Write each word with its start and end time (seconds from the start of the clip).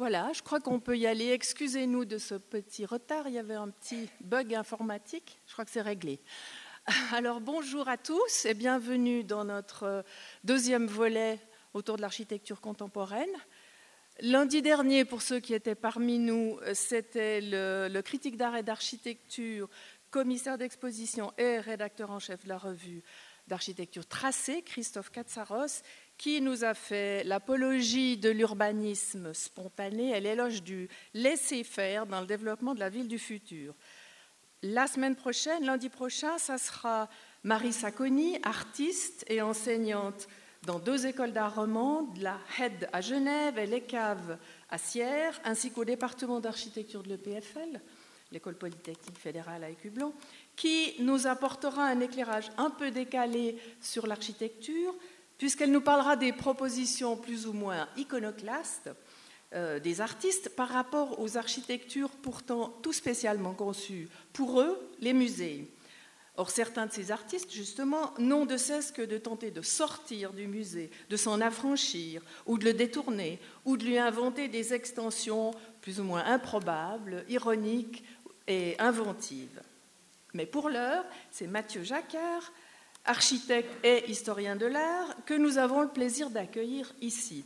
Voilà, 0.00 0.32
je 0.32 0.40
crois 0.40 0.60
qu'on 0.60 0.80
peut 0.80 0.96
y 0.96 1.06
aller. 1.06 1.28
Excusez-nous 1.28 2.06
de 2.06 2.16
ce 2.16 2.34
petit 2.34 2.86
retard, 2.86 3.28
il 3.28 3.34
y 3.34 3.38
avait 3.38 3.52
un 3.52 3.68
petit 3.68 4.08
bug 4.22 4.54
informatique. 4.54 5.42
Je 5.46 5.52
crois 5.52 5.66
que 5.66 5.70
c'est 5.70 5.82
réglé. 5.82 6.20
Alors 7.12 7.42
bonjour 7.42 7.86
à 7.86 7.98
tous 7.98 8.46
et 8.46 8.54
bienvenue 8.54 9.24
dans 9.24 9.44
notre 9.44 10.02
deuxième 10.42 10.86
volet 10.86 11.38
autour 11.74 11.96
de 11.96 12.00
l'architecture 12.00 12.62
contemporaine. 12.62 13.28
Lundi 14.20 14.62
dernier, 14.62 15.04
pour 15.04 15.20
ceux 15.20 15.38
qui 15.38 15.52
étaient 15.52 15.74
parmi 15.74 16.18
nous, 16.18 16.58
c'était 16.72 17.42
le, 17.42 18.00
critique 18.00 18.38
d'art 18.38 18.56
et 18.56 18.62
d'architecture, 18.62 19.68
commissaire 20.10 20.56
d'exposition 20.56 21.30
et 21.36 21.58
rédacteur 21.58 22.10
en 22.10 22.20
chef 22.20 22.44
de 22.44 22.48
la 22.48 22.56
revue 22.56 23.02
d'architecture 23.48 24.06
tracée, 24.06 24.62
Christophe 24.62 25.10
Katsaros, 25.10 25.82
qui 26.20 26.42
nous 26.42 26.64
a 26.64 26.74
fait 26.74 27.24
l'apologie 27.24 28.18
de 28.18 28.28
l'urbanisme 28.28 29.32
spontané 29.32 30.14
et 30.14 30.20
l'éloge 30.20 30.62
du 30.62 30.86
laisser-faire 31.14 32.04
dans 32.04 32.20
le 32.20 32.26
développement 32.26 32.74
de 32.74 32.80
la 32.80 32.90
ville 32.90 33.08
du 33.08 33.18
futur. 33.18 33.74
La 34.60 34.86
semaine 34.86 35.16
prochaine, 35.16 35.64
lundi 35.64 35.88
prochain, 35.88 36.36
ça 36.36 36.58
sera 36.58 37.08
Marie 37.42 37.72
Sacconi, 37.72 38.38
artiste 38.42 39.24
et 39.28 39.40
enseignante 39.40 40.28
dans 40.66 40.78
deux 40.78 41.06
écoles 41.06 41.32
d'art 41.32 41.54
romandes, 41.54 42.14
la 42.18 42.36
HED 42.58 42.90
à 42.92 43.00
Genève 43.00 43.56
et 43.56 43.64
l'ECAV 43.64 44.36
à 44.68 44.76
Sierre, 44.76 45.40
ainsi 45.44 45.70
qu'au 45.70 45.86
département 45.86 46.38
d'architecture 46.38 47.02
de 47.02 47.08
l'EPFL, 47.08 47.80
l'école 48.30 48.56
polytechnique 48.56 49.18
fédérale 49.18 49.64
à 49.64 49.70
Écublon, 49.70 50.12
qui 50.54 50.96
nous 50.98 51.26
apportera 51.26 51.86
un 51.86 52.00
éclairage 52.00 52.50
un 52.58 52.68
peu 52.68 52.90
décalé 52.90 53.56
sur 53.80 54.06
l'architecture, 54.06 54.94
puisqu'elle 55.40 55.72
nous 55.72 55.80
parlera 55.80 56.16
des 56.16 56.34
propositions 56.34 57.16
plus 57.16 57.46
ou 57.46 57.54
moins 57.54 57.88
iconoclastes 57.96 58.90
euh, 59.54 59.80
des 59.80 60.02
artistes 60.02 60.50
par 60.50 60.68
rapport 60.68 61.18
aux 61.18 61.38
architectures 61.38 62.10
pourtant 62.10 62.68
tout 62.82 62.92
spécialement 62.92 63.54
conçues 63.54 64.10
pour 64.34 64.60
eux, 64.60 64.78
les 65.00 65.14
musées. 65.14 65.66
Or, 66.36 66.50
certains 66.50 66.84
de 66.84 66.92
ces 66.92 67.10
artistes, 67.10 67.50
justement, 67.50 68.12
n'ont 68.18 68.44
de 68.44 68.58
cesse 68.58 68.92
que 68.92 69.00
de 69.00 69.16
tenter 69.16 69.50
de 69.50 69.62
sortir 69.62 70.34
du 70.34 70.46
musée, 70.46 70.90
de 71.08 71.16
s'en 71.16 71.40
affranchir, 71.40 72.20
ou 72.44 72.58
de 72.58 72.66
le 72.66 72.74
détourner, 72.74 73.38
ou 73.64 73.78
de 73.78 73.86
lui 73.86 73.96
inventer 73.96 74.46
des 74.46 74.74
extensions 74.74 75.52
plus 75.80 76.00
ou 76.00 76.04
moins 76.04 76.24
improbables, 76.26 77.24
ironiques 77.30 78.04
et 78.46 78.78
inventives. 78.78 79.62
Mais 80.34 80.44
pour 80.44 80.68
l'heure, 80.68 81.04
c'est 81.30 81.46
Mathieu 81.46 81.82
Jacquard, 81.82 82.52
architecte 83.04 83.72
et 83.84 84.10
historien 84.10 84.56
de 84.56 84.66
l'art, 84.66 85.14
que 85.26 85.34
nous 85.34 85.58
avons 85.58 85.82
le 85.82 85.88
plaisir 85.88 86.30
d'accueillir 86.30 86.92
ici. 87.00 87.44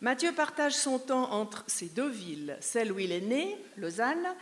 Mathieu 0.00 0.32
partage 0.32 0.74
son 0.74 0.98
temps 0.98 1.32
entre 1.32 1.64
ces 1.66 1.86
deux 1.86 2.08
villes, 2.08 2.58
celle 2.60 2.92
où 2.92 2.98
il 2.98 3.12
est 3.12 3.20
né, 3.20 3.56
Lausanne, 3.76 4.34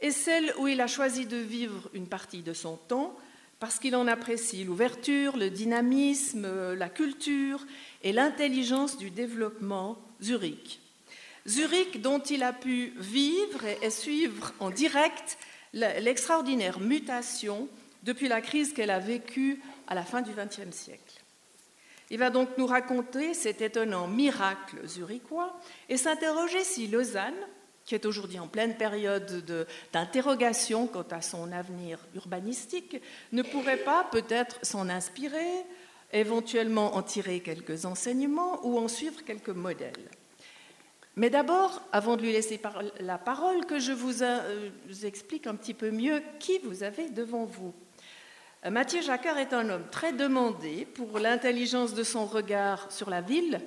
et 0.00 0.10
celle 0.10 0.52
où 0.58 0.68
il 0.68 0.80
a 0.80 0.86
choisi 0.86 1.26
de 1.26 1.36
vivre 1.36 1.88
une 1.94 2.06
partie 2.06 2.42
de 2.42 2.52
son 2.52 2.76
temps, 2.76 3.16
parce 3.58 3.78
qu'il 3.78 3.96
en 3.96 4.06
apprécie 4.06 4.64
l'ouverture, 4.64 5.36
le 5.36 5.48
dynamisme, 5.48 6.74
la 6.74 6.88
culture 6.88 7.64
et 8.02 8.12
l'intelligence 8.12 8.98
du 8.98 9.10
développement, 9.10 9.98
Zurich. 10.22 10.80
Zurich 11.46 12.02
dont 12.02 12.18
il 12.18 12.42
a 12.42 12.52
pu 12.52 12.92
vivre 12.98 13.64
et 13.82 13.90
suivre 13.90 14.52
en 14.60 14.70
direct 14.70 15.38
l'extraordinaire 15.72 16.80
mutation 16.80 17.68
depuis 18.06 18.28
la 18.28 18.40
crise 18.40 18.72
qu'elle 18.72 18.90
a 18.90 19.00
vécue 19.00 19.60
à 19.88 19.94
la 19.94 20.04
fin 20.04 20.22
du 20.22 20.30
XXe 20.30 20.74
siècle. 20.74 21.22
Il 22.08 22.18
va 22.18 22.30
donc 22.30 22.50
nous 22.56 22.66
raconter 22.66 23.34
cet 23.34 23.60
étonnant 23.60 24.06
miracle 24.06 24.86
zurichois 24.86 25.58
et 25.88 25.96
s'interroger 25.96 26.62
si 26.62 26.86
Lausanne, 26.86 27.34
qui 27.84 27.96
est 27.96 28.06
aujourd'hui 28.06 28.38
en 28.38 28.46
pleine 28.46 28.76
période 28.76 29.44
d'interrogation 29.92 30.86
quant 30.86 31.06
à 31.10 31.20
son 31.20 31.50
avenir 31.50 31.98
urbanistique, 32.14 33.02
ne 33.32 33.42
pourrait 33.42 33.76
pas 33.76 34.06
peut-être 34.12 34.58
s'en 34.62 34.88
inspirer, 34.88 35.64
éventuellement 36.12 36.94
en 36.94 37.02
tirer 37.02 37.40
quelques 37.40 37.86
enseignements 37.86 38.64
ou 38.64 38.78
en 38.78 38.86
suivre 38.86 39.24
quelques 39.24 39.48
modèles. 39.48 40.08
Mais 41.16 41.30
d'abord, 41.30 41.82
avant 41.92 42.16
de 42.16 42.22
lui 42.22 42.32
laisser 42.32 42.60
la 43.00 43.18
parole, 43.18 43.64
que 43.66 43.80
je 43.80 43.92
vous, 43.92 44.22
euh, 44.22 44.70
explique 45.02 45.46
un 45.46 45.54
petit 45.54 45.74
peu 45.74 45.90
mieux 45.90 46.22
qui 46.38 46.58
vous 46.58 46.82
avez 46.82 47.08
devant 47.08 47.46
vous. 47.46 47.74
Mathieu 48.70 49.00
Jacquard 49.00 49.38
est 49.38 49.52
un 49.52 49.68
homme 49.68 49.84
très 49.92 50.12
demandé 50.12 50.88
pour 50.94 51.20
l'intelligence 51.20 51.94
de 51.94 52.02
son 52.02 52.26
regard 52.26 52.90
sur 52.90 53.10
la 53.10 53.20
ville 53.20 53.60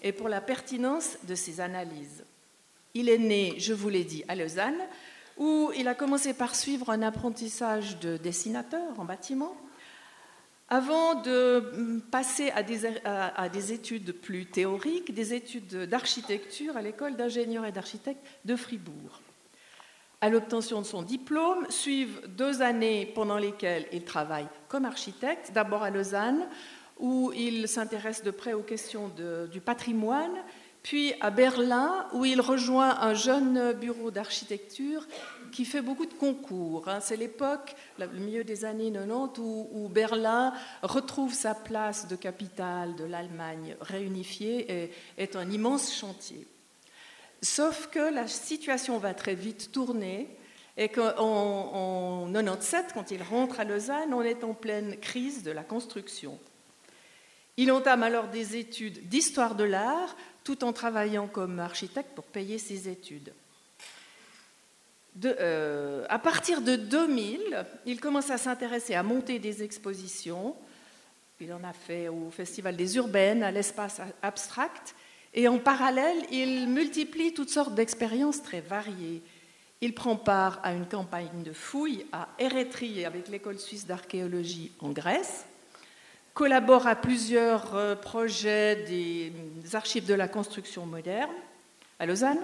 et 0.00 0.12
pour 0.12 0.28
la 0.28 0.40
pertinence 0.40 1.16
de 1.26 1.34
ses 1.34 1.60
analyses. 1.60 2.24
Il 2.94 3.08
est 3.08 3.18
né, 3.18 3.54
je 3.58 3.72
vous 3.72 3.88
l'ai 3.88 4.04
dit, 4.04 4.22
à 4.28 4.36
Lausanne, 4.36 4.78
où 5.38 5.72
il 5.76 5.88
a 5.88 5.94
commencé 5.94 6.34
par 6.34 6.54
suivre 6.54 6.90
un 6.90 7.02
apprentissage 7.02 7.98
de 7.98 8.16
dessinateur 8.16 9.00
en 9.00 9.04
bâtiment, 9.04 9.56
avant 10.68 11.16
de 11.16 12.00
passer 12.12 12.52
à 12.52 12.62
des, 12.62 13.72
études 13.72 14.12
plus 14.12 14.46
théoriques, 14.46 15.12
des 15.12 15.34
études 15.34 15.88
d'architecture 15.88 16.76
à 16.76 16.82
l'école 16.82 17.16
d'ingénieurs 17.16 17.66
et 17.66 17.72
d'architectes 17.72 18.24
de 18.44 18.54
Fribourg. 18.54 19.20
À 20.24 20.30
l'obtention 20.30 20.80
de 20.80 20.86
son 20.86 21.02
diplôme, 21.02 21.66
suivent 21.68 22.22
deux 22.28 22.62
années 22.62 23.04
pendant 23.14 23.36
lesquelles 23.36 23.84
il 23.92 24.04
travaille 24.04 24.46
comme 24.68 24.86
architecte, 24.86 25.52
d'abord 25.52 25.82
à 25.82 25.90
Lausanne, 25.90 26.48
où 26.98 27.30
il 27.36 27.68
s'intéresse 27.68 28.22
de 28.22 28.30
près 28.30 28.54
aux 28.54 28.62
questions 28.62 29.10
du 29.52 29.60
patrimoine, 29.60 30.32
puis 30.82 31.12
à 31.20 31.28
Berlin, 31.28 32.06
où 32.14 32.24
il 32.24 32.40
rejoint 32.40 33.02
un 33.02 33.12
jeune 33.12 33.74
bureau 33.74 34.10
d'architecture 34.10 35.06
qui 35.52 35.66
fait 35.66 35.82
beaucoup 35.82 36.06
de 36.06 36.14
concours. 36.14 36.88
Hein. 36.88 37.00
C'est 37.00 37.18
l'époque, 37.18 37.76
le 37.98 38.06
milieu 38.06 38.44
des 38.44 38.64
années 38.64 38.90
90, 38.90 39.42
où, 39.42 39.90
Berlin 39.90 40.54
retrouve 40.82 41.34
sa 41.34 41.54
place 41.54 42.08
de 42.08 42.16
capitale 42.16 42.96
de 42.96 43.04
l'Allemagne 43.04 43.76
réunifiée 43.82 44.72
et 44.72 44.90
est 45.18 45.36
un 45.36 45.50
immense 45.50 45.94
chantier. 45.94 46.46
Sauf 47.44 47.88
que 47.88 47.98
la 47.98 48.26
situation 48.26 48.96
va 48.96 49.12
très 49.12 49.34
vite 49.34 49.70
tourner 49.70 50.34
et 50.78 50.88
qu'en 50.88 52.26
97, 52.32 52.86
quand 52.94 53.10
il 53.10 53.22
rentre 53.22 53.60
à 53.60 53.64
Lausanne, 53.64 54.14
on 54.14 54.22
est 54.22 54.44
en 54.44 54.54
pleine 54.54 54.96
crise 54.96 55.42
de 55.42 55.50
la 55.50 55.62
construction. 55.62 56.38
Il 57.58 57.70
entame 57.70 58.02
alors 58.02 58.28
des 58.28 58.56
études 58.56 59.08
d'histoire 59.08 59.56
de 59.56 59.64
l'art 59.64 60.16
tout 60.42 60.64
en 60.64 60.72
travaillant 60.72 61.28
comme 61.28 61.60
architecte 61.60 62.14
pour 62.14 62.24
payer 62.24 62.56
ses 62.56 62.88
études. 62.88 63.34
Euh, 65.22 66.06
à 66.08 66.18
partir 66.18 66.62
de 66.62 66.76
2000, 66.76 67.66
il 67.84 68.00
commence 68.00 68.30
à 68.30 68.38
s'intéresser 68.38 68.94
à 68.94 69.02
monter 69.02 69.38
des 69.38 69.62
expositions. 69.62 70.56
Il 71.40 71.52
en 71.52 71.62
a 71.62 71.74
fait 71.74 72.08
au 72.08 72.30
Festival 72.30 72.74
des 72.74 72.96
Urbaines, 72.96 73.42
à 73.42 73.50
l'espace 73.50 74.00
abstract. 74.22 74.94
Et 75.34 75.48
en 75.48 75.58
parallèle, 75.58 76.24
il 76.30 76.68
multiplie 76.68 77.34
toutes 77.34 77.50
sortes 77.50 77.74
d'expériences 77.74 78.42
très 78.42 78.60
variées. 78.60 79.20
Il 79.80 79.92
prend 79.92 80.14
part 80.14 80.60
à 80.62 80.72
une 80.72 80.86
campagne 80.86 81.42
de 81.44 81.52
fouilles 81.52 82.06
à 82.12 82.28
Érythrée 82.38 83.04
avec 83.04 83.28
l'école 83.28 83.58
suisse 83.58 83.86
d'archéologie 83.86 84.70
en 84.78 84.90
Grèce, 84.90 85.44
collabore 86.34 86.86
à 86.86 86.94
plusieurs 86.94 87.74
euh, 87.74 87.96
projets 87.96 88.76
des 88.84 89.32
archives 89.74 90.06
de 90.06 90.14
la 90.14 90.28
construction 90.28 90.86
moderne 90.86 91.30
à 91.98 92.06
Lausanne, 92.06 92.40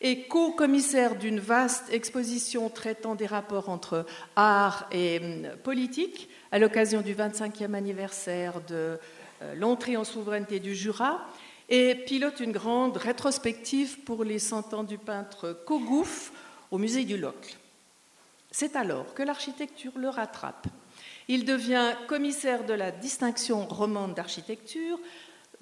et 0.00 0.26
co-commissaire 0.26 1.16
d'une 1.16 1.40
vaste 1.40 1.92
exposition 1.92 2.68
traitant 2.68 3.14
des 3.14 3.26
rapports 3.26 3.68
entre 3.68 4.06
art 4.36 4.88
et 4.92 5.20
hum, 5.20 5.48
politique 5.62 6.28
à 6.50 6.58
l'occasion 6.58 7.00
du 7.00 7.14
25e 7.14 7.74
anniversaire 7.74 8.60
de 8.68 8.98
euh, 9.42 9.54
l'entrée 9.54 9.96
en 9.96 10.04
souveraineté 10.04 10.58
du 10.58 10.74
Jura 10.74 11.24
et 11.68 11.94
pilote 11.94 12.40
une 12.40 12.52
grande 12.52 12.96
rétrospective 12.96 14.00
pour 14.00 14.24
les 14.24 14.38
100 14.38 14.74
ans 14.74 14.84
du 14.84 14.98
peintre 14.98 15.52
Kogouf 15.66 16.32
au 16.70 16.78
musée 16.78 17.04
du 17.04 17.16
Locle. 17.16 17.56
C'est 18.50 18.76
alors 18.76 19.14
que 19.14 19.22
l'architecture 19.22 19.92
le 19.96 20.08
rattrape. 20.08 20.66
Il 21.28 21.44
devient 21.44 21.94
commissaire 22.06 22.64
de 22.64 22.72
la 22.72 22.90
distinction 22.90 23.66
romande 23.66 24.14
d'architecture, 24.14 24.98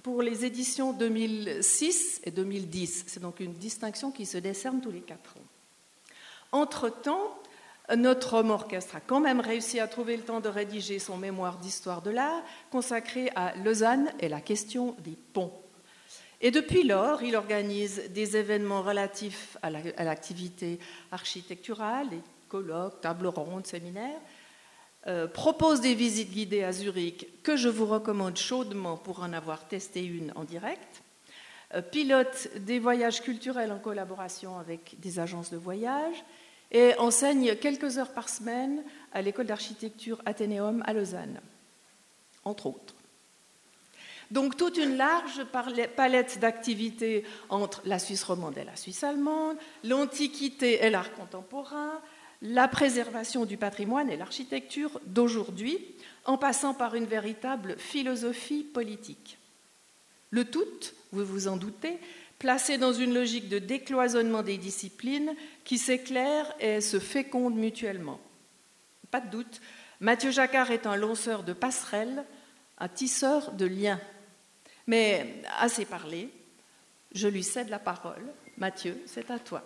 pour 0.07 0.23
les 0.23 0.45
éditions 0.45 0.93
2006 0.93 2.21
et 2.23 2.31
2010. 2.31 3.07
C'est 3.09 3.19
donc 3.19 3.41
une 3.41 3.55
distinction 3.55 4.13
qui 4.13 4.25
se 4.25 4.39
décerne 4.39 4.81
tous 4.81 4.93
les 4.93 5.01
quatre 5.01 5.37
ans. 5.37 5.47
Entre-temps, 6.53 7.37
notre 7.97 8.35
homme 8.35 8.53
orchestre 8.53 8.95
a 8.95 9.01
quand 9.01 9.19
même 9.19 9.41
réussi 9.41 9.81
à 9.81 9.89
trouver 9.89 10.17
le 10.17 10.23
temps 10.23 10.39
de 10.39 10.49
rédiger 10.49 11.01
son 11.01 11.17
mémoire 11.17 11.59
d'histoire 11.59 12.03
de 12.03 12.11
l'art 12.11 12.45
consacré 12.71 13.33
à 13.35 13.57
Lausanne 13.57 14.13
et 14.21 14.29
la 14.29 14.41
question 14.41 14.95
des 15.01 15.17
ponts. 15.33 15.53
Et 16.41 16.51
depuis 16.51 16.83
lors, 16.83 17.23
il 17.23 17.35
organise 17.35 18.11
des 18.11 18.37
événements 18.37 18.83
relatifs 18.83 19.57
à 19.63 19.71
l'activité 19.71 20.79
architecturale, 21.11 22.11
des 22.11 22.21
colloques, 22.49 23.01
tables 23.01 23.27
rondes, 23.27 23.67
séminaires, 23.67 24.21
euh, 25.07 25.27
propose 25.27 25.81
des 25.81 25.95
visites 25.95 26.31
guidées 26.31 26.65
à 26.65 26.73
Zurich 26.73 27.43
que 27.43 27.57
je 27.57 27.69
vous 27.69 27.87
recommande 27.87 28.37
chaudement 28.37 28.97
pour 28.97 29.21
en 29.21 29.33
avoir 29.33 29.67
testé 29.69 30.05
une 30.05 30.33
en 30.35 30.45
direct. 30.45 31.03
pilote 31.91 32.49
des 32.59 32.79
voyages 32.79 33.23
culturels 33.23 33.73
en 33.73 33.79
collaboration 33.79 34.59
avec 34.59 34.97
des 34.99 35.19
agences 35.19 35.51
de 35.51 35.57
voyage 35.57 36.25
et 36.71 36.95
enseigne 36.99 37.57
quelques 37.57 37.99
heures 37.99 38.13
par 38.13 38.29
semaine 38.29 38.83
à 39.13 39.23
l'école 39.23 39.47
d'architecture 39.47 40.21
Athénéum 40.27 40.83
à 40.87 40.93
Lausanne, 40.93 41.41
entre 42.45 42.67
autres. 42.67 42.96
Donc 44.31 44.57
toute 44.57 44.77
une 44.77 44.97
large 44.97 45.45
palette 45.45 46.39
d'activités 46.39 47.25
entre 47.49 47.83
la 47.85 47.99
Suisse 47.99 48.25
romande 48.25 48.59
et 48.59 48.65
la 48.65 48.77
Suisse 48.77 49.05
allemande, 49.05 49.57
l'Antiquité 49.85 50.85
et 50.85 50.91
l'art 50.91 51.13
contemporain, 51.13 52.01
la 52.43 52.69
préservation 52.69 53.45
du 53.45 53.57
patrimoine 53.57 54.11
et 54.11 54.17
l'architecture 54.17 55.01
d'aujourd'hui, 55.07 55.79
en 56.25 56.39
passant 56.39 56.75
par 56.75 56.95
une 56.95 57.07
véritable 57.07 57.77
philosophie 57.79 58.65
politique. 58.65 59.39
Le 60.31 60.45
tout, 60.45 60.65
vous 61.13 61.25
vous 61.25 61.49
en 61.49 61.57
doutez, 61.57 61.99
placé 62.39 62.79
dans 62.79 62.93
une 62.93 63.15
logique 63.15 63.49
de 63.49 63.59
décloisonnement 63.59 64.43
des 64.43 64.59
disciplines 64.59 65.35
qui 65.65 65.79
s'éclairent 65.79 66.53
et 66.61 66.81
se 66.81 66.99
fécondent 66.99 67.57
mutuellement. 67.57 68.21
Pas 69.11 69.21
de 69.21 69.31
doute, 69.31 69.61
Mathieu 70.01 70.31
Jacquard 70.31 70.71
est 70.71 70.87
un 70.87 70.97
lanceur 70.97 71.43
de 71.43 71.53
passerelles, 71.53 72.25
un 72.79 72.89
tisseur 72.89 73.53
de 73.53 73.65
liens. 73.65 74.01
Mais 74.87 75.43
assez 75.59 75.85
parlé, 75.85 76.31
je 77.13 77.29
lui 77.29 77.43
cède 77.43 77.69
la 77.69 77.79
parole. 77.79 78.33
Mathieu, 78.57 79.03
c'est 79.07 79.31
à 79.31 79.39
toi. 79.39 79.63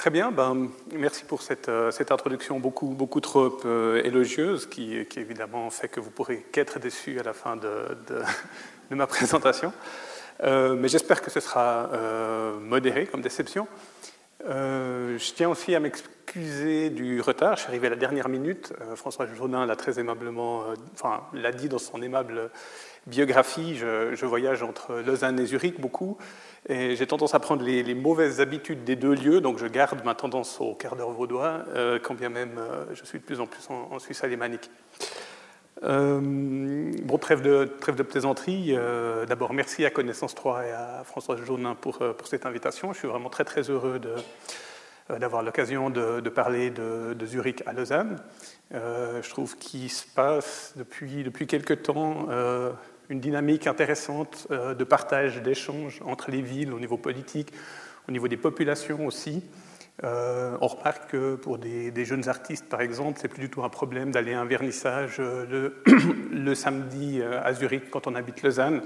Très 0.00 0.08
bien, 0.08 0.32
ben, 0.32 0.70
merci 0.94 1.26
pour 1.26 1.42
cette, 1.42 1.68
euh, 1.68 1.90
cette, 1.90 2.10
introduction 2.10 2.58
beaucoup, 2.58 2.86
beaucoup 2.86 3.20
trop 3.20 3.60
euh, 3.66 4.02
élogieuse 4.02 4.64
qui, 4.64 5.04
qui, 5.04 5.20
évidemment 5.20 5.68
fait 5.68 5.88
que 5.88 6.00
vous 6.00 6.10
pourrez 6.10 6.38
qu'être 6.52 6.78
déçu 6.78 7.20
à 7.20 7.22
la 7.22 7.34
fin 7.34 7.56
de, 7.56 7.98
de, 8.08 8.22
ma 8.94 9.06
présentation. 9.06 9.74
Euh, 10.42 10.74
mais 10.74 10.88
j'espère 10.88 11.20
que 11.20 11.30
ce 11.30 11.40
sera 11.40 11.90
modéré 12.62 13.04
comme 13.04 13.20
déception. 13.20 13.68
je 14.48 15.32
tiens 15.34 15.50
aussi 15.50 15.74
à 15.74 15.80
m'excuser 15.80 16.88
du 16.88 17.20
retard. 17.20 17.56
Je 17.56 17.60
suis 17.60 17.68
arrivé 17.68 17.88
à 17.88 17.90
la 17.90 17.96
dernière 17.96 18.30
minute. 18.30 18.72
François 18.94 19.26
Jaunin 19.26 19.66
l'a 19.66 19.76
très 19.76 20.00
aimablement, 20.00 20.64
enfin, 20.94 21.24
l'a 21.34 21.52
dit 21.52 21.68
dans 21.68 21.78
son 21.78 22.00
aimable 22.00 22.50
biographie. 23.06 23.76
Je, 23.76 24.26
voyage 24.26 24.62
entre 24.62 24.96
Lausanne 25.04 25.38
et 25.40 25.46
Zurich 25.46 25.80
beaucoup. 25.80 26.18
Et 26.68 26.96
j'ai 26.96 27.06
tendance 27.06 27.34
à 27.34 27.40
prendre 27.40 27.64
les, 27.64 27.94
mauvaises 27.94 28.40
habitudes 28.40 28.84
des 28.84 28.96
deux 28.96 29.14
lieux, 29.14 29.40
donc 29.40 29.58
je 29.58 29.66
garde 29.66 30.04
ma 30.04 30.14
tendance 30.14 30.60
au 30.60 30.74
quart 30.74 30.94
d'heure 30.94 31.10
vaudois, 31.10 31.64
euh, 31.74 31.98
quand 32.02 32.14
bien 32.14 32.28
même 32.28 32.58
euh, 32.58 32.84
je 32.92 33.04
suis 33.04 33.18
de 33.18 33.24
plus 33.24 33.40
en 33.40 33.46
plus 33.46 33.66
en, 33.70 33.98
Suisse 33.98 34.22
alémanique. 34.24 34.70
Euh, 35.82 36.20
bon, 37.02 37.16
trêve 37.16 37.40
de, 37.40 37.64
trêve 37.80 37.96
de 37.96 38.02
plaisanterie. 38.02 38.76
D'abord, 39.26 39.54
merci 39.54 39.86
à 39.86 39.90
Connaissance 39.90 40.34
3 40.34 40.66
et 40.66 40.72
à 40.72 41.02
François 41.04 41.36
Jaunin 41.36 41.74
pour, 41.74 41.98
pour 41.98 42.26
cette 42.26 42.44
invitation. 42.44 42.92
Je 42.92 42.98
suis 42.98 43.08
vraiment 43.08 43.30
très 43.30 43.44
très 43.44 43.62
heureux 43.62 43.98
d'avoir 45.18 45.42
l'occasion 45.42 45.90
de, 45.90 46.28
parler 46.28 46.70
de, 46.70 47.26
Zurich 47.26 47.62
à 47.66 47.72
Lausanne. 47.72 48.16
je 48.72 49.28
trouve 49.30 49.56
qu'il 49.56 49.90
se 49.90 50.06
passe 50.06 50.74
depuis, 50.76 51.24
depuis 51.24 51.46
quelques 51.46 51.82
temps 51.82 52.28
une 53.10 53.20
dynamique 53.20 53.66
intéressante 53.66 54.46
euh, 54.50 54.74
de 54.74 54.84
partage, 54.84 55.42
d'échange 55.42 56.00
entre 56.06 56.30
les 56.30 56.40
villes 56.40 56.72
au 56.72 56.78
niveau 56.78 56.96
politique, 56.96 57.52
au 58.08 58.12
niveau 58.12 58.28
des 58.28 58.36
populations 58.36 59.04
aussi. 59.04 59.42
Euh, 60.04 60.56
on 60.62 60.68
remarque 60.68 61.10
que 61.10 61.34
pour 61.34 61.58
des, 61.58 62.04
jeunes 62.04 62.28
artistes, 62.28 62.68
par 62.70 62.80
exemple, 62.80 63.18
c'est 63.20 63.28
plus 63.28 63.42
du 63.42 63.50
tout 63.50 63.62
un 63.62 63.68
problème 63.68 64.12
d'aller 64.12 64.32
à 64.32 64.40
un 64.40 64.46
vernissage 64.46 65.16
euh, 65.18 65.72
le, 66.30 66.54
samedi 66.54 67.20
à 67.22 67.52
Zurich 67.52 67.90
quand 67.90 68.06
on 68.06 68.14
habite 68.14 68.42
Lausanne. 68.42 68.80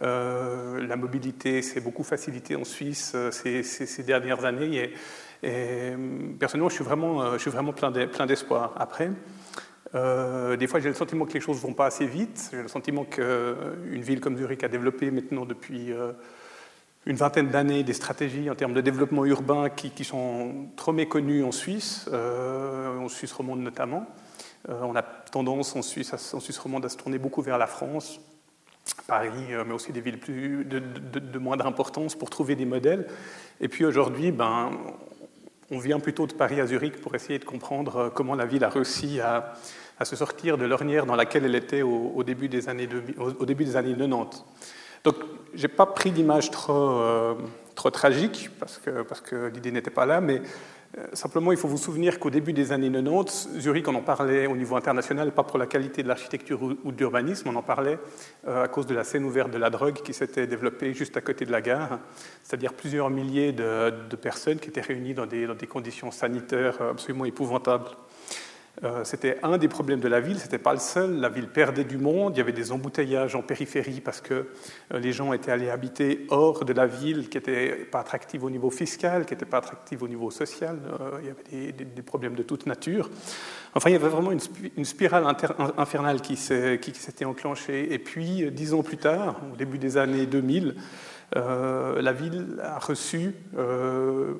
la 0.00 0.96
mobilité 0.96 1.62
s'est 1.62 1.80
beaucoup 1.80 2.02
facilitée 2.02 2.56
en 2.56 2.64
Suisse 2.64 3.16
ces, 3.30 4.02
dernières 4.02 4.44
années 4.44 4.92
personnellement, 5.42 6.68
je 6.68 6.74
suis 6.74 6.84
vraiment, 6.84 7.32
je 7.32 7.38
suis 7.38 7.50
vraiment 7.50 7.72
plein 7.72 7.90
d'espoir. 7.90 8.74
Après, 8.76 9.10
euh, 9.94 10.56
des 10.56 10.66
fois, 10.66 10.80
j'ai 10.80 10.88
le 10.88 10.94
sentiment 10.94 11.26
que 11.26 11.34
les 11.34 11.40
choses 11.40 11.56
ne 11.56 11.62
vont 11.62 11.74
pas 11.74 11.86
assez 11.86 12.06
vite. 12.06 12.50
J'ai 12.52 12.62
le 12.62 12.68
sentiment 12.68 13.04
qu'une 13.04 14.02
ville 14.02 14.20
comme 14.20 14.36
Zurich 14.36 14.64
a 14.64 14.68
développé 14.68 15.10
maintenant 15.10 15.44
depuis 15.44 15.92
euh, 15.92 16.12
une 17.04 17.16
vingtaine 17.16 17.48
d'années 17.48 17.82
des 17.82 17.92
stratégies 17.92 18.48
en 18.48 18.54
termes 18.54 18.74
de 18.74 18.80
développement 18.80 19.24
urbain 19.24 19.68
qui, 19.68 20.04
sont 20.04 20.68
trop 20.76 20.92
méconnues 20.92 21.44
en 21.44 21.52
Suisse, 21.52 22.08
euh, 22.12 22.98
en 22.98 23.08
Suisse 23.08 23.32
romande 23.32 23.60
notamment. 23.60 24.06
on 24.68 24.94
a 24.94 25.02
tendance 25.02 25.76
en 25.76 25.82
Suisse, 25.82 26.12
en 26.32 26.40
Suisse 26.40 26.58
romande 26.58 26.84
à 26.84 26.88
se 26.88 26.96
tourner 26.96 27.18
beaucoup 27.18 27.42
vers 27.42 27.58
la 27.58 27.66
France, 27.66 28.20
Paris, 29.06 29.48
mais 29.66 29.74
aussi 29.74 29.92
des 29.92 30.00
villes 30.00 30.18
plus, 30.18 30.64
de, 30.64 30.78
de, 30.78 31.38
moindre 31.38 31.66
importance 31.66 32.14
pour 32.14 32.30
trouver 32.30 32.56
des 32.56 32.64
modèles. 32.64 33.08
Et 33.60 33.68
puis 33.68 33.84
aujourd'hui, 33.84 34.32
ben, 34.32 34.70
on 35.72 35.78
vient 35.78 35.98
plutôt 35.98 36.26
de 36.26 36.34
Paris 36.34 36.60
à 36.60 36.66
Zurich 36.66 37.00
pour 37.00 37.14
essayer 37.14 37.38
de 37.38 37.46
comprendre 37.46 38.12
comment 38.14 38.34
la 38.34 38.44
ville 38.44 38.62
a 38.62 38.68
réussi 38.68 39.20
à, 39.20 39.54
se 40.04 40.16
sortir 40.16 40.58
de 40.58 40.66
l'ornière 40.66 41.06
dans 41.06 41.14
laquelle 41.14 41.44
elle 41.44 41.54
était 41.54 41.82
au, 41.82 42.22
début, 42.24 42.48
des 42.48 42.68
années 42.68 42.88
au, 43.16 43.46
début 43.46 43.64
des 43.64 43.76
années 43.76 43.96
90. 43.96 44.44
Donc, 45.04 45.14
je 45.54 45.62
n'ai 45.62 45.68
pas 45.68 45.86
pris 45.86 46.10
d'image 46.10 46.50
trop, 46.50 46.90
euh, 46.90 47.34
trop 47.74 47.90
tragique, 47.90 48.50
parce 48.58 48.78
que, 48.78 49.02
parce 49.02 49.20
que 49.20 49.46
l'idée 49.46 49.70
n'était 49.70 49.90
pas 49.90 50.04
là, 50.04 50.20
mais 50.20 50.38
euh, 50.40 50.42
simplement, 51.14 51.52
il 51.52 51.58
faut 51.58 51.68
vous 51.68 51.78
souvenir 51.78 52.18
qu'au 52.18 52.30
début 52.30 52.52
des 52.52 52.72
années 52.72 52.90
90, 52.90 53.50
Zurich, 53.58 53.88
on 53.88 53.94
en 53.94 54.02
parlait 54.02 54.46
au 54.46 54.56
niveau 54.56 54.76
international, 54.76 55.32
pas 55.32 55.42
pour 55.42 55.58
la 55.58 55.66
qualité 55.66 56.02
de 56.02 56.08
l'architecture 56.08 56.62
ou, 56.62 56.92
de 56.92 56.98
l'urbanisme, 56.98 57.48
on 57.48 57.56
en 57.56 57.62
parlait 57.62 57.98
euh, 58.46 58.64
à 58.64 58.68
cause 58.68 58.86
de 58.86 58.94
la 58.94 59.04
scène 59.04 59.24
ouverte 59.24 59.50
de 59.50 59.58
la 59.58 59.70
drogue 59.70 59.94
qui 59.94 60.12
s'était 60.12 60.46
développée 60.46 60.92
juste 60.92 61.16
à 61.16 61.20
côté 61.20 61.46
de 61.46 61.52
la 61.52 61.62
gare, 61.62 61.98
c'est-à-dire 62.42 62.74
plusieurs 62.74 63.08
milliers 63.08 63.52
de, 63.52 64.16
personnes 64.20 64.58
qui 64.58 64.68
étaient 64.68 64.82
réunies 64.82 65.14
dans 65.14 65.26
des 65.26 65.66
conditions 65.66 66.10
sanitaires 66.10 66.80
absolument 66.82 67.24
épouvantables. 67.24 67.88
Euh, 68.84 69.04
c'était 69.04 69.38
un 69.44 69.58
des 69.58 69.68
problèmes 69.68 70.00
de 70.00 70.08
la 70.08 70.20
ville, 70.20 70.38
ce 70.38 70.44
n'était 70.44 70.58
pas 70.58 70.72
le 70.72 70.80
seul. 70.80 71.20
La 71.20 71.28
ville 71.28 71.46
perdait 71.46 71.84
du 71.84 71.98
monde, 71.98 72.34
il 72.34 72.38
y 72.38 72.40
avait 72.40 72.52
des 72.52 72.72
embouteillages 72.72 73.36
en 73.36 73.42
périphérie 73.42 74.00
parce 74.00 74.20
que 74.20 74.48
euh, 74.92 74.98
les 74.98 75.12
gens 75.12 75.32
étaient 75.32 75.52
allés 75.52 75.70
habiter 75.70 76.26
hors 76.30 76.64
de 76.64 76.72
la 76.72 76.86
ville, 76.86 77.28
qui 77.28 77.38
n'était 77.38 77.86
pas 77.90 78.00
attractive 78.00 78.42
au 78.42 78.50
niveau 78.50 78.70
fiscal, 78.70 79.24
qui 79.24 79.34
n'était 79.34 79.46
pas 79.46 79.58
attractive 79.58 80.02
au 80.02 80.08
niveau 80.08 80.32
social. 80.32 80.78
Euh, 81.00 81.18
il 81.20 81.26
y 81.26 81.62
avait 81.62 81.72
des, 81.72 82.02
problèmes 82.02 82.34
de 82.34 82.42
toute 82.42 82.66
nature. 82.66 83.08
Enfin, 83.74 83.88
il 83.90 83.92
y 83.92 83.96
avait 83.96 84.08
vraiment 84.08 84.32
une, 84.32 84.84
spirale 84.84 85.24
infernale 85.78 86.20
qui 86.20 86.36
s'était 86.36 87.24
enclenchée. 87.24 87.92
Et 87.94 87.98
puis, 87.98 88.50
dix 88.50 88.74
ans 88.74 88.82
plus 88.82 88.98
tard, 88.98 89.36
au 89.52 89.56
début 89.56 89.78
des 89.78 89.96
années 89.96 90.26
2000, 90.26 90.74
euh, 91.36 92.02
la 92.02 92.12
ville 92.12 92.60
a 92.62 92.78
reçu 92.78 93.34
euh, 93.56 94.34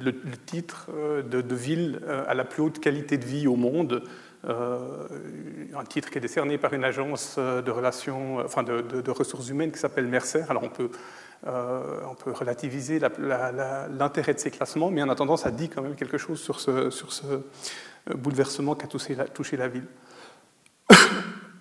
le, 0.00 0.12
titre 0.44 0.90
euh, 0.94 1.22
de, 1.22 1.54
ville 1.54 2.00
à 2.26 2.34
la 2.34 2.44
plus 2.44 2.62
haute 2.62 2.80
qualité 2.80 3.16
de 3.16 3.24
vie 3.24 3.46
au 3.46 3.56
monde, 3.56 4.02
un 4.44 5.84
titre 5.88 6.10
qui 6.10 6.18
est 6.18 6.20
décerné 6.20 6.58
par 6.58 6.74
une 6.74 6.82
agence 6.82 7.38
de 7.38 7.70
relations, 7.70 8.38
enfin 8.38 8.64
de, 8.64 9.10
ressources 9.10 9.48
humaines 9.48 9.70
qui 9.70 9.78
s'appelle 9.78 10.08
Mercer. 10.08 10.42
Alors 10.48 10.64
on 10.64 10.68
peut, 10.68 10.90
relativiser 12.26 12.98
l'intérêt 12.98 14.34
de 14.34 14.40
ces 14.40 14.50
classements, 14.50 14.90
mais 14.90 15.00
en 15.02 15.08
attendant, 15.08 15.36
ça 15.36 15.52
dit 15.52 15.68
quand 15.68 15.82
même 15.82 15.94
quelque 15.94 16.18
chose 16.18 16.40
sur 16.40 16.58
ce, 16.58 16.90
bouleversement 18.16 18.74
qui 18.74 18.84
a 18.84 18.88
touché 18.88 19.16
touché 19.32 19.56
la 19.56 19.68
ville. 19.68 19.86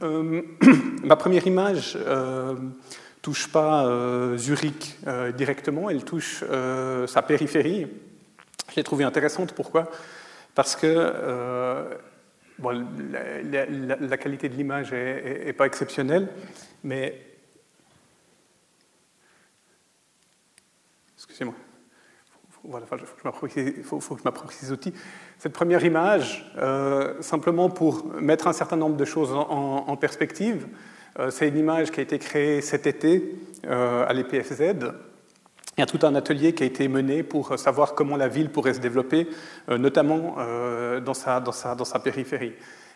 ma 1.03 1.15
première 1.15 1.45
image 1.45 1.99
touche 3.21 3.47
pas 3.47 3.85
euh, 3.85 4.37
Zurich 4.37 4.97
euh, 5.07 5.31
directement, 5.31 5.89
elle 5.89 6.03
touche 6.03 6.43
euh, 6.49 7.07
sa 7.07 7.21
périphérie. 7.21 7.87
Je 8.69 8.75
l'ai 8.75 8.83
trouvée 8.83 9.03
intéressante. 9.03 9.53
Pourquoi? 9.53 9.91
Parce 10.55 10.75
que 10.75 11.97
bon, 12.59 12.85
la, 13.11 14.17
qualité 14.17 14.49
de 14.49 14.55
l'image 14.55 14.91
n'est 14.91 15.53
pas 15.53 15.65
exceptionnelle, 15.65 16.27
mais... 16.83 17.21
Excusez-moi. 21.15 21.53
Il 22.63 23.83
faut, 23.83 24.15
que 24.15 24.19
je 24.19 24.23
m'approprie 24.23 24.55
ces 24.55 24.71
outils. 24.71 24.93
Cette 25.37 25.53
première 25.53 25.83
image, 25.83 26.51
simplement 27.21 27.69
pour 27.69 28.05
mettre 28.05 28.47
un 28.47 28.53
certain 28.53 28.77
nombre 28.77 28.97
de 28.97 29.05
choses 29.05 29.31
en, 29.33 29.95
perspective, 29.97 30.67
c'est 31.29 31.47
une 31.47 31.57
image 31.57 31.91
qui 31.91 31.99
a 31.99 32.03
été 32.03 32.19
créée 32.19 32.61
cet 32.61 32.87
été 32.87 33.35
euh, 33.65 34.05
à 34.07 34.13
l'EPFZ. 34.13 34.61
Il 35.77 35.79
y 35.79 35.83
a 35.83 35.85
tout 35.85 35.99
un 36.05 36.15
atelier 36.15 36.53
qui 36.53 36.63
a 36.63 36.65
été 36.65 36.87
mené 36.87 37.23
pour 37.23 37.59
savoir 37.59 37.95
comment 37.95 38.17
la 38.17 38.27
ville 38.27 38.49
pourrait 38.49 38.73
se 38.73 38.79
développer, 38.79 39.27
euh, 39.69 39.77
notamment 39.77 40.37
dans 41.01 41.13
sa, 41.13 41.99
périphérie. 42.03 42.53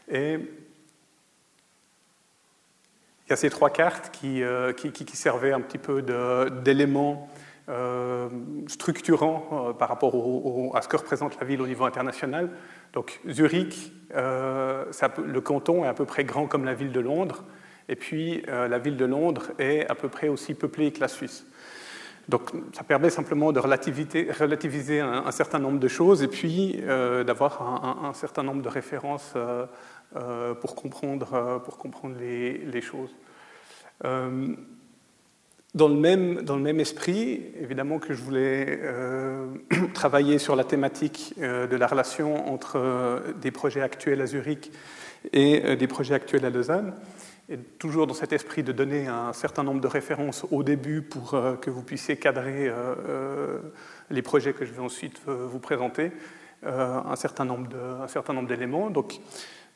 Et 0.09 0.33
il 3.27 3.29
y 3.29 3.33
a 3.33 3.35
ces 3.35 3.49
trois 3.49 3.69
cartes 3.69 4.11
qui, 4.11 4.41
servaient 5.13 5.53
un 5.53 5.61
petit 5.61 5.77
peu 5.77 6.01
d'éléments 6.63 7.29
structurants 8.67 9.73
par 9.77 9.89
rapport 9.89 10.13
à 10.75 10.81
ce 10.81 10.87
que 10.87 10.97
représente 10.97 11.39
la 11.39 11.45
ville 11.45 11.61
au 11.61 11.67
niveau 11.67 11.85
international. 11.85 12.49
Donc 12.93 13.19
Zurich, 13.29 13.91
le 14.13 15.39
canton 15.39 15.83
est 15.85 15.87
à 15.87 15.93
peu 15.93 16.05
près 16.05 16.23
grand 16.23 16.47
comme 16.47 16.65
la 16.65 16.75
ville 16.75 16.91
de 16.91 16.99
Londres, 16.99 17.43
et 17.87 17.95
puis 17.95 18.41
la 18.47 18.77
ville 18.79 18.97
de 18.97 19.05
Londres 19.05 19.51
est 19.59 19.87
à 19.87 19.95
peu 19.95 20.09
près 20.09 20.27
aussi 20.27 20.53
peuplée 20.53 20.91
que 20.91 20.99
la 20.99 21.07
Suisse. 21.07 21.45
Donc 22.27 22.51
ça 22.73 22.83
permet 22.83 23.09
simplement 23.09 23.51
de 23.51 23.59
relativiser 23.59 24.99
un, 24.99 25.31
certain 25.31 25.59
nombre 25.59 25.79
de 25.79 25.87
choses 25.87 26.23
et 26.23 26.27
puis 26.27 26.79
euh, 26.81 27.23
d'avoir 27.23 27.61
un, 28.03 28.13
certain 28.13 28.41
nombre 28.41 28.63
de 28.63 28.69
références 28.69 29.33
euh, 29.35 29.65
euh, 30.15 30.53
pour 30.55 30.75
comprendre, 30.75 31.61
comprendre 31.77 32.15
les, 32.19 32.81
choses. 32.81 33.13
Dans 34.03 35.87
le, 35.89 35.95
même, 35.95 36.41
dans 36.41 36.55
le, 36.55 36.61
même, 36.61 36.79
esprit, 36.79 37.41
évidemment 37.61 37.99
que 37.99 38.13
je 38.13 38.23
voulais 38.23 38.79
travailler 39.93 40.39
sur 40.39 40.55
la 40.55 40.63
thématique 40.63 41.35
de 41.37 41.75
la 41.75 41.85
relation 41.85 42.51
entre 42.51 43.21
des 43.39 43.51
projets 43.51 43.81
actuels 43.81 44.21
à 44.21 44.25
Zurich 44.25 44.71
et 45.31 45.75
des 45.75 45.87
projets 45.87 46.15
actuels 46.15 46.45
à 46.45 46.49
Lausanne 46.49 46.93
et 47.49 47.57
toujours 47.57 48.07
dans 48.07 48.13
cet 48.13 48.33
esprit 48.33 48.63
de 48.63 48.71
donner 48.71 49.07
un 49.07 49.33
certain 49.33 49.63
nombre 49.63 49.81
de 49.81 49.87
références 49.87 50.45
au 50.51 50.63
début 50.63 51.01
pour 51.01 51.35
euh, 51.35 51.55
que 51.55 51.69
vous 51.69 51.83
puissiez 51.83 52.17
cadrer 52.17 52.67
euh, 52.67 52.95
euh, 53.07 53.59
les 54.09 54.21
projets 54.21 54.53
que 54.53 54.65
je 54.65 54.71
vais 54.71 54.81
ensuite 54.81 55.21
vous 55.25 55.59
présenter, 55.59 56.11
un 56.63 57.15
certain 57.15 57.45
nombre 57.45 58.47
d'éléments. 58.47 58.89
Donc, 58.89 59.19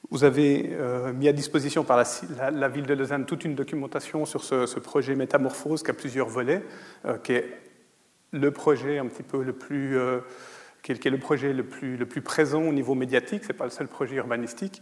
vous 0.10 0.24
avez 0.24 0.76
mis 1.14 1.28
à 1.28 1.34
disposition 1.34 1.84
par 1.84 2.04
la, 2.38 2.70
ville 2.70 2.86
de 2.86 2.94
Lausanne 2.94 3.26
toute 3.26 3.44
une 3.44 3.54
documentation 3.54 4.26
sur 4.26 4.44
ce, 4.44 4.80
projet 4.80 5.16
Métamorphose 5.16 5.84
qui 5.84 5.92
a 5.92 5.94
plusieurs 5.94 6.30
volets, 6.30 6.64
qui 7.24 7.34
est 7.34 7.46
le 8.32 8.52
projet 8.52 8.98
un 8.98 9.08
petit 9.08 9.24
peu 9.24 9.44
le 9.44 9.54
plus 9.54 10.00
qui 10.84 10.92
est, 10.92 11.06
le 11.10 11.18
projet 11.18 11.54
le 11.54 11.64
plus, 11.64 12.22
présent 12.22 12.62
au 12.62 12.72
niveau 12.72 12.96
médiatique, 12.96 13.44
ce 13.44 13.50
n'est 13.50 13.58
pas 13.58 13.66
le 13.66 13.70
seul 13.70 13.88
projet 13.88 14.16
urbanistique. 14.16 14.82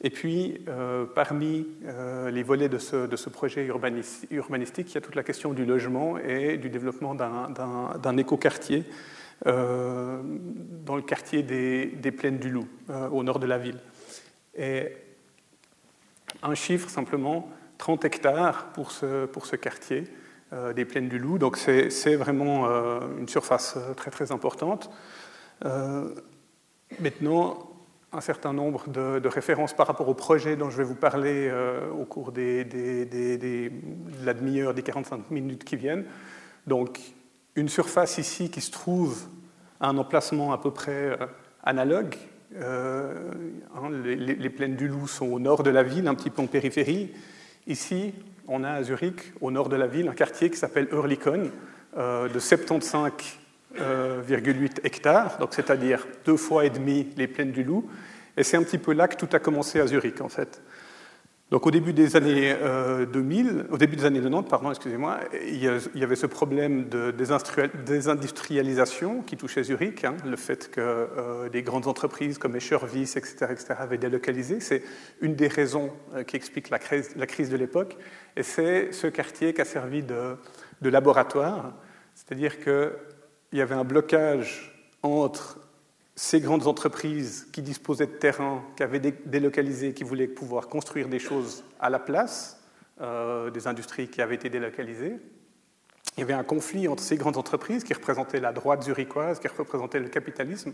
Et 0.00 0.10
puis, 0.10 0.64
euh, 0.68 1.04
parmi 1.04 1.66
euh, 1.86 2.30
les 2.30 2.42
volets 2.42 2.68
de 2.68 2.78
ce, 2.78 3.28
projet 3.28 3.64
urbanistique, 3.66 4.90
il 4.90 4.94
y 4.94 4.98
a 4.98 5.00
toute 5.00 5.14
la 5.14 5.22
question 5.22 5.52
du 5.52 5.64
logement 5.64 6.18
et 6.18 6.56
du 6.56 6.70
développement 6.70 7.14
d'un 7.14 8.16
écoquartier 8.16 8.84
euh, 9.46 10.20
dans 10.84 10.96
le 10.96 11.02
quartier 11.02 11.42
des, 11.42 12.12
Plaines 12.12 12.38
du 12.38 12.50
Loup, 12.50 12.68
au 13.12 13.22
nord 13.22 13.38
de 13.38 13.46
la 13.46 13.58
ville. 13.58 13.78
Et 14.56 14.92
un 16.42 16.54
chiffre 16.54 16.88
simplement, 16.88 17.50
30 17.78 18.04
hectares 18.04 18.72
pour 18.72 18.92
ce, 18.92 19.26
pour 19.26 19.46
ce 19.46 19.56
quartier 19.56 20.04
des 20.74 20.84
Plaines 20.84 21.08
du 21.08 21.18
Loup. 21.18 21.38
Donc 21.38 21.56
c'est 21.56 22.16
vraiment 22.16 22.66
une 23.18 23.28
surface 23.28 23.76
très 23.96 24.10
très 24.10 24.30
importante. 24.30 24.90
Maintenant, 27.00 27.74
un 28.14 28.20
certain 28.20 28.52
nombre 28.52 28.88
de, 28.88 29.28
références 29.28 29.74
par 29.74 29.86
rapport 29.86 30.08
au 30.08 30.14
projet 30.14 30.56
dont 30.56 30.70
je 30.70 30.76
vais 30.76 30.84
vous 30.84 30.94
parler 30.94 31.48
euh, 31.50 31.90
au 31.90 32.04
cours 32.04 32.32
de 32.32 32.64
la 34.24 34.34
demi-heure, 34.34 34.74
des 34.74 34.82
45 34.82 35.30
minutes 35.30 35.64
qui 35.64 35.76
viennent. 35.76 36.04
Donc, 36.66 37.00
une 37.56 37.68
surface 37.68 38.18
ici 38.18 38.50
qui 38.50 38.60
se 38.60 38.70
trouve 38.70 39.26
à 39.80 39.88
un 39.88 39.98
emplacement 39.98 40.52
à 40.52 40.58
peu 40.58 40.70
près 40.70 40.92
euh, 41.20 41.26
analogue. 41.62 42.14
Euh, 42.56 43.32
hein, 43.76 43.90
les, 43.90 44.50
plaines 44.50 44.76
du 44.76 44.86
Loup 44.86 45.08
sont 45.08 45.26
au 45.26 45.40
nord 45.40 45.64
de 45.64 45.70
la 45.70 45.82
ville, 45.82 46.06
un 46.06 46.14
petit 46.14 46.30
peu 46.30 46.42
en 46.42 46.46
périphérie. 46.46 47.12
Ici, 47.66 48.14
on 48.46 48.62
a 48.62 48.70
à 48.70 48.82
Zurich, 48.84 49.32
au 49.40 49.50
nord 49.50 49.68
de 49.68 49.76
la 49.76 49.88
ville, 49.88 50.08
un 50.08 50.14
quartier 50.14 50.50
qui 50.50 50.56
s'appelle 50.56 50.88
Hurlikon, 50.92 51.50
de 51.96 52.38
75 52.38 53.38
8 53.76 54.80
hectares, 54.84 55.38
donc 55.38 55.54
c'est-à-dire 55.54 56.06
deux 56.24 56.36
fois 56.36 56.64
et 56.64 56.70
demi 56.70 57.08
les 57.16 57.28
plaines 57.28 57.52
du 57.52 57.64
Loup. 57.64 57.88
Et 58.36 58.42
c'est 58.42 58.56
un 58.56 58.62
petit 58.62 58.78
peu 58.78 58.92
là 58.92 59.08
que 59.08 59.16
tout 59.16 59.28
a 59.32 59.38
commencé 59.38 59.80
à 59.80 59.86
Zurich, 59.86 60.20
en 60.20 60.28
fait. 60.28 60.60
Donc 61.50 61.66
au 61.66 61.70
début 61.70 61.92
des 61.92 62.16
années 62.16 62.56
2000, 63.12 63.46
euh, 63.46 63.64
au 63.70 63.78
début 63.78 63.96
des 63.96 64.06
années 64.06 64.20
90, 64.20 64.48
pardon, 64.48 64.70
excusez-moi, 64.70 65.20
il 65.46 65.62
y 65.62 66.02
avait 66.02 66.16
ce 66.16 66.26
problème 66.26 66.88
de 66.88 67.12
désindustrialisation 67.12 69.22
qui 69.22 69.36
touchait 69.36 69.62
Zurich, 69.62 70.04
hein, 70.04 70.16
le 70.26 70.36
fait 70.36 70.70
que 70.70 70.80
euh, 70.80 71.50
des 71.50 71.62
grandes 71.62 71.86
entreprises 71.86 72.38
comme 72.38 72.56
Eschervis, 72.56 73.12
etc., 73.14 73.46
etc., 73.50 73.74
avaient 73.78 73.98
délocalisé. 73.98 74.58
C'est 74.58 74.82
une 75.20 75.36
des 75.36 75.48
raisons 75.48 75.92
euh, 76.14 76.24
qui 76.24 76.34
explique 76.34 76.70
la 76.70 76.78
crise, 76.78 77.14
la 77.14 77.26
crise 77.26 77.50
de 77.50 77.56
l'époque. 77.56 77.98
Et 78.36 78.42
c'est 78.42 78.90
ce 78.92 79.06
quartier 79.06 79.52
qui 79.52 79.60
a 79.60 79.66
servi 79.66 80.02
de, 80.02 80.38
de 80.80 80.88
laboratoire, 80.88 81.74
c'est-à-dire 82.14 82.58
que 82.58 82.94
il 83.54 83.58
y 83.58 83.62
avait 83.62 83.76
un 83.76 83.84
blocage 83.84 84.72
entre 85.04 85.60
ces 86.16 86.40
grandes 86.40 86.66
entreprises 86.66 87.46
qui 87.52 87.62
disposaient 87.62 88.08
de 88.08 88.12
terrain, 88.12 88.64
qui 88.76 88.82
avaient 88.82 88.98
délocalisé, 88.98 89.94
qui 89.94 90.02
voulaient 90.02 90.26
pouvoir 90.26 90.66
construire 90.66 91.08
des 91.08 91.20
choses 91.20 91.62
à 91.78 91.88
la 91.88 92.00
place 92.00 92.60
euh, 93.00 93.50
des 93.50 93.68
industries 93.68 94.08
qui 94.08 94.20
avaient 94.20 94.34
été 94.34 94.50
délocalisées. 94.50 95.18
Il 96.16 96.20
y 96.20 96.22
avait 96.24 96.34
un 96.34 96.42
conflit 96.42 96.88
entre 96.88 97.04
ces 97.04 97.16
grandes 97.16 97.36
entreprises 97.36 97.84
qui 97.84 97.94
représentaient 97.94 98.40
la 98.40 98.52
droite 98.52 98.82
zurichoise, 98.82 99.38
qui 99.38 99.46
représentaient 99.46 100.00
le 100.00 100.08
capitalisme, 100.08 100.72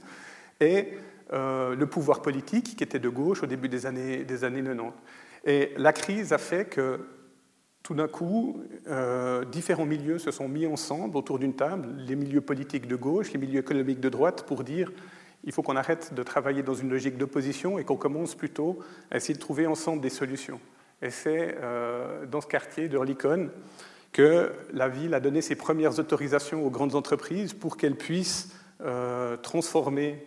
et 0.58 0.88
euh, 1.34 1.76
le 1.76 1.87
pouvoir 1.87 2.22
politique 2.22 2.78
qui 2.78 2.82
était 2.82 2.99
de 2.99 3.10
gauche 3.10 3.42
au 3.42 3.46
début 3.46 3.68
des 3.68 3.84
années 3.84 4.25
90. 4.26 4.80
Et 5.44 5.75
la 5.76 5.92
crise 5.92 6.32
a 6.32 6.38
fait 6.38 6.64
que 6.64 7.00
tout 7.82 7.94
d'un 7.94 8.08
coup, 8.08 8.62
euh, 8.88 9.44
différents 9.44 9.87
milieux 9.87 10.18
se 10.18 10.30
sont 10.30 10.49
mis 10.49 10.66
ensemble 10.66 11.16
autour 11.16 11.38
d'une 11.38 11.54
table, 11.54 11.88
les 11.96 12.14
milieux 12.14 12.40
politiques 12.40 12.87
de 12.87 12.96
gauche, 12.96 13.32
les 13.32 13.38
milieux 13.38 13.60
économiques 13.60 14.00
de 14.00 14.08
droite, 14.08 14.44
pour 14.46 14.64
dire 14.64 14.92
il 15.44 15.52
faut 15.52 15.62
qu'on 15.62 15.76
arrête 15.76 16.12
de 16.12 16.22
travailler 16.22 16.62
dans 16.62 16.75
une 16.75 16.90
logique 16.90 17.16
d'opposition 17.16 17.78
et 17.78 17.84
qu'on 17.84 17.96
commence 17.96 18.34
plutôt 18.34 18.78
à 19.10 19.16
essayer 19.16 19.32
de 19.32 19.38
trouver 19.38 19.66
ensemble 19.66 20.02
des 20.02 20.10
solutions. 20.10 20.60
Et 21.00 21.08
c'est 21.08 21.56
euh, 21.60 22.26
dans 22.26 22.42
ce 22.42 22.46
quartier 22.46 22.88
d'Urlicon 22.88 23.49
que 24.12 24.52
la 24.75 24.88
ville 24.88 25.14
a 25.14 25.20
donné 25.20 25.40
ses 25.40 25.54
premières 25.54 25.99
autorisations 25.99 26.66
aux 26.66 26.70
grandes 26.70 26.94
entreprises 26.94 27.54
pour 27.54 27.78
qu'elles 27.78 27.96
puissent 27.96 28.54
euh, 28.82 29.37
transformer 29.38 30.26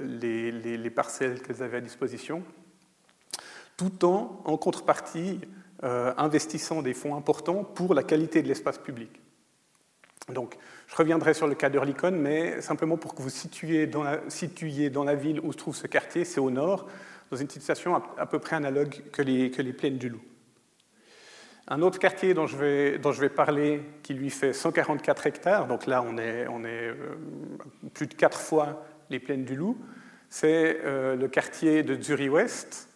les, 0.00 0.50
les, 0.50 0.90
parcelles 0.90 1.42
qu'elles 1.42 1.62
avaient 1.62 1.76
à 1.76 1.82
disposition, 1.82 2.42
tout 3.76 4.06
en, 4.06 4.40
en 4.46 4.56
contrepartie, 4.56 5.40
euh, 5.84 6.12
investissant 6.16 6.82
des 6.82 6.92
fonds 6.92 7.14
importants 7.14 7.62
pour 7.62 7.94
la 7.94 8.02
qualité 8.02 8.42
de 8.42 8.48
l'espace 8.48 8.78
public. 8.78 9.10
Donc, 10.28 10.56
je 10.88 10.96
reviendrai 10.96 11.34
sur 11.34 11.46
le 11.46 11.54
cas 11.54 11.70
d'Urlicon, 11.70 12.10
mais 12.10 12.60
simplement 12.60 12.96
pour 12.96 13.14
que 13.14 13.22
vous 13.22 13.30
situiez 13.30 13.86
dans, 13.86 14.02
la, 14.02 15.14
ville 15.14 15.38
où 15.40 15.52
se 15.52 15.56
trouve 15.56 15.76
ce 15.76 15.86
quartier, 15.86 16.24
c'est 16.24 16.40
au 16.40 16.50
nord, 16.50 16.88
dans 17.30 17.36
une 17.36 17.48
situation 17.48 17.94
à, 17.94 18.26
peu 18.26 18.40
près 18.40 18.56
analogue 18.56 19.02
que 19.12 19.22
les, 19.22 19.72
plaines 19.72 19.98
du 19.98 20.08
Loup. 20.08 20.20
Un 21.68 21.80
autre 21.82 22.00
quartier 22.00 22.34
dont 22.34 22.48
je, 22.48 22.56
vais, 22.56 22.98
dont 22.98 23.12
je 23.12 23.20
vais 23.20 23.28
parler, 23.28 23.80
qui 24.02 24.14
lui 24.14 24.30
fait 24.30 24.52
144 24.52 25.28
hectares, 25.28 25.68
donc 25.68 25.86
là 25.86 26.02
on 26.02 26.18
est, 26.18 26.48
on 26.48 26.64
est 26.64 26.88
euh, 26.88 27.16
plus 27.94 28.08
de 28.08 28.14
quatre 28.14 28.40
fois 28.40 28.84
les 29.10 29.20
plaines 29.20 29.44
du 29.44 29.54
Loup, 29.54 29.78
c'est 30.28 30.80
euh, 30.84 31.14
le 31.14 31.28
quartier 31.28 31.84
de 31.84 31.94
Zurich-Ouest, 32.02 32.88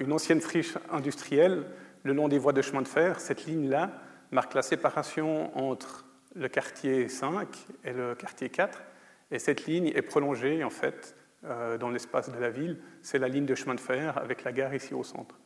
une 0.00 0.12
ancienne 0.12 0.40
friche 0.40 0.74
industrielle 0.90 1.64
le 2.02 2.12
long 2.12 2.28
des 2.28 2.38
voies 2.38 2.52
de 2.52 2.62
chemin 2.62 2.82
de 2.82 2.88
fer, 2.88 3.20
cette 3.20 3.46
ligne-là 3.46 3.90
marque 4.30 4.54
la 4.54 4.62
séparation 4.62 5.56
entre 5.56 6.04
le 6.34 6.48
quartier 6.48 7.08
5 7.08 7.48
et 7.84 7.92
le 7.92 8.14
quartier 8.14 8.48
4. 8.48 8.82
Et 9.30 9.38
cette 9.38 9.66
ligne 9.66 9.88
est 9.94 10.02
prolongée, 10.02 10.64
en 10.64 10.70
fait, 10.70 11.14
euh, 11.44 11.78
dans 11.78 11.90
l'espace 11.90 12.30
de 12.30 12.38
la 12.38 12.50
ville. 12.50 12.78
C'est 13.02 13.18
la 13.18 13.28
ligne 13.28 13.46
de 13.46 13.54
chemin 13.54 13.74
de 13.74 13.80
fer 13.80 14.18
avec 14.18 14.44
la 14.44 14.52
gare 14.52 14.74
ici 14.74 14.94
au 14.94 15.04
centre. 15.04 15.38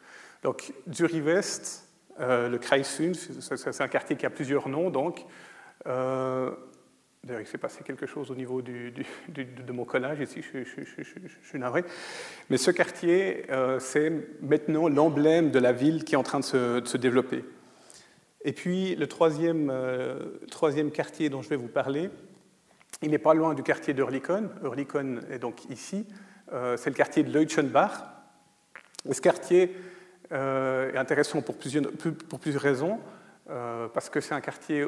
Donc, 0.42 0.72
Zurich-West, 0.92 1.88
euh, 2.20 2.48
le 2.48 2.58
Kreisund, 2.58 3.14
c'est 3.14 3.80
un 3.80 3.88
quartier 3.88 4.16
qui 4.16 4.26
a 4.26 4.30
plusieurs 4.30 4.68
noms, 4.68 4.90
donc. 4.90 5.24
Euh, 5.86 6.50
D'ailleurs, 7.26 7.40
il 7.40 7.46
s'est 7.48 7.58
passé 7.58 7.82
quelque 7.82 8.06
chose 8.06 8.30
au 8.30 8.36
niveau 8.36 8.62
de 8.62 9.72
mon 9.72 9.84
collage 9.84 10.20
ici, 10.20 10.42
je, 10.42 11.02
suis 11.42 11.58
navré. 11.58 11.84
Mais 12.50 12.56
ce 12.56 12.70
quartier, 12.70 13.46
euh, 13.50 13.80
c'est 13.80 14.12
maintenant 14.40 14.88
l'emblème 14.88 15.50
de 15.50 15.58
la 15.58 15.72
ville 15.72 16.04
qui 16.04 16.14
est 16.14 16.18
en 16.18 16.22
train 16.22 16.38
de 16.38 16.44
se, 16.44 16.96
développer. 16.96 17.44
Et 18.44 18.52
puis, 18.52 18.94
le 18.94 19.08
troisième, 19.08 19.70
euh, 19.70 20.38
troisième, 20.52 20.92
quartier 20.92 21.28
dont 21.28 21.42
je 21.42 21.48
vais 21.48 21.56
vous 21.56 21.66
parler, 21.66 22.10
il 23.02 23.10
n'est 23.10 23.18
pas 23.18 23.34
loin 23.34 23.54
du 23.54 23.64
quartier 23.64 23.92
d'Urlikon. 23.92 24.48
Urlikon 24.62 25.18
est 25.28 25.40
donc 25.40 25.64
ici. 25.68 26.06
Euh, 26.52 26.76
c'est 26.76 26.90
le 26.90 26.96
quartier 26.96 27.24
de 27.24 27.32
Leutschenbach. 27.32 28.04
Et 29.08 29.14
ce 29.14 29.20
quartier 29.20 29.74
est 30.30 30.96
intéressant 30.96 31.42
pour 31.42 31.56
plusieurs, 31.56 31.84
pour 32.28 32.38
plusieurs 32.40 32.62
raisons, 32.62 32.98
parce 33.46 34.10
que 34.10 34.20
c'est 34.20 34.34
un 34.34 34.40
quartier 34.40 34.84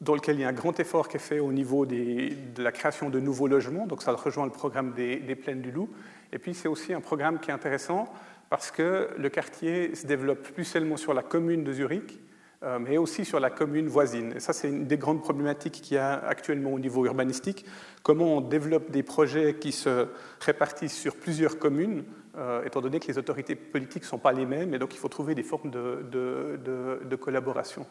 dans 0.00 0.14
lequel 0.14 0.36
il 0.36 0.40
y 0.40 0.44
a 0.44 0.48
un 0.48 0.52
grand 0.52 0.78
effort 0.80 1.08
qui 1.08 1.16
est 1.16 1.20
fait 1.20 1.40
au 1.40 1.52
niveau 1.52 1.84
de 1.84 2.62
la 2.62 2.72
création 2.72 3.10
de 3.10 3.20
nouveaux 3.20 3.46
logements, 3.46 3.86
donc 3.86 4.02
ça 4.02 4.12
rejoint 4.12 4.46
le 4.46 4.52
programme 4.52 4.92
des, 4.92 5.36
Plaines 5.36 5.60
du 5.60 5.70
Loup. 5.70 5.90
Et 6.32 6.38
puis 6.38 6.54
c'est 6.54 6.68
aussi 6.68 6.94
un 6.94 7.00
programme 7.00 7.38
qui 7.38 7.50
est 7.50 7.54
intéressant 7.54 8.10
parce 8.48 8.70
que 8.70 9.10
le 9.16 9.28
quartier 9.28 9.94
se 9.94 10.06
développe 10.06 10.42
plus 10.42 10.64
seulement 10.64 10.96
sur 10.96 11.14
la 11.14 11.22
commune 11.22 11.64
de 11.64 11.72
Zurich, 11.72 12.18
euh, 12.62 12.78
mais 12.78 12.98
aussi 12.98 13.24
sur 13.24 13.40
la 13.40 13.48
commune 13.48 13.88
voisine. 13.88 14.34
Et 14.36 14.40
ça, 14.40 14.52
c'est 14.52 14.68
une 14.68 14.86
des 14.86 14.98
grandes 14.98 15.22
problématiques 15.22 15.80
qu'il 15.80 15.94
y 15.94 15.98
a 15.98 16.12
actuellement 16.12 16.72
au 16.72 16.78
niveau 16.78 17.06
urbanistique. 17.06 17.64
Comment 18.02 18.36
on 18.36 18.40
développe 18.42 18.90
des 18.90 19.02
projets 19.02 19.54
qui 19.54 19.72
se 19.72 20.08
répartissent 20.40 20.98
sur 20.98 21.16
plusieurs 21.16 21.58
communes, 21.58 22.04
euh, 22.36 22.64
étant 22.64 22.82
donné 22.82 23.00
que 23.00 23.06
les 23.06 23.16
autorités 23.16 23.54
politiques 23.54 24.02
ne 24.02 24.08
sont 24.08 24.18
pas 24.18 24.32
les 24.32 24.44
mêmes, 24.44 24.74
et 24.74 24.78
donc 24.78 24.94
il 24.94 24.98
faut 24.98 25.08
trouver 25.08 25.34
des 25.34 25.42
formes 25.42 25.70
de, 25.70 27.16
collaboration. 27.16 27.86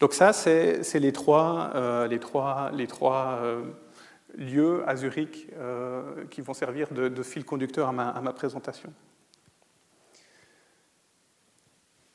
Donc 0.00 0.12
ça, 0.12 0.32
c'est 0.32 1.00
les 1.00 1.12
trois, 1.12 1.70
euh, 1.74 2.18
trois 2.18 2.72
lieux 4.36 4.82
à 4.86 4.96
Zurich 4.96 5.48
qui 6.30 6.40
vont 6.40 6.54
servir 6.54 6.88
de, 6.92 7.22
fil 7.22 7.44
conducteur 7.44 7.88
à 7.88 7.92
ma 7.92 8.32
présentation. 8.32 8.92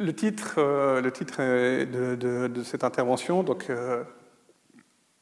Le 0.02 0.14
titre, 0.14 0.56
euh, 0.60 1.02
de, 1.02 2.64
cette 2.64 2.86
intervention, 2.86 3.44
donc, 3.44 3.70
euh, 3.70 4.02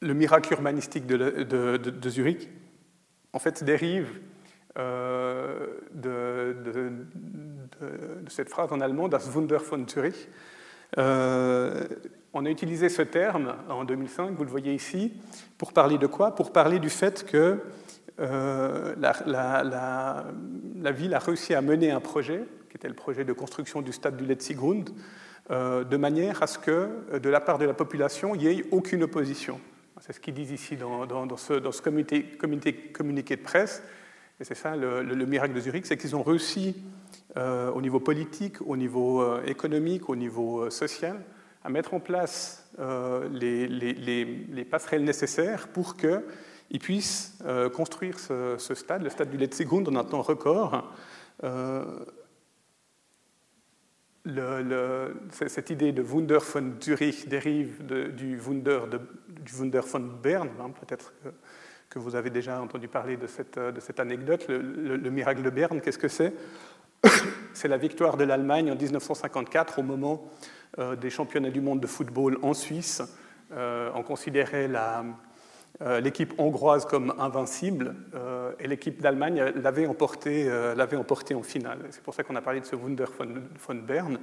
le 0.00 0.14
miracle 0.14 0.52
urbanistique 0.52 1.04
de, 1.04 2.08
Zurich, 2.08 2.48
en 3.32 3.40
fait, 3.40 3.64
dérive 3.64 4.20
euh, 4.78 5.66
de, 5.90 6.94
cette 8.28 8.50
phrase 8.50 8.72
en 8.72 8.80
allemand, 8.80 9.08
Das 9.08 9.28
Wunder 9.34 9.58
von 9.58 9.84
Zurich. 9.88 10.28
On 10.96 12.44
a 12.44 12.50
utilisé 12.50 12.88
ce 12.88 13.02
terme 13.02 13.54
en 13.68 13.84
2005, 13.84 14.36
vous 14.36 14.44
le 14.44 14.50
voyez 14.50 14.74
ici, 14.74 15.12
pour 15.56 15.72
parler 15.72 15.98
de 15.98 16.06
quoi? 16.06 16.34
Pour 16.34 16.52
parler 16.52 16.78
du 16.78 16.90
fait 16.90 17.24
que 17.26 17.60
la, 18.18 19.14
la, 19.24 20.92
ville 20.92 21.14
a 21.14 21.18
réussi 21.18 21.54
à 21.54 21.60
mener 21.62 21.90
un 21.90 22.00
projet 22.00 22.44
qui 22.68 22.76
était 22.76 22.88
le 22.88 22.94
projet 22.94 23.24
de 23.24 23.32
construction 23.32 23.82
du 23.82 23.92
stade 23.92 24.16
du 24.16 24.24
Letzigrund, 24.24 24.90
euh, 25.50 25.84
de 25.84 25.96
manière 25.96 26.42
à 26.42 26.46
ce 26.46 26.58
que, 26.58 26.88
euh, 27.12 27.18
de 27.18 27.30
la 27.30 27.40
part 27.40 27.58
de 27.58 27.64
la 27.64 27.72
population, 27.72 28.34
il 28.34 28.40
n'y 28.40 28.46
ait 28.48 28.64
aucune 28.70 29.02
opposition. 29.02 29.60
C'est 30.00 30.12
ce 30.12 30.20
qu'ils 30.20 30.34
disent 30.34 30.52
ici 30.52 30.76
dans, 30.76 31.36
ce, 31.36 31.82
communiqué 32.92 33.36
de 33.36 33.42
presse. 33.42 33.82
Et 34.38 34.44
c'est 34.44 34.54
ça 34.54 34.76
le, 34.76 35.02
miracle 35.26 35.54
de 35.54 35.60
Zurich, 35.60 35.86
c'est 35.86 35.96
qu'ils 35.96 36.14
ont 36.14 36.22
réussi 36.22 36.76
euh, 37.36 37.70
au 37.70 37.80
niveau 37.80 38.00
politique, 38.00 38.56
au 38.66 38.76
niveau 38.76 39.40
économique, 39.42 40.08
au 40.08 40.16
niveau 40.16 40.70
social, 40.70 41.20
à 41.64 41.70
mettre 41.70 41.94
en 41.94 42.00
place 42.00 42.70
les, 43.30 43.66
les, 43.66 44.64
passerelles 44.64 45.04
nécessaires 45.04 45.68
pour 45.68 45.96
qu'ils 45.96 46.78
puissent 46.80 47.38
construire 47.74 48.18
ce, 48.18 48.56
stade, 48.74 49.02
le 49.02 49.10
stade 49.10 49.30
du 49.30 49.36
Letzigrund, 49.36 49.88
en 49.88 49.96
un 49.96 50.04
temps 50.04 50.22
record, 50.22 50.84
cette 55.30 55.70
idée 55.70 55.92
de 55.92 56.02
Wunder 56.02 56.38
von 56.40 56.72
Zurich 56.80 57.28
dérive 57.28 57.84
du, 57.86 58.38
Wunder 58.38 58.80
du 59.28 59.54
Wunder 59.54 59.80
von 59.80 60.00
Bern. 60.00 60.48
Hein, 60.60 60.70
peut-être 60.80 61.12
que, 61.88 61.98
vous 61.98 62.14
avez 62.14 62.30
déjà 62.30 62.60
entendu 62.60 62.88
parler 62.88 63.16
de 63.16 63.26
cette, 63.26 63.58
de 63.58 63.80
cette 63.80 64.00
anecdote. 64.00 64.46
Le, 64.48 65.10
miracle 65.10 65.42
de 65.42 65.50
Berne, 65.50 65.80
qu'est-ce 65.80 65.98
que 65.98 66.08
c'est? 66.08 66.32
C'est 67.54 67.68
la 67.68 67.76
victoire 67.76 68.16
de 68.16 68.24
l'Allemagne 68.24 68.70
en 68.70 68.76
1954 68.76 69.78
au 69.78 69.82
moment 69.82 70.28
euh, 70.78 70.96
des 70.96 71.10
championnats 71.10 71.50
du 71.50 71.60
monde 71.60 71.80
de 71.80 71.86
football 71.86 72.38
en 72.42 72.54
Suisse. 72.54 73.02
Euh, 73.52 73.90
on 73.94 74.02
considérait 74.02 74.70
euh, 75.80 76.00
l'équipe 76.00 76.34
hongroise 76.38 76.84
comme 76.84 77.14
invincible 77.18 77.94
et 78.58 78.66
l'équipe 78.66 79.00
d'Allemagne 79.00 79.52
l'avait 79.56 79.86
emporté, 79.86 80.48
l'avait 80.76 80.96
emporté 80.96 81.34
en 81.34 81.42
finale. 81.42 81.78
C'est 81.90 82.02
pour 82.02 82.14
ça 82.14 82.24
qu'on 82.24 82.36
a 82.36 82.42
parlé 82.42 82.60
de 82.60 82.66
ce 82.66 82.74
Wunder 82.74 83.04
von, 83.16 83.74
Bern, 83.76 84.18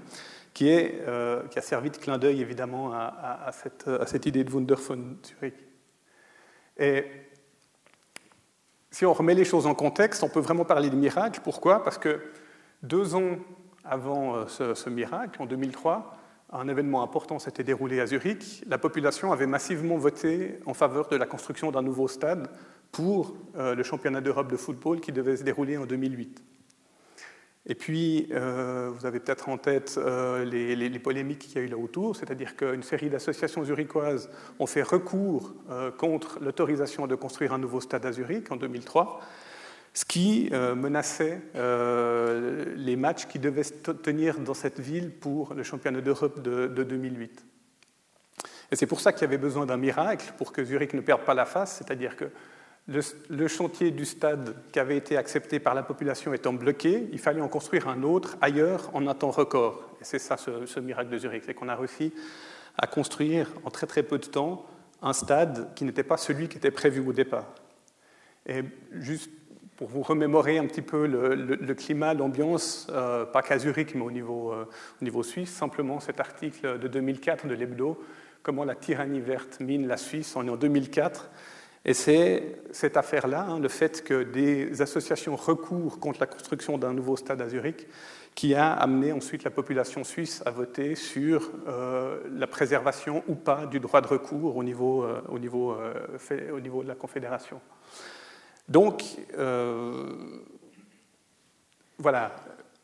qui 0.53 0.69
a 0.69 1.61
servi 1.61 1.91
de 1.91 1.97
clin 1.97 2.17
d'œil 2.17 2.41
évidemment 2.41 2.91
à, 2.93 3.49
cette, 3.53 3.87
à, 3.87 4.05
cette, 4.05 4.25
idée 4.25 4.43
de 4.43 4.51
Wunder 4.51 4.75
von 4.75 5.15
Zurich. 5.23 5.55
Et 6.77 7.05
si 8.91 9.05
on 9.05 9.13
remet 9.13 9.33
les 9.33 9.45
choses 9.45 9.65
en 9.65 9.75
contexte, 9.75 10.23
on 10.23 10.29
peut 10.29 10.41
vraiment 10.41 10.65
parler 10.65 10.89
de 10.89 10.95
miracle. 10.95 11.39
Pourquoi? 11.43 11.83
Parce 11.83 11.97
que 11.97 12.19
deux 12.85 13.15
ans 13.15 13.37
avant 13.83 14.47
ce, 14.47 14.73
ce 14.73 14.89
miracle, 14.89 15.41
en 15.41 15.45
2003, 15.45 16.17
un 16.51 16.67
événement 16.67 17.03
important 17.03 17.39
s'était 17.39 17.63
déroulé 17.63 17.99
à 17.99 18.07
Zurich. 18.07 18.63
La 18.67 18.77
population 18.77 19.31
avait 19.31 19.47
massivement 19.47 19.97
voté 19.97 20.59
en 20.65 20.73
faveur 20.73 21.07
de 21.07 21.15
la 21.15 21.25
construction 21.25 21.71
d'un 21.71 21.81
nouveau 21.81 22.07
stade 22.07 22.49
pour 22.91 23.35
euh, 23.57 23.75
le 23.75 23.83
championnat 23.83 24.21
d'Europe 24.21 24.49
de 24.49 24.57
football 24.57 25.01
qui 25.01 25.11
devait 25.11 25.37
se 25.37 25.43
dérouler 25.43 25.77
en 25.77 25.85
2008. 25.85 26.41
Et 27.67 27.73
puis, 27.73 28.29
euh, 28.31 28.91
vous 28.93 29.07
avez 29.07 29.19
peut-être 29.19 29.49
en 29.49 29.57
tête 29.57 29.95
euh, 29.97 30.45
les, 30.45 30.99
polémiques 30.99 31.39
qu'il 31.39 31.55
y 31.55 31.57
a 31.57 31.61
eu 31.63 31.67
là 31.67 31.77
autour, 31.77 32.15
c'est-à-dire 32.15 32.55
qu'une 32.55 32.83
série 32.83 33.09
d'associations 33.09 33.65
zurichoises 33.65 34.29
ont 34.59 34.67
fait 34.67 34.83
recours 34.83 35.53
contre 35.97 36.39
l'autorisation 36.41 37.07
de 37.07 37.15
construire 37.15 37.53
un 37.53 37.57
nouveau 37.57 37.81
stade 37.81 38.05
à 38.05 38.11
Zurich 38.11 38.51
en 38.51 38.55
2003 38.55 39.19
ce 39.95 40.03
qui 40.03 40.49
euh, 40.51 40.75
menaçait 40.75 41.41
euh, 41.55 42.65
les 42.75 42.97
matchs 42.97 43.27
qui 43.27 43.39
devaient 43.39 43.63
se 43.63 43.73
tenir 43.73 44.39
dans 44.39 44.53
cette 44.53 44.81
ville 44.81 45.09
pour 45.09 45.53
le 45.53 45.63
championnat 45.63 46.01
d'Europe 46.01 46.41
de, 46.41 46.67
2008. 46.67 47.45
Et 48.71 48.75
c'est 48.75 48.87
pour 48.87 48.99
ça 48.99 49.13
qu'il 49.13 49.21
y 49.21 49.25
avait 49.25 49.37
besoin 49.37 49.65
d'un 49.65 49.77
miracle 49.77 50.33
pour 50.37 50.51
que 50.51 50.65
Zurich 50.65 50.93
ne 50.93 50.99
perde 50.99 51.21
pas 51.21 51.33
la 51.33 51.45
face, 51.45 51.77
c'est-à-dire 51.77 52.17
que 52.17 52.25
le, 52.87 53.47
chantier 53.47 53.91
du 53.91 54.03
stade 54.03 54.53
qui 54.73 54.79
avait 54.79 54.97
été 54.97 55.15
accepté 55.15 55.59
par 55.59 55.73
la 55.73 55.81
population 55.81 56.33
étant 56.33 56.53
bloqué, 56.53 57.07
il 57.13 57.19
fallait 57.19 57.41
en 57.41 57.47
construire 57.47 57.87
un 57.87 58.03
autre 58.03 58.37
ailleurs 58.41 58.91
en 58.93 59.07
un 59.07 59.15
temps 59.15 59.31
record. 59.31 59.81
Et 60.01 60.03
c'est 60.03 60.19
ça 60.19 60.35
ce, 60.35 60.65
ce, 60.65 60.79
miracle 60.81 61.09
de 61.09 61.17
Zurich, 61.17 61.43
c'est 61.45 61.53
qu'on 61.53 61.69
a 61.69 61.75
réussi 61.75 62.13
à 62.77 62.85
construire 62.85 63.49
en 63.63 63.71
très 63.71 63.87
très 63.87 64.03
peu 64.03 64.17
de 64.17 64.25
temps 64.25 64.65
un 65.01 65.13
stade 65.13 65.73
qui 65.73 65.85
n'était 65.85 66.03
pas 66.03 66.17
celui 66.17 66.49
qui 66.49 66.57
était 66.57 66.69
prévu 66.69 66.99
au 66.99 67.13
départ. 67.13 67.45
Et 68.45 68.63
juste 68.91 69.29
pour 69.77 69.89
vous 69.89 70.01
remémorer 70.01 70.57
un 70.57 70.65
petit 70.65 70.81
peu 70.81 71.05
le, 71.05 71.73
climat, 71.73 72.13
l'ambiance, 72.13 72.87
euh, 72.91 73.25
pas 73.25 73.41
qu'à 73.41 73.59
Zurich, 73.59 73.93
mais 73.95 74.03
au 74.03 74.11
niveau, 74.11 74.53
euh, 74.53 74.65
au 75.01 75.03
niveau 75.03 75.21
suisse, 75.21 75.51
simplement 75.51 75.99
cet 75.99 76.19
article 76.19 76.79
de 76.79 76.87
2004 76.87 77.47
de 77.47 77.53
l'Hebdo, 77.53 78.01
Comment 78.41 78.63
la 78.63 78.75
tyrannie 78.75 79.21
verte 79.21 79.59
mine 79.59 79.87
la 79.87 79.97
Suisse, 79.97 80.35
on 80.35 80.45
est 80.45 80.51
en 80.51 80.55
2004. 80.55 81.31
Et 81.83 81.95
c'est 81.95 82.59
cette 82.71 82.95
affaire-là, 82.95 83.41
hein, 83.49 83.59
le 83.59 83.69
fait 83.69 84.03
que 84.03 84.21
des 84.21 84.83
associations 84.83 85.35
recourent 85.35 85.99
contre 85.99 86.19
la 86.19 86.27
construction 86.27 86.77
d'un 86.77 86.93
nouveau 86.93 87.17
stade 87.17 87.41
à 87.41 87.49
Zurich, 87.49 87.87
qui 88.35 88.53
a 88.53 88.71
amené 88.71 89.11
ensuite 89.13 89.43
la 89.43 89.49
population 89.49 90.03
suisse 90.03 90.43
à 90.45 90.51
voter 90.51 90.93
sur 90.93 91.49
euh, 91.67 92.19
la 92.37 92.45
préservation 92.45 93.23
ou 93.27 93.33
pas 93.33 93.65
du 93.65 93.79
droit 93.79 94.01
de 94.01 94.07
recours 94.07 94.57
au 94.57 94.63
niveau, 94.63 95.07
au 95.27 95.39
niveau, 95.39 95.75
au 96.53 96.59
niveau 96.59 96.83
de 96.83 96.87
la 96.87 96.95
Confédération. 96.95 97.59
Donc, 98.67 99.03
euh, 99.37 100.41
voilà, 101.97 102.35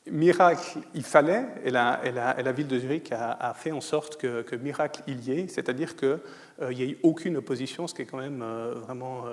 miracle, 0.06 0.80
il 0.94 1.04
fallait, 1.04 1.46
et 1.64 1.72
la, 1.72 2.52
ville 2.52 2.68
de 2.68 2.80
Zurich 2.80 3.12
a, 3.12 3.54
fait 3.56 3.72
en 3.72 3.82
sorte 3.82 4.18
que, 4.18 4.56
miracle, 4.56 5.02
il 5.08 5.22
y 5.28 5.32
ait, 5.32 5.48
c'est-à-dire 5.48 5.96
qu'il 5.96 6.20
euh, 6.62 6.74
n'y 6.74 6.84
ait 6.84 6.98
aucune 7.04 7.38
opposition, 7.38 7.88
ce 7.88 7.96
qui 7.96 8.04
est 8.04 8.06
quand 8.06 8.20
même 8.20 8.42
euh, 8.42 8.76
vraiment 8.76 9.26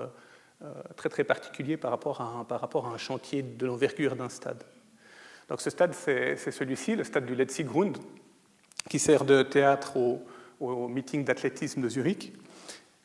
très 0.97 1.09
très 1.09 1.23
particulier 1.23 1.77
par 1.77 1.93
rapport 1.93 2.21
à 2.21 2.93
un, 2.93 2.99
chantier 2.99 3.43
de 3.43 3.67
l'envergure 3.67 4.17
d'un 4.17 4.29
stade. 4.29 4.65
Donc 5.49 5.61
ce 5.61 5.71
stade, 5.71 5.95
c'est 5.95 6.37
celui-ci, 6.37 6.97
le 6.97 7.05
stade 7.05 7.27
du 7.27 7.35
Letzigrund, 7.35 7.97
qui 8.89 8.99
sert 8.99 9.25
de 9.25 9.43
théâtre 9.43 9.97
au 10.61 10.89
meeting 10.89 11.25
d'athlétisme 11.25 11.81
de 11.81 11.89
Zurich. 11.89 12.33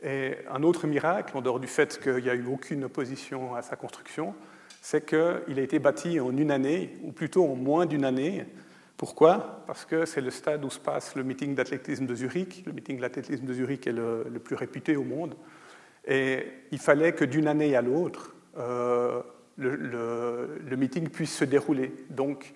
Et 0.04 0.36
un 0.52 0.64
autre 0.64 0.86
miracle, 0.86 1.38
en 1.38 1.42
dehors 1.42 1.60
du 1.60 1.68
fait 1.68 2.00
qu'il 2.02 2.24
n'y 2.24 2.30
a 2.30 2.36
eu 2.36 2.46
aucune 2.46 2.84
opposition 2.84 3.56
à 3.56 3.62
sa 3.62 3.78
construction, 3.78 4.36
c'est 4.82 5.06
qu'il 5.06 5.60
a 5.60 5.62
été 5.62 5.80
bâti 5.80 6.20
en 6.20 6.36
une 6.36 6.52
année, 6.52 6.94
ou 7.04 7.14
plutôt 7.14 7.46
en 7.46 7.56
moins 7.56 7.86
d'une 7.86 8.04
année. 8.04 8.46
Pourquoi? 8.98 9.64
Parce 9.66 9.86
que 9.86 10.06
c'est 10.06 10.20
le 10.20 10.30
stade 10.30 10.66
où 10.66 10.70
se 10.70 10.80
passe 10.80 11.16
le 11.16 11.24
meeting 11.24 11.56
d'athlétisme 11.56 12.06
de 12.06 12.16
Zurich. 12.16 12.64
Le 12.66 12.74
meeting 12.74 13.00
d'athlétisme 13.00 13.46
de 13.46 13.54
Zurich 13.54 13.88
est 13.88 13.94
le, 13.94 14.40
plus 14.44 14.56
réputé 14.56 14.98
au 14.98 15.04
monde. 15.04 15.36
Et 16.06 16.46
il 16.72 16.80
fallait 16.80 17.14
que 17.14 17.24
d'une 17.24 17.48
année 17.48 17.78
à 17.78 17.82
l'autre, 17.82 18.36
euh, 18.58 19.22
le, 19.58 20.76
meeting 20.76 21.08
puisse 21.10 21.34
se 21.34 21.46
dérouler. 21.46 21.94
Donc, 22.10 22.54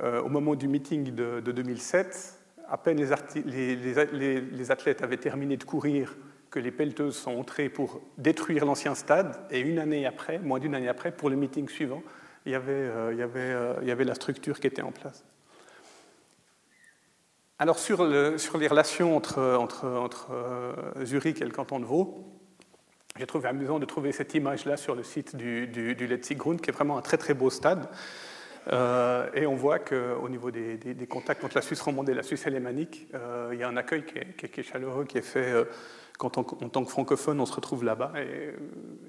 euh, 0.00 0.22
au 0.22 0.28
moment 0.28 0.54
du 0.54 0.68
meeting 0.68 1.14
de, 1.14 1.40
2007, 1.40 2.38
à 2.68 2.78
peine 2.78 2.98
les, 2.98 4.70
athlètes 4.70 5.02
avaient 5.02 5.16
terminé 5.16 5.56
de 5.56 5.64
courir 5.64 6.16
que 6.50 6.58
les 6.58 6.70
pelleteuses 6.70 7.16
sont 7.16 7.36
entrées 7.36 7.68
pour 7.68 8.00
détruire 8.18 8.64
l'ancien 8.64 8.94
stade, 8.94 9.36
et 9.50 9.60
une 9.60 9.78
année 9.78 10.06
après, 10.06 10.38
moins 10.38 10.58
d'une 10.58 10.74
année 10.74 10.88
après, 10.88 11.12
pour 11.12 11.30
le 11.30 11.36
meeting 11.36 11.68
suivant, 11.68 12.02
il 12.46 12.52
y 12.52 12.54
avait, 12.54 12.72
euh, 12.72 13.26
euh, 13.36 14.04
la 14.04 14.14
structure 14.14 14.60
qui 14.60 14.68
était 14.68 14.82
en 14.82 14.92
place. 14.92 15.24
Alors 17.58 17.78
sur, 17.78 18.04
le, 18.04 18.38
sur 18.38 18.58
les 18.58 18.68
relations 18.68 19.16
entre 19.16 19.38
euh, 19.38 21.04
Zurich 21.04 21.40
et 21.40 21.44
le 21.44 21.50
canton 21.50 21.80
de 21.80 21.84
Vaud, 21.84 22.24
j'ai 23.18 23.26
trouvé 23.26 23.48
amusant 23.48 23.78
de 23.78 23.86
trouver 23.86 24.12
cette 24.12 24.34
image-là 24.34 24.76
sur 24.76 24.94
le 24.94 25.02
site 25.02 25.36
du, 25.36 25.66
du, 25.66 25.94
du 25.94 26.06
Letzigrund, 26.06 26.60
qui 26.60 26.70
est 26.70 26.72
vraiment 26.72 26.98
un 26.98 27.02
très 27.02 27.16
très 27.16 27.32
beau 27.32 27.48
stade. 27.48 27.88
et 28.70 29.46
on 29.46 29.54
voit 29.54 29.78
qu'au 29.78 30.28
niveau 30.28 30.50
des, 30.50 31.06
contacts 31.08 31.42
entre 31.42 31.56
la 31.56 31.62
Suisse 31.62 31.80
romande 31.80 32.10
et 32.10 32.14
la 32.14 32.22
Suisse 32.22 32.46
alémanique, 32.46 33.08
il 33.52 33.58
y 33.58 33.62
a 33.62 33.68
un 33.68 33.76
accueil 33.78 34.04
qui 34.04 34.18
est, 34.18 34.62
chaleureux, 34.62 35.06
qui 35.06 35.16
est 35.16 35.22
fait 35.22 35.66
quand 36.18 36.38
en, 36.38 36.44
tant 36.44 36.84
que 36.84 36.90
francophone, 36.90 37.40
on 37.40 37.46
se 37.46 37.54
retrouve 37.54 37.84
là-bas. 37.84 38.12
Et 38.16 38.54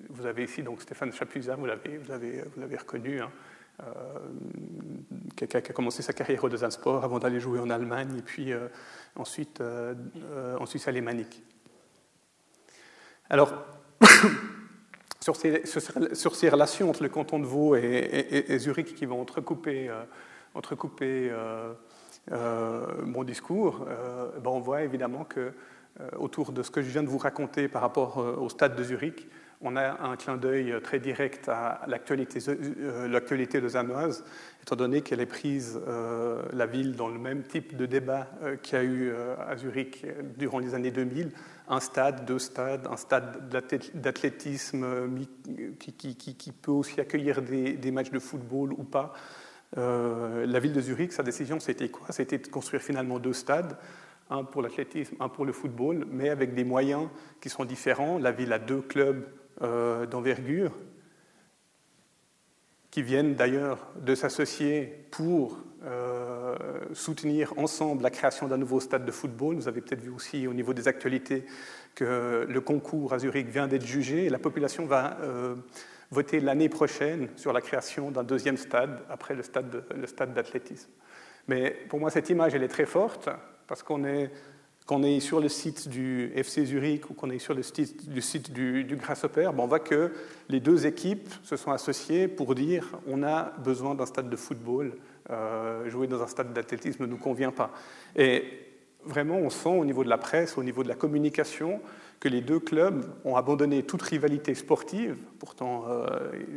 vous 0.10 0.26
avez 0.26 0.44
ici 0.44 0.64
donc 0.64 0.82
Stéphane 0.82 1.12
Chapuisat, 1.12 1.56
vous 1.56 1.66
l'avez, 1.66 1.98
vous 1.98 2.10
l'avez, 2.10 2.42
vous 2.42 2.60
l'avez 2.60 2.78
reconnu. 2.78 3.22
Hein. 3.22 3.32
quelqu'un 5.36 5.62
qui 5.62 5.72
a 5.72 5.74
commencé 5.74 6.02
sa 6.02 6.14
carrière 6.14 6.44
au 6.44 6.50
Sport 6.50 7.04
avant 7.04 7.20
d'aller 7.20 7.40
jouer 7.40 7.60
en 7.60 7.70
Allemagne 7.70 8.16
et 8.18 8.22
puis 8.22 8.52
ensuite 9.16 9.62
en 9.62 10.66
Suisse 10.66 10.88
alémanique. 10.88 11.44
Alors, 13.30 13.54
sur, 15.22 15.36
ces, 15.36 16.50
relations 16.50 16.90
entre 16.90 17.04
le 17.04 17.10
canton 17.10 17.40
de 17.40 17.46
Vaud 17.46 17.76
et, 17.76 18.58
Zurich 18.58 18.96
qui 18.96 19.06
vont 19.06 19.20
entrecouper, 19.20 19.90
euh, 19.90 20.04
entrecouper 20.54 21.30
euh, 21.30 21.74
euh, 22.32 22.86
mon 23.04 23.24
discours, 23.24 23.86
ben 24.42 24.52
on 24.52 24.60
voit 24.60 24.84
évidemment 24.84 25.26
que 25.26 25.52
autour 26.18 26.52
de 26.52 26.64
ce 26.64 26.72
que 26.72 26.82
je 26.82 26.90
viens 26.90 27.04
de 27.04 27.10
vous 27.10 27.18
raconter 27.18 27.68
par 27.68 27.82
rapport 27.82 28.18
au 28.18 28.50
stade 28.50 28.76
de 28.76 28.84
Zurich, 28.84 29.28
on 29.62 29.76
a 29.76 30.04
un 30.04 30.16
clin 30.16 30.38
d'œil 30.38 30.76
très 30.84 31.00
direct 31.00 31.50
à 31.50 31.82
l'actualité, 31.88 32.40
l'actualité 33.10 33.60
lausannoise, 33.60 34.24
étant 34.62 34.76
donné 34.76 35.02
qu'elle 35.02 35.20
est 35.20 35.26
prise, 35.26 35.80
la 36.54 36.66
ville, 36.68 36.96
dans 36.96 37.08
le 37.10 37.18
même 37.18 37.42
type 37.42 37.76
de 37.76 37.88
débat 37.88 38.28
qu'il 38.62 38.78
y 38.78 38.82
a 38.82 38.84
eu 38.84 39.12
à 39.40 39.58
Zurich 39.58 40.06
durant 40.38 40.60
les 40.60 40.76
années 40.76 40.92
2000, 40.92 41.32
un 41.70 41.80
stade, 41.80 42.26
deux 42.26 42.40
stades, 42.40 42.88
un 42.88 42.98
stade 42.98 43.50
d'athlétisme 43.94 44.84
euh, 44.84 45.08
qui, 45.80 46.52
peut 46.52 46.72
aussi 46.72 47.00
accueillir 47.02 47.42
des, 47.42 47.92
matchs 47.92 48.12
de 48.12 48.20
football 48.20 48.74
ou 48.74 48.84
pas. 48.84 49.14
Euh, 49.78 50.46
la 50.46 50.60
ville 50.60 50.72
de 50.72 50.80
Zurich, 50.80 51.12
sa 51.12 51.24
décision, 51.24 51.60
c'était 51.60 51.90
quoi? 51.90 52.08
C'était 52.12 52.38
de 52.38 52.48
construire 52.48 52.82
finalement 52.82 53.20
deux 53.20 53.34
stades, 53.34 53.78
un 54.30 54.44
pour 54.44 54.62
l'athlétisme, 54.62 55.16
un 55.20 55.30
pour 55.30 55.46
le 55.46 55.54
football, 55.54 56.06
mais 56.10 56.30
avec 56.30 56.54
des 56.54 56.64
moyens 56.64 57.08
qui 57.42 57.50
sont 57.50 57.66
différents. 57.66 58.18
La 58.18 58.32
ville 58.32 58.54
a 58.54 58.60
deux 58.60 58.82
clubs 58.82 59.26
euh, 59.62 60.06
d'envergure 60.06 60.72
qui 62.92 63.02
viennent 63.04 63.36
d'ailleurs 63.36 63.92
de 64.02 64.16
s'associer 64.16 65.06
pour 65.12 65.60
euh, 65.84 66.56
soutenir 66.94 67.54
ensemble 67.58 68.02
la 68.02 68.10
création 68.10 68.48
d'un 68.48 68.58
nouveau 68.58 68.80
stade 68.80 69.06
de 69.06 69.12
football. 69.12 69.56
Vous 69.56 69.68
avez 69.68 69.82
peut-être 69.82 70.02
vu 70.02 70.10
aussi 70.10 70.48
au 70.48 70.54
niveau 70.54 70.74
des 70.74 70.88
actualités 70.88 71.46
que 71.96 72.46
le 72.50 72.62
concours 72.62 73.14
à 73.14 73.20
Zurich 73.20 73.48
vient 73.48 73.68
d'être 73.68 73.86
jugé 73.86 74.26
et 74.26 74.30
la 74.30 74.40
population 74.40 74.86
va 74.86 75.18
euh, 75.22 75.56
voter 76.12 76.40
l'année 76.40 76.70
prochaine 76.70 77.30
sur 77.36 77.54
la 77.54 77.62
création 77.62 78.12
d'un 78.12 78.24
deuxième 78.24 78.58
stade 78.58 79.02
après 79.10 79.36
le 79.36 79.44
stade, 79.44 79.84
le 79.96 80.08
stade 80.08 80.34
d'athlétisme. 80.34 80.90
Mais 81.48 81.72
pour 81.90 82.00
moi, 82.00 82.10
cette 82.10 82.30
image, 82.30 82.56
elle 82.56 82.64
est 82.64 82.68
très 82.68 82.86
forte 82.86 83.30
parce 83.68 83.84
qu'on 83.84 84.06
est 84.06 84.32
qu'on 84.88 85.04
est 85.04 85.20
sur 85.20 85.42
le 85.42 85.50
site 85.50 85.90
du 85.90 86.32
FC 86.34 86.66
Zurich 86.66 87.10
ou 87.10 87.14
qu'on 87.14 87.30
est 87.30 87.40
sur 87.40 87.54
le 87.54 87.62
site, 87.62 88.10
du 88.10 88.22
site 88.22 88.54
du, 88.54 88.86
Grasshopper, 88.96 89.50
ben, 89.54 89.60
on 89.60 89.68
voit 89.68 89.82
que 89.82 90.14
les 90.48 90.62
deux 90.62 90.88
équipes 90.88 91.30
se 91.44 91.58
sont 91.58 91.72
associées 91.72 92.30
pour 92.30 92.56
dire 92.56 92.98
on 93.06 93.22
a 93.22 93.52
besoin 93.60 93.96
d'un 93.96 94.06
stade 94.06 94.30
de 94.30 94.36
football, 94.38 94.94
euh, 95.30 95.90
jouer 95.90 96.08
dans 96.08 96.24
un 96.24 96.28
stade 96.28 96.54
d'athlétisme 96.54 97.04
ne 97.04 97.10
nous 97.10 97.18
convient 97.18 97.52
pas. 97.52 97.72
Et 98.16 98.46
vraiment, 99.04 99.36
on 99.36 99.50
sent 99.50 99.78
au 99.78 99.84
niveau 99.84 100.06
de 100.06 100.10
la 100.10 100.18
presse, 100.18 100.58
au 100.58 100.64
niveau 100.64 100.84
de 100.84 100.88
la 100.88 100.96
communication, 100.96 101.82
que 102.20 102.30
les 102.30 102.42
deux 102.42 102.60
clubs 102.60 103.06
ont 103.26 103.36
abandonné 103.36 103.84
toute 103.84 104.02
rivalité 104.02 104.56
sportive, 104.56 105.18
pourtant 105.40 105.86
euh, 105.88 106.08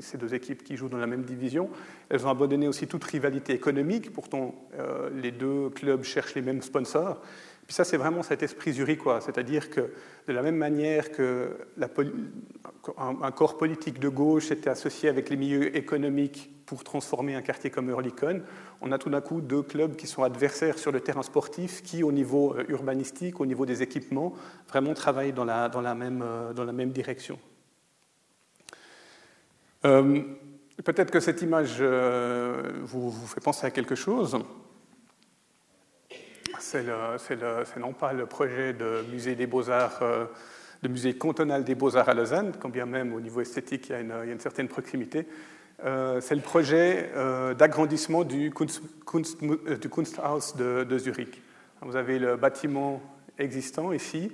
ces 0.01 0.17
deux 0.17 0.35
équipes 0.35 0.65
qui 0.65 0.77
jouent 0.77 0.89
dans 0.89 0.99
la 0.99 1.07
même 1.07 1.23
division, 1.23 1.69
elles 2.09 2.27
ont 2.27 2.31
abandonné 2.31 2.67
aussi 2.67 2.87
toute 2.87 3.05
rivalité 3.05 3.53
économique, 3.53 4.13
pourtant 4.13 4.55
euh, 4.79 5.11
les 5.15 5.33
deux 5.33 5.69
clubs 5.71 6.03
cherchent 6.03 6.35
les 6.35 6.43
mêmes 6.43 6.63
sponsors, 6.63 7.21
puis 7.71 7.77
ça, 7.77 7.85
c'est 7.85 7.99
vraiment 7.99 8.25
cet 8.25 8.43
esprit 8.43 8.73
zurichois, 8.73 9.21
c'est-à-dire 9.21 9.71
que 9.71 9.93
de 10.27 10.33
la 10.33 10.43
même 10.43 10.57
manière 10.57 11.13
que 11.13 11.57
un, 12.99 13.31
corps 13.31 13.59
politique 13.59 14.01
de 14.01 14.09
gauche 14.09 14.51
était 14.51 14.71
associé 14.71 15.09
avec 15.09 15.31
les 15.31 15.37
milieux 15.37 15.77
économiques 15.77 16.51
pour 16.67 16.83
transformer 16.83 17.37
un 17.37 17.43
quartier 17.43 17.71
comme 17.71 17.89
Hurlicon, 17.89 18.43
on 18.81 18.91
a 18.91 18.99
tout 18.99 19.09
d'un 19.09 19.21
coup 19.21 19.41
deux 19.41 19.63
clubs 19.63 19.95
qui 19.95 20.09
sont 20.09 20.25
adversaires 20.25 20.81
sur 20.81 20.91
le 20.91 20.99
terrain 20.99 21.23
sportif, 21.23 21.85
qui 21.85 22.03
au 22.03 22.11
niveau 22.11 22.57
euh, 22.57 22.65
urbanistique, 22.71 23.39
au 23.39 23.47
niveau 23.47 23.65
des 23.67 23.85
équipements, 23.85 24.35
vraiment 24.69 24.93
travaillent 24.93 25.33
dans 25.33 25.45
la, 25.45 25.71
euh, 25.73 26.73
même 26.73 26.91
direction. 26.91 27.39
Euh, 29.85 30.23
peut-être 30.83 31.13
que 31.13 31.21
cette 31.21 31.41
image 31.41 31.81
vous 31.81 33.13
fait 33.29 33.41
penser 33.41 33.65
à 33.65 33.71
quelque 33.71 33.95
chose 33.95 34.37
c'est 36.71 37.79
non 37.79 37.93
pas 37.93 38.13
le 38.13 38.27
projet 38.27 38.73
de 38.73 39.05
musée 39.11 39.35
des 39.35 39.47
beaux-arts, 39.47 39.99
euh, 40.03 40.27
de 40.83 40.89
musée 40.89 41.15
cantonal 41.15 41.65
des 41.65 41.75
beaux-arts 41.75 42.09
à 42.09 42.15
Lausanne, 42.15 42.53
quand 42.61 42.69
bien 42.69 42.87
même 42.87 43.13
au 43.13 43.21
niveau 43.21 43.41
esthétique 43.41 43.89
il 43.89 43.93
y 43.93 43.97
a 43.97 44.25
une, 44.25 44.39
certaine 44.39 44.69
proximité. 44.69 45.27
Euh, 45.85 46.21
c'est 46.21 46.37
le 46.37 46.43
projet 46.43 47.11
euh, 47.17 47.55
d'agrandissement 47.55 48.23
du, 48.23 48.53
Kunsthaus 48.53 49.37
de, 50.57 50.99
Zurich. 50.99 51.43
Vous 51.83 51.97
avez 51.97 52.21
le 52.21 52.37
bâtiment 52.37 53.03
existant 53.39 53.93
ici, 53.93 54.31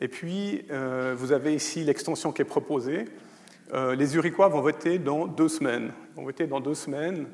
et 0.00 0.08
puis 0.08 0.64
vous 1.16 1.32
avez 1.32 1.54
ici 1.54 1.84
l'extension 1.84 2.32
qui 2.32 2.42
est 2.42 2.46
proposée. 2.46 3.04
les 3.72 4.06
Zurichois 4.06 4.48
vont 4.48 4.60
voter 4.60 4.98
dans 4.98 5.26
deux 5.26 5.48
semaines. 5.48 5.92
Vont 6.14 6.22
voter 6.22 6.46
dans 6.46 6.60
deux 6.60 6.74
semaines 6.74 7.26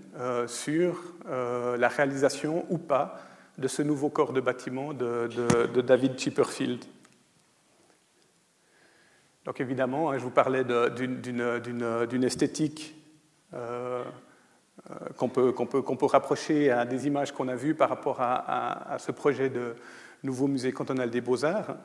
sur 0.47 1.15
la 1.29 1.89
réalisation 1.89 2.65
ou 2.71 2.79
pas 2.79 3.30
de 3.59 3.69
ce 3.69 3.83
nouveau 3.83 4.09
corps 4.09 4.33
de 4.33 4.41
bâtiment 4.41 4.93
de, 4.93 5.81
David 5.81 6.19
Chipperfield. 6.19 6.85
Donc 9.45 9.61
évidemment, 9.61 10.11
hein, 10.11 10.19
je 10.19 10.23
vous 10.23 10.31
parlais 10.31 10.65
d'une 10.65 12.25
esthétique 12.25 12.95
euh, 13.55 14.05
euh, 14.91 15.13
qu'on 15.17 15.29
peut, 15.29 16.07
rapprocher 16.07 16.71
à 16.71 16.87
des 16.87 17.07
images 17.07 17.33
qu'on 17.33 17.49
a 17.49 17.55
vues 17.55 17.75
par 17.75 17.89
rapport 17.89 18.17
à, 18.21 18.97
ce 18.99 19.13
projet 19.13 19.51
de 19.51 19.75
nouveau 20.23 20.47
musée 20.47 20.73
cantonal 20.73 21.11
des 21.11 21.21
beaux-arts. 21.21 21.77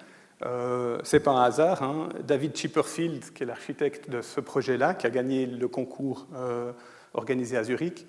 Euh, 0.44 1.00
Ce 1.04 1.16
n'est 1.16 1.24
pas 1.24 1.32
un 1.32 1.44
hasard. 1.44 1.84
Hein. 1.84 2.10
David 2.24 2.56
Chipperfield, 2.56 3.34
qui 3.34 3.44
est 3.44 3.46
l'architecte 3.46 4.10
de 4.10 4.22
ce 4.22 4.40
projet-là, 4.40 4.94
qui 4.94 5.08
a 5.08 5.10
gagné 5.10 5.46
le 5.46 5.68
concours 5.68 6.28
euh, 6.36 6.72
organisé 7.14 7.58
à 7.58 7.64
Zurich, 7.64 8.06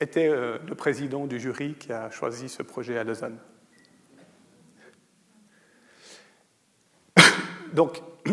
était 0.00 0.28
euh, 0.28 0.58
le 0.66 0.74
président 0.74 1.26
du 1.26 1.40
jury 1.40 1.74
qui 1.74 1.92
a 1.92 2.10
choisi 2.10 2.48
ce 2.48 2.62
projet 2.62 2.98
à 2.98 3.04
Lausanne. 3.04 3.38
Donc, 7.72 8.02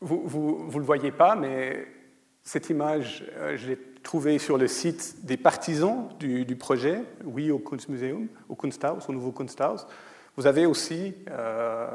vous 0.00 0.70
ne 0.72 0.78
le 0.78 0.84
voyez 0.84 1.10
pas, 1.10 1.34
mais 1.34 1.86
cette 2.42 2.70
image, 2.70 3.24
euh, 3.36 3.56
je 3.56 3.68
l'ai 3.68 3.78
trouvée 4.02 4.38
sur 4.38 4.58
le 4.58 4.68
site 4.68 5.24
des 5.24 5.36
partisans 5.36 6.08
du, 6.18 6.56
projet, 6.56 7.02
oui 7.24 7.50
au 7.50 7.58
Kunstmuseum, 7.58 8.28
au 8.48 8.54
Kunsthaus, 8.54 9.08
au 9.08 9.12
nouveau 9.12 9.32
Kunsthaus. 9.32 9.86
Vous 10.36 10.46
avez 10.46 10.66
aussi 10.66 11.14
euh, 11.30 11.88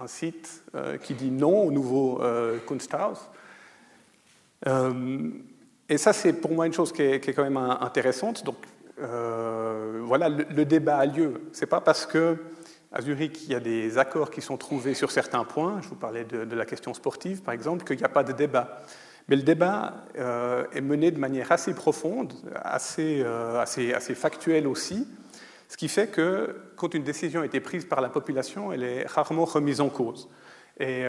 un 0.00 0.06
site 0.08 0.64
qui 1.02 1.14
dit 1.14 1.30
non 1.30 1.62
au 1.62 1.70
nouveau 1.70 2.20
Kunsthaus. 2.66 3.30
Et 5.88 5.98
ça, 5.98 6.12
c'est 6.12 6.32
pour 6.32 6.52
moi 6.52 6.66
une 6.66 6.72
chose 6.72 6.92
qui 6.92 7.02
est, 7.02 7.20
quand 7.20 7.42
même 7.42 7.56
intéressante. 7.56 8.44
Donc, 8.44 8.56
euh, 9.00 10.00
voilà, 10.04 10.28
le, 10.28 10.64
débat 10.64 10.98
a 10.98 11.06
lieu. 11.06 11.42
C'est 11.52 11.66
pas 11.66 11.80
parce 11.80 12.06
que 12.06 12.38
à 12.92 13.02
Zurich, 13.02 13.42
il 13.44 13.50
y 13.50 13.54
a 13.54 13.60
des 13.60 13.98
accords 13.98 14.30
qui 14.30 14.40
sont 14.40 14.56
trouvés 14.56 14.94
sur 14.94 15.10
certains 15.10 15.44
points, 15.44 15.80
je 15.82 15.88
vous 15.88 15.96
parlais 15.96 16.24
de, 16.24 16.54
la 16.54 16.64
question 16.64 16.94
sportive 16.94 17.42
par 17.42 17.52
exemple, 17.52 17.84
qu'il 17.84 17.96
n'y 17.96 18.04
a 18.04 18.08
pas 18.08 18.22
de 18.22 18.32
débat. 18.32 18.80
Mais 19.28 19.34
le 19.36 19.42
débat 19.42 20.04
euh, 20.16 20.64
est 20.72 20.80
mené 20.80 21.10
de 21.10 21.18
manière 21.18 21.50
assez 21.50 21.74
profonde, 21.74 22.32
euh, 22.54 23.60
assez 23.60 24.14
factuelle 24.14 24.68
aussi, 24.68 25.08
ce 25.68 25.76
qui 25.76 25.88
fait 25.88 26.06
que 26.06 26.56
quand 26.76 26.94
une 26.94 27.02
décision 27.02 27.40
a 27.40 27.46
été 27.46 27.58
prise 27.58 27.84
par 27.84 28.00
la 28.00 28.10
population, 28.10 28.72
elle 28.72 28.84
est 28.84 29.06
rarement 29.06 29.44
remise 29.44 29.80
en 29.80 29.88
cause. 29.88 30.28
Et 30.78 31.04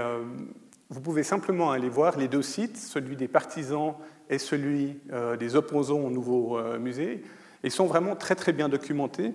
vous 0.90 1.02
pouvez 1.02 1.24
simplement 1.24 1.72
aller 1.72 1.90
voir 1.90 2.18
les 2.18 2.28
deux 2.28 2.42
sites, 2.42 2.78
celui 2.78 3.16
des 3.16 3.28
partisans 3.28 3.96
et 4.30 4.38
celui 4.38 5.00
euh, 5.12 5.38
des 5.38 5.56
opposants 5.56 6.00
au 6.00 6.10
nouveau 6.10 6.58
euh, 6.58 6.78
musée. 6.80 7.24
Ils 7.64 7.72
sont 7.72 7.86
vraiment 7.86 8.16
très 8.16 8.36
très 8.36 8.54
bien 8.54 8.70
documentés 8.70 9.34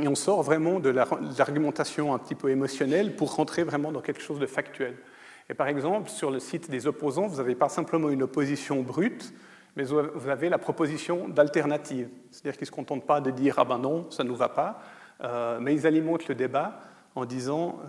et 0.00 0.08
on 0.08 0.14
sort 0.14 0.42
vraiment 0.42 0.80
de 0.80 0.90
l'argumentation 0.90 2.14
un 2.14 2.18
petit 2.18 2.34
peu 2.34 2.50
émotionnelle 2.50 3.14
pour 3.16 3.34
rentrer 3.34 3.62
vraiment 3.62 3.92
dans 3.92 4.00
quelque 4.00 4.22
chose 4.22 4.38
de 4.38 4.46
factuel. 4.46 4.94
Et 5.50 5.54
par 5.54 5.68
exemple, 5.68 6.08
sur 6.08 6.30
le 6.30 6.38
site 6.38 6.70
des 6.70 6.86
opposants, 6.86 7.26
vous 7.26 7.36
n'avez 7.36 7.54
pas 7.54 7.68
simplement 7.68 8.08
une 8.08 8.22
opposition 8.22 8.82
brute, 8.82 9.34
mais 9.76 9.84
vous 9.84 10.28
avez 10.28 10.48
la 10.48 10.58
proposition 10.58 11.28
d'alternative. 11.28 12.08
C'est-à-dire 12.30 12.56
qu'ils 12.56 12.66
ne 12.66 12.70
se 12.70 12.72
contentent 12.72 13.06
pas 13.06 13.20
de 13.20 13.30
dire 13.30 13.56
Ah 13.58 13.64
ben 13.64 13.78
non, 13.78 14.10
ça 14.10 14.24
ne 14.24 14.28
nous 14.28 14.36
va 14.36 14.48
pas, 14.48 14.80
euh, 15.22 15.58
mais 15.60 15.74
ils 15.74 15.86
alimentent 15.86 16.28
le 16.28 16.34
débat 16.34 16.80
en 17.14 17.26
disant 17.26 17.80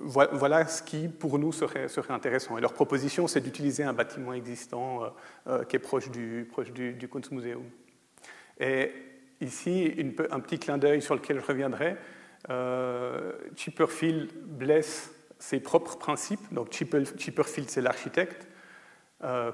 voilà 0.00 0.66
ce 0.66 0.82
qui, 0.82 1.08
pour 1.08 1.38
nous, 1.38 1.52
serait, 1.52 1.86
intéressant. 2.08 2.58
Et 2.58 2.60
leur 2.60 2.72
proposition, 2.72 3.26
c'est 3.26 3.40
d'utiliser 3.40 3.82
un 3.82 3.92
bâtiment 3.92 4.32
existant 4.32 5.12
qui 5.68 5.76
est 5.76 5.80
proche 5.80 6.10
du, 6.10 6.48
Kunstmuseum. 7.10 7.62
Et 8.58 8.92
ici, 9.40 9.92
un 10.30 10.40
petit 10.40 10.58
clin 10.58 10.78
d'œil 10.78 11.02
sur 11.02 11.14
lequel 11.14 11.40
je 11.40 11.46
reviendrai. 11.46 11.96
Chipperfield 13.56 14.30
blesse 14.44 15.12
ses 15.38 15.60
propres 15.60 15.98
principes. 15.98 16.52
Donc 16.52 16.72
Chipperfield, 16.72 17.70
c'est 17.70 17.80
l'architecte. 17.80 18.48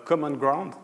Common 0.04 0.32
Ground, 0.32 0.74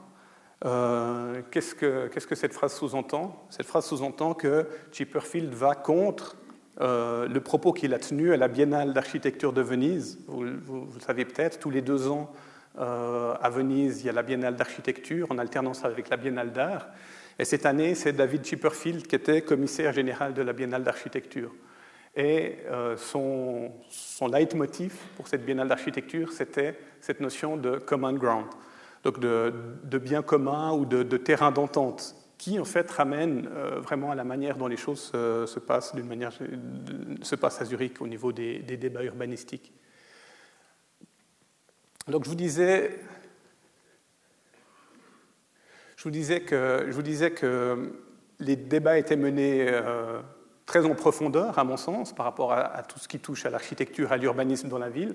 euh, 0.65 1.43
qu'est-ce, 1.51 1.75
que, 1.75 2.07
qu'est-ce 2.09 2.27
que 2.27 2.35
cette 2.35 2.53
phrase 2.53 2.75
sous-entend? 2.75 3.47
Cette 3.51 3.67
phrase 3.67 3.87
sous-entend 3.87 4.35
que 4.35 4.69
Chipperfield 4.93 5.53
va 5.53 5.75
contre 5.75 6.37
euh, 6.81 7.29
le 7.29 7.41
propos 7.41 7.73
qu'il 7.73 7.93
a 7.95 7.99
tenu 7.99 8.33
à 8.33 8.37
la 8.37 8.49
Biennale 8.49 8.93
d'architecture 8.93 9.53
de 9.53 9.61
Venise. 9.61 10.19
Vous, 10.27 10.45
le 10.45 11.01
savez 11.01 11.25
peut-être, 11.25 11.59
tous 11.59 11.71
les 11.71 11.83
deux 11.83 12.09
ans 12.09 12.33
euh, 12.79 13.35
à 13.41 13.51
Venise, 13.51 14.03
il 14.03 14.07
y 14.07 14.09
a 14.09 14.13
la 14.13 14.23
Biennale 14.23 14.57
d'architecture 14.57 15.31
en 15.31 15.39
alternance 15.39 15.85
avec 15.85 16.09
la 16.09 16.17
Biennale 16.17 16.53
d'art. 16.53 16.89
Et 17.39 17.45
cette 17.45 17.67
année, 17.67 17.95
c'est 17.95 18.13
David 18.13 18.45
Chipperfield 18.45 19.07
qui 19.07 19.17
était 19.17 19.43
commissaire 19.43 19.93
général 19.93 20.35
de 20.35 20.43
la 20.43 20.53
Biennale 20.53 20.85
d'architecture. 20.85 21.53
Et 22.15 22.59
son, 22.99 23.73
son 23.89 24.29
leitmotiv 24.29 24.95
pour 25.17 25.29
cette 25.29 25.47
Biennale 25.47 25.69
d'architecture, 25.69 26.31
c'était 26.31 26.79
cette 27.01 27.21
notion 27.21 27.57
de 27.57 27.79
common 27.79 28.13
ground 28.13 28.45
donc 29.05 29.19
de, 29.19 29.99
biens 29.99 30.23
communs 30.23 30.73
ou 30.73 30.85
de, 30.85 31.17
terrains 31.17 31.51
d'entente, 31.51 32.15
qui 32.43 32.59
en 32.59 32.65
fait 32.65 32.91
ramène 32.91 33.49
euh, 33.53 33.79
vraiment 33.79 34.11
à 34.11 34.17
la 34.17 34.25
manière 34.25 34.57
dont 34.57 34.67
les 34.67 34.77
choses 34.77 35.13
se, 35.13 35.59
passent, 35.61 35.95
manière, 35.95 36.33
se 37.23 37.37
passent 37.37 37.61
à 37.61 37.65
Zurich 37.65 38.03
au 38.03 38.09
niveau 38.09 38.33
des, 38.33 38.59
débats 38.59 39.05
urbanistiques. 39.05 39.73
Donc 42.09 42.25
je 42.25 42.31
vous 42.31 42.35
disais, 42.35 42.99
je 45.97 46.03
vous 46.03 46.11
disais 46.11 46.41
que, 47.31 47.93
les 48.41 48.57
débats 48.57 48.99
étaient 48.99 49.15
menés 49.15 49.69
euh, 49.69 50.21
très 50.67 50.85
en 50.85 50.97
profondeur, 50.97 51.61
à 51.61 51.63
mon 51.63 51.77
sens, 51.77 52.13
par 52.13 52.27
rapport 52.27 52.53
à, 52.53 52.83
tout 52.83 52.99
ce 52.99 53.07
qui 53.07 53.21
touche 53.21 53.47
à 53.47 53.51
l'architecture, 53.51 54.11
à 54.11 54.17
l'urbanisme 54.17 54.69
dans 54.69 54.79
la 54.79 54.91
ville. 54.91 55.15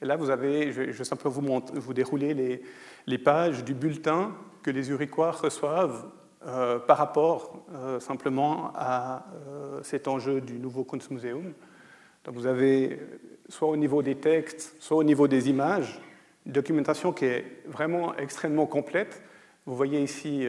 Et 0.00 0.04
là, 0.04 0.14
vous 0.14 0.30
avez, 0.30 0.70
je 0.70 0.82
vais 0.82 1.02
simplement 1.02 1.64
vous, 1.72 1.94
dérouler 1.94 2.62
les, 3.06 3.18
pages 3.18 3.64
du 3.64 3.74
bulletin 3.74 4.36
que 4.62 4.70
les 4.70 4.90
Uriquois 4.90 5.32
reçoivent 5.32 6.06
euh, 6.46 6.78
par 6.78 6.96
rapport 6.96 7.66
euh, 7.74 8.00
simplement 8.00 8.72
à 8.74 9.26
euh, 9.46 9.80
cet 9.82 10.08
enjeu 10.08 10.40
du 10.40 10.54
nouveau 10.54 10.84
Kunstmuseum. 10.84 11.52
Donc 12.24 12.34
vous 12.34 12.46
avez, 12.46 12.98
soit 13.50 13.68
au 13.68 13.76
niveau 13.76 14.02
des 14.02 14.14
textes, 14.14 14.74
soit 14.80 14.96
au 14.96 15.04
niveau 15.04 15.28
des 15.28 15.50
images, 15.50 16.00
une 16.46 16.52
documentation 16.52 17.12
qui 17.12 17.26
est 17.26 17.44
vraiment 17.66 18.16
extrêmement 18.16 18.64
complète. 18.64 19.22
Vous 19.66 19.76
voyez 19.76 20.02
ici 20.02 20.46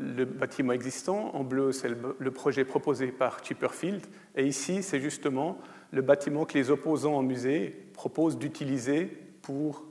le 0.00 0.24
bâtiment 0.24 0.72
existant. 0.72 1.34
En 1.34 1.44
bleu, 1.44 1.72
c'est 1.72 1.90
le, 1.90 2.30
projet 2.30 2.64
proposé 2.64 3.08
par 3.08 3.44
Chipperfield. 3.44 4.00
Et 4.34 4.46
ici, 4.46 4.82
c'est 4.82 4.98
justement 4.98 5.58
le 5.92 6.00
bâtiment 6.00 6.46
que 6.46 6.54
les 6.54 6.70
opposants 6.70 7.18
au 7.18 7.22
musée 7.22 7.76
proposent 7.92 8.38
d'utiliser 8.38 9.04
pour 9.42 9.84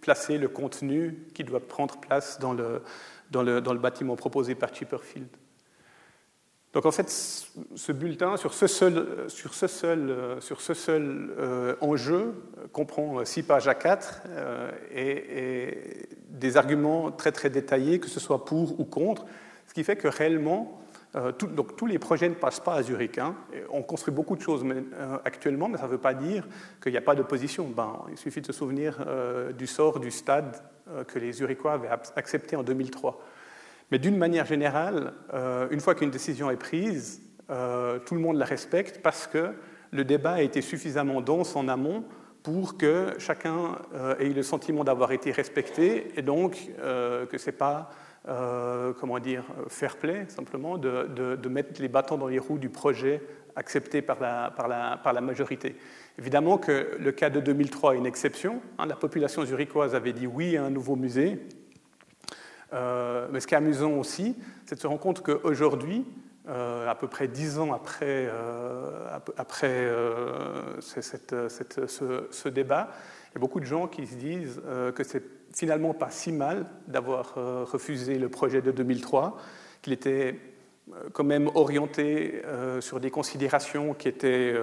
placer 0.00 0.36
le 0.36 0.48
contenu 0.48 1.16
qui 1.32 1.44
doit 1.44 1.60
prendre 1.60 1.96
place 1.98 2.38
dans 2.40 2.52
le, 2.52 2.82
dans 3.30 3.42
le, 3.42 3.60
bâtiment 3.78 4.16
proposé 4.16 4.54
par 4.54 4.74
Chipperfield. 4.74 5.28
Donc 6.72 6.84
en 6.84 6.90
fait, 6.90 7.08
ce 7.08 7.92
bulletin, 7.92 8.36
sur 8.36 8.52
ce 8.52 8.66
seul, 8.66 9.24
sur 9.28 9.54
ce 9.54 9.66
seul, 9.66 10.36
sur 10.40 10.60
ce 10.60 10.74
seul 10.74 11.34
euh, 11.38 11.74
enjeu, 11.80 12.34
comprend 12.72 13.24
six 13.24 13.42
pages 13.42 13.66
à 13.66 13.74
quatre 13.74 14.22
et, 14.94 16.08
des 16.28 16.56
arguments 16.58 17.10
très 17.10 17.32
très 17.32 17.48
détaillés, 17.48 17.98
que 17.98 18.08
ce 18.08 18.20
soit 18.20 18.44
pour 18.44 18.78
ou 18.78 18.84
contre, 18.84 19.24
ce 19.66 19.72
qui 19.72 19.84
fait 19.84 19.96
que 19.96 20.08
réellement, 20.08 20.78
euh, 21.16 21.32
donc 21.32 21.76
tous 21.76 21.86
les 21.86 21.98
projets 21.98 22.28
ne 22.28 22.34
passent 22.34 22.60
pas 22.60 22.74
à 22.74 22.82
Zurich. 22.82 23.18
Hein. 23.18 23.34
On 23.70 23.82
construit 23.82 24.12
beaucoup 24.12 24.36
de 24.36 24.42
choses 24.42 24.64
euh, 24.64 25.18
actuellement, 25.24 25.68
mais 25.68 25.78
ça 25.78 25.86
ne 25.86 25.90
veut 25.90 25.98
pas 25.98 26.14
dire 26.14 26.46
qu'il 26.82 26.92
n'y 26.92 26.98
a 26.98 27.02
pas 27.02 27.14
d'opposition. 27.14 27.68
Ben, 27.74 28.02
il 28.10 28.18
suffit 28.18 28.40
de 28.40 28.46
se 28.46 28.52
souvenir 28.52 29.02
euh, 29.06 29.52
du 29.52 29.66
sort 29.66 30.00
du 30.00 30.10
stade 30.10 30.56
que 31.08 31.18
les 31.18 31.32
Zurichois 31.32 31.72
avaient 31.72 31.88
accepté 32.14 32.54
en 32.54 32.62
2003. 32.62 33.20
Mais 33.90 33.98
d'une 33.98 34.16
manière 34.16 34.46
générale, 34.46 35.14
une 35.72 35.80
fois 35.80 35.96
qu'une 35.96 36.10
décision 36.10 36.48
est 36.48 36.56
prise, 36.56 37.22
tout 37.48 38.14
le 38.14 38.20
monde 38.20 38.36
la 38.36 38.44
respecte 38.44 39.02
parce 39.02 39.26
que 39.26 39.50
le 39.90 40.04
débat 40.04 40.34
a 40.34 40.42
été 40.42 40.62
suffisamment 40.62 41.20
dense 41.20 41.56
en 41.56 41.66
amont 41.66 42.04
pour 42.44 42.76
que 42.76 43.14
chacun 43.18 43.78
ait 44.20 44.28
le 44.28 44.44
sentiment 44.44 44.84
d'avoir 44.84 45.10
été 45.10 45.32
respecté 45.32 46.12
et 46.16 46.22
donc 46.22 46.70
que 46.78 47.36
ce 47.36 47.46
n'est 47.46 47.56
pas 47.56 47.90
euh, 48.28 48.92
comment 48.98 49.20
dire, 49.20 49.44
fair 49.68 49.96
play, 49.96 50.24
simplement, 50.28 50.78
de, 50.78 51.48
mettre 51.48 51.80
les 51.80 51.88
bâtons 51.88 52.18
dans 52.18 52.26
les 52.26 52.40
roues 52.40 52.58
du 52.58 52.68
projet 52.68 53.22
accepté 53.54 54.02
par 54.02 54.20
la, 54.20 54.50
par 54.50 54.66
la, 54.66 54.96
par 54.96 55.12
la 55.12 55.20
majorité. 55.20 55.76
Évidemment 56.18 56.58
que 56.58 56.96
le 56.98 57.12
cas 57.12 57.30
de 57.30 57.40
2003 57.40 57.94
est 57.94 57.98
une 57.98 58.06
exception. 58.06 58.60
Hein. 58.78 58.86
la 58.86 58.96
population 58.96 59.44
zurichoise 59.44 59.94
avait 59.94 60.12
dit 60.12 60.26
oui 60.26 60.56
à 60.56 60.64
un 60.64 60.70
nouveau 60.70 60.96
musée. 60.96 61.38
Euh, 62.72 63.28
mais 63.30 63.38
ce 63.38 63.46
qui 63.46 63.54
est 63.54 63.58
amusant 63.58 63.92
aussi, 63.92 64.36
c'est 64.64 64.74
de 64.74 64.80
se 64.80 64.86
rendre 64.88 65.00
compte 65.00 65.22
qu'aujourd'hui, 65.22 66.04
euh, 66.48 66.88
à 66.88 66.96
peu 66.96 67.06
près 67.06 67.28
dix 67.28 67.60
ans 67.60 67.72
après, 67.72 68.28
après 69.36 69.88
ce, 70.80 71.00
ce, 72.30 72.48
débat, 72.48 72.90
il 73.30 73.34
y 73.34 73.38
a 73.38 73.40
beaucoup 73.40 73.60
de 73.60 73.66
gens 73.66 73.86
qui 73.86 74.06
se 74.06 74.16
disent 74.16 74.60
que 74.94 75.04
c'est 75.04 75.22
finalement 75.56 75.94
pas 75.94 76.10
si 76.10 76.32
mal 76.32 76.66
d'avoir 76.86 77.34
euh, 77.38 77.64
refusé 77.64 78.18
le 78.18 78.28
projet 78.28 78.60
de 78.60 78.70
2003, 78.70 79.38
qu'il 79.80 79.94
était 79.94 80.38
euh, 80.92 81.08
quand 81.12 81.24
même 81.24 81.50
orienté 81.54 82.42
euh, 82.44 82.82
sur 82.82 83.00
des 83.00 83.10
considérations 83.10 83.94
qui 83.94 84.06
étaient 84.06 84.54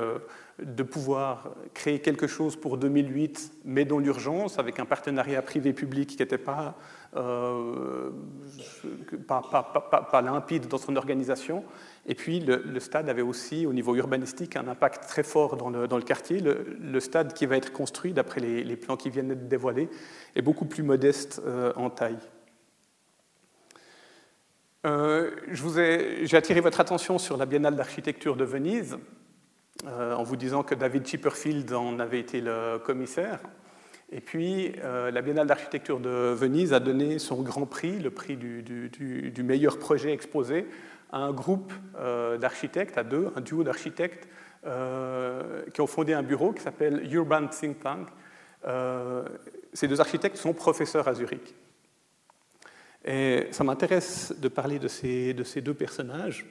de 0.60 0.84
pouvoir 0.84 1.56
créer 1.74 2.00
quelque 2.00 2.28
chose 2.28 2.56
pour 2.56 2.78
2008, 2.78 3.54
mais 3.66 3.86
dans 3.86 3.98
l'urgence, 3.98 4.60
avec 4.60 4.80
un 4.80 4.86
partenariat 4.86 5.42
privé-public 5.42 6.12
qui 6.12 6.18
n'était 6.18 6.38
pas, 6.38 6.76
limpide 10.22 10.68
dans 10.68 10.78
son 10.78 10.96
organisation. 10.96 11.64
Et 12.06 12.16
puis 12.16 12.40
le, 12.40 12.80
stade 12.80 13.08
avait 13.10 13.22
aussi, 13.22 13.66
au 13.66 13.74
niveau 13.74 13.96
urbanistique, 13.96 14.56
un 14.56 14.68
impact 14.68 15.08
très 15.08 15.24
fort 15.24 15.56
dans 15.56 15.70
le, 15.70 15.88
dans 15.88 15.98
le 15.98 16.04
quartier. 16.04 16.40
Le, 16.40 17.00
stade 17.00 17.34
qui 17.34 17.46
va 17.46 17.56
être 17.56 17.72
construit, 17.72 18.14
d'après 18.14 18.42
les, 18.42 18.76
plans 18.76 18.98
qui 18.98 19.10
viennent 19.10 19.30
d'être 19.30 19.48
dévoilés, 19.48 19.90
est 20.36 20.42
beaucoup 20.42 20.66
plus 20.66 20.84
modeste 20.84 21.42
en 21.76 21.90
taille. 21.90 22.20
Euh, 24.86 25.32
J'ai 25.48 26.36
attiré 26.36 26.60
votre 26.60 26.80
attention 26.80 27.18
sur 27.18 27.38
la 27.38 27.46
Biennale 27.46 27.76
d'architecture 27.76 28.36
de 28.36 28.44
Venise, 28.44 28.98
euh, 29.86 30.14
en 30.14 30.24
vous 30.24 30.36
disant 30.36 30.64
que 30.64 30.76
David 30.76 31.08
Chipperfield 31.08 31.72
en 31.74 32.00
avait 32.00 32.20
été 32.20 32.42
le 32.42 32.80
commissaire. 32.80 33.40
Et 34.12 34.20
puis, 34.20 34.74
euh, 34.84 35.10
la 35.10 35.22
Biennale 35.22 35.48
d'architecture 35.48 36.00
de 36.00 36.34
Venise 36.34 36.74
a 36.74 36.80
donné 36.80 37.18
son 37.18 37.42
grand 37.42 37.66
prix, 37.66 37.98
le 38.00 38.12
prix 38.12 38.36
du, 38.36 38.62
du, 38.62 39.44
meilleur 39.44 39.80
projet 39.80 40.12
exposé, 40.12 40.68
un 41.22 41.32
groupe 41.32 41.72
euh, 41.98 42.38
d'architectes, 42.38 42.98
à 42.98 43.04
deux, 43.04 43.32
un 43.36 43.42
duo 43.42 43.64
d'architectes, 43.64 44.28
qui 45.74 45.82
ont 45.82 45.88
fondé 45.88 46.14
un 46.14 46.24
bureau 46.24 46.54
qui 46.54 46.62
s'appelle 46.62 47.06
Urban 47.14 47.48
Think 47.48 47.82
Tank. 47.82 48.08
ces 49.74 49.90
deux 49.90 50.00
architectes 50.00 50.38
sont 50.38 50.54
professeurs 50.54 51.10
à 51.10 51.14
Zurich. 51.14 51.54
Et 53.06 53.48
ça 53.52 53.64
m'intéresse 53.64 54.34
de 54.40 54.48
parler 54.48 54.80
de 54.80 54.88
ces, 54.88 55.34
de 55.34 55.44
ces, 55.44 55.62
deux 55.62 55.74
personnages 55.74 56.46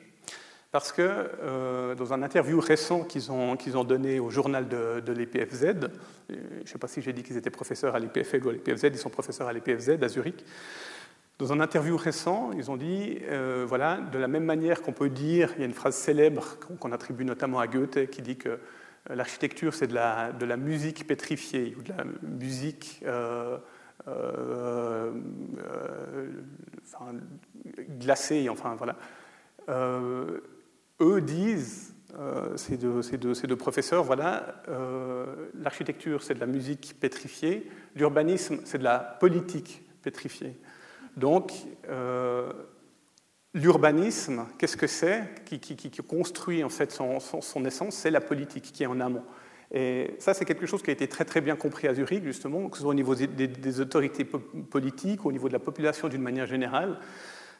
parce 0.70 0.90
que 0.90 1.03
euh, 1.03 1.94
dans 1.94 2.14
un 2.14 2.22
interview 2.22 2.59
récent 2.59 3.05
qu'ils 3.05 3.31
ont, 3.31 3.85
donné 3.85 4.18
au 4.18 4.31
journal 4.31 4.68
de, 4.68 5.12
l'EPFZ, 5.12 5.64
euh, 5.64 5.88
je 6.29 6.35
ne 6.35 6.66
sais 6.66 6.79
pas 6.79 6.88
si 6.88 7.03
j'ai 7.03 7.12
dit 7.12 7.22
qu'ils 7.22 7.37
étaient 7.37 7.51
professeurs 7.51 7.94
à 7.94 7.98
l'EPFZ 7.98 8.44
ou 8.44 8.48
à 8.48 8.53
l'EPFZ, 8.53 8.85
ils 8.85 8.98
sont 8.98 9.11
professeurs 9.11 9.48
à 9.48 9.53
l'EPFZ 9.53 10.03
à 10.03 10.09
Zurich. 10.09 10.44
Dans 11.42 11.52
un 11.52 11.59
interview 11.59 11.96
récent, 11.96 12.52
ils 12.57 12.70
ont 12.70 12.76
dit, 12.76 13.18
euh, 13.22 13.64
voilà, 13.68 13.96
de 13.96 14.16
la 14.16 14.28
même 14.28 14.44
manière 14.44 14.81
qu'on 14.81 14.92
peut 14.92 15.09
dire, 15.09 15.52
il 15.57 15.59
y 15.59 15.62
a 15.64 15.66
une 15.66 15.72
phrase 15.72 15.96
célèbre 15.96 16.57
qu'on 16.78 16.92
attribue 16.92 17.24
notamment 17.24 17.59
à 17.59 17.66
Goethe 17.66 18.09
qui 18.11 18.22
dit 18.22 18.37
que 18.37 18.61
l'architecture 19.11 19.74
c'est 19.74 19.88
de 19.88 19.94
la, 19.94 20.57
musique 20.57 21.05
pétrifiée 21.05 21.74
ou 21.76 21.83
de 21.83 21.88
la 21.88 22.05
musique 22.22 23.02
euh, 23.05 23.59
euh, 24.07 25.11
enfin, 28.48 28.76
voilà. 28.76 28.94
Euh, 29.68 30.38
eux 31.00 31.20
disent, 31.20 31.92
ces, 32.55 32.76
deux, 32.76 33.02
ces, 33.02 33.18
deux, 33.18 33.57
professeurs, 33.57 34.05
voilà, 34.05 34.62
l'architecture 35.61 36.22
c'est 36.22 36.35
de 36.35 36.40
la 36.40 36.46
musique 36.46 36.94
pétrifiée, 37.00 37.68
l'urbanisme 37.96 38.61
c'est 38.62 38.78
de 38.78 38.85
la 38.85 39.00
politique 39.00 39.83
pétrifiée. 40.02 40.57
Donc, 41.16 41.53
l'urbanisme, 43.55 44.46
qu'est-ce 44.59 44.77
que 44.77 44.87
c'est 44.87 45.25
qui, 45.44 45.90
construit 46.09 46.64
en 46.64 46.68
fait 46.68 46.90
son 46.92 47.64
essence? 47.64 47.94
C'est 47.94 48.11
la 48.11 48.20
politique 48.20 48.72
qui 48.72 48.83
est 48.83 48.87
en 48.87 49.01
amont. 49.01 49.25
Et 49.75 50.16
ça, 50.18 50.35
c'est 50.35 50.44
quelque 50.44 50.66
chose 50.66 50.83
qui 50.83 50.90
a 50.90 50.92
été 50.92 51.09
très 51.09 51.25
très 51.25 51.40
bien 51.40 51.57
compris 51.57 51.88
à 51.88 51.94
Zurich, 51.94 52.22
justement, 52.25 52.68
que 52.68 52.77
ce 52.77 52.83
soit 52.83 52.90
au 52.90 52.94
niveau 52.94 53.14
des, 53.14 53.81
autorités 53.81 54.25
politiques, 54.25 55.25
au 55.25 55.33
niveau 55.33 55.48
de 55.48 55.55
la 55.55 55.59
population 55.59 56.09
d'une 56.09 56.20
manière 56.20 56.46
générale. 56.46 56.98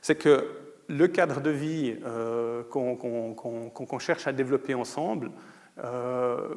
C'est 0.03 0.17
que 0.17 0.47
le 0.89 1.09
cadre 1.09 1.41
de 1.41 1.49
vie 1.49 1.97
euh, 2.05 2.63
qu'on 2.65 3.99
cherche 3.99 4.27
à 4.27 4.33
développer 4.33 4.75
ensemble, 4.75 5.31
euh, 5.79 6.55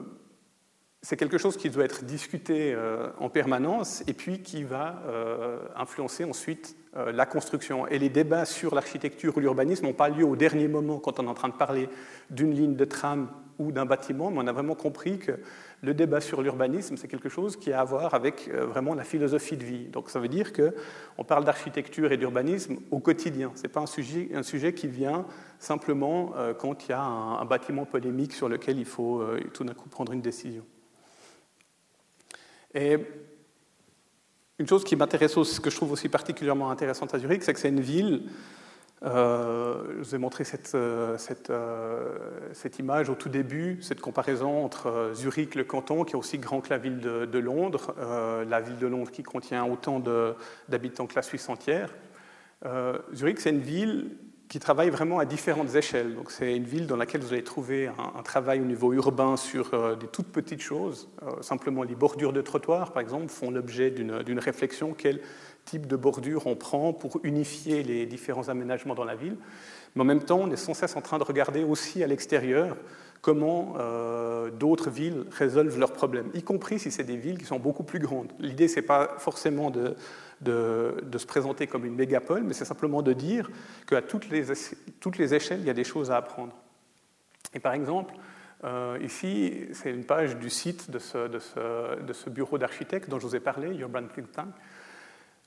c'est 1.06 1.18
quelque 1.18 1.38
chose 1.38 1.56
qui 1.56 1.70
doit 1.70 1.86
être 1.86 2.04
discuté 2.04 2.74
euh, 2.74 3.10
en 3.20 3.30
permanence 3.30 4.04
et 4.08 4.14
puis 4.14 4.42
qui 4.42 4.64
va 4.64 5.02
influencer 5.76 6.24
ensuite 6.24 6.76
la 6.96 7.26
construction. 7.26 7.88
Et 7.88 8.00
les 8.00 8.10
débats 8.10 8.46
sur 8.46 8.74
l'architecture 8.74 9.38
ou 9.38 9.40
l'urbanisme 9.40 9.86
n'ont 9.86 9.94
pas 9.94 10.10
lieu 10.10 10.26
au 10.26 10.36
dernier 10.36 10.68
moment 10.68 11.00
quand 11.00 11.20
on 11.20 11.26
est 11.26 11.30
en 11.30 11.34
train 11.34 11.50
de 11.50 11.54
parler 11.54 11.90
d'une 12.30 12.54
ligne 12.54 12.76
de 12.76 12.86
tram 12.86 13.28
ou 13.60 13.72
d'un 13.72 13.86
bâtiment, 13.86 14.32
mais 14.32 14.40
on 14.40 14.48
a 14.48 14.52
vraiment 14.52 14.76
compris 14.76 15.18
que 15.18 15.40
le 15.82 15.94
débat 15.94 16.22
sur 16.22 16.42
l'urbanisme, 16.42 16.98
c'est 16.98 17.08
quelque 17.08 17.30
chose 17.30 17.58
qui 17.58 17.72
a 17.72 17.80
à 17.80 17.84
voir 17.84 18.14
avec 18.14 18.50
euh, 18.50 18.66
vraiment 18.66 18.96
la 18.96 19.04
philosophie 19.04 19.58
de 19.58 19.64
vie. 19.64 19.86
Donc 19.86 20.10
ça 20.10 20.20
veut 20.20 20.28
dire 20.28 20.52
qu'on 20.52 21.24
parle 21.24 21.46
d'architecture 21.46 22.12
et 22.12 22.18
d'urbanisme 22.18 22.78
au 22.92 23.00
quotidien. 23.00 23.52
Ce 23.56 23.64
n'est 23.64 23.70
pas 23.70 23.82
un 23.82 23.86
sujet, 23.86 24.30
un 24.34 24.44
sujet 24.44 24.74
qui 24.74 24.88
vient 24.88 25.26
simplement 25.60 26.34
euh, 26.36 26.54
quand 26.54 26.86
il 26.88 26.90
y 26.92 26.94
a 26.94 27.02
un, 27.02 27.46
bâtiment 27.46 27.86
polémique 27.86 28.34
sur 28.34 28.50
lequel 28.50 28.80
il 28.80 28.86
faut 28.86 29.22
euh, 29.22 29.40
tout 29.54 29.64
d'un 29.64 29.74
coup 29.74 29.90
prendre 29.90 30.12
une 30.12 30.22
décision. 30.22 30.64
Et 32.76 32.98
une 34.60 34.68
chose 34.68 34.84
qui 34.84 34.96
m'intéresse, 34.96 35.42
ce 35.42 35.60
que 35.60 35.70
je 35.70 35.76
trouve 35.76 35.94
aussi 35.94 36.10
particulièrement 36.10 36.70
intéressante 36.70 37.16
à 37.16 37.20
Zurich, 37.20 37.42
c'est 37.42 37.54
que 37.54 37.60
c'est 37.60 37.70
une 37.70 37.82
ville 37.82 38.30
euh, 39.04 39.84
je 39.98 40.04
vous 40.04 40.16
ai 40.16 40.18
montré 40.18 40.44
cette, 40.44 40.74
euh, 40.74 41.18
euh, 41.50 42.18
cette, 42.54 42.80
image 42.80 43.10
au 43.10 43.16
tout 43.16 43.30
début, 43.30 43.78
cette 43.82 44.00
comparaison 44.00 44.64
entre 44.64 45.12
Zurich, 45.14 45.56
le 45.56 45.64
canton, 45.64 46.06
qui 46.06 46.14
est 46.14 46.18
aussi 46.18 46.38
grand 46.38 46.62
que 46.62 46.70
la 46.70 46.78
ville 46.78 47.00
de, 47.00 47.40
Londres, 47.40 47.94
la 48.48 48.62
ville 48.62 48.78
de 48.78 48.88
Londres 48.88 49.12
qui 49.12 49.24
contient 49.24 49.66
autant 49.66 50.02
d'habitants 50.70 51.08
que 51.08 51.16
la 51.16 51.22
Suisse 51.22 51.50
entière. 51.50 51.94
Zurich, 53.14 53.40
c'est 53.42 53.52
une 53.52 53.60
ville 53.60 54.12
qui 54.48 54.60
travaille 54.60 54.90
vraiment 54.90 55.20
à 55.20 55.26
différentes 55.26 55.76
échelles. 55.76 56.16
Donc, 56.16 56.32
c'est 56.32 56.56
une 56.56 56.66
ville 56.66 56.88
dans 56.88 56.98
laquelle 56.98 57.22
vous 57.22 57.34
allez 57.34 57.44
trouver 57.44 57.88
un, 57.88 58.22
travail 58.22 58.62
au 58.62 58.66
niveau 58.66 58.94
urbain 58.94 59.38
sur 59.38 59.98
des 59.98 60.08
toutes 60.08 60.28
petites 60.28 60.62
choses. 60.62 61.10
simplement, 61.42 61.84
les 61.84 61.96
bordures 61.96 62.34
de 62.34 62.42
trottoirs, 62.42 62.92
par 62.92 63.02
exemple, 63.02 63.30
font 63.30 63.50
l'objet 63.50 63.90
d'une 63.90 64.40
réflexion. 64.40 64.94
Quelle 64.94 65.20
type 65.66 65.88
de 65.88 65.96
bordure 65.96 66.46
on 66.46 66.56
prend 66.56 66.94
pour 66.94 67.20
unifier 67.24 67.82
les 67.82 68.06
différents 68.06 68.50
aménagements 68.50 68.96
dans 68.96 69.04
la 69.04 69.16
ville? 69.16 69.38
Mais 69.96 70.02
en 70.02 70.06
même 70.06 70.24
temps, 70.24 70.42
on 70.42 70.52
est 70.52 70.58
sans 70.58 70.74
cesse 70.74 70.96
en 70.96 71.02
train 71.02 71.18
de 71.18 71.24
regarder 71.24 71.64
aussi 71.64 72.04
à 72.04 72.08
l'extérieur 72.08 72.76
comment 73.26 73.74
euh, 73.80 74.52
d'autres 74.52 74.92
villes 74.92 75.26
résolvent 75.32 75.80
leurs 75.80 75.94
problèmes, 75.94 76.30
y 76.36 76.44
compris 76.44 76.78
si 76.78 76.92
c'est 76.92 77.04
des 77.04 77.18
villes 77.18 77.40
qui 77.40 77.46
sont 77.46 77.58
beaucoup 77.58 77.82
plus 77.82 77.98
grandes. 77.98 78.32
L'idée, 78.40 78.68
ce 78.68 78.76
n'est 78.76 78.86
pas 78.86 79.16
forcément 79.18 79.72
de, 79.72 79.96
de, 80.42 81.18
se 81.18 81.26
présenter 81.26 81.68
comme 81.68 81.86
une 81.86 81.96
mégapole, 81.96 82.44
mais 82.44 82.54
c'est 82.54 82.66
simplement 82.66 83.02
de 83.02 83.14
dire 83.14 83.50
qu'à 83.88 84.02
toutes 84.02 84.30
les, 84.30 84.46
toutes 85.00 85.18
les 85.18 85.34
échelles, 85.34 85.60
il 85.62 85.66
y 85.66 85.70
a 85.70 85.74
des 85.74 85.84
choses 85.84 86.12
à 86.12 86.18
apprendre. 86.18 86.56
Et 87.54 87.60
par 87.60 87.74
exemple, 87.74 88.14
euh, 88.64 88.98
ici, 89.02 89.68
c'est 89.74 89.92
une 89.92 90.06
page 90.06 90.38
du 90.38 90.50
site 90.50 90.90
de 90.90 91.00
ce, 91.00 91.28
de 91.28 91.40
ce, 91.40 92.02
de 92.02 92.14
ce 92.14 92.30
bureau 92.30 92.58
d'architectes 92.58 93.10
dont 93.10 93.20
je 93.20 93.28
vous 93.28 93.36
ai 93.36 93.40
parlé, 93.40 93.76
Urban 93.76 94.04
Think 94.14 94.32
Tank, 94.32 94.48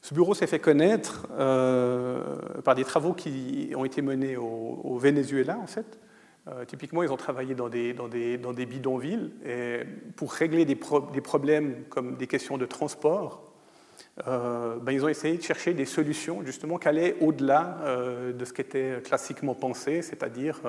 ce 0.00 0.14
bureau 0.14 0.34
s'est 0.34 0.46
fait 0.46 0.60
connaître 0.60 1.26
euh, 1.38 2.36
par 2.64 2.76
des 2.76 2.84
travaux 2.84 3.14
qui 3.14 3.72
ont 3.76 3.84
été 3.84 4.00
menés 4.00 4.36
au, 4.36 4.96
Venezuela, 4.96 5.58
en 5.58 5.66
fait. 5.66 5.98
Euh, 6.46 6.64
typiquement, 6.64 7.02
ils 7.02 7.12
ont 7.12 7.16
travaillé 7.16 7.54
dans 7.54 7.68
des, 7.68 7.92
dans 7.92 8.08
des, 8.08 8.38
dans 8.38 8.52
des 8.52 8.64
bidonvilles 8.64 9.32
pour 10.14 10.32
régler 10.32 10.64
des, 10.64 10.78
des, 11.12 11.20
problèmes 11.20 11.84
comme 11.88 12.16
des 12.16 12.28
questions 12.28 12.58
de 12.58 12.64
transport. 12.64 13.47
Euh, 14.26 14.76
ben, 14.80 14.92
ils 14.92 15.04
ont 15.04 15.08
essayé 15.08 15.36
de 15.36 15.42
chercher 15.42 15.74
des 15.74 15.84
solutions 15.84 16.42
justement 16.44 16.78
qui 16.78 16.88
allaient 16.88 17.16
au-delà 17.20 17.78
de 18.34 18.44
ce 18.44 18.52
qui 18.52 18.60
était 18.60 19.00
classiquement 19.04 19.54
pensé, 19.54 20.02
c'est-à-dire 20.02 20.60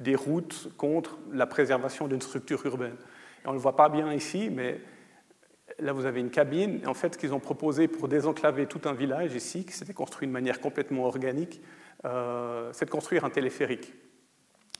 des 0.00 0.14
routes 0.14 0.70
contre 0.76 1.18
la 1.32 1.46
préservation 1.46 2.08
d'une 2.08 2.22
structure 2.22 2.64
urbaine. 2.64 2.96
on 3.44 3.50
ne 3.50 3.54
le 3.56 3.60
voit 3.60 3.76
pas 3.76 3.90
bien 3.90 4.12
ici, 4.14 4.48
mais 4.50 4.80
Là, 5.78 5.92
vous 5.92 6.06
avez 6.06 6.20
une 6.20 6.30
cabine. 6.30 6.80
En 6.86 6.94
fait, 6.94 7.14
ce 7.14 7.18
qu'ils 7.18 7.34
ont 7.34 7.40
proposé 7.40 7.86
pour 7.86 8.08
désenclaver 8.08 8.66
tout 8.66 8.80
un 8.84 8.94
village 8.94 9.34
ici, 9.34 9.64
qui 9.64 9.74
s'était 9.74 9.92
construit 9.92 10.26
de 10.26 10.32
manière 10.32 10.60
complètement 10.60 11.04
organique, 11.04 11.60
euh, 12.04 12.70
c'est 12.72 12.86
de 12.86 12.90
construire 12.90 13.24
un 13.24 13.30
téléphérique. 13.30 13.92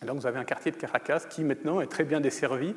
Et 0.02 0.06
donc, 0.06 0.18
vous 0.18 0.26
avez 0.26 0.38
un 0.38 0.44
quartier 0.44 0.70
de 0.70 0.76
Caracas 0.76 1.24
qui, 1.28 1.44
maintenant, 1.44 1.80
est 1.80 1.86
très 1.86 2.04
bien 2.04 2.20
desservi, 2.20 2.74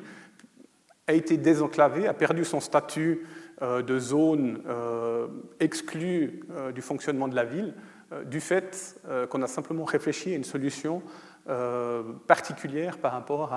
a 1.06 1.14
été 1.14 1.38
désenclavé, 1.38 2.06
a 2.06 2.14
perdu 2.14 2.44
son 2.44 2.60
statut 2.60 3.22
euh, 3.22 3.39
de 3.60 3.98
zone 3.98 4.62
euh, 4.66 5.26
exclue 5.58 6.42
du 6.74 6.82
fonctionnement 6.82 7.28
de 7.28 7.36
la 7.36 7.44
ville, 7.44 7.74
du 8.26 8.40
fait 8.40 9.00
qu'on 9.28 9.42
a 9.42 9.46
simplement 9.46 9.84
réfléchi 9.84 10.32
à 10.32 10.36
une 10.36 10.44
solution 10.44 11.02
particulière 12.26 12.98
par 12.98 13.12
rapport 13.12 13.52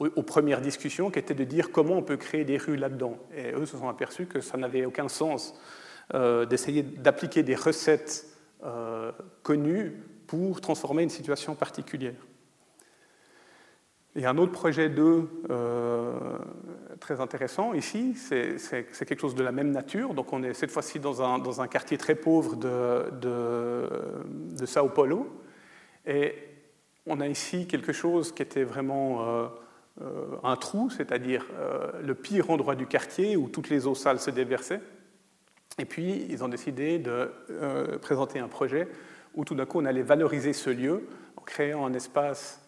aux, 0.00 0.22
premières 0.22 0.60
discussions, 0.60 1.10
qui 1.10 1.18
étaient 1.18 1.34
de 1.34 1.44
dire 1.44 1.70
comment 1.70 1.94
on 1.94 2.02
peut 2.02 2.16
créer 2.16 2.44
des 2.44 2.56
rues 2.56 2.76
là-dedans. 2.76 3.16
Et 3.36 3.52
eux 3.52 3.66
se 3.66 3.76
sont 3.76 3.88
aperçus 3.88 4.26
que 4.26 4.40
ça 4.40 4.56
n'avait 4.56 4.84
aucun 4.86 5.08
sens 5.08 5.54
euh, 6.14 6.46
d'essayer 6.46 6.84
d'appliquer 6.84 7.42
des 7.42 7.56
recettes 7.56 8.26
euh, 8.64 9.10
connues 9.42 10.04
pour 10.28 10.60
transformer 10.60 11.02
une 11.02 11.10
situation 11.10 11.56
particulière. 11.56 12.14
Il 14.14 14.22
y 14.22 14.24
a 14.24 14.30
un 14.30 14.38
autre 14.38 14.52
projet 14.52 14.88
d'eux 14.88 15.28
euh, 15.50 16.38
très 17.06 17.20
intéressant 17.20 17.72
ici, 17.72 18.16
c'est 18.16 18.56
quelque 19.06 19.20
chose 19.20 19.36
de 19.36 19.44
la 19.44 19.52
même 19.52 19.70
nature. 19.70 20.12
Donc 20.12 20.32
on 20.32 20.42
est 20.42 20.54
cette 20.54 20.72
fois-ci 20.72 20.98
dans 20.98 21.22
un, 21.22 21.38
dans 21.38 21.60
un, 21.60 21.68
quartier 21.68 21.96
très 21.98 22.16
pauvre 22.16 22.56
de, 22.56 23.10
de, 23.20 24.66
Sao 24.66 24.88
Paulo. 24.88 25.40
Et 26.04 26.34
on 27.06 27.20
a 27.20 27.28
ici 27.28 27.68
quelque 27.68 27.92
chose 27.92 28.32
qui 28.32 28.42
était 28.42 28.64
vraiment 28.64 29.22
euh, 29.22 29.46
euh, 30.02 30.36
un 30.42 30.56
trou, 30.56 30.90
c'est-à-dire 30.90 31.46
euh, 31.56 31.92
le 32.02 32.16
pire 32.16 32.50
endroit 32.50 32.74
du 32.74 32.88
quartier 32.88 33.36
où 33.36 33.48
toutes 33.48 33.70
les 33.70 33.86
eaux 33.86 33.94
sales 33.94 34.18
se 34.18 34.32
déversaient. 34.32 34.82
Et 35.78 35.84
puis, 35.84 36.26
ils 36.28 36.42
ont 36.42 36.48
décidé 36.48 36.98
de 36.98 37.30
présenter 38.02 38.40
un 38.40 38.48
projet 38.48 38.88
où 39.34 39.44
tout 39.44 39.54
d'un 39.54 39.66
coup, 39.66 39.80
on 39.80 39.84
allait 39.84 40.02
valoriser 40.02 40.52
ce 40.52 40.70
lieu 40.70 41.06
en 41.36 41.42
créant 41.42 41.86
un 41.86 41.92
espace 41.92 42.60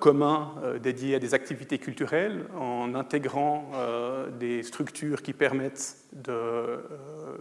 commun 0.00 0.54
dédié 0.82 1.14
à 1.14 1.18
des 1.18 1.34
activités 1.34 1.78
culturelles, 1.78 2.46
en 2.58 2.94
intégrant 2.94 3.70
des 4.38 4.62
structures 4.62 5.22
qui 5.22 5.32
permettent 5.32 5.96
de 6.12 6.80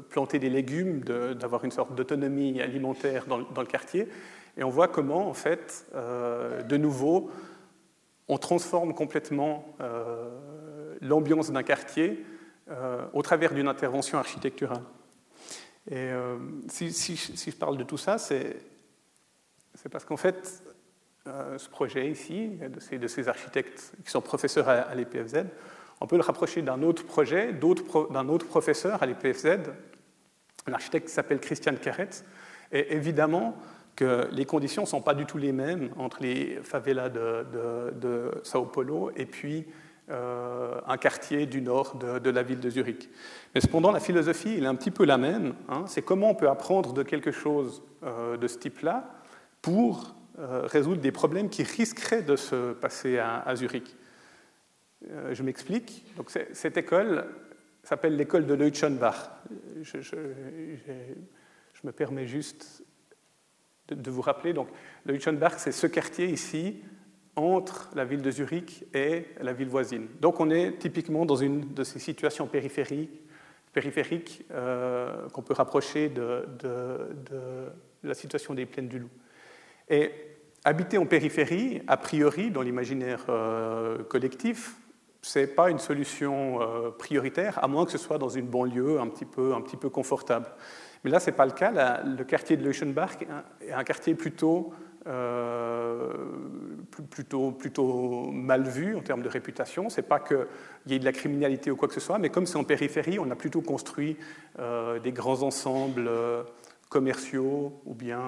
planter 0.09 0.39
des 0.39 0.49
légumes, 0.49 1.01
d'avoir 1.01 1.65
une 1.65 1.71
sorte 1.71 1.95
d'autonomie 1.95 2.61
alimentaire 2.61 3.25
dans, 3.25 3.37
le 3.37 3.65
quartier, 3.65 4.07
et 4.57 4.63
on 4.63 4.69
voit 4.69 4.87
comment, 4.87 5.29
en 5.29 5.33
fait, 5.33 5.87
euh, 5.95 6.61
de 6.63 6.77
nouveau, 6.77 7.31
on 8.27 8.37
transforme 8.37 8.93
complètement 8.93 9.75
euh, 9.79 10.97
l'ambiance 11.01 11.51
d'un 11.51 11.63
quartier 11.63 12.25
euh, 12.69 13.05
au 13.13 13.21
travers 13.21 13.53
d'une 13.53 13.67
intervention 13.67 14.17
architecturale. 14.17 14.83
Et 15.89 16.11
si, 16.67 16.91
je 17.15 17.55
parle 17.55 17.77
de 17.77 17.83
tout 17.83 17.97
ça, 17.97 18.19
c'est 18.19 18.57
parce 19.89 20.05
qu'en 20.05 20.17
fait, 20.17 20.61
ce 21.57 21.69
projet 21.69 22.09
ici, 22.09 22.59
de 22.59 23.07
ces, 23.07 23.27
architectes 23.29 23.93
qui 24.03 24.11
sont 24.11 24.21
professeurs 24.21 24.69
à, 24.69 24.73
à 24.73 24.95
l'EPFZ, 24.95 25.45
on 26.01 26.07
peut 26.07 26.15
le 26.15 26.23
rapprocher 26.23 26.61
d'un 26.61 26.81
autre 26.81 27.05
projet, 27.05 27.53
d'un 27.53 28.29
autre 28.29 28.47
professeur 28.47 29.03
à 29.03 29.05
l'EPFZ, 29.05 29.59
un 30.67 30.73
architecte 30.73 31.07
qui 31.07 31.13
s'appelle 31.13 31.39
Christian 31.39 31.75
Keretz. 31.75 32.23
Et 32.71 32.93
évidemment, 32.93 33.55
que 33.99 34.29
les 34.31 34.45
conditions 34.45 34.83
ne 34.83 34.87
sont 34.87 35.01
pas 35.01 35.13
du 35.13 35.25
tout 35.25 35.37
les 35.37 35.51
mêmes 35.51 35.89
entre 35.97 36.21
les 36.21 36.59
favelas 36.63 37.09
de, 37.09 37.45
de, 37.99 38.31
Sao 38.43 38.63
Paulo 38.63 39.11
et 39.17 39.25
puis 39.25 39.65
euh, 40.09 40.79
un 40.87 40.95
quartier 40.95 41.45
du 41.47 41.61
nord 41.61 41.97
de, 41.97 42.29
la 42.29 42.41
ville 42.41 42.61
de 42.61 42.69
Zurich. 42.69 43.09
Mais 43.53 43.59
cependant, 43.59 43.91
la 43.91 43.99
philosophie 43.99 44.55
est 44.55 44.65
un 44.65 44.75
petit 44.75 44.91
peu 44.91 45.03
la 45.03 45.17
même. 45.17 45.53
Hein. 45.67 45.83
c'est 45.85 46.01
comment 46.01 46.29
on 46.29 46.35
peut 46.35 46.49
apprendre 46.49 46.93
de 46.93 47.03
quelque 47.03 47.31
chose 47.31 47.83
euh, 48.03 48.37
de 48.37 48.47
ce 48.47 48.57
type-là 48.57 49.03
pour 49.61 50.05
euh, 50.05 50.18
résoudre 50.39 51.01
des 51.01 51.11
problèmes 51.11 51.49
qui 51.49 51.63
risqueraient 51.63 52.21
de 52.21 52.35
se 52.35 52.73
passer 52.73 53.17
à, 53.17 53.53
Zurich. 53.55 53.95
je 55.31 55.43
m'explique. 55.43 56.05
Donc, 56.15 56.31
cette 56.53 56.77
école 56.77 57.25
s'appelle 57.83 58.15
l'école 58.15 58.45
de 58.45 58.53
Leutschenbach. 58.53 59.31
Je, 59.81 59.97
me 61.83 61.91
permets 61.91 62.27
juste 62.27 62.83
de, 63.87 64.11
vous 64.11 64.21
rappeler. 64.21 64.53
Donc, 64.53 64.67
c'est 65.57 65.71
ce 65.71 65.87
quartier 65.87 66.27
ici, 66.27 66.83
entre 67.35 67.89
la 67.95 68.05
ville 68.05 68.21
de 68.21 68.31
Zurich 68.31 68.85
et 68.93 69.25
la 69.41 69.53
ville 69.53 69.69
voisine. 69.69 70.07
Donc, 70.19 70.39
on 70.39 70.49
est 70.49 70.77
typiquement 70.77 71.25
dans 71.25 71.35
une 71.35 71.73
de 71.73 71.83
ces 71.83 71.99
situations 71.99 72.47
périphériques, 72.47 74.45
euh, 74.51 75.27
qu'on 75.29 75.41
peut 75.41 75.53
rapprocher 75.53 76.09
de, 76.09 76.45
la 78.03 78.13
situation 78.13 78.53
des 78.53 78.65
plaines 78.65 78.87
du 78.87 78.99
Loup. 78.99 79.09
Habiter 80.63 80.97
en 80.97 81.05
périphérie, 81.05 81.81
a 81.87 81.97
priori, 81.97 82.51
dans 82.51 82.61
l'imaginaire 82.61 83.25
collectif, 84.09 84.75
ce 85.21 85.39
n'est 85.39 85.47
pas 85.47 85.69
une 85.69 85.79
solution 85.79 86.59
prioritaire, 86.97 87.63
à 87.63 87.67
moins 87.67 87.85
que 87.85 87.91
ce 87.91 87.97
soit 87.97 88.17
dans 88.17 88.29
une 88.29 88.47
banlieue 88.47 88.99
un 88.99 89.07
petit 89.07 89.25
peu, 89.25 89.89
confortable. 89.89 90.47
Mais 91.03 91.11
là, 91.11 91.19
ce 91.19 91.29
n'est 91.29 91.35
pas 91.35 91.45
le 91.45 91.51
cas. 91.51 92.01
le 92.03 92.23
quartier 92.23 92.57
de 92.57 92.63
Leuschenbach 92.63 93.17
est 93.61 93.71
un 93.71 93.83
quartier 93.83 94.15
plutôt 94.15 94.73
euh, 95.07 96.11
plutôt, 97.09 97.51
plutôt 97.51 98.29
mal 98.31 98.63
vu 98.63 98.97
en 98.97 99.01
termes 99.01 99.21
de 99.21 99.29
réputation. 99.29 99.89
Ce 99.89 100.01
n'est 100.01 100.07
pas 100.07 100.19
qu'il 100.19 100.37
y 100.87 100.93
ait 100.93 100.99
de 100.99 101.05
la 101.05 101.13
criminalité 101.13 101.71
ou 101.71 101.77
quoi 101.77 101.87
que 101.87 101.93
ce 101.93 101.99
soit, 102.01 102.19
mais 102.19 102.29
comme 102.29 102.45
c'est 102.45 102.57
en 102.57 102.65
périphérie, 102.65 103.17
on 103.17 103.31
a 103.31 103.35
plutôt 103.35 103.61
construit 103.61 104.17
euh, 104.59 104.99
des 104.99 105.13
grands 105.13 105.41
ensembles 105.41 106.07
euh, 106.07 106.43
commerciaux 106.89 107.81
ou 107.85 107.93
bien 107.93 108.21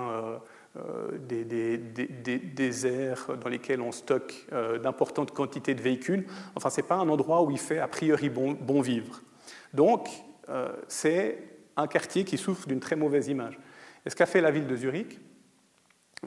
des, 1.19 1.43
des, 1.43 1.78
des, 1.78 2.88
aires 2.88 3.28
dans 3.41 3.49
lesquelles 3.49 3.82
on 3.82 3.91
stocke 3.91 4.47
d'importantes 4.82 5.32
quantités 5.32 5.74
de 5.74 5.82
véhicules. 5.82 6.26
Enfin, 6.55 6.69
ce 6.69 6.80
n'est 6.80 6.88
pas 6.88 6.95
un 6.95 7.09
endroit 7.09 7.43
où 7.43 7.51
il 7.51 7.59
fait 7.59 7.80
a 7.80 7.88
priori 7.88 8.30
bon, 8.30 8.82
vivre. 8.82 9.22
Donc, 9.74 10.09
c'est 10.88 11.38
un 11.76 11.88
quartier 11.88 12.24
qui 12.24 12.38
souffre 12.38 12.67
d'une 12.67 12.80
très 12.80 12.95
mauvaise 12.95 13.28
image. 13.28 13.59
Et 14.05 14.09
ce 14.09 14.15
qu'a 14.15 14.26
fait 14.26 14.41
la 14.41 14.51
ville 14.51 14.67
de 14.67 14.76
Zurich, 14.76 15.19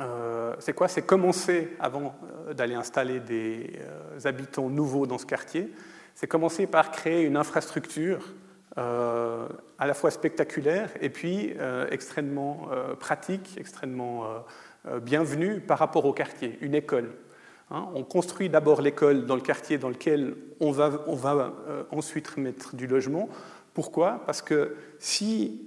euh, 0.01 0.55
c'est 0.59 0.73
quoi? 0.73 0.89
C'est 0.89 1.03
commencer, 1.03 1.77
avant 1.79 2.17
euh, 2.49 2.55
d'aller 2.55 2.75
installer 2.75 3.21
des 3.21 3.79
euh, 3.79 4.19
habitants 4.25 4.69
nouveaux 4.69 5.07
dans 5.07 5.19
ce 5.19 5.27
quartier, 5.27 5.71
c'est 6.15 6.27
commencer 6.27 6.67
par 6.67 6.91
créer 6.91 7.23
une 7.23 7.37
infrastructure 7.37 8.35
à 8.77 9.87
la 9.87 9.95
fois 9.95 10.11
spectaculaire 10.11 10.91
et 11.01 11.11
puis 11.11 11.55
extrêmement 11.91 12.69
pratique, 12.99 13.57
extrêmement 13.59 14.25
bienvenue 15.03 15.61
par 15.61 15.79
rapport 15.79 16.05
au 16.05 16.13
quartier, 16.13 16.59
une 16.61 16.75
école. 16.75 17.13
Hein. 17.71 17.89
on 17.95 18.03
construit 18.03 18.51
d'abord 18.51 18.83
l'école 18.83 19.25
dans 19.25 19.37
le 19.37 19.41
quartier 19.41 19.79
dans 19.79 19.89
lequel 19.89 20.37
on 20.61 20.71
va, 20.71 21.53
ensuite 21.91 22.37
mettre 22.37 22.77
du 22.77 22.87
logement. 22.87 23.29
Pourquoi? 23.73 24.23
Parce 24.27 24.43
que 24.43 24.77
si 24.99 25.63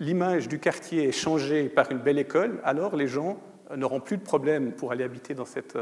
l'image 0.00 0.48
du 0.48 0.58
quartier 0.58 1.08
est 1.08 1.12
changée 1.12 1.68
par 1.68 1.90
une 1.90 1.98
belle 1.98 2.18
école, 2.18 2.60
alors 2.64 2.96
les 2.96 3.08
gens 3.08 3.38
n'auront 3.76 4.00
plus 4.00 4.16
de 4.16 4.22
problème 4.22 4.72
pour 4.72 4.92
aller 4.92 5.04
habiter 5.04 5.34
dans 5.34 5.44
cette 5.44 5.74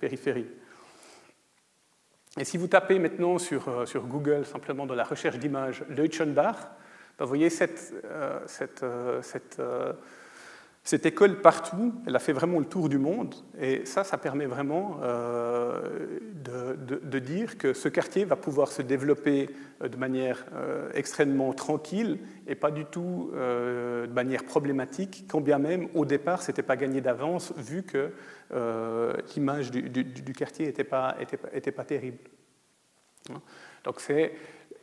périphérie. 0.00 0.46
Et 2.38 2.44
si 2.44 2.56
vous 2.56 2.68
tapez 2.68 2.98
maintenant 3.00 3.38
sur, 3.38 3.68
euh, 3.68 3.86
sur 3.86 4.06
Google, 4.06 4.46
simplement 4.46 4.86
dans 4.86 4.94
la 4.94 5.02
recherche 5.02 5.38
d'images, 5.38 5.84
Leutschenbach, 5.88 6.56
ben, 7.18 7.24
vous 7.24 7.26
voyez 7.26 7.50
cette, 7.50 7.92
euh, 8.04 8.38
cette, 8.46 8.84
euh, 8.84 9.20
cette 9.22 9.60
cette 10.88 11.04
école 11.04 11.42
partout, 11.42 11.92
elle 12.06 12.16
a 12.16 12.18
fait 12.18 12.32
vraiment 12.32 12.58
le 12.58 12.64
tour 12.64 12.88
du 12.88 12.96
monde, 12.96 13.34
et 13.60 13.84
ça, 13.84 14.04
ça 14.04 14.16
permet 14.16 14.46
vraiment 14.46 15.00
euh, 15.02 16.18
de, 16.32 17.18
dire 17.18 17.58
que 17.58 17.74
ce 17.74 17.90
quartier 17.90 18.24
va 18.24 18.36
pouvoir 18.36 18.72
se 18.72 18.80
développer 18.80 19.50
euh, 19.82 19.88
de 19.88 19.98
manière 19.98 20.46
euh, 20.54 20.88
extrêmement 20.94 21.52
tranquille 21.52 22.20
et 22.46 22.54
pas 22.54 22.70
du 22.70 22.86
tout 22.86 23.30
de 23.34 24.12
manière 24.14 24.44
problématique, 24.44 25.26
quand 25.28 25.42
bien 25.42 25.58
même 25.58 25.88
au 25.92 26.06
départ, 26.06 26.40
ce 26.40 26.52
n'était 26.52 26.62
pas 26.62 26.76
gagné 26.76 27.02
d'avance, 27.02 27.52
vu 27.58 27.82
que 27.82 28.10
l'image 29.36 29.70
du, 29.70 30.32
quartier 30.32 30.64
n'était 30.68 30.88
était 31.52 31.72
pas 31.72 31.84
terrible. 31.84 32.16
Donc 33.84 34.02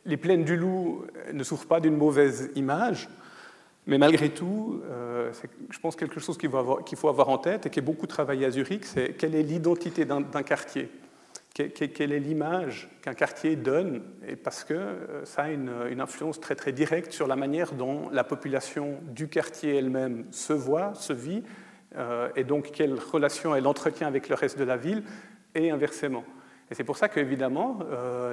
les 0.04 0.16
plaines 0.16 0.44
du 0.44 0.56
Loup 0.56 1.04
ne 1.32 1.42
souffrent 1.42 1.66
pas 1.66 1.80
d'une 1.80 1.96
mauvaise 1.96 2.52
image, 2.54 3.08
mais 3.86 3.98
malgré 3.98 4.30
tout, 4.30 4.82
euh, 4.90 5.32
je 5.70 5.78
pense 5.78 5.94
quelque 5.94 6.18
chose 6.18 6.36
qu'il 6.36 6.50
faut, 6.50 7.08
avoir 7.08 7.28
en 7.28 7.38
tête 7.38 7.66
et 7.66 7.70
qui 7.70 7.78
est 7.78 7.82
beaucoup 7.82 8.06
travaillé 8.06 8.44
à 8.44 8.50
Zurich, 8.50 8.84
c'est 8.84 9.16
quelle 9.16 9.34
est 9.34 9.42
l'identité 9.42 10.04
d'un 10.04 10.42
quartier 10.42 10.90
quelle 11.54 12.12
est 12.12 12.18
l'image 12.18 12.90
qu'un 13.00 13.14
quartier 13.14 13.56
donne, 13.56 14.02
et 14.28 14.36
parce 14.36 14.62
que 14.62 14.74
euh, 14.74 15.24
ça 15.24 15.44
a 15.44 15.48
une, 15.48 16.00
influence 16.02 16.38
très 16.38 16.54
très 16.54 16.70
directe 16.72 17.12
sur 17.12 17.26
la 17.26 17.34
manière 17.34 17.72
dont 17.72 18.10
la 18.10 18.24
population 18.24 18.98
du 19.06 19.28
quartier 19.28 19.76
elle-même 19.76 20.26
se 20.32 20.52
voit, 20.52 20.92
se 20.94 21.14
vit, 21.14 21.42
euh, 21.96 22.28
et 22.36 22.44
donc 22.44 22.72
quelle 22.72 22.92
relation 22.92 23.54
elle 23.54 23.66
entretient 23.66 24.06
avec 24.06 24.28
le 24.28 24.34
reste 24.34 24.58
de 24.58 24.64
la 24.64 24.76
ville, 24.76 25.02
et 25.54 25.70
inversement. 25.70 26.24
Et 26.70 26.74
c'est 26.74 26.84
pour 26.84 26.98
ça 26.98 27.08
qu'évidemment, 27.08 27.78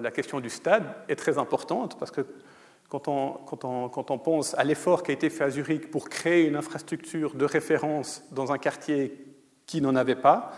la 0.02 0.12
question 0.12 0.42
du 0.42 0.50
stade 0.50 0.84
est 1.08 1.16
très 1.16 1.38
importante, 1.38 1.98
parce 2.00 2.12
que 2.12 2.26
quand 3.00 4.12
on, 4.12 4.18
pense 4.20 4.54
à 4.54 4.64
l'effort 4.64 5.02
qui 5.02 5.12
a 5.12 5.14
été 5.16 5.30
fait 5.30 5.46
à 5.46 5.50
Zurich 5.50 5.90
pour 5.90 6.10
créer 6.10 6.48
une 6.48 6.56
infrastructure 6.56 7.34
de 7.34 7.46
référence 7.46 8.24
dans 8.32 8.52
un 8.52 8.58
quartier 8.58 9.18
qui 9.66 9.82
n'en 9.82 9.96
avait 9.96 10.16
pas, 10.16 10.52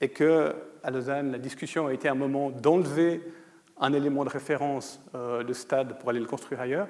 et 0.00 0.10
que 0.10 0.54
à 0.82 0.90
Lausanne, 0.90 1.32
la 1.32 1.38
discussion 1.38 1.86
a 1.86 1.94
été 1.94 2.08
un 2.08 2.14
moment 2.14 2.50
d'enlever 2.50 3.22
un 3.78 3.92
élément 3.92 4.24
de 4.24 4.30
référence 4.30 5.00
euh, 5.14 5.42
de 5.42 5.52
stade 5.52 5.98
pour 5.98 6.10
aller 6.10 6.20
le 6.20 6.26
construire 6.26 6.60
ailleurs. 6.60 6.88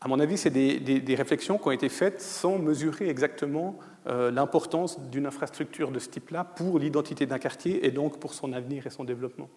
À 0.00 0.08
mon 0.08 0.18
avis, 0.18 0.38
c'est 0.38 0.50
des, 0.50 1.14
réflexions 1.14 1.58
qui 1.58 1.68
ont 1.68 1.72
été 1.72 1.88
faites 1.88 2.20
sans 2.20 2.58
mesurer 2.58 3.08
exactement 3.08 3.78
euh, 4.06 4.30
l'importance 4.30 4.98
d'une 5.10 5.26
infrastructure 5.26 5.90
de 5.90 5.98
ce 5.98 6.08
type-là 6.08 6.42
pour 6.42 6.78
l'identité 6.78 7.26
d'un 7.26 7.38
quartier 7.38 7.86
et 7.86 7.90
donc 7.90 8.18
pour 8.18 8.32
son 8.32 8.52
avenir 8.52 8.86
et 8.86 8.90
son 8.90 9.04
développement. 9.04 9.50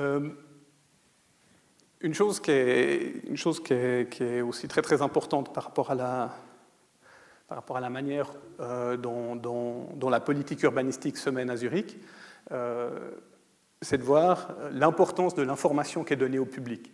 Euh, 0.00 0.30
une 2.02 2.14
chose, 2.14 2.40
qui 2.40 2.50
est, 2.50 4.10
qui 4.10 4.40
aussi 4.40 4.68
très 4.68 4.82
très 4.82 5.02
importante 5.02 5.54
par 5.54 5.64
rapport 5.64 5.90
à 5.90 5.94
la, 7.80 7.90
manière 7.90 8.32
euh, 8.60 8.96
dont, 8.96 10.10
la 10.10 10.20
politique 10.20 10.62
urbanistique 10.62 11.16
se 11.16 11.30
mène 11.30 11.48
à 11.48 11.56
Zurich, 11.56 11.96
euh, 12.50 12.90
c'est 13.80 13.98
de 13.98 14.02
voir 14.02 14.54
l'importance 14.72 15.34
de 15.34 15.42
l'information 15.42 16.02
qui 16.02 16.14
est 16.14 16.16
donnée 16.16 16.40
au 16.40 16.44
public. 16.44 16.92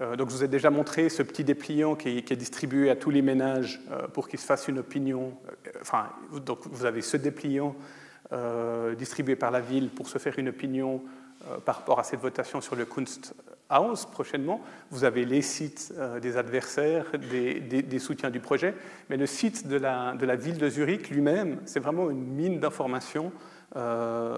Euh, 0.00 0.16
donc 0.16 0.28
je 0.30 0.34
vous 0.34 0.44
ai 0.44 0.48
déjà 0.48 0.70
montré 0.70 1.08
ce 1.08 1.22
petit 1.22 1.44
dépliant 1.44 1.94
qui 1.94 2.18
est, 2.18 2.36
distribué 2.36 2.90
à 2.90 2.96
tous 2.96 3.10
les 3.10 3.22
ménages 3.22 3.80
pour 4.12 4.28
qu'ils 4.28 4.40
se 4.40 4.46
fassent 4.46 4.68
une 4.68 4.80
opinion. 4.80 5.38
Enfin, 5.80 6.10
donc 6.44 6.66
vous 6.66 6.84
avez 6.84 7.00
ce 7.00 7.16
dépliant 7.16 7.74
distribué 8.98 9.36
par 9.36 9.50
la 9.50 9.60
ville 9.60 9.90
pour 9.90 10.08
se 10.08 10.18
faire 10.18 10.38
une 10.38 10.48
opinion 10.48 11.02
par 11.64 11.76
rapport 11.76 12.00
à 12.00 12.04
cette 12.04 12.20
votation 12.20 12.60
sur 12.60 12.74
le 12.74 12.84
Kunst 12.84 13.34
House 13.70 14.04
prochainement, 14.04 14.60
vous 14.90 15.04
avez 15.04 15.24
les 15.24 15.40
sites 15.40 15.94
euh, 15.96 16.20
des 16.20 16.36
adversaires, 16.36 17.06
des, 17.18 17.98
soutiens 17.98 18.30
du 18.30 18.40
projet, 18.40 18.74
mais 19.08 19.16
le 19.16 19.26
site 19.26 19.66
de 19.66 19.76
la, 19.76 20.36
ville 20.36 20.58
de 20.58 20.68
Zurich 20.68 21.08
lui-même, 21.08 21.60
c'est 21.64 21.80
vraiment 21.80 22.10
une 22.10 22.24
mine 22.24 22.60
d'informations 22.60 23.32
euh, 23.76 24.36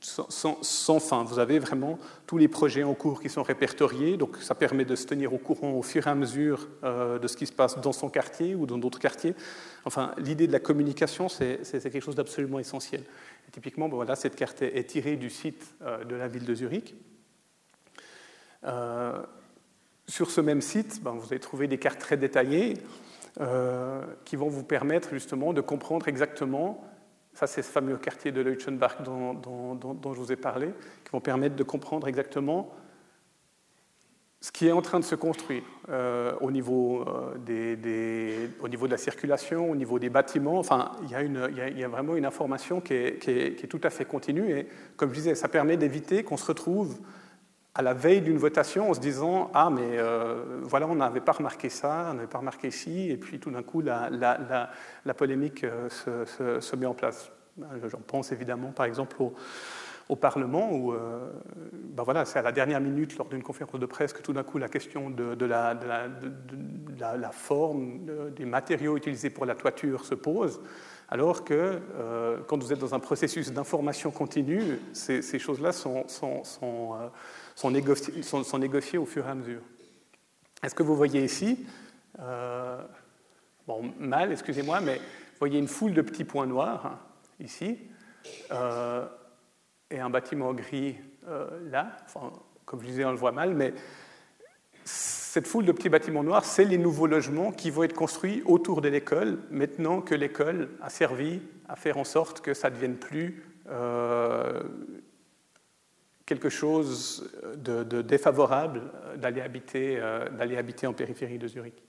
sans, 0.00 1.00
fin. 1.00 1.24
Vous 1.24 1.38
avez 1.38 1.58
vraiment 1.58 1.98
tous 2.26 2.36
les 2.36 2.48
projets 2.48 2.82
en 2.82 2.92
cours 2.92 3.22
qui 3.22 3.30
sont 3.30 3.42
répertoriés, 3.42 4.18
donc 4.18 4.36
ça 4.36 4.54
permet 4.54 4.84
de 4.84 4.94
se 4.94 5.06
tenir 5.06 5.32
au 5.32 5.38
courant 5.38 5.72
au 5.72 5.82
fur 5.82 6.06
et 6.06 6.10
à 6.10 6.14
mesure 6.14 6.68
euh, 6.84 7.18
de 7.18 7.26
ce 7.28 7.36
qui 7.38 7.46
se 7.46 7.52
passe 7.52 7.80
dans 7.80 7.92
son 7.92 8.10
quartier 8.10 8.54
ou 8.54 8.66
dans 8.66 8.76
d'autres 8.76 8.98
quartiers. 8.98 9.34
Enfin, 9.86 10.12
l'idée 10.18 10.46
de 10.46 10.52
la 10.52 10.60
communication, 10.60 11.30
c'est 11.30 11.62
quelque 11.64 12.00
chose 12.00 12.16
d'absolument 12.16 12.58
essentiel. 12.58 13.04
typiquement, 13.52 13.88
voilà, 13.88 14.16
cette 14.16 14.36
carte 14.36 14.60
est 14.60 14.88
tirée 14.88 15.16
du 15.16 15.30
site 15.30 15.74
de 15.80 16.14
la 16.14 16.28
ville 16.28 16.44
de 16.44 16.54
Zurich. 16.54 16.94
Euh, 18.64 19.22
sur 20.06 20.30
ce 20.30 20.40
même 20.40 20.60
site, 20.60 21.02
ben, 21.02 21.12
vous 21.12 21.28
allez 21.30 21.40
trouver 21.40 21.68
des 21.68 21.78
cartes 21.78 22.00
très 22.00 22.16
détaillées 22.16 22.74
euh, 23.40 24.02
qui 24.24 24.36
vont 24.36 24.48
vous 24.48 24.64
permettre 24.64 25.10
justement 25.12 25.52
de 25.52 25.60
comprendre 25.60 26.08
exactement, 26.08 26.84
ça 27.34 27.46
c'est 27.46 27.62
ce 27.62 27.70
fameux 27.70 27.96
quartier 27.96 28.30
de 28.30 28.40
Leuchtenbach 28.40 29.02
dont, 29.02 30.12
je 30.12 30.20
vous 30.20 30.32
ai 30.32 30.36
parlé, 30.36 30.68
qui 31.04 31.12
vont 31.12 31.20
permettre 31.20 31.56
de 31.56 31.62
comprendre 31.62 32.08
exactement 32.08 32.74
ce 34.40 34.50
qui 34.50 34.66
est 34.66 34.72
en 34.72 34.82
train 34.82 34.98
de 34.98 35.04
se 35.04 35.14
construire 35.14 35.62
euh, 35.88 36.34
au, 36.40 36.50
niveau, 36.50 37.04
des, 37.46 38.50
au 38.60 38.68
niveau 38.68 38.86
de 38.86 38.90
la 38.90 38.98
circulation, 38.98 39.70
au 39.70 39.76
niveau 39.76 40.00
des 40.00 40.10
bâtiments. 40.10 40.58
Enfin, 40.58 40.90
il 41.04 41.78
y 41.78 41.84
a, 41.84 41.88
vraiment 41.88 42.16
une 42.16 42.26
information 42.26 42.80
qui 42.80 42.92
est, 42.92 43.68
tout 43.68 43.80
à 43.84 43.90
fait 43.90 44.04
continue 44.04 44.50
et, 44.50 44.66
comme 44.96 45.10
je 45.10 45.14
disais, 45.14 45.34
ça 45.36 45.48
permet 45.48 45.76
d'éviter 45.76 46.24
qu'on 46.24 46.36
se 46.36 46.46
retrouve 46.46 46.98
à 47.74 47.82
la 47.82 47.94
veille 47.94 48.20
d'une 48.20 48.36
votation 48.36 48.90
en 48.90 48.94
se 48.94 49.00
disant 49.00 49.50
Ah, 49.54 49.70
mais 49.70 49.98
euh, 49.98 50.60
voilà, 50.62 50.86
on 50.86 50.96
n'avait 50.96 51.20
pas 51.20 51.32
remarqué 51.32 51.68
ça, 51.68 52.08
on 52.10 52.14
n'avait 52.14 52.26
pas 52.26 52.38
remarqué 52.38 52.70
ci, 52.70 53.10
et 53.10 53.16
puis 53.16 53.38
tout 53.40 53.50
d'un 53.50 53.62
coup, 53.62 53.80
la, 53.80 54.10
la, 54.10 54.70
la, 55.04 55.14
polémique 55.14 55.64
euh, 55.64 55.88
se, 55.88 56.60
se, 56.60 56.76
met 56.76 56.86
en 56.86 56.94
place. 56.94 57.30
J'en 57.86 58.00
pense 58.00 58.32
évidemment, 58.32 58.72
par 58.72 58.86
exemple, 58.86 59.16
au, 59.20 59.34
au 60.08 60.16
Parlement, 60.16 60.70
où 60.72 60.92
euh, 60.92 61.30
ben 61.72 62.02
voilà, 62.02 62.26
c'est 62.26 62.38
à 62.38 62.42
la 62.42 62.52
dernière 62.52 62.80
minute, 62.80 63.16
lors 63.16 63.28
d'une 63.28 63.42
conférence 63.42 63.80
de 63.80 63.86
presse, 63.86 64.12
que 64.12 64.22
tout 64.22 64.34
d'un 64.34 64.42
coup, 64.42 64.58
la 64.58 64.68
question 64.68 65.08
de, 65.08 65.44
la, 65.44 65.74
de 65.74 65.86
la, 66.98 67.30
forme, 67.30 68.00
des 68.36 68.44
matériaux 68.44 68.98
utilisés 68.98 69.30
pour 69.30 69.46
la 69.46 69.54
toiture 69.54 70.04
se 70.04 70.14
pose. 70.14 70.60
Alors 71.08 71.44
que 71.44 71.78
quand 72.46 72.62
vous 72.62 72.72
êtes 72.72 72.78
dans 72.78 72.94
un 72.94 72.98
processus 72.98 73.52
d'information 73.52 74.10
continue, 74.10 74.80
ces, 74.94 75.38
choses-là 75.38 75.72
sont, 75.72 76.08
sont 76.08 76.94
sont 77.54 77.70
négociés, 77.70 78.98
au 78.98 79.06
fur 79.06 79.26
et 79.26 79.30
à 79.30 79.34
mesure. 79.34 79.62
Est-ce 80.62 80.74
que 80.74 80.82
vous 80.82 80.96
voyez 80.96 81.24
ici 81.24 81.64
euh, 82.20 82.82
bon, 83.66 83.92
mal, 83.98 84.32
excusez-moi, 84.32 84.80
mais 84.80 84.96
vous 84.96 85.38
voyez 85.38 85.58
une 85.58 85.68
foule 85.68 85.94
de 85.94 86.02
petits 86.02 86.24
points 86.24 86.46
noirs 86.46 86.86
hein, 86.86 86.98
ici, 87.40 87.78
euh, 88.52 89.06
et 89.90 89.98
un 89.98 90.10
bâtiment 90.10 90.52
gris 90.52 90.96
là. 91.70 91.96
Enfin, 92.04 92.32
comme 92.64 92.80
je 92.80 92.86
disais, 92.86 93.04
on 93.04 93.12
le 93.12 93.16
voit 93.16 93.32
mal, 93.32 93.54
mais 93.54 93.72
cette 94.84 95.46
foule 95.46 95.64
de 95.64 95.72
petits 95.72 95.88
bâtiments 95.88 96.22
noirs, 96.22 96.44
c'est 96.44 96.64
les 96.64 96.78
nouveaux 96.78 97.06
logements 97.06 97.52
qui 97.52 97.70
vont 97.70 97.84
être 97.84 97.94
construits 97.94 98.42
autour 98.44 98.82
de 98.82 98.88
l'école, 98.88 99.38
maintenant 99.50 100.00
que 100.00 100.14
l'école 100.14 100.68
a 100.82 100.90
servi 100.90 101.40
à 101.68 101.76
faire 101.76 101.96
en 101.96 102.04
sorte 102.04 102.40
que 102.40 102.54
ça 102.54 102.68
ne 102.68 102.74
devienne 102.74 102.96
plus 102.96 103.42
quelque 106.26 106.48
chose 106.48 107.30
de, 107.56 108.02
défavorable 108.02 108.82
d'aller 109.16 109.40
habiter, 109.40 109.98
euh, 109.98 110.26
habiter 110.38 110.86
en 110.86 110.92
périphérie 110.92 111.38
de 111.38 111.48
Zurich. 111.48 111.82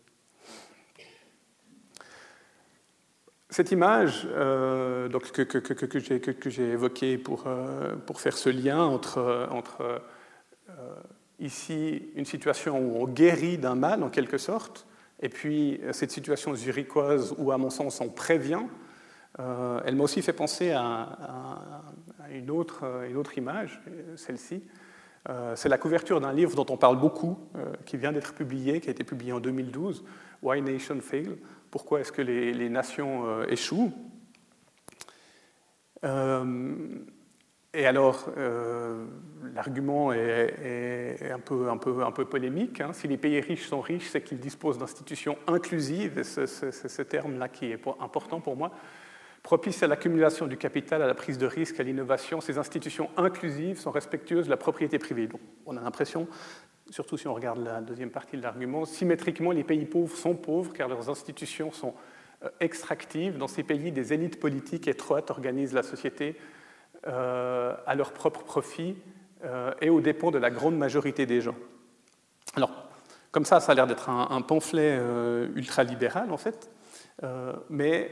Cette 3.50 3.72
image 3.72 4.28
euh, 4.32 5.08
donc, 5.10 5.32
que, 5.32 5.44
que, 5.44 5.60
que, 5.60 6.32
que 6.32 6.50
j'ai 6.50 6.70
évoquée 6.70 7.20
pour, 7.20 7.44
euh, 7.46 7.96
pour, 7.96 8.20
faire 8.20 8.36
ce 8.36 8.50
lien 8.50 8.82
entre, 8.82 9.48
entre 9.52 10.02
ici 11.40 12.10
une 12.16 12.26
situation 12.26 12.80
où 12.80 13.04
on 13.04 13.08
guérit 13.08 13.60
d'un 13.60 13.76
mal 13.76 14.02
en 14.02 14.10
quelque 14.10 14.40
sorte, 14.40 14.88
et 15.22 15.30
puis 15.30 15.80
cette 15.92 16.12
situation 16.12 16.56
zurichoise 16.56 17.36
où 17.38 17.52
à 17.52 17.58
mon 17.60 17.70
sens 17.70 18.02
on 18.02 18.10
prévient, 18.10 18.64
elle 19.38 19.96
m'a 19.96 20.04
aussi 20.04 20.22
fait 20.22 20.34
penser 20.34 20.72
à, 20.72 21.84
une 22.32 22.50
autre, 22.50 22.84
une 23.10 23.18
autre 23.18 23.38
image, 23.38 23.82
celle-ci. 24.16 24.64
Euh, 25.30 25.56
c'est 25.56 25.70
la 25.70 25.78
couverture 25.78 26.20
d'un 26.20 26.34
livre 26.34 26.56
dont 26.56 26.66
on 26.70 26.78
parle 26.78 27.00
beaucoup, 27.00 27.38
euh, 27.56 27.72
qui 27.86 27.98
vient 27.98 28.12
d'être 28.12 28.34
publié, 28.34 28.82
qui 28.82 28.90
a 28.90 28.92
été 28.92 29.04
publié 29.04 29.32
en 29.32 29.40
2012, 29.40 30.04
Why 30.42 30.62
Nations 30.62 31.00
Fail 31.00 31.38
Pourquoi 31.72 32.02
est-ce 32.02 32.12
que 32.12 32.22
les, 32.22 32.70
nations 32.70 33.26
euh, 33.26 33.46
échouent 33.48 33.94
Et 37.74 37.86
alors, 37.86 38.30
l'argument 39.56 40.12
est, 40.12 41.32
un, 41.32 41.40
peu, 41.40 42.26
polémique. 42.26 42.82
Hein. 42.82 42.92
Si 42.92 43.08
les 43.08 43.18
pays 43.18 43.40
riches 43.40 43.66
sont 43.66 43.80
riches, 43.80 44.10
c'est 44.10 44.22
qu'ils 44.22 44.40
disposent 44.40 44.78
d'institutions 44.78 45.38
inclusives, 45.48 46.20
et 46.20 46.24
c'est 46.26 46.48
ce 46.48 47.02
terme-là 47.02 47.48
qui 47.48 47.72
est 47.72 47.80
important 48.02 48.42
pour 48.42 48.58
moi 48.58 48.74
propice 49.44 49.84
à 49.84 49.88
l'accumulation 49.88 50.48
du 50.48 50.58
capital, 50.58 51.02
à 51.02 51.08
la 51.08 51.14
prise 51.14 51.38
de 51.38 51.46
risque, 51.46 51.80
à 51.80 51.84
l'innovation. 51.84 52.39
Ces 52.39 52.58
institutions 52.58 53.10
inclusives 53.18 53.78
sont 53.78 53.91
respectueuses 53.91 54.46
de 54.46 54.50
la 54.50 54.58
propriété 54.58 54.98
privée. 54.98 55.28
Donc, 55.28 55.41
on 55.66 55.76
a 55.76 55.82
l'impression, 55.82 56.28
surtout 56.89 57.18
si 57.18 57.28
on 57.28 57.34
regarde 57.34 57.60
la 57.60 57.82
deuxième 57.82 58.10
partie 58.10 58.38
de 58.38 58.41
l'argument, 58.41 58.86
symétriquement, 58.86 59.52
les 59.52 59.66
pays 59.66 59.86
pauvres 59.86 60.16
sont 60.16 60.36
pauvres 60.36 60.72
car 60.72 60.88
leurs 60.88 61.10
institutions 61.10 61.74
sont 61.74 61.94
euh, 62.44 62.50
extractives. 62.62 63.38
Dans 63.38 63.50
ces 63.50 63.64
pays, 63.64 63.91
des 63.91 64.14
élites 64.14 64.39
politiques 64.39 64.88
étroites 64.88 65.30
organisent 65.30 65.74
la 65.74 65.84
société 65.84 66.38
euh, 67.08 67.76
à 67.86 67.96
leur 67.96 68.14
propre 68.14 68.44
profit 68.44 68.96
euh, 69.44 69.74
et 69.82 69.89
aux 69.89 70.00
dépens 70.00 70.32
de 70.32 70.38
la 70.38 70.52
grande 70.52 70.78
majorité 70.78 71.26
des 71.26 71.41
gens. 71.41 71.56
Alors, 72.56 72.72
comme 73.32 73.44
ça, 73.44 73.60
ça 73.60 73.74
a 73.74 73.76
l'air 73.76 73.88
d'être 73.88 74.10
un, 74.10 74.30
un, 74.30 74.41
pamphlet 74.41 75.02
ultralibéral, 75.56 76.32
en 76.32 76.38
fait, 76.38 76.70
mais 77.68 78.12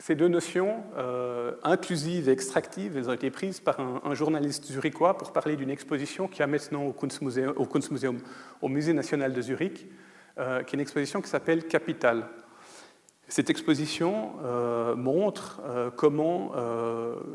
ces 0.00 0.14
deux 0.14 0.28
notions, 0.28 0.84
euh, 0.96 1.54
inclusives 1.64 2.28
et 2.28 2.32
extractives, 2.32 2.96
elles 2.96 3.10
ont 3.10 3.14
été 3.14 3.30
prises 3.30 3.58
par 3.58 3.80
un, 3.80 4.14
journaliste 4.14 4.66
zurichois 4.66 5.18
pour 5.18 5.32
parler 5.32 5.56
d'une 5.56 5.70
exposition 5.70 6.28
qui 6.28 6.42
a 6.42 6.46
maintenant 6.46 6.84
au 6.84 6.92
Kunstmuseum, 6.92 8.18
au, 8.62 8.68
Musée 8.68 8.92
national 8.92 9.32
de 9.32 9.42
Zurich, 9.42 9.86
euh, 10.38 10.62
qui 10.62 10.74
est 10.74 10.76
une 10.76 10.80
exposition 10.80 11.20
qui 11.20 11.28
s'appelle 11.28 11.66
Capital. 11.66 12.28
Cette 13.26 13.50
exposition 13.50 14.36
euh, 14.44 14.94
montre 14.94 15.60
comment 15.96 16.52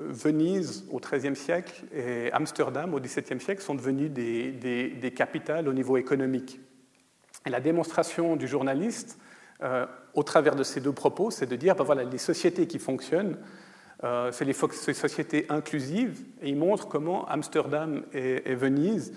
Venise 0.08 0.86
au 0.90 1.00
XIIIe 1.00 1.36
siècle 1.36 1.84
et 1.94 2.32
Amsterdam 2.32 2.94
au 2.94 3.00
XVIIe 3.00 3.42
siècle 3.42 3.62
sont 3.62 3.76
devenus 3.76 4.10
des, 4.10 5.14
capitales 5.16 5.68
au 5.68 5.74
niveau 5.74 5.98
économique. 5.98 6.62
La 7.46 7.60
démonstration 7.60 8.38
du 8.38 8.48
journaliste 8.48 9.20
au 10.14 10.24
travers 10.24 10.56
de 10.56 10.64
ces 10.64 10.80
deux 10.80 10.92
propos, 10.92 11.32
c'est 11.32 11.46
de 11.46 11.56
dire, 11.56 11.76
ben 11.76 11.84
voilà, 11.84 12.04
les 12.04 12.18
sociétés 12.18 12.68
qui 12.68 12.80
fonctionnent, 12.80 13.38
euh, 14.04 14.32
c'est 14.32 14.46
les 14.46 14.54
sociétés 14.54 15.46
inclusives, 15.50 16.24
et 16.42 16.50
ils 16.50 16.58
montrent 16.58 16.88
comment 16.88 17.26
Amsterdam 17.28 18.04
et, 18.14 18.54
Venise, 18.56 19.14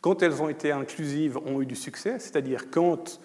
quand 0.00 0.22
elles 0.22 0.40
ont 0.40 0.48
été 0.48 0.72
inclusives, 0.72 1.36
ont 1.38 1.60
eu 1.60 1.66
du 1.66 1.76
succès, 1.76 2.18
c'est-à-dire 2.18 2.70
quand 2.70 3.20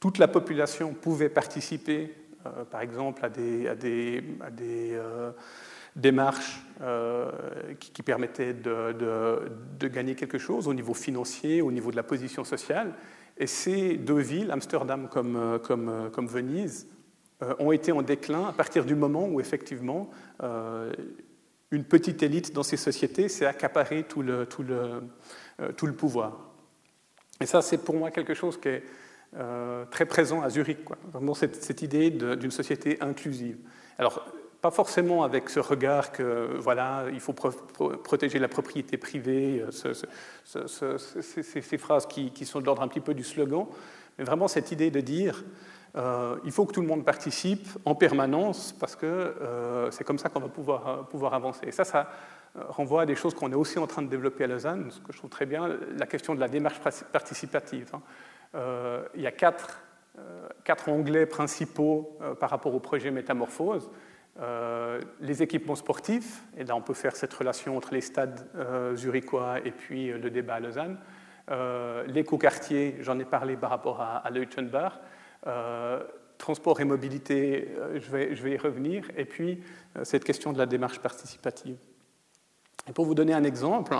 toute 0.00 0.18
la 0.18 0.26
population 0.26 0.92
pouvait 0.92 1.28
participer, 1.28 2.12
euh, 2.44 2.64
par 2.64 2.80
exemple, 2.80 3.24
à 3.24 3.28
des, 3.28 4.22
euh, 4.60 5.30
démarches 5.94 6.60
qui, 7.78 8.02
permettaient 8.02 8.52
de, 8.52 9.86
gagner 9.86 10.14
quelque 10.14 10.38
chose 10.38 10.68
au 10.68 10.74
niveau 10.74 10.94
financier, 10.94 11.62
au 11.62 11.70
niveau 11.70 11.90
de 11.90 11.96
la 11.96 12.02
position 12.02 12.44
sociale, 12.44 12.92
et 13.38 13.46
ces 13.46 13.96
deux 13.96 14.18
villes, 14.18 14.50
Amsterdam 14.50 15.08
comme, 15.08 15.36
euh, 15.36 15.58
euh, 15.70 16.10
comme 16.10 16.26
Venise, 16.26 16.88
euh, 17.42 17.54
ont 17.58 17.72
été 17.72 17.92
en 17.92 18.02
déclin 18.02 18.46
à 18.48 18.52
partir 18.52 18.84
du 18.84 18.94
moment 18.94 19.26
où 19.26 19.40
effectivement 19.40 20.10
une 21.72 21.84
petite 21.84 22.22
élite 22.22 22.54
dans 22.54 22.62
ces 22.62 22.76
sociétés 22.76 23.28
s'est 23.28 23.44
accaparé 23.44 24.04
tout 24.04 24.22
le, 24.22 24.46
tout, 24.46 24.62
le, 24.62 25.02
tout 25.76 25.86
le 25.86 25.92
pouvoir. 25.92 26.52
Et 27.40 27.46
ça, 27.46 27.60
c'est 27.60 27.78
pour 27.78 27.96
moi 27.96 28.10
quelque 28.10 28.34
chose 28.34 28.58
qui 28.58 28.68
est 28.68 28.84
très 29.90 30.06
présent 30.06 30.40
à 30.42 30.48
Zurich, 30.48 30.84
quoi. 30.84 30.96
vraiment 31.12 31.34
cette, 31.34 31.62
cette 31.62 31.82
idée 31.82 32.10
d'une 32.10 32.52
société 32.52 32.96
inclusive. 33.00 33.58
Alors, 33.98 34.24
pas 34.60 34.70
forcément 34.70 35.22
avec 35.22 35.48
ce 35.48 35.60
regard 35.60 36.12
que 36.12 36.56
voilà, 36.58 37.04
il 37.12 37.20
faut 37.20 37.32
protéger 37.32 38.38
la 38.38 38.48
propriété 38.48 38.96
privée, 38.96 39.62
euh, 39.62 39.70
ces, 41.62 41.78
phrases 41.78 42.06
qui, 42.06 42.46
sont 42.46 42.60
de 42.60 42.66
l'ordre 42.66 42.82
un 42.82 42.88
petit 42.88 43.00
peu 43.00 43.14
du 43.14 43.24
slogan, 43.24 43.66
mais 44.18 44.24
vraiment 44.24 44.48
cette 44.48 44.72
idée 44.72 44.90
de 44.90 45.00
dire 45.00 45.44
euh, 45.96 46.36
il 46.44 46.52
faut 46.52 46.66
que 46.66 46.72
tout 46.72 46.80
le 46.80 46.86
monde 46.86 47.04
participe 47.04 47.68
en 47.84 47.94
permanence 47.94 48.74
parce 48.78 48.96
que 48.96 49.06
euh, 49.06 49.90
c'est 49.90 50.04
comme 50.04 50.18
ça 50.18 50.28
qu'on 50.28 50.40
va 50.40 50.48
pouvoir, 50.48 51.06
pouvoir 51.08 51.34
avancer. 51.34 51.66
Et 51.66 51.72
ça, 51.72 51.84
ça 51.84 52.10
renvoie 52.68 53.02
à 53.02 53.06
des 53.06 53.16
choses 53.16 53.34
qu'on 53.34 53.52
est 53.52 53.56
aussi 53.56 53.78
en 53.78 53.86
train 53.86 54.02
de 54.02 54.08
développer 54.08 54.44
à 54.44 54.46
Lausanne, 54.46 54.90
ce 54.90 55.00
que 55.00 55.12
je 55.12 55.18
trouve 55.18 55.30
très 55.30 55.46
bien, 55.46 55.68
la 55.96 56.06
question 56.06 56.34
de 56.34 56.40
la 56.40 56.48
démarche 56.48 56.80
participative. 57.12 57.92
Hein. 57.92 58.00
il 59.14 59.20
y 59.20 59.26
a 59.26 59.32
quatre, 59.32 59.78
quatre 60.64 60.88
onglets 60.88 61.26
principaux 61.26 62.18
par 62.40 62.48
rapport 62.48 62.74
au 62.74 62.80
projet 62.80 63.10
Métamorphose. 63.10 63.90
Euh, 64.40 65.00
les 65.20 65.42
équipements 65.42 65.76
sportifs, 65.76 66.42
et 66.58 66.64
là 66.64 66.76
on 66.76 66.82
peut 66.82 66.92
faire 66.92 67.16
cette 67.16 67.32
relation 67.32 67.74
entre 67.74 67.94
les 67.94 68.02
stades 68.02 68.46
euh, 68.56 68.94
zurichois 68.94 69.60
et 69.64 69.70
puis 69.70 70.10
euh, 70.10 70.18
le 70.18 70.28
débat 70.28 70.56
à 70.56 70.60
Lausanne, 70.60 70.98
l'écoquartier, 72.08 72.96
j'en 73.00 73.18
ai 73.18 73.24
parlé 73.24 73.56
par 73.56 73.70
rapport 73.70 74.00
à, 74.00 74.16
à 74.16 74.30
transport 76.38 76.80
et 76.80 76.84
mobilité, 76.84 77.68
je 77.94 78.10
vais, 78.10 78.50
y 78.50 78.56
revenir, 78.56 79.08
et 79.16 79.24
puis 79.24 79.62
cette 80.02 80.24
question 80.24 80.52
de 80.52 80.58
la 80.58 80.66
démarche 80.66 80.98
participative. 80.98 81.76
Et 82.88 82.92
pour 82.92 83.04
vous 83.06 83.14
donner 83.14 83.32
un 83.32 83.44
exemple, 83.44 83.96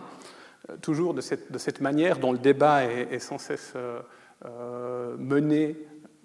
toujours 0.82 1.14
de 1.14 1.20
cette, 1.20 1.80
manière 1.80 2.18
dont 2.18 2.32
le 2.32 2.38
débat 2.38 2.84
est, 2.84 3.20
sans 3.20 3.38
cesse 3.38 3.74
mené 4.44 5.76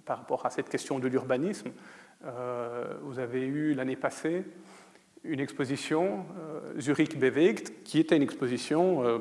par 0.03 0.17
rapport 0.17 0.43
à 0.47 0.49
cette 0.49 0.69
question 0.69 0.97
de 0.97 1.07
l'urbanisme, 1.07 1.69
vous 3.01 3.19
avez 3.19 3.41
eu 3.41 3.73
l'année 3.73 3.95
passée 3.95 4.43
une 5.23 5.39
exposition, 5.39 6.25
euh, 6.39 6.79
Zurich 6.79 7.19
Bewegt, 7.19 7.83
qui 7.83 7.99
était 7.99 8.15
une 8.15 8.23
exposition, 8.23 9.05
euh, 9.05 9.19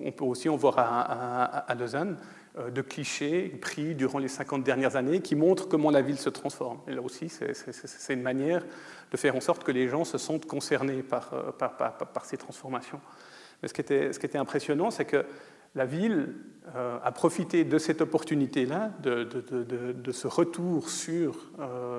on 0.00 0.12
peut 0.12 0.24
aussi 0.24 0.48
en 0.48 0.56
voir 0.56 0.74
à, 0.78 1.74
Lausanne, 1.74 2.18
de 2.72 2.80
clichés 2.80 3.48
pris 3.60 3.94
durant 3.94 4.18
les 4.18 4.28
50 4.28 4.64
dernières 4.64 4.96
années 4.96 5.20
qui 5.20 5.34
montrent 5.34 5.68
comment 5.68 5.90
la 5.90 6.00
ville 6.00 6.18
se 6.18 6.30
transforme. 6.30 6.78
Et 6.88 6.92
là 6.92 7.02
aussi, 7.02 7.28
c'est 7.28 8.14
une 8.14 8.22
manière 8.22 8.64
de 9.10 9.16
faire 9.18 9.36
en 9.36 9.42
sorte 9.42 9.62
que 9.62 9.72
les 9.72 9.88
gens 9.88 10.04
se 10.04 10.16
sentent 10.16 10.46
concernés 10.46 11.02
par, 11.02 11.34
ces 12.24 12.38
transformations. 12.38 13.00
Mais 13.62 13.68
ce 13.68 13.74
qui 13.74 14.26
était 14.26 14.38
impressionnant, 14.38 14.90
c'est 14.90 15.04
que 15.04 15.26
la 15.76 15.84
ville 15.84 16.34
euh, 16.74 16.98
a 17.04 17.12
profité 17.12 17.62
de 17.62 17.78
cette 17.78 18.00
opportunité-là, 18.00 18.90
de, 19.02 20.10
ce 20.10 20.26
retour 20.26 20.88
sur 20.90 21.52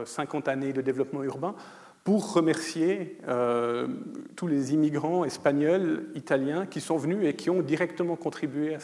50 0.04 0.48
euh, 0.48 0.52
années 0.52 0.74
de 0.74 0.82
développement 0.82 1.24
urbain, 1.24 1.56
pour 2.04 2.34
remercier 2.34 3.18
euh, 3.28 3.88
tous 4.36 4.48
les 4.48 4.74
immigrants 4.74 5.24
espagnols, 5.24 6.08
italiens 6.16 6.66
qui 6.66 6.82
sont 6.82 6.98
venus 6.98 7.26
et 7.26 7.36
qui 7.36 7.50
ont 7.50 7.62
directement 7.62 8.16
contribué 8.16 8.78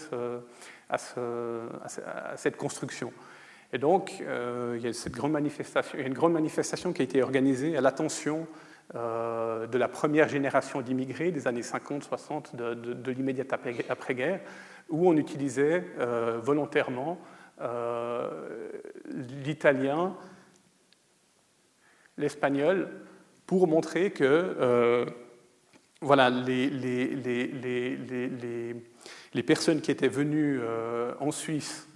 à, 0.90 0.98
cette 2.38 2.58
construction. 2.58 3.12
Et 3.74 3.80
donc, 3.80 4.20
il 4.20 4.82
y 4.82 4.88
a 4.88 4.94
cette 4.94 5.14
grande 5.14 5.32
manifestation, 5.32 5.98
une 5.98 6.14
grande 6.14 6.34
manifestation 6.34 6.94
qui 6.94 7.02
a 7.02 7.06
été 7.06 7.24
organisée 7.24 7.76
à 7.76 7.82
l'attention 7.82 8.46
de 8.94 9.78
la 9.78 9.88
première 9.88 10.30
génération 10.30 10.82
d'immigrés 10.82 11.32
des 11.32 11.48
années 11.48 11.62
50-60 11.62 12.56
de, 12.56 12.74
de 12.74 13.12
l'immédiate 13.12 13.52
après-guerre, 13.90 14.40
où 14.94 15.10
on 15.10 15.18
utilisait 15.18 15.84
euh, 15.98 16.40
volontairement 16.42 17.20
euh, 17.60 18.30
l'italien 19.44 20.16
l'espagnol 22.18 22.90
pour 23.48 23.68
montrer 23.68 24.12
que 24.12 25.06
voilà, 26.00 26.30
les, 26.30 26.70
les, 26.70 27.04
personnes 29.44 29.82
qui 29.82 29.90
étaient 29.90 30.08
venues 30.08 30.62
en 31.20 31.32
Suisse 31.32 31.90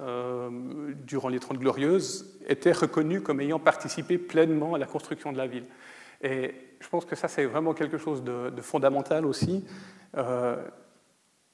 durant 1.05 1.29
les 1.29 1.39
Trente 1.39 1.59
Glorieuses 1.59 2.39
étaient 2.47 2.71
reconnues 2.71 3.21
comme 3.21 3.41
ayant 3.41 3.59
participé 3.59 4.17
pleinement 4.17 4.73
à 4.73 4.79
la 4.79 4.87
construction 4.87 5.31
de 5.31 5.37
la 5.37 5.45
ville. 5.45 5.65
Et 6.23 6.55
je 6.79 6.89
pense 6.89 7.05
que 7.05 7.15
ça, 7.15 7.27
c'est 7.27 7.45
vraiment 7.45 7.75
quelque 7.75 7.99
chose 7.99 8.23
de, 8.23 8.61
fondamental 8.61 9.23
aussi. 9.25 9.65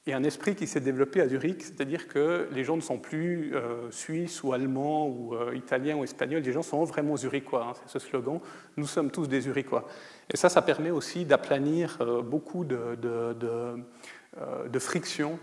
Euh, 0.06 0.10
et 0.10 0.14
un 0.14 0.24
esprit 0.24 0.54
qui 0.54 0.66
s'est 0.66 0.80
développé 0.80 1.20
à 1.20 1.28
Zurich, 1.28 1.62
c'est-à-dire 1.62 2.08
que 2.08 2.48
les 2.52 2.64
gens 2.64 2.76
ne 2.76 2.82
sont 2.82 2.98
plus 2.98 3.54
euh, 3.54 3.90
suisses 3.90 4.42
ou 4.42 4.52
allemands 4.52 5.06
ou 5.06 5.34
euh, 5.34 5.54
italiens 5.54 5.96
ou 5.96 6.04
espagnols, 6.04 6.42
les 6.42 6.52
gens 6.52 6.62
sont 6.62 6.84
vraiment 6.84 7.16
zurichois, 7.16 7.68
hein, 7.70 7.72
c'est 7.86 7.98
ce 7.98 8.06
slogan, 8.06 8.40
nous 8.76 8.86
sommes 8.86 9.10
tous 9.10 9.28
des 9.28 9.40
zurichois. 9.40 9.86
Et 10.32 10.36
ça, 10.36 10.48
ça 10.48 10.62
permet 10.62 10.90
aussi 10.90 11.24
d'aplanir 11.24 11.98
beaucoup 12.24 12.64
de, 12.64 12.96
de, 12.96 13.36
de, 14.68 14.78
friction 14.78 15.38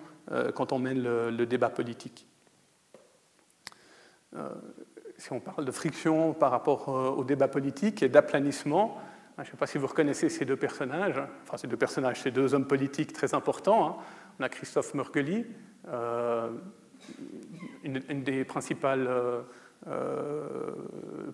quand 0.55 0.71
on 0.71 0.79
mène 0.79 1.03
le, 1.03 1.45
débat 1.45 1.69
politique. 1.69 2.25
si 5.17 5.31
on 5.31 5.39
parle 5.39 5.65
de 5.65 5.71
friction 5.71 6.33
par 6.33 6.49
rapport 6.49 6.87
au 6.87 7.23
débat 7.23 7.47
politique 7.47 8.01
et 8.01 8.09
d'aplanissement, 8.09 8.99
je 9.37 9.43
ne 9.43 9.51
sais 9.51 9.57
pas 9.57 9.67
si 9.67 9.77
vous 9.77 9.87
reconnaissez 9.87 10.29
ces 10.29 10.45
deux 10.45 10.55
personnages, 10.55 11.21
enfin 11.43 11.57
ces 11.57 11.67
deux 11.67 11.77
personnages, 11.77 12.21
ces 12.21 12.31
deux 12.31 12.53
hommes 12.53 12.67
politiques 12.67 13.13
très 13.13 13.33
importants. 13.33 13.87
Hein. 13.87 13.95
On 14.41 14.43
a 14.43 14.49
Christophe 14.49 14.95
Mergeli, 14.95 15.45
euh, 15.87 16.49
une, 17.83 18.23
des 18.23 18.43
principales 18.43 19.05
euh, 19.07 19.41
euh, 19.87 20.47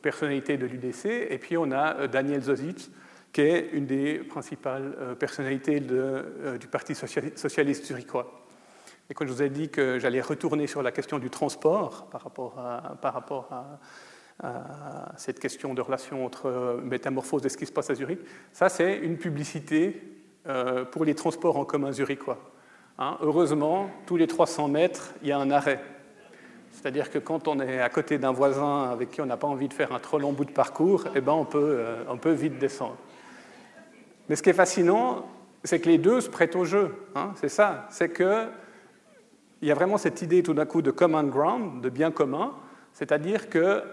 personnalités 0.01 0.57
de 0.57 0.65
l'UDC, 0.65 1.05
et 1.05 1.37
puis 1.37 1.55
on 1.55 1.71
a 1.71 2.07
Daniel 2.07 2.41
Zozic, 2.41 2.91
qui 3.31 3.39
est 3.39 3.69
une 3.71 3.85
des 3.85 4.17
principales 4.17 5.15
personnalités 5.17 5.79
du 5.79 6.67
Parti 6.69 6.95
socialiste 6.95 7.85
zurichois. 7.85 8.45
Et 9.09 9.13
quand 9.13 9.25
je 9.25 9.31
vous 9.31 9.41
ai 9.41 9.49
dit 9.49 9.69
que 9.69 9.99
j'allais 9.99 10.19
retourner 10.19 10.67
sur 10.67 10.83
la 10.83 10.91
question 10.91 11.17
du 11.17 11.29
transport 11.29 12.09
par 12.09 12.23
rapport 12.23 12.59
à, 13.49 13.79
à 14.43 15.13
cette 15.15 15.39
question 15.39 15.73
de 15.73 15.79
relation 15.79 16.25
entre 16.25 16.81
métamorphose 16.83 17.45
et 17.45 17.49
ce 17.49 17.55
qui 17.55 17.67
se 17.67 17.71
passe 17.71 17.89
à 17.89 17.95
Zurich. 17.95 18.19
Ça, 18.51 18.67
c'est 18.67 18.97
une 18.97 19.15
publicité 19.15 20.01
pour 20.91 21.05
les 21.05 21.15
transports 21.15 21.55
en 21.55 21.63
commun 21.63 21.93
zurichois. 21.93 22.51
Hein, 22.99 23.17
heureusement, 23.21 23.91
tous 24.07 24.17
les 24.17 24.25
300 24.25 24.69
mètres, 24.69 25.13
il 25.21 25.27
y 25.27 25.31
a 25.31 25.37
un 25.37 25.51
arrêt. 25.51 25.79
C'est-à-dire 26.71 27.11
que 27.11 27.19
quand 27.19 27.47
on 27.47 27.59
est 27.59 27.79
à 27.79 27.89
côté 27.89 28.17
d'un 28.17 28.31
voisin 28.31 28.89
avec 28.89 29.11
qui 29.11 29.21
on 29.21 29.27
n'a 29.27 29.37
pas 29.37 29.47
envie 29.47 29.67
de 29.67 29.73
faire 29.73 29.93
un 29.93 29.99
trop 29.99 30.17
long 30.17 30.33
bout 30.33 30.45
de 30.45 30.51
parcours, 30.51 31.05
eh 31.15 31.21
ben 31.21 31.33
on, 31.33 31.45
peut, 31.45 31.77
euh, 31.79 32.03
on 32.09 32.17
peut 32.17 32.31
vite 32.31 32.57
descendre. 32.57 32.97
Mais 34.27 34.35
ce 34.35 34.41
qui 34.41 34.49
est 34.49 34.53
fascinant, 34.53 35.27
c'est 35.63 35.79
que 35.79 35.89
les 35.89 35.99
deux 35.99 36.21
se 36.21 36.29
prêtent 36.29 36.55
au 36.55 36.65
jeu. 36.65 36.95
Hein, 37.13 37.33
c'est 37.35 37.49
ça. 37.49 37.87
C'est 37.91 38.11
qu'il 38.11 38.47
y 39.61 39.71
a 39.71 39.75
vraiment 39.75 39.99
cette 39.99 40.23
idée 40.23 40.41
tout 40.41 40.55
d'un 40.55 40.65
coup 40.65 40.81
de 40.81 40.91
common 40.91 41.23
ground, 41.23 41.81
de 41.81 41.89
bien 41.89 42.09
commun. 42.09 42.53
C'est-à-dire 42.93 43.47
que 43.47 43.83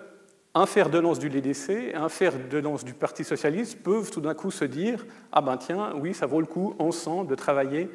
un 0.55 0.67
fer 0.67 0.89
de 0.89 0.99
lance 0.99 1.19
du 1.19 1.29
LDC 1.29 1.95
un 1.95 2.09
fer 2.09 2.33
de 2.49 2.59
lance 2.59 2.85
du 2.85 2.95
Parti 2.95 3.25
socialiste 3.25 3.83
peuvent 3.83 4.11
tout 4.11 4.21
d'un 4.21 4.35
coup 4.35 4.51
se 4.51 4.65
dire 4.65 5.05
Ah 5.31 5.43
ben 5.43 5.59
tiens, 5.59 5.93
oui, 5.97 6.15
ça 6.15 6.27
vaut 6.27 6.41
le 6.41 6.47
coup 6.47 6.75
ensemble 6.79 7.29
de 7.29 7.35
travailler 7.35 7.91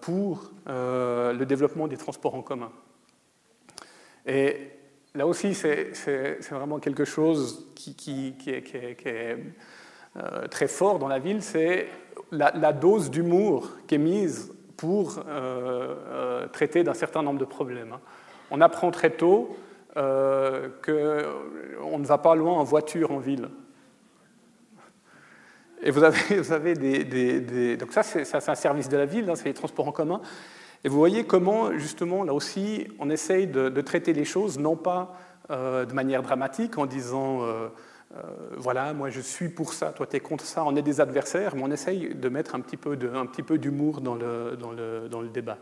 pour 0.00 0.50
euh, 0.68 1.32
le 1.32 1.46
développement 1.46 1.88
des 1.88 1.96
transports 1.96 2.34
en 2.34 2.42
commun. 2.42 2.70
Et 4.26 4.56
là 5.14 5.26
aussi, 5.26 5.54
c'est 5.54 6.38
vraiment 6.50 6.78
quelque 6.78 7.04
chose 7.04 7.70
qui, 7.74 8.34
est, 8.46 9.36
euh, 10.16 10.46
très 10.48 10.68
fort 10.68 10.98
dans 10.98 11.08
la 11.08 11.18
ville 11.18 11.42
c'est 11.42 11.88
la, 12.30 12.72
dose 12.72 13.10
d'humour 13.10 13.70
qui 13.86 13.96
est 13.96 13.98
mise 13.98 14.52
pour 14.76 15.24
traiter 16.52 16.82
d'un 16.84 16.94
certain 16.94 17.22
nombre 17.22 17.38
de 17.38 17.44
problèmes. 17.44 17.92
Hein. 17.92 18.00
On 18.50 18.60
apprend 18.60 18.90
très 18.90 19.10
tôt 19.10 19.56
euh, 19.96 20.70
qu'on 20.84 21.98
ne 21.98 22.04
va 22.04 22.18
pas 22.18 22.34
loin 22.34 22.54
en 22.54 22.64
voiture 22.64 23.12
en 23.12 23.18
ville. 23.18 23.48
Et 25.84 25.90
vous 25.90 26.02
avez, 26.02 26.74
des, 26.74 27.76
Donc 27.76 27.92
ça, 27.92 28.02
c'est 28.02 28.34
un 28.34 28.54
service 28.54 28.88
de 28.88 28.96
la 28.96 29.06
ville, 29.06 29.30
hein, 29.30 29.36
c'est 29.36 29.44
les 29.44 29.54
transports 29.54 29.86
en 29.86 29.92
commun. 29.92 30.20
Et 30.82 30.88
vous 30.88 30.98
voyez 30.98 31.24
comment, 31.24 31.72
justement, 31.78 32.24
là 32.24 32.34
aussi, 32.34 32.88
on 32.98 33.08
essaye 33.10 33.46
de, 33.46 33.80
traiter 33.80 34.12
les 34.12 34.24
choses, 34.24 34.58
non 34.58 34.76
pas 34.76 35.16
euh, 35.50 35.84
de 35.84 35.92
manière 35.92 36.22
dramatique, 36.22 36.78
en 36.78 36.86
disant, 36.86 37.42
euh, 37.42 37.68
voilà, 38.56 38.92
moi 38.92 39.10
je 39.10 39.20
suis 39.20 39.48
pour 39.48 39.72
ça, 39.72 39.92
toi 39.92 40.06
tu 40.06 40.16
es 40.16 40.20
contre 40.20 40.44
ça, 40.44 40.64
on 40.64 40.76
est 40.76 40.82
des 40.82 41.00
adversaires, 41.00 41.56
mais 41.56 41.62
on 41.64 41.70
essaye 41.70 42.14
de 42.14 42.28
mettre 42.28 42.54
un 42.54 42.60
petit 42.60 42.76
peu 42.76 42.96
d'humour 43.58 44.00
dans 44.00 44.14
le, 44.14 44.56
dans, 44.58 44.72
le, 44.72 45.08
dans 45.08 45.20
le 45.20 45.28
débat. 45.28 45.58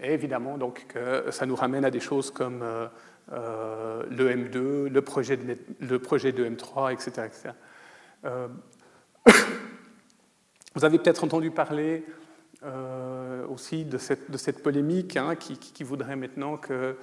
Et 0.00 0.12
évidemment, 0.12 0.58
donc, 0.58 0.86
ça 1.30 1.46
nous 1.46 1.54
ramène 1.56 1.84
à 1.84 1.90
des 1.90 2.00
choses 2.00 2.30
comme 2.30 2.62
euh, 2.62 2.86
euh, 3.32 4.02
le 4.10 4.30
M2, 4.30 4.88
le 4.88 5.02
projet 5.02 5.36
de, 5.36 5.56
le 5.80 5.98
projet 6.00 6.32
de 6.32 6.44
M3, 6.44 6.92
etc. 6.92 7.28
Euh, 8.24 8.48
vous 10.74 10.84
avez 10.84 10.98
peut-être 10.98 11.24
entendu 11.24 11.50
parler 11.50 12.04
aussi 13.48 13.84
de 13.84 13.98
cette, 13.98 14.62
polémique 14.62 15.16
hein, 15.16 15.34
qui, 15.34 15.82
voudrait 15.82 16.14
maintenant 16.14 16.56
que 16.56 16.96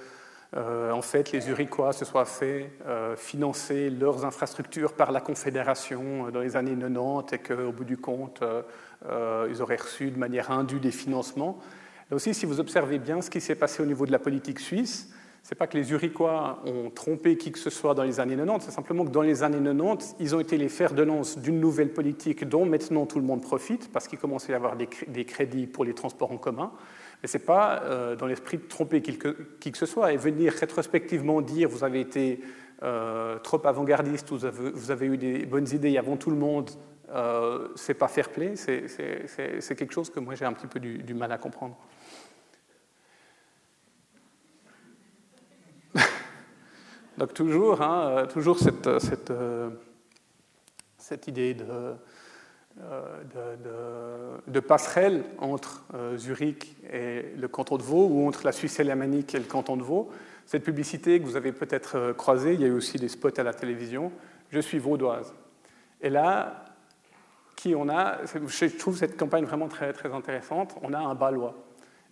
en 0.54 1.02
fait, 1.02 1.32
les 1.32 1.50
Uriquois 1.50 1.92
se 1.92 2.06
soient 2.06 2.24
fait 2.24 2.72
financer 3.18 3.90
leurs 3.90 4.24
infrastructures 4.24 4.94
par 4.94 5.12
la 5.12 5.20
Confédération 5.20 6.30
dans 6.30 6.40
les 6.40 6.56
années 6.56 6.74
90 6.74 7.34
et 7.34 7.38
qu'au 7.40 7.72
bout 7.72 7.84
du 7.84 7.98
compte, 7.98 8.42
ils 9.04 9.60
auraient 9.60 9.76
reçu 9.76 10.10
de 10.10 10.18
manière 10.18 10.50
indue 10.50 10.80
des 10.80 10.92
financements. 10.92 11.58
Là 12.10 12.16
aussi, 12.16 12.32
si 12.32 12.46
vous 12.46 12.58
observez 12.58 12.98
bien 12.98 13.20
ce 13.20 13.28
qui 13.28 13.42
s'est 13.42 13.54
passé 13.54 13.82
au 13.82 13.86
niveau 13.86 14.06
de 14.06 14.12
la 14.12 14.18
politique 14.18 14.60
suisse, 14.60 15.10
n'est 15.50 15.56
pas 15.56 15.66
que 15.66 15.76
les 15.76 15.90
Uriquois 15.92 16.62
ont 16.66 16.90
trompé 16.90 17.36
qui 17.36 17.50
que 17.52 17.58
ce 17.58 17.70
soit 17.70 17.94
dans 17.94 18.02
les 18.02 18.20
années 18.20 18.36
90, 18.36 18.64
c'est 18.64 18.70
simplement 18.70 19.04
que 19.04 19.10
dans 19.10 19.22
les 19.22 19.42
années 19.42 19.58
90, 19.58 20.16
ils 20.20 20.34
ont 20.34 20.40
été 20.40 20.56
les 20.56 20.68
fers 20.68 20.92
de 20.92 21.02
lance 21.02 21.38
d'une 21.38 21.60
nouvelle 21.60 21.92
politique 21.92 22.44
dont 22.48 22.66
maintenant 22.66 23.06
tout 23.06 23.18
le 23.18 23.24
monde 23.24 23.42
profite, 23.42 23.90
parce 23.92 24.06
qu'il 24.06 24.18
commençait 24.18 24.52
à 24.52 24.56
y 24.56 24.56
avoir 24.56 24.76
des 24.76 25.24
crédits 25.24 25.66
pour 25.66 25.84
les 25.84 25.94
transports 25.94 26.30
en 26.30 26.38
commun. 26.38 26.72
Mais 27.22 27.28
ce 27.28 27.38
n'est 27.38 27.44
pas 27.44 27.82
euh, 27.82 28.16
dans 28.16 28.26
l'esprit 28.26 28.58
de 28.58 28.62
tromper 28.62 29.02
qui 29.02 29.16
que, 29.18 29.36
qui 29.60 29.72
que, 29.72 29.78
ce 29.78 29.86
soit 29.86 30.12
et 30.12 30.16
venir 30.16 30.52
rétrospectivement 30.52 31.42
dire 31.42 31.68
vous 31.68 31.84
avez 31.84 32.00
été 32.00 32.40
euh, 32.82 33.38
trop 33.38 33.64
avant-gardiste, 33.66 34.30
vous 34.30 34.90
avez, 34.90 35.06
eu 35.06 35.18
des 35.18 35.44
bonnes 35.44 35.68
idées 35.68 35.98
avant 35.98 36.16
tout 36.16 36.30
le 36.30 36.36
monde, 36.36 36.70
euh, 37.10 37.68
c'est 37.74 37.94
pas 37.94 38.08
fair 38.08 38.30
play, 38.30 38.54
c'est 38.56 39.76
quelque 39.76 39.92
chose 39.92 40.08
que 40.08 40.20
moi 40.20 40.34
j'ai 40.34 40.46
un 40.46 40.52
petit 40.54 40.66
peu 40.66 40.80
du 40.80 41.14
mal 41.14 41.30
à 41.32 41.38
comprendre. 41.38 41.76
Donc 47.18 47.34
toujours, 47.34 47.82
hein, 47.82 48.08
euh, 48.08 48.26
toujours 48.26 48.58
cette, 48.58 48.86
euh, 48.86 48.98
euh, 49.30 49.70
cette 50.96 51.26
idée 51.28 51.54
de, 51.54 51.96
passerelle 54.60 55.24
entre 55.38 55.82
Zurich 56.16 56.76
et 56.90 57.34
le 57.36 57.48
canton 57.48 57.76
de 57.76 57.82
Vaud, 57.82 58.06
ou 58.06 58.26
entre 58.26 58.44
la 58.44 58.52
Suisse 58.52 58.78
alémanique 58.80 59.34
et 59.34 59.38
le 59.38 59.44
canton 59.44 59.76
de 59.76 59.82
Vaud. 59.82 60.10
Cette 60.46 60.64
publicité 60.64 61.20
que 61.20 61.24
vous 61.24 61.36
avez 61.36 61.52
peut-être 61.52 62.12
croisée, 62.12 62.54
il 62.54 62.60
y 62.60 62.64
a 62.64 62.68
eu 62.68 62.72
aussi 62.72 62.98
des 62.98 63.08
spots 63.08 63.38
à 63.38 63.42
la 63.42 63.52
télévision, 63.54 64.12
je 64.50 64.60
suis 64.60 64.78
vaudoise. 64.78 65.34
Et 66.00 66.10
là, 66.10 66.64
qui 67.56 67.74
on 67.74 67.88
a, 67.88 68.18
je 68.24 68.76
trouve 68.78 68.96
cette 68.96 69.16
campagne 69.16 69.44
vraiment 69.44 69.68
très, 69.68 69.92
intéressante, 70.12 70.76
on 70.82 70.94
a 70.94 70.98
un 70.98 71.14
Balois. 71.14 71.54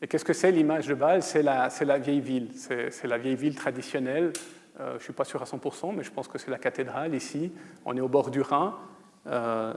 Et 0.02 0.06
qu'est-ce 0.06 0.24
que 0.24 0.32
c'est 0.32 0.52
l'image 0.52 0.86
de 0.86 0.94
Bâle? 0.94 1.22
C'est 1.22 1.42
la, 1.42 1.68
vieille 1.98 2.20
ville, 2.20 2.50
c'est 2.54 3.06
la 3.06 3.18
vieille 3.18 3.36
ville 3.36 3.54
traditionnelle 3.54 4.32
je 4.78 4.94
ne 4.94 4.98
suis 4.98 5.12
pas 5.12 5.24
sûr 5.24 5.42
à 5.42 5.44
100%, 5.44 5.94
mais 5.94 6.04
je 6.04 6.10
pense 6.10 6.28
que 6.28 6.38
c'est 6.38 6.50
la 6.50 6.58
cathédrale 6.58 7.14
ici. 7.14 7.52
On 7.84 7.96
est 7.96 8.00
au 8.00 8.08
bord 8.08 8.30
du 8.30 8.42
Rhin. 8.42 8.78
Euh, 9.26 9.74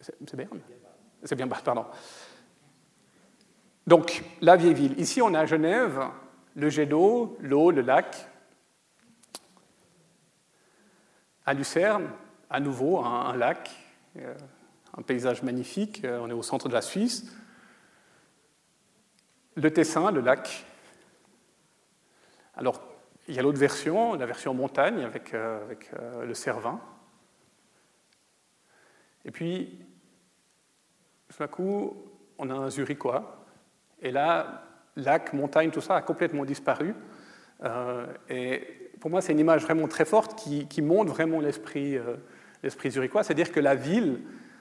c'est 0.00 0.36
Berne? 0.36 0.60
C'est 1.22 1.34
bien, 1.34 1.48
pardon. 1.48 1.86
Donc, 3.86 4.24
la 4.40 4.56
vieille 4.56 4.74
ville. 4.74 4.98
Ici, 4.98 5.20
on 5.20 5.34
est 5.34 5.38
à 5.38 5.46
Genève, 5.46 6.00
le 6.54 6.70
jet 6.70 6.86
d'eau, 6.86 7.36
l'eau, 7.40 7.70
le 7.70 7.82
lac. 7.82 8.28
À 11.44 11.54
Lucerne, 11.54 12.08
à 12.48 12.60
nouveau, 12.60 12.98
un 13.04 13.36
lac, 13.36 13.70
euh, 14.16 14.34
un 14.96 15.02
paysage 15.02 15.42
magnifique. 15.42 16.02
On 16.04 16.30
est 16.30 16.34
au 16.34 16.42
centre 16.42 16.68
de 16.68 16.74
la 16.74 16.82
Suisse 16.82 17.26
le 19.56 19.70
Tessin, 19.72 20.10
le 20.10 20.20
lac. 20.20 20.64
Alors, 22.54 22.80
il 23.28 23.34
y 23.34 23.38
a 23.38 23.42
l'autre 23.42 23.58
version, 23.58 24.14
la 24.14 24.26
version 24.26 24.54
montagne 24.54 25.02
avec, 25.02 25.34
euh, 25.34 25.58
euh, 25.98 26.24
le 26.24 26.34
Cervin. 26.34 26.80
Et 29.24 29.30
puis, 29.30 29.84
tout 31.28 31.38
d'un 31.38 31.48
coup, 31.48 31.96
on 32.38 32.48
a 32.50 32.54
un 32.54 32.70
Zurichois. 32.70 33.44
Et 34.00 34.12
là, 34.12 34.62
lac, 34.94 35.32
montagne, 35.32 35.70
tout 35.70 35.80
ça 35.80 35.96
a 35.96 36.02
complètement 36.02 36.44
disparu. 36.44 36.94
et 38.28 38.90
pour 39.00 39.10
moi, 39.10 39.20
c'est 39.20 39.32
une 39.32 39.40
image 39.40 39.62
vraiment 39.62 39.88
très 39.88 40.04
forte 40.04 40.38
qui, 40.38 40.82
montre 40.82 41.12
vraiment 41.12 41.40
l'esprit 41.40 41.98
l'esprit 42.62 42.90
zurichois, 42.90 43.22
c'est-à-dire 43.22 43.52
que 43.52 43.60
la 43.60 43.74
ville, 43.74 44.20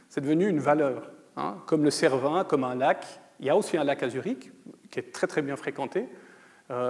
c'est 0.10 0.22
devenu 0.22 0.48
une 0.48 0.60
valeur. 0.60 1.12
Hein, 1.38 1.58
comme 1.66 1.84
le 1.84 1.92
Cervin, 1.92 2.46
comme 2.46 2.64
un 2.64 2.76
lac. 2.76 3.06
Il 3.40 3.46
y 3.46 3.50
a 3.50 3.56
aussi 3.56 3.78
un 3.78 3.84
lac 3.84 4.02
à 4.04 4.10
Zurich, 4.10 4.52
qui 4.92 5.00
est 5.00 5.12
très 5.12 5.28
très 5.28 5.42
bien 5.42 5.56
fréquenté. 5.56 6.08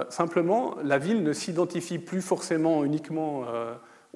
simplement, 0.08 0.76
la 0.82 0.98
ville 0.98 1.22
ne 1.22 1.32
s'identifie 1.32 1.98
plus 1.98 2.22
forcément 2.22 2.84
uniquement 2.84 3.44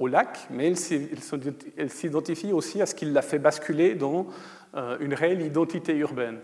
au 0.00 0.06
lac, 0.06 0.46
mais 0.50 0.66
elle 0.66 1.90
s'identifie 1.90 2.52
aussi 2.52 2.80
à 2.80 2.86
ce 2.86 2.94
qui 2.94 3.04
l'a 3.04 3.22
fait 3.22 3.38
basculer 3.38 3.94
dans 3.94 4.26
euh, 4.74 4.96
une 5.00 5.14
réelle 5.14 5.42
identité 5.42 5.94
urbaine. 5.96 6.40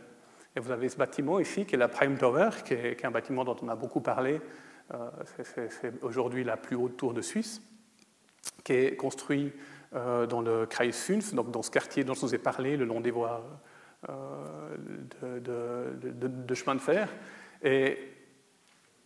Et 0.55 0.61
vous 0.61 0.71
avez 0.71 0.89
ce 0.89 0.97
bâtiment 0.97 1.41
ici, 1.41 1.65
qui 1.65 1.75
est 1.75 1.79
la 1.79 1.89
Prime 1.89 2.19
Tower, 2.19 2.51
qui 2.65 2.75
est, 2.75 3.05
un 3.05 3.11
bâtiment 3.11 3.45
dont 3.45 3.57
on 3.63 3.69
a 3.69 3.75
beaucoup 3.75 4.01
parlé. 4.01 4.41
Euh, 4.93 5.09
c'est 5.45 6.03
aujourd'hui 6.03 6.45
la 6.45 6.57
plus 6.57 6.77
haute 6.77 6.97
tour 6.97 7.15
de 7.15 7.23
Suisse, 7.23 7.63
qui 8.63 8.73
est 8.73 8.97
construit 8.97 9.53
euh, 9.95 10.27
dans 10.27 10.43
le 10.43 10.67
Kreis 10.67 10.93
5, 10.93 11.35
donc 11.35 11.51
dans 11.51 11.63
ce 11.63 11.71
quartier 11.71 12.05
dont 12.05 12.15
je 12.15 12.21
vous 12.21 12.35
ai 12.35 12.39
parlé, 12.39 12.77
le 12.77 12.85
long 12.85 13.01
des 13.01 13.11
voies 13.11 13.43
de, 15.23 16.55
chemin 16.55 16.75
de 16.75 16.81
fer. 16.81 17.09
Et 17.63 17.99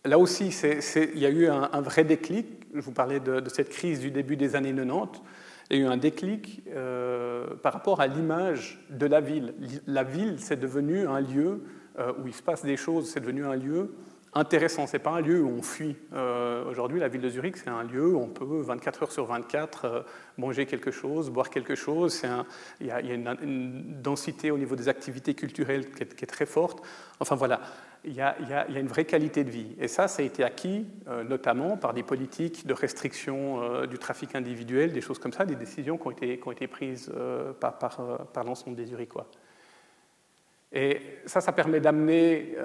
là 0.05 0.17
aussi, 0.19 0.49
il 0.95 1.19
y 1.19 1.25
a 1.25 1.29
eu 1.29 1.47
un, 1.47 1.69
un, 1.71 1.81
vrai 1.81 2.03
déclic. 2.03 2.47
Je 2.73 2.81
vous 2.81 2.91
parlais 2.91 3.19
de, 3.19 3.41
cette 3.49 3.69
crise 3.69 3.99
du 3.99 4.11
début 4.11 4.37
des 4.37 4.55
années 4.55 4.73
90. 4.73 5.21
Il 5.69 5.77
y 5.77 5.79
a 5.81 5.83
eu 5.83 5.87
un 5.87 5.97
déclic 5.97 6.63
euh, 6.67 7.55
par 7.63 7.71
rapport 7.71 8.01
à 8.01 8.07
l'image 8.07 8.85
de 8.89 9.05
la 9.05 9.21
ville. 9.21 9.53
La 9.87 10.03
ville, 10.03 10.35
c'est 10.37 10.59
devenu 10.59 11.07
un 11.07 11.21
lieu 11.21 11.63
euh, 11.97 12.11
où 12.21 12.27
il 12.27 12.33
se 12.33 12.43
passe 12.43 12.65
des 12.65 12.75
choses, 12.75 13.09
c'est 13.09 13.21
devenu 13.21 13.45
un 13.45 13.55
lieu 13.55 13.93
intéressant. 14.33 14.87
Ce 14.87 14.93
n'est 14.93 15.03
pas 15.03 15.11
un 15.11 15.21
lieu 15.21 15.41
où 15.41 15.49
on 15.49 15.61
fuit. 15.61 15.95
Euh, 16.13 16.69
aujourd'hui, 16.69 16.99
la 16.99 17.07
ville 17.07 17.21
de 17.21 17.29
Zurich, 17.29 17.57
c'est 17.57 17.69
un 17.69 17.83
lieu 17.83 18.13
où 18.13 18.19
on 18.19 18.27
peut 18.27 18.61
24 18.61 19.03
heures 19.03 19.11
sur 19.11 19.25
24 19.25 20.05
manger 20.37 20.65
quelque 20.65 20.91
chose, 20.91 21.29
boire 21.29 21.49
quelque 21.49 21.75
chose. 21.75 22.23
il 22.79 22.87
y 22.87 22.91
a, 22.91 22.99
une, 23.01 24.01
densité 24.01 24.51
au 24.51 24.57
niveau 24.57 24.75
des 24.75 24.89
activités 24.89 25.33
culturelles 25.33 25.91
qui 25.91 26.03
est, 26.03 26.25
très 26.25 26.45
forte. 26.45 26.81
Enfin 27.19 27.35
voilà, 27.35 27.61
il 28.03 28.13
y, 28.13 28.21
a, 28.21 28.67
une 28.69 28.87
vraie 28.87 29.05
qualité 29.05 29.43
de 29.43 29.49
vie. 29.49 29.75
Et 29.79 29.87
ça, 29.87 30.07
ça 30.07 30.23
a 30.23 30.25
été 30.25 30.43
acquis 30.43 30.87
euh, 31.07 31.23
notamment 31.23 31.77
par 31.77 31.93
des 31.93 32.03
politiques 32.03 32.65
de 32.65 32.73
restriction 32.73 33.61
euh, 33.61 33.85
du 33.85 33.99
trafic 33.99 34.33
individuel, 34.35 34.91
des 34.91 35.01
choses 35.01 35.19
comme 35.19 35.33
ça, 35.33 35.45
des 35.45 35.55
décisions 35.55 35.97
qui 35.97 36.07
ont 36.07 36.11
été, 36.11 36.39
qui 36.39 36.47
ont 36.47 36.51
été 36.51 36.67
prises 36.67 37.11
euh, 37.15 37.53
par, 37.53 37.77
par, 37.77 38.43
l'ensemble 38.43 38.75
des 38.75 38.91
Uriquois. 38.91 39.27
Et 40.71 41.01
ça, 41.25 41.41
ça 41.41 41.51
permet 41.51 41.79
d'amener 41.79 42.55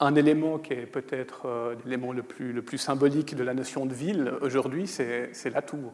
un 0.00 0.14
élément 0.14 0.58
qui 0.58 0.74
est 0.74 0.86
peut-être 0.86 1.74
l'élément 1.84 2.12
le 2.12 2.22
plus, 2.22 2.78
symbolique 2.78 3.34
de 3.34 3.42
la 3.42 3.54
notion 3.54 3.86
de 3.86 3.94
ville 3.94 4.32
aujourd'hui, 4.42 4.86
c'est 4.86 5.50
la 5.50 5.62
tour 5.62 5.92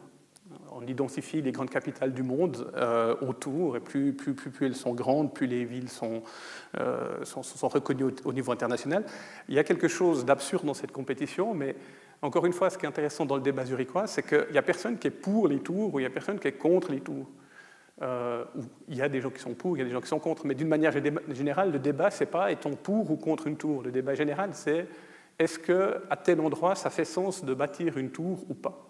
on 0.75 0.85
identifie 0.87 1.41
les 1.41 1.51
grandes 1.51 1.69
capitales 1.69 2.13
du 2.13 2.23
monde 2.23 2.71
euh, 2.75 3.15
autour, 3.21 3.77
et 3.77 3.79
plus, 3.79 4.13
plus, 4.13 4.33
plus, 4.33 4.65
elles 4.65 4.75
sont 4.75 4.93
grandes, 4.93 5.33
plus 5.33 5.47
les 5.47 5.65
villes 5.65 5.89
sont, 5.89 6.23
euh, 6.79 7.23
sont, 7.23 7.43
sont, 7.43 7.67
reconnues 7.67 8.13
au, 8.25 8.33
niveau 8.33 8.51
international. 8.51 9.05
Il 9.47 9.55
y 9.55 9.59
a 9.59 9.63
quelque 9.63 9.87
chose 9.87 10.25
d'absurde 10.25 10.65
dans 10.65 10.73
cette 10.73 10.91
compétition, 10.91 11.53
mais 11.53 11.75
encore 12.21 12.45
une 12.45 12.53
fois, 12.53 12.69
ce 12.69 12.77
qui 12.77 12.85
est 12.85 12.89
intéressant 12.89 13.25
dans 13.25 13.35
le 13.35 13.41
débat 13.41 13.65
zurichois, 13.65 14.07
c'est 14.07 14.23
qu'il 14.23 14.51
n'y 14.51 14.57
a 14.57 14.61
personne 14.61 14.97
qui 14.97 15.07
est 15.07 15.11
pour 15.11 15.47
les 15.47 15.59
tours 15.59 15.93
ou 15.93 15.99
il 15.99 16.03
n'y 16.03 16.07
a 16.07 16.11
personne 16.11 16.39
qui 16.39 16.47
est 16.47 16.53
contre 16.53 16.91
les 16.91 17.01
tours. 17.01 17.27
Euh, 18.01 18.43
il 18.87 18.95
y 18.95 19.01
a 19.01 19.09
des 19.09 19.21
gens 19.21 19.29
qui 19.29 19.39
sont 19.39 19.53
pour, 19.53 19.77
il 19.77 19.79
y 19.79 19.83
a 19.83 19.85
des 19.85 19.91
gens 19.91 20.01
qui 20.01 20.07
sont 20.07 20.19
contre, 20.19 20.45
mais 20.45 20.55
d'une 20.55 20.67
manière 20.67 20.91
générale, 20.91 21.71
le 21.71 21.79
débat, 21.79 22.09
c'est 22.09 22.25
pas 22.25 22.51
est-on 22.51 22.75
pour 22.75 23.11
ou 23.11 23.17
contre 23.17 23.47
une 23.47 23.57
tour. 23.57 23.83
Le 23.83 23.91
débat 23.91 24.15
général, 24.15 24.49
c'est 24.53 24.87
est-ce 25.37 25.59
qu'à 25.59 26.15
tel 26.17 26.39
endroit, 26.41 26.75
ça 26.75 26.89
fait 26.89 27.05
sens 27.05 27.43
de 27.45 27.53
bâtir 27.53 27.97
une 27.97 28.11
tour 28.11 28.43
ou 28.49 28.53
pas? 28.53 28.87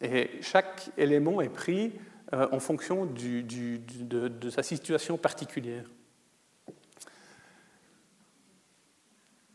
Et 0.00 0.30
chaque 0.40 0.90
élément 0.96 1.40
est 1.40 1.48
pris 1.48 1.92
euh, 2.32 2.48
en 2.52 2.60
fonction 2.60 3.06
de, 3.06 4.50
sa 4.50 4.62
situation 4.62 5.16
particulière. 5.16 5.84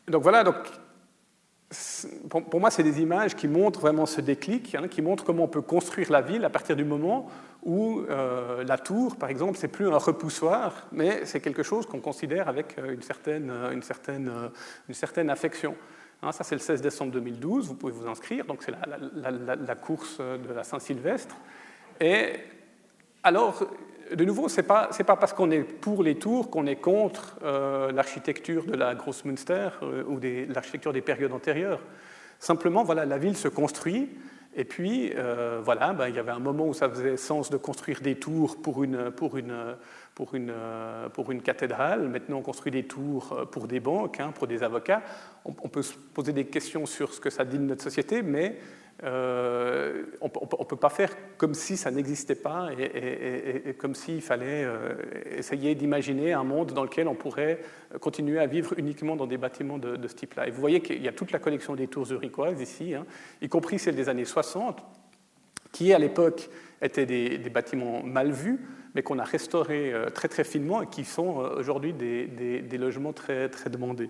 Donc 0.08 0.22
voilà, 0.22 0.44
pour, 2.30 2.60
moi, 2.60 2.72
c'est 2.72 2.84
des 2.84 3.02
images 3.02 3.36
qui 3.36 3.48
montrent 3.48 3.80
vraiment 3.80 4.06
ce 4.06 4.22
déclic, 4.22 4.76
hein, 4.76 4.88
qui 4.88 5.02
montrent 5.02 5.24
comment 5.24 5.44
on 5.44 5.48
peut 5.48 5.62
construire 5.62 6.12
la 6.12 6.22
ville 6.22 6.46
à 6.46 6.50
partir 6.50 6.76
du 6.76 6.86
moment 6.86 7.30
où 7.64 8.02
euh, 8.02 8.64
la 8.64 8.78
tour, 8.78 9.16
par 9.16 9.30
exemple, 9.30 9.58
c'est 9.58 9.68
plus 9.68 9.88
un 9.88 9.98
repoussoir, 9.98 10.88
mais 10.92 11.26
c'est 11.26 11.40
quelque 11.40 11.64
chose 11.64 11.86
qu'on 11.86 12.00
considère 12.00 12.48
avec 12.48 12.78
euh, 12.78 12.94
une 12.94 13.02
certaine, 13.02 13.52
une 13.72 13.82
certaine, 14.94 15.30
affection. 15.30 15.76
Hein, 16.22 16.32
ça, 16.32 16.44
c'est 16.44 16.56
le 16.56 16.62
16 16.62 16.82
décembre 16.82 17.12
2012, 17.14 17.68
vous 17.68 17.76
pouvez 17.76 17.94
vous 17.94 18.08
inscrire, 18.08 18.46
donc 18.46 18.64
c'est 18.64 18.72
la, 18.72 19.76
course 19.76 20.20
de 20.20 20.54
la 20.54 20.64
Saint-Sylvestre. 20.64 21.36
Et 22.00 22.34
alors, 23.24 23.68
de 24.14 24.26
nouveau, 24.26 24.50
ce 24.50 24.58
n'est 24.58 24.68
pas, 24.68 24.90
pas, 25.06 25.16
parce 25.16 25.34
qu'on 25.34 25.52
est 25.52 25.64
pour 25.64 26.04
les 26.04 26.16
tours 26.16 26.50
qu'on 26.50 26.68
est 26.68 26.76
contre 26.76 27.38
euh, 27.44 27.92
l'architecture 27.92 28.66
de 28.66 28.76
la 28.76 28.96
Grosse 28.96 29.26
Münster 29.26 29.70
euh, 29.82 30.04
ou 30.04 30.20
l'architecture 30.54 30.94
des 30.94 31.02
périodes 31.02 31.32
antérieures. 31.32 31.82
Simplement, 32.40 32.84
voilà, 32.84 33.06
la 33.06 33.18
ville 33.18 33.38
se 33.38 33.48
construit, 33.48 34.10
et 34.58 34.64
puis, 34.64 35.12
euh, 35.16 35.60
voilà, 35.64 35.92
ben, 35.92 36.08
il 36.08 36.16
y 36.16 36.20
avait 36.20 36.32
un 36.32 36.40
moment 36.40 36.68
où 36.68 36.74
ça 36.74 36.90
faisait 36.90 37.18
sens 37.18 37.50
de 37.50 37.58
construire 37.58 38.00
des 38.00 38.16
tours 38.16 38.62
pour 38.62 38.86
une, 38.86 39.12
pour 39.12 39.36
une, 39.36 39.54
pour 40.16 40.34
une, 40.34 40.54
pour 41.14 41.30
une 41.30 41.42
cathédrale. 41.42 42.08
Maintenant, 42.08 42.38
on 42.38 42.42
construit 42.42 42.72
des 42.72 42.86
tours 42.86 43.34
euh, 43.34 43.46
pour 43.46 43.68
des 43.68 43.82
banques, 43.82 44.22
hein, 44.22 44.32
pour 44.34 44.48
des 44.48 44.64
avocats. 44.64 45.02
On, 45.44 45.52
peut 45.52 45.82
se 45.82 45.94
poser 45.94 46.32
des 46.32 46.46
questions 46.46 46.86
sur 46.86 47.14
ce 47.14 47.20
que 47.20 47.30
ça 47.30 47.44
dit 47.44 47.58
de 47.58 47.64
notre 47.64 47.84
société, 47.84 48.22
mais 48.22 48.58
euh, 49.06 50.04
on 50.22 50.26
ne 50.28 50.66
peut 50.66 50.76
pas 50.76 50.90
faire 50.90 51.12
comme 51.38 51.54
si 51.54 51.78
ça 51.78 51.92
n'existait 51.92 52.36
pas 52.36 52.70
et, 52.78 53.74
comme 53.78 53.96
s'il 53.96 54.22
fallait 54.22 54.68
essayer 55.38 55.76
d'imaginer 55.76 56.34
un 56.34 56.44
monde 56.44 56.74
dans 56.74 56.84
lequel 56.84 57.08
on 57.08 57.16
pourrait 57.16 57.60
continuer 58.00 58.40
à 58.40 58.48
vivre 58.48 58.74
uniquement 58.78 59.16
dans 59.16 59.28
des 59.28 59.38
bâtiments 59.38 59.78
de, 59.78 60.08
ce 60.08 60.16
type-là. 60.16 60.48
Et 60.48 60.52
vous 60.52 60.60
voyez 60.60 60.82
qu'il 60.82 61.02
y 61.02 61.08
a 61.08 61.14
toute 61.14 61.32
la 61.32 61.40
collection 61.40 61.76
des 61.76 61.88
tours 61.88 62.06
zurichoises 62.06 62.62
ici, 62.62 62.96
hein, 62.96 63.06
y 63.42 63.50
compris 63.50 63.80
celle 63.80 63.96
des 63.96 64.10
années 64.10 64.26
60, 64.26 64.84
qui 65.72 65.94
à 65.94 66.00
l'époque 66.00 66.50
étaient 66.82 67.06
des, 67.06 67.38
des 67.38 67.50
bâtiments 67.50 68.02
mal 68.04 68.32
vus, 68.32 68.60
mais 68.96 69.04
qu'on 69.04 69.20
a 69.20 69.24
restaurés 69.24 69.94
euh, 69.94 70.10
très 70.10 70.30
très 70.30 70.46
finement 70.46 70.82
et 70.82 70.88
qui 70.88 71.04
sont 71.04 71.42
euh, 71.42 71.60
aujourd'hui 71.60 71.94
des, 71.94 72.78
logements 72.78 73.14
très, 73.14 73.50
très 73.50 73.70
demandés. 73.70 74.10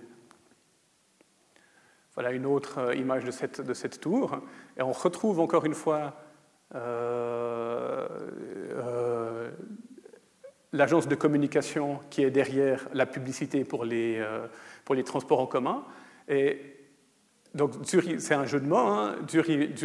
Voilà 2.16 2.32
une 2.32 2.46
autre 2.46 2.78
euh, 2.78 2.94
image 2.96 3.24
de 3.24 3.30
cette, 3.30 3.60
de 3.60 3.74
cette 3.74 4.00
tour. 4.00 4.40
Et 4.76 4.82
on 4.82 4.92
retrouve 4.92 5.38
encore 5.38 5.64
une 5.64 5.74
fois 5.74 6.14
l'agence 10.72 11.06
de 11.06 11.14
communication 11.14 12.00
qui 12.10 12.24
est 12.24 12.30
derrière 12.32 12.88
la 12.92 13.06
publicité 13.06 13.64
pour 13.64 13.84
les, 13.84 14.20
pour 14.84 14.96
les 14.96 15.04
transports 15.04 15.38
en 15.38 15.46
commun. 15.46 15.84
Et 16.28 16.76
donc, 17.54 17.72
c'est 17.84 18.34
un 18.34 18.44
jeu 18.44 18.60
de 18.60 18.66
mots, 18.66 18.76
hein, 18.76 19.16
Zurich, 19.30 19.78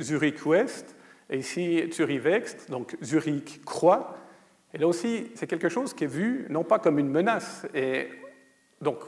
Zurich 0.00 0.46
West, 0.46 0.94
et 1.30 1.38
ici, 1.38 1.90
Zurich 1.90 2.24
Wext, 2.24 2.70
donc 2.70 2.96
Zurich 3.02 3.64
croît. 3.64 4.16
Et 4.72 4.78
là 4.78 4.86
aussi, 4.86 5.30
c'est 5.34 5.46
quelque 5.46 5.68
chose 5.68 5.94
qui 5.94 6.04
est 6.04 6.08
vu 6.08 6.46
non 6.50 6.64
pas 6.64 6.78
comme 6.78 6.98
une 6.98 7.08
menace. 7.08 7.66
Et 7.74 8.08
donc, 8.80 8.98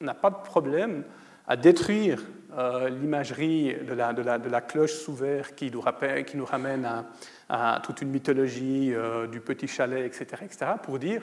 on 0.00 0.04
n'a 0.04 0.14
pas 0.14 0.30
de 0.30 0.36
problème 0.36 1.04
à 1.48 1.56
détruire 1.56 2.22
euh, 2.56 2.90
l'imagerie 2.90 3.74
de 3.74 3.94
la, 3.94 4.60
cloche 4.60 4.92
sous 4.92 5.14
verre 5.14 5.54
qui 5.54 5.70
nous, 5.72 5.80
ramène 6.44 7.04
à, 7.48 7.80
toute 7.82 8.02
une 8.02 8.10
mythologie 8.10 8.94
euh, 8.94 9.26
du 9.26 9.40
petit 9.40 9.66
chalet, 9.66 10.06
etc., 10.06 10.42
etc., 10.44 10.72
pour 10.82 10.98
dire 10.98 11.22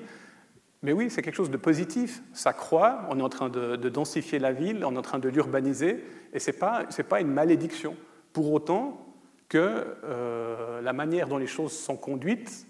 mais 0.82 0.91
oui, 0.91 1.09
c'est 1.09 1.23
quelque 1.23 1.36
chose 1.36 1.49
de 1.49 1.57
positif. 1.57 2.21
Ça 2.32 2.53
croît, 2.53 3.07
on 3.09 3.19
est 3.19 3.23
en 3.23 3.30
train 3.30 3.49
de, 3.49 3.76
de 3.76 3.89
densifier 3.89 4.38
la 4.38 4.51
ville, 4.51 4.86
on 4.86 4.93
est 4.93 4.97
en 4.99 5.01
train 5.01 5.17
de 5.17 5.30
l'urbaniser, 5.30 6.03
et 6.32 6.38
ce 6.38 6.51
n'est 6.51 6.57
pas, 6.57 6.86
pas 7.09 7.21
une 7.21 7.32
malédiction. 7.32 7.95
Pour 8.34 8.51
autant, 8.51 9.01
que 9.49 9.97
euh, 10.03 10.82
la 10.82 10.93
manière 10.93 11.28
dont 11.28 11.38
les 11.38 11.47
choses 11.47 11.71
sont 11.71 11.97
conduites 11.97 12.67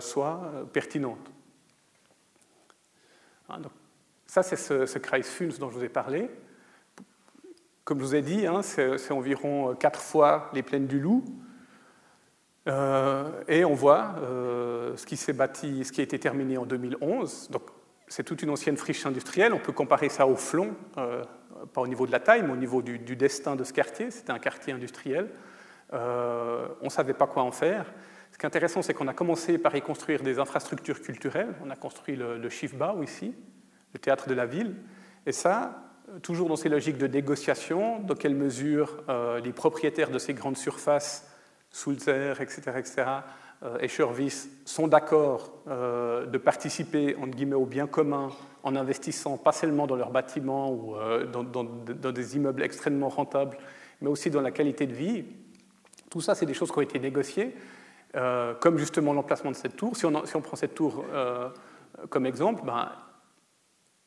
soit 0.00 0.52
pertinente. 0.72 1.30
Hein, 3.48 3.60
ça, 4.26 4.42
c'est 4.42 4.56
ce, 4.56 4.86
ce 4.86 5.58
dont 5.58 5.70
je 5.70 5.74
vous 5.74 5.84
ai 5.84 5.88
parlé. 5.88 6.30
Comme 7.88 8.00
je 8.00 8.04
vous 8.04 8.14
ai 8.16 8.20
dit, 8.20 8.46
hein, 8.46 8.60
c'est 8.60 9.12
environ 9.12 9.74
quatre 9.74 10.02
fois 10.02 10.50
les 10.52 10.62
plaines 10.62 10.86
du 10.86 11.00
Loup. 11.00 11.24
et 12.66 13.64
on 13.64 13.72
voit 13.72 14.16
ce 14.94 15.06
qui 15.06 15.16
s'est 15.16 15.32
bâti, 15.32 15.86
ce 15.86 15.92
qui 15.92 16.02
a 16.02 16.04
été 16.04 16.18
terminé 16.18 16.58
en 16.58 16.66
2011. 16.66 17.48
Donc, 17.50 17.62
c'est 18.06 18.24
toute 18.24 18.42
une 18.42 18.50
ancienne 18.50 18.76
friche 18.76 19.06
industrielle. 19.06 19.54
On 19.54 19.58
peut 19.58 19.72
comparer 19.72 20.10
ça 20.10 20.26
au 20.26 20.36
Flon, 20.36 20.76
pas 21.72 21.80
au 21.80 21.86
niveau 21.86 22.06
de 22.06 22.12
la 22.12 22.20
taille, 22.20 22.42
mais 22.42 22.52
au 22.52 22.56
niveau 22.56 22.82
du, 22.82 23.16
destin 23.16 23.56
de 23.56 23.64
ce 23.64 23.72
quartier. 23.72 24.10
C'était 24.10 24.32
un 24.32 24.38
quartier 24.38 24.74
industriel. 24.74 25.30
Euh, 25.94 26.68
on 26.82 26.86
ne 26.86 26.90
savait 26.90 27.14
pas 27.14 27.26
quoi 27.26 27.42
en 27.42 27.52
faire. 27.52 27.90
Ce 28.32 28.36
qui 28.36 28.42
est 28.42 28.48
intéressant, 28.48 28.82
c'est 28.82 28.92
qu'on 28.92 29.08
a 29.08 29.14
commencé 29.14 29.56
par 29.56 29.74
y 29.74 29.80
construire 29.80 30.22
des 30.22 30.38
infrastructures 30.38 31.00
culturelles. 31.00 31.54
On 31.64 31.70
a 31.70 31.76
construit 31.76 32.16
le, 32.16 32.36
le 32.36 32.48
ici, 33.02 33.34
le 33.94 33.98
théâtre 33.98 34.28
de 34.28 34.34
la 34.34 34.44
ville. 34.44 34.74
Et 35.24 35.32
ça, 35.32 35.87
toujours 36.22 36.48
dans 36.48 36.56
ces 36.56 36.68
logiques 36.68 36.98
de 36.98 37.06
négociation, 37.06 38.00
dans 38.00 38.14
quelle 38.14 38.34
mesure 38.34 39.02
les 39.42 39.52
propriétaires 39.52 40.10
de 40.10 40.18
ces 40.18 40.34
grandes 40.34 40.56
surfaces, 40.56 41.30
Sulzer, 41.70 42.40
etc., 42.40 42.62
etc., 42.76 43.04
et 43.80 43.88
Shervis 43.88 44.48
sont 44.64 44.86
d'accord 44.86 45.52
de 45.66 46.38
participer 46.38 47.16
entre 47.16 47.30
guillemets, 47.36 47.56
au 47.56 47.66
bien 47.66 47.88
commun 47.88 48.30
en 48.62 48.76
investissant 48.76 49.36
pas 49.36 49.50
seulement 49.50 49.88
dans 49.88 49.96
leurs 49.96 50.12
bâtiments 50.12 50.70
ou 50.72 50.94
dans, 51.32 51.42
dans, 51.42 52.12
des 52.12 52.36
immeubles 52.36 52.62
extrêmement 52.62 53.08
rentables, 53.08 53.58
mais 54.00 54.08
aussi 54.08 54.30
dans 54.30 54.42
la 54.42 54.52
qualité 54.52 54.86
de 54.86 54.94
vie. 54.94 55.24
Tout 56.08 56.20
ça, 56.20 56.36
c'est 56.36 56.46
des 56.46 56.54
choses 56.54 56.70
qui 56.70 56.78
ont 56.78 56.82
été 56.82 57.00
négociées, 57.00 57.52
comme 58.60 58.78
justement 58.78 59.12
l'emplacement 59.12 59.50
de 59.50 59.56
cette 59.56 59.76
tour. 59.76 59.96
Si 59.96 60.06
on, 60.06 60.24
si 60.24 60.36
on 60.36 60.40
prend 60.40 60.56
cette 60.56 60.76
tour 60.76 61.04
comme 62.10 62.26
exemple, 62.26 62.62
ben, 62.64 62.92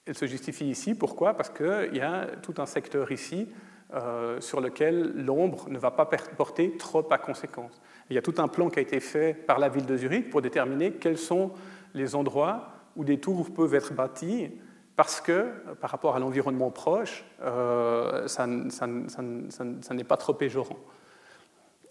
elle 0.06 0.16
se 0.16 0.26
justifie 0.26 0.66
ici. 0.66 0.96
Pourquoi? 0.96 1.36
Parce 1.36 1.50
qu'il 1.50 1.96
y 1.96 2.02
a 2.02 2.28
tout 2.42 2.56
un 2.58 2.66
secteur 2.66 3.12
ici 3.12 3.48
euh, 3.94 4.42
sur 4.42 4.62
lequel 4.62 5.14
l'ombre 5.26 5.70
ne 5.70 5.78
va 5.78 5.92
pas 5.92 6.06
porter 6.06 6.78
trop 6.78 7.06
à 7.12 7.18
conséquence. 7.18 7.82
Il 8.10 8.16
y 8.16 8.18
a 8.18 8.22
tout 8.22 8.36
un 8.38 8.48
plan 8.48 8.70
qui 8.70 8.80
a 8.80 8.82
été 8.82 9.00
fait 9.00 9.34
par 9.34 9.60
la 9.60 9.70
ville 9.70 9.86
de 9.86 9.98
Zurich 9.98 10.30
pour 10.30 10.42
déterminer 10.42 10.94
quels 10.94 11.18
sont 11.18 11.52
les 11.94 12.16
endroits 12.16 12.70
où 12.96 13.04
des 13.04 13.20
tours 13.20 13.54
peuvent 13.54 13.76
être 13.76 13.94
bâties 13.94 14.52
parce 14.96 15.22
que, 15.22 15.50
par 15.80 15.90
rapport 15.90 16.16
à 16.16 16.20
l'environnement 16.20 16.70
proche, 16.70 17.26
euh, 17.42 18.28
ça, 18.28 18.46
n'est 18.46 20.04
pas 20.04 20.18
trop 20.18 20.34
péjorant. 20.34 20.78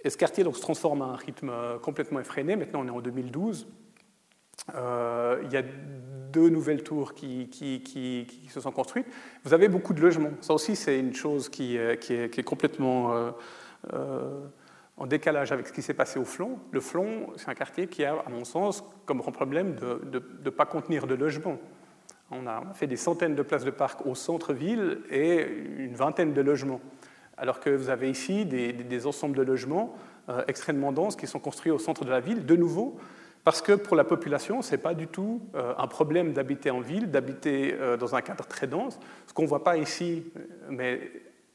Et 0.05 0.11
ce 0.11 0.17
quartier 0.17 0.45
donc, 0.45 0.57
se 0.57 0.61
transforme 0.61 1.03
à 1.03 1.07
un 1.07 1.17
rythme 1.17 1.53
complètement 1.83 2.21
effréné. 2.21 2.57
Maintenant, 2.57 2.81
on 2.83 2.87
est 2.87 2.91
en 2.91 3.01
2012. 3.01 3.67
Euh, 4.75 5.41
il 5.45 5.53
y 5.53 5.57
a 5.57 5.63
deux 6.33 6.49
nouvelles 6.49 6.83
tours 6.83 7.15
qui, 7.15 7.49
se 8.49 8.61
sont 8.61 8.73
construites. 8.73 9.07
Vous 9.45 9.55
avez 9.55 9.69
beaucoup 9.69 9.93
de 9.95 10.01
logements. 10.01 10.31
Ça 10.41 10.55
aussi, 10.55 10.77
c'est 10.77 10.99
une 10.99 11.15
chose 11.15 11.49
qui, 11.49 11.77
euh, 11.77 11.97
est, 12.09 12.43
complètement 12.43 13.33
euh, 13.93 14.41
en 14.97 15.07
décalage 15.07 15.53
avec 15.53 15.67
ce 15.67 15.73
qui 15.73 15.83
s'est 15.83 15.95
passé 15.95 16.19
au 16.19 16.25
Flon. 16.25 16.59
Le 16.71 16.81
Flon, 16.81 17.31
c'est 17.37 17.49
un 17.49 17.55
quartier 17.55 17.87
qui 17.87 18.05
a, 18.05 18.15
à 18.15 18.29
mon 18.29 18.45
sens, 18.45 18.85
comme 19.07 19.19
grand 19.19 19.33
problème 19.33 19.75
de 19.75 20.23
ne 20.45 20.51
pas 20.51 20.67
contenir 20.67 21.07
de 21.07 21.15
logements. 21.15 21.59
On 22.31 22.47
a 22.47 22.63
fait 22.75 22.87
des 22.87 22.97
centaines 22.97 23.35
de 23.35 23.43
places 23.43 23.65
de 23.65 23.73
parc 23.73 24.07
au 24.07 24.15
centre-ville 24.15 25.01
et 25.11 25.45
une 25.79 25.95
vingtaine 25.95 26.33
de 26.33 26.41
logements. 26.41 26.81
Alors 27.37 27.59
que 27.59 27.71
vous 27.71 27.89
avez 27.89 28.09
ici 28.09 28.47
des, 28.47 29.07
ensembles 29.07 29.37
de 29.37 29.43
logements 29.43 29.97
extrêmement 30.47 30.93
denses 30.93 31.17
qui 31.17 31.27
sont 31.27 31.41
construits 31.41 31.73
au 31.73 31.79
centre 31.79 32.05
de 32.05 32.11
la 32.11 32.21
ville. 32.21 32.47
De 32.47 32.55
nouveau, 32.55 33.01
parce 33.45 33.63
que 33.63 33.73
pour 33.73 33.97
la 33.97 34.05
population, 34.05 34.61
ce 34.61 34.73
n'est 34.73 34.79
pas 34.79 34.95
du 34.95 35.07
tout 35.07 35.41
euh, 35.55 35.73
un 35.79 35.87
problème 35.87 36.33
d'habiter 36.33 36.71
en 36.71 36.81
ville, 36.81 37.11
d'habiter 37.11 37.75
euh, 37.75 37.97
dans 37.97 38.15
un 38.15 38.21
cadre 38.21 38.47
très 38.47 38.67
dense. 38.67 38.99
Ce 39.27 39.33
qu'on 39.33 39.43
ne 39.43 39.49
voit 39.49 39.65
pas 39.65 39.79
ici, 39.79 40.31
euh, 40.37 40.41
mais 40.69 41.11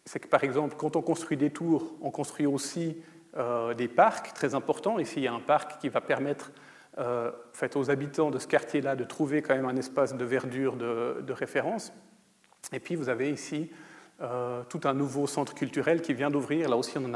c'est 0.05 0.19
que 0.19 0.27
par 0.27 0.43
exemple, 0.43 0.75
quand 0.77 0.95
on 0.95 1.01
construit 1.01 1.37
des 1.37 1.51
tours, 1.51 1.95
on 2.01 2.11
construit 2.11 2.45
aussi 2.45 2.97
des 3.77 3.89
parcs 3.89 4.33
très 4.33 4.55
importants. 4.55 4.97
Ici, 4.97 5.15
il 5.17 5.23
y 5.23 5.27
a 5.27 5.33
un 5.33 5.41
parc 5.41 5.81
qui 5.81 5.89
va 5.89 5.99
permettre 5.99 6.51
fait, 7.51 7.75
aux 7.75 7.89
habitants 7.91 8.31
de 8.31 8.39
ce 8.39 8.47
quartier-là 8.47 8.95
de 8.95 9.03
trouver 9.03 9.41
quand 9.41 9.53
même 9.53 9.65
un 9.65 9.75
espace 9.75 10.15
de 10.15 10.23
verdure 10.23 10.77
de, 10.77 11.33
référence. 11.33 11.91
Et 12.71 12.79
puis, 12.79 12.95
vous 12.95 13.09
avez 13.09 13.29
ici 13.29 13.69
tout 14.69 14.79
un 14.85 14.93
nouveau 14.93 15.27
centre 15.27 15.53
culturel 15.53 16.01
qui 16.01 16.13
vient 16.13 16.29
d'ouvrir. 16.29 16.69
Là 16.69 16.77
aussi, 16.77 16.97
en 16.97 17.13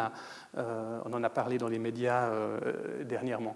on 0.58 1.14
en 1.14 1.24
a 1.24 1.30
parlé 1.30 1.58
dans 1.58 1.70
les 1.70 1.80
médias 1.80 2.32
dernièrement. 3.06 3.56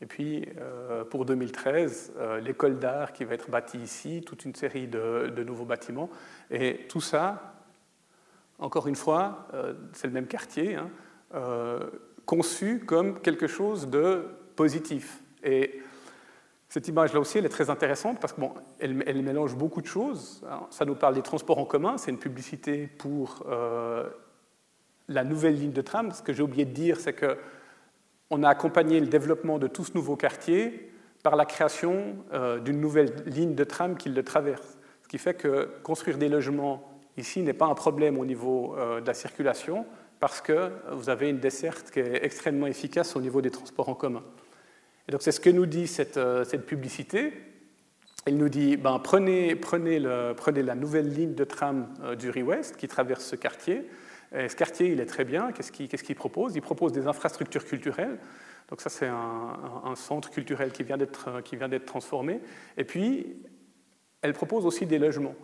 Et 0.00 0.06
puis, 0.06 0.48
euh, 0.58 1.04
pour 1.04 1.24
2013, 1.24 2.12
euh, 2.16 2.40
l'école 2.40 2.78
d'art 2.78 3.12
qui 3.12 3.24
va 3.24 3.34
être 3.34 3.50
bâtie 3.50 3.78
ici, 3.78 4.22
toute 4.24 4.44
une 4.44 4.54
série 4.54 4.86
de, 4.86 5.42
nouveaux 5.44 5.64
bâtiments. 5.64 6.08
Et 6.50 6.86
tout 6.88 7.00
ça, 7.00 7.54
encore 8.58 8.86
une 8.86 8.96
fois, 8.96 9.48
euh, 9.54 9.74
c'est 9.92 10.06
le 10.06 10.12
même 10.12 10.26
quartier, 10.26 10.76
hein, 10.76 10.90
conçu 12.26 12.80
comme 12.80 13.20
quelque 13.20 13.46
chose 13.46 13.88
de 13.88 14.24
positif. 14.54 15.20
Et 15.42 15.82
cette 16.68 16.86
image-là 16.86 17.20
aussi, 17.20 17.38
elle 17.38 17.46
est 17.46 17.50
très 17.50 17.70
intéressante 17.70 18.20
parce 18.20 18.32
qu'elle 18.32 18.44
bon, 18.44 18.54
elle, 19.06 19.22
mélange 19.22 19.56
beaucoup 19.56 19.82
de 19.82 19.86
choses. 19.86 20.44
Ça 20.70 20.84
nous 20.84 20.94
parle 20.94 21.14
des 21.14 21.22
transports 21.22 21.58
en 21.58 21.64
commun, 21.64 21.98
c'est 21.98 22.10
une 22.10 22.18
publicité 22.18 22.86
pour 22.86 23.44
la 25.08 25.24
nouvelle 25.24 25.58
ligne 25.58 25.72
de 25.72 25.82
tram. 25.82 26.12
Ce 26.12 26.22
que 26.22 26.32
j'ai 26.32 26.42
oublié 26.42 26.64
de 26.64 26.72
dire, 26.72 26.98
c'est 26.98 27.14
que 27.14 27.38
on 28.30 28.42
a 28.42 28.48
accompagné 28.48 29.00
le 29.00 29.06
développement 29.06 29.58
de 29.58 29.66
tout 29.66 29.84
ce 29.84 29.92
nouveau 29.94 30.16
quartier 30.16 30.92
par 31.22 31.36
la 31.36 31.46
création 31.46 32.16
euh, 32.32 32.58
d'une 32.58 32.80
nouvelle 32.80 33.14
ligne 33.26 33.54
de 33.54 33.64
tram 33.64 33.96
qui 33.96 34.08
le 34.08 34.22
traverse. 34.22 34.78
Ce 35.02 35.08
qui 35.08 35.18
fait 35.18 35.34
que 35.34 35.68
construire 35.82 36.18
des 36.18 36.28
logements 36.28 36.88
ici 37.16 37.42
n'est 37.42 37.54
pas 37.54 37.66
un 37.66 37.74
problème 37.74 38.18
au 38.18 38.24
niveau 38.24 38.76
euh, 38.76 39.00
de 39.00 39.06
la 39.06 39.14
circulation 39.14 39.86
parce 40.20 40.40
que 40.40 40.70
vous 40.92 41.10
avez 41.10 41.30
une 41.30 41.38
desserte 41.38 41.90
qui 41.90 42.00
est 42.00 42.24
extrêmement 42.24 42.66
efficace 42.66 43.16
au 43.16 43.20
niveau 43.20 43.40
des 43.40 43.50
transports 43.50 43.88
en 43.88 43.94
commun. 43.94 44.22
Et 45.08 45.12
donc 45.12 45.22
c'est 45.22 45.32
ce 45.32 45.40
que 45.40 45.50
nous 45.50 45.66
dit 45.66 45.86
cette, 45.86 46.16
euh, 46.16 46.44
publicité. 46.44 47.32
Elle 48.26 48.36
nous 48.36 48.48
dit 48.48 48.76
ben, 48.76 48.98
prenez, 48.98 49.56
prenez, 49.56 50.02
prenez, 50.36 50.62
la 50.62 50.74
nouvelle 50.74 51.08
ligne 51.08 51.34
de 51.34 51.44
tram 51.44 51.88
du 52.18 52.28
Ri-Ouest 52.28 52.76
qui 52.76 52.86
traverse 52.86 53.24
ce 53.24 53.36
quartier 53.36 53.88
ce 54.32 54.54
quartier, 54.54 54.92
il 54.92 55.00
est 55.00 55.06
très 55.06 55.24
bien. 55.24 55.52
Qu'est-ce 55.52 55.72
qu'il 55.72 56.16
propose? 56.16 56.54
Il 56.54 56.62
propose 56.62 56.92
des 56.92 57.06
infrastructures 57.06 57.64
culturelles. 57.64 58.18
Donc 58.68 58.80
ça, 58.80 58.90
c'est 58.90 59.08
un, 59.08 59.94
centre 59.94 60.30
culturel 60.30 60.72
qui 60.72 60.82
vient 60.82 60.98
d'être 60.98 61.84
transformé. 61.86 62.40
Et 62.76 62.84
puis, 62.84 63.36
elle 64.22 64.32
propose 64.32 64.66
aussi 64.66 64.86
des 64.86 64.98
logements. 64.98 65.34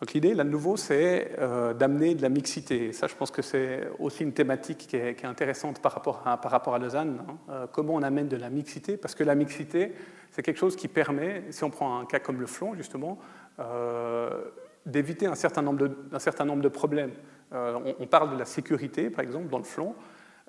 Donc 0.00 0.12
l'idée, 0.12 0.34
là 0.34 0.44
de 0.44 0.50
nouveau, 0.50 0.76
c'est 0.76 1.32
euh, 1.38 1.72
d'amener 1.72 2.14
de 2.14 2.20
la 2.20 2.28
mixité. 2.28 2.92
Ça, 2.92 3.06
je 3.06 3.14
pense 3.14 3.30
que 3.30 3.40
c'est 3.40 3.88
aussi 3.98 4.24
une 4.24 4.34
thématique 4.34 4.86
qui 4.88 4.96
est, 4.96 5.24
intéressante 5.24 5.80
par 5.80 5.92
rapport 5.92 6.74
à, 6.74 6.78
Lausanne. 6.78 7.22
Hein. 7.26 7.36
Euh, 7.48 7.66
comment 7.72 7.94
on 7.94 8.02
amène 8.02 8.28
de 8.28 8.36
la 8.36 8.50
mixité? 8.50 8.98
Parce 8.98 9.14
que 9.14 9.24
la 9.24 9.34
mixité, 9.34 9.94
c'est 10.32 10.42
quelque 10.42 10.58
chose 10.58 10.76
qui 10.76 10.88
permet, 10.88 11.44
si 11.50 11.64
on 11.64 11.70
prend 11.70 11.98
un 11.98 12.04
cas 12.04 12.18
comme 12.18 12.40
le 12.40 12.46
flon, 12.46 12.74
justement, 12.74 13.18
euh, 13.58 14.44
d'éviter 14.84 15.26
un 15.26 15.34
certain 15.34 15.62
nombre 15.62 15.80
de 15.80 16.68
problèmes. 16.68 17.12
Euh, 17.52 17.94
on, 17.98 18.06
parle 18.06 18.32
de 18.32 18.38
la 18.38 18.44
sécurité, 18.44 19.10
par 19.10 19.22
exemple, 19.22 19.48
dans 19.48 19.58
le 19.58 19.64
flanc. 19.64 19.94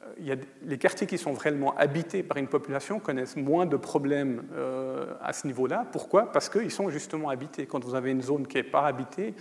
Euh, 0.03 0.13
y 0.19 0.31
a 0.31 0.35
les 0.63 0.77
quartiers 0.77 1.07
qui 1.07 1.17
sont 1.17 1.33
vraiment 1.33 1.75
habités 1.77 2.23
par 2.23 2.37
une 2.37 2.47
population 2.47 2.99
connaissent 2.99 3.35
moins 3.35 3.65
de 3.65 3.77
problèmes 3.77 4.43
euh, 4.55 5.13
à 5.21 5.33
ce 5.33 5.45
niveau-là. 5.47 5.85
Pourquoi? 5.91 6.31
Parce 6.31 6.49
qu'ils 6.49 6.71
sont 6.71 6.89
justement 6.89 7.29
habités. 7.29 7.67
Quand 7.67 7.83
vous 7.83 7.95
avez 7.95 8.11
une 8.11 8.21
zone 8.21 8.47
qui 8.47 8.57
n'est 8.57 8.63
pas 8.63 8.85
habitée, 8.85 9.35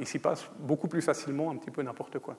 il 0.00 0.06
s'y 0.06 0.18
passe 0.18 0.48
beaucoup 0.58 0.88
plus 0.88 1.02
facilement 1.02 1.50
un 1.50 1.56
petit 1.56 1.70
peu 1.70 1.82
n'importe 1.82 2.18
quoi. 2.20 2.36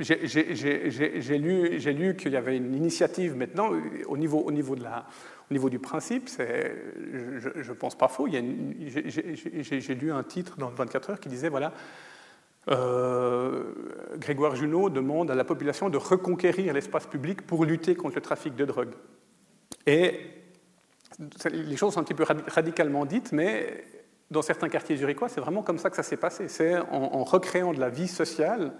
j'ai 0.00 1.38
lu, 1.38 2.16
qu'il 2.16 2.32
y 2.32 2.36
avait 2.36 2.56
une 2.56 2.74
initiative 2.74 3.36
maintenant 3.36 3.70
au 4.08 4.16
niveau 4.16 4.74
de 4.74 4.82
la, 4.82 5.06
au 5.50 5.54
niveau 5.54 5.70
du 5.70 5.78
principe, 5.78 6.28
je 6.28 7.68
ne 7.70 7.74
pense 7.74 7.96
pas 7.96 8.08
faux. 8.08 8.28
J'ai 8.28 9.94
lu 9.94 10.12
un 10.12 10.22
titre 10.22 10.56
dans 10.58 10.68
24 10.68 11.10
heures 11.10 11.20
qui 11.20 11.28
disait 11.28 11.48
voilà, 11.48 11.72
euh, 12.70 13.64
Grégoire 14.16 14.54
Junot 14.54 14.90
demande 14.90 15.30
à 15.30 15.34
la 15.34 15.44
population 15.44 15.88
de 15.88 15.96
reconquérir 15.96 16.74
l'espace 16.74 17.06
public 17.06 17.42
pour 17.42 17.64
lutter 17.64 17.94
contre 17.94 18.16
le 18.16 18.20
trafic 18.20 18.54
de 18.54 18.64
drogue. 18.64 18.92
Et 19.86 20.20
les 21.50 21.76
choses 21.76 21.94
sont 21.94 22.00
un 22.00 22.04
petit 22.04 22.14
peu 22.14 22.26
radicalement 22.48 23.06
dites, 23.06 23.32
mais 23.32 23.84
dans 24.30 24.42
certains 24.42 24.68
quartiers 24.68 24.96
zurichois, 24.96 25.30
c'est 25.30 25.40
vraiment 25.40 25.62
comme 25.62 25.78
ça 25.78 25.88
que 25.88 25.96
ça 25.96 26.02
s'est 26.02 26.18
passé. 26.18 26.48
C'est 26.48 26.76
en, 26.76 27.24
recréant 27.24 27.72
de 27.72 27.80
la 27.80 27.88
vie 27.88 28.08
sociale 28.08 28.72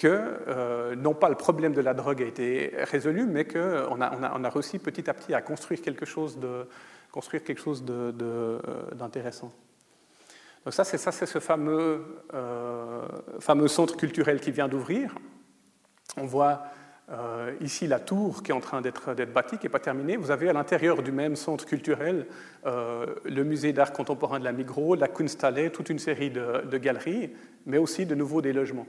que 0.00 0.06
euh, 0.48 0.96
non 0.96 1.12
pas 1.12 1.28
le 1.28 1.34
problème 1.34 1.74
de 1.74 1.82
la 1.82 1.92
drogue 1.92 2.22
a 2.22 2.24
été 2.24 2.72
résolu, 2.90 3.26
mais 3.26 3.44
qu'on 3.44 4.00
a, 4.00 4.32
on 4.34 4.44
a, 4.44 4.48
réussi 4.48 4.78
petit 4.78 5.10
à 5.10 5.12
petit 5.12 5.34
à 5.34 5.42
construire 5.42 5.82
quelque 5.82 6.06
chose 6.06 6.38
de, 6.38 6.66
construire 7.12 7.42
euh, 7.50 8.60
d'intéressant. 8.94 9.52
Donc 10.64 10.72
ça, 10.72 10.84
c'est 10.84 10.96
ça, 10.96 11.12
c'est 11.12 11.26
ce 11.26 11.38
fameux, 11.38 12.02
euh, 12.32 13.02
fameux 13.40 13.68
centre 13.68 13.94
culturel 13.98 14.40
qui 14.40 14.50
vient 14.52 14.68
d'ouvrir. 14.68 15.14
On 16.16 16.24
voit 16.24 16.62
ici 17.60 17.88
la 17.88 17.98
tour 17.98 18.44
qui 18.44 18.52
est 18.52 18.54
en 18.54 18.60
train 18.60 18.80
d'être 18.80 19.14
bâtie, 19.24 19.58
qui 19.58 19.66
n'est 19.66 19.70
pas 19.70 19.80
terminée. 19.80 20.16
Vous 20.16 20.30
avez 20.30 20.48
à 20.48 20.52
l'intérieur 20.52 21.02
du 21.02 21.10
même 21.10 21.34
centre 21.34 21.66
culturel 21.66 22.26
le 22.64 23.42
musée 23.42 23.72
d'art 23.72 23.92
contemporain 23.92 24.38
de 24.38 24.44
la 24.44 24.52
Migros, 24.52 24.94
la 24.94 25.08
Kunsthalle, 25.08 25.72
toute 25.72 25.90
une 25.90 25.98
série 25.98 26.30
de, 26.30 26.64
de, 26.66 26.78
galeries, 26.78 27.34
mais 27.66 27.78
aussi 27.78 28.06
de 28.06 28.14
nouveau 28.14 28.42
des 28.42 28.52
logements. 28.52 28.86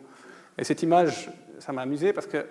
Et 0.57 0.63
cette 0.63 0.83
image, 0.83 1.29
ça 1.59 1.71
m'a 1.71 1.81
amusé 1.81 2.13
parce 2.13 2.27
que 2.27 2.45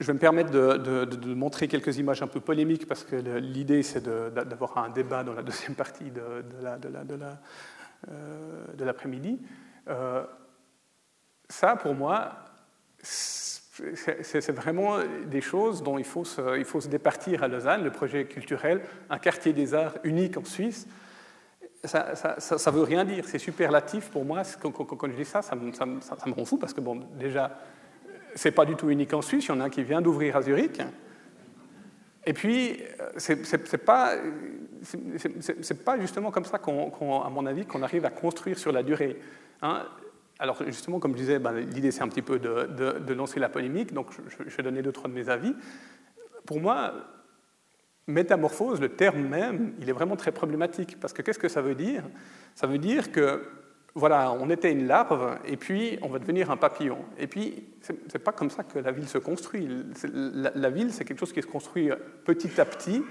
je 0.00 0.06
vais 0.06 0.12
me 0.12 0.18
permettre 0.18 0.50
de, 0.50 1.34
montrer 1.34 1.68
quelques 1.68 1.98
images 1.98 2.22
un 2.22 2.26
peu 2.26 2.40
polémiques 2.40 2.86
parce 2.86 3.04
que 3.04 3.16
l'idée, 3.16 3.82
c'est 3.82 4.02
d'avoir 4.04 4.78
un 4.78 4.90
débat 4.90 5.22
dans 5.24 5.34
la 5.34 5.42
deuxième 5.42 5.74
partie 5.74 6.10
de, 6.10 6.20
euh, 8.08 8.66
l'après-midi. 8.78 9.40
Euh, 9.88 10.24
ça, 11.48 11.76
pour 11.76 11.94
moi, 11.94 12.32
c'est 13.02 14.50
vraiment 14.52 14.98
des 15.26 15.40
choses 15.40 15.82
dont 15.82 15.98
il 15.98 16.04
faut, 16.04 16.24
se, 16.24 16.58
il 16.58 16.64
faut 16.64 16.80
se 16.80 16.88
départir 16.88 17.42
à 17.42 17.48
Lausanne, 17.48 17.84
le 17.84 17.90
projet 17.90 18.26
culturel, 18.26 18.82
un 19.10 19.18
quartier 19.18 19.52
des 19.52 19.74
arts 19.74 19.94
unique 20.04 20.36
en 20.36 20.44
Suisse. 20.44 20.86
Ça, 21.84 22.14
ça, 22.38 22.70
veut 22.70 22.82
rien 22.82 23.04
dire, 23.04 23.24
c'est 23.26 23.38
superlatif 23.38 24.10
pour 24.10 24.24
moi. 24.24 24.42
Quand, 24.60 25.08
je 25.08 25.16
dis 25.16 25.24
ça, 25.24 25.42
ça, 25.42 25.54
me, 25.54 26.32
rend 26.32 26.44
fou 26.44 26.56
parce 26.56 26.72
que, 26.72 26.80
bon, 26.80 27.00
déjà, 27.18 27.58
c'est 28.34 28.50
pas 28.50 28.64
du 28.64 28.74
tout 28.74 28.90
unique 28.90 29.12
en 29.12 29.22
Suisse. 29.22 29.46
Il 29.46 29.48
y 29.48 29.52
en 29.52 29.60
a 29.60 29.64
un 29.64 29.70
qui 29.70 29.82
vient 29.82 30.00
d'ouvrir 30.00 30.36
à 30.36 30.42
Zurich. 30.42 30.80
Et 32.26 32.32
puis, 32.32 32.80
c'est 33.16 33.84
pas, 33.84 34.14
pas 35.84 36.00
justement 36.00 36.30
comme 36.30 36.44
ça, 36.44 36.58
qu'on, 36.58 37.22
à 37.22 37.28
mon 37.28 37.46
avis, 37.46 37.66
qu'on 37.66 37.82
arrive 37.82 38.04
à 38.04 38.10
construire 38.10 38.58
sur 38.58 38.72
la 38.72 38.82
durée. 38.82 39.20
Hein. 39.62 39.82
Alors, 40.38 40.62
justement, 40.66 40.98
comme 40.98 41.12
je 41.12 41.18
disais, 41.18 41.38
ben, 41.38 41.52
l'idée, 41.52 41.90
c'est 41.90 42.02
un 42.02 42.08
petit 42.08 42.22
peu 42.22 42.38
de, 42.38 42.98
de, 42.98 43.14
lancer 43.14 43.38
la 43.38 43.48
polémique. 43.48 43.92
Donc, 43.92 44.08
je, 44.12 44.48
je 44.48 44.56
vais 44.56 44.62
donner 44.62 44.82
deux, 44.82 44.92
trois 44.92 45.08
de 45.08 45.14
mes 45.14 45.28
avis. 45.28 45.54
Pour 46.46 46.60
moi, 46.60 46.94
métamorphose, 48.06 48.80
le 48.80 48.90
terme 48.90 49.26
même, 49.26 49.72
il 49.80 49.88
est 49.88 49.92
vraiment 49.92 50.16
très 50.16 50.32
problématique. 50.32 50.98
Parce 51.00 51.12
que 51.12 51.22
qu'est-ce 51.22 51.38
que 51.38 51.48
ça 51.48 51.62
veut 51.62 51.74
dire? 51.74 52.02
Ça 52.54 52.66
veut 52.66 52.78
dire 52.78 53.12
que, 53.12 53.42
voilà, 53.94 54.32
on 54.32 54.50
était 54.50 54.72
une 54.72 54.86
larve, 54.86 55.38
et 55.46 55.56
puis 55.56 55.98
on 56.02 56.08
va 56.08 56.18
devenir 56.18 56.50
un 56.50 56.56
papillon. 56.56 56.98
Et 57.18 57.26
puis, 57.26 57.64
ce 57.80 57.92
n'est 57.92 58.22
pas 58.22 58.32
comme 58.32 58.50
ça 58.50 58.64
que 58.64 58.78
la 58.78 58.92
ville 58.92 59.08
se 59.08 59.18
construit. 59.18 59.68
La, 60.02 60.70
ville, 60.70 60.92
c'est 60.92 61.04
quelque 61.04 61.20
chose 61.20 61.32
qui 61.32 61.42
se 61.42 61.46
construit 61.46 61.90
petit 62.24 62.60
à 62.60 62.64
petit, 62.64 63.02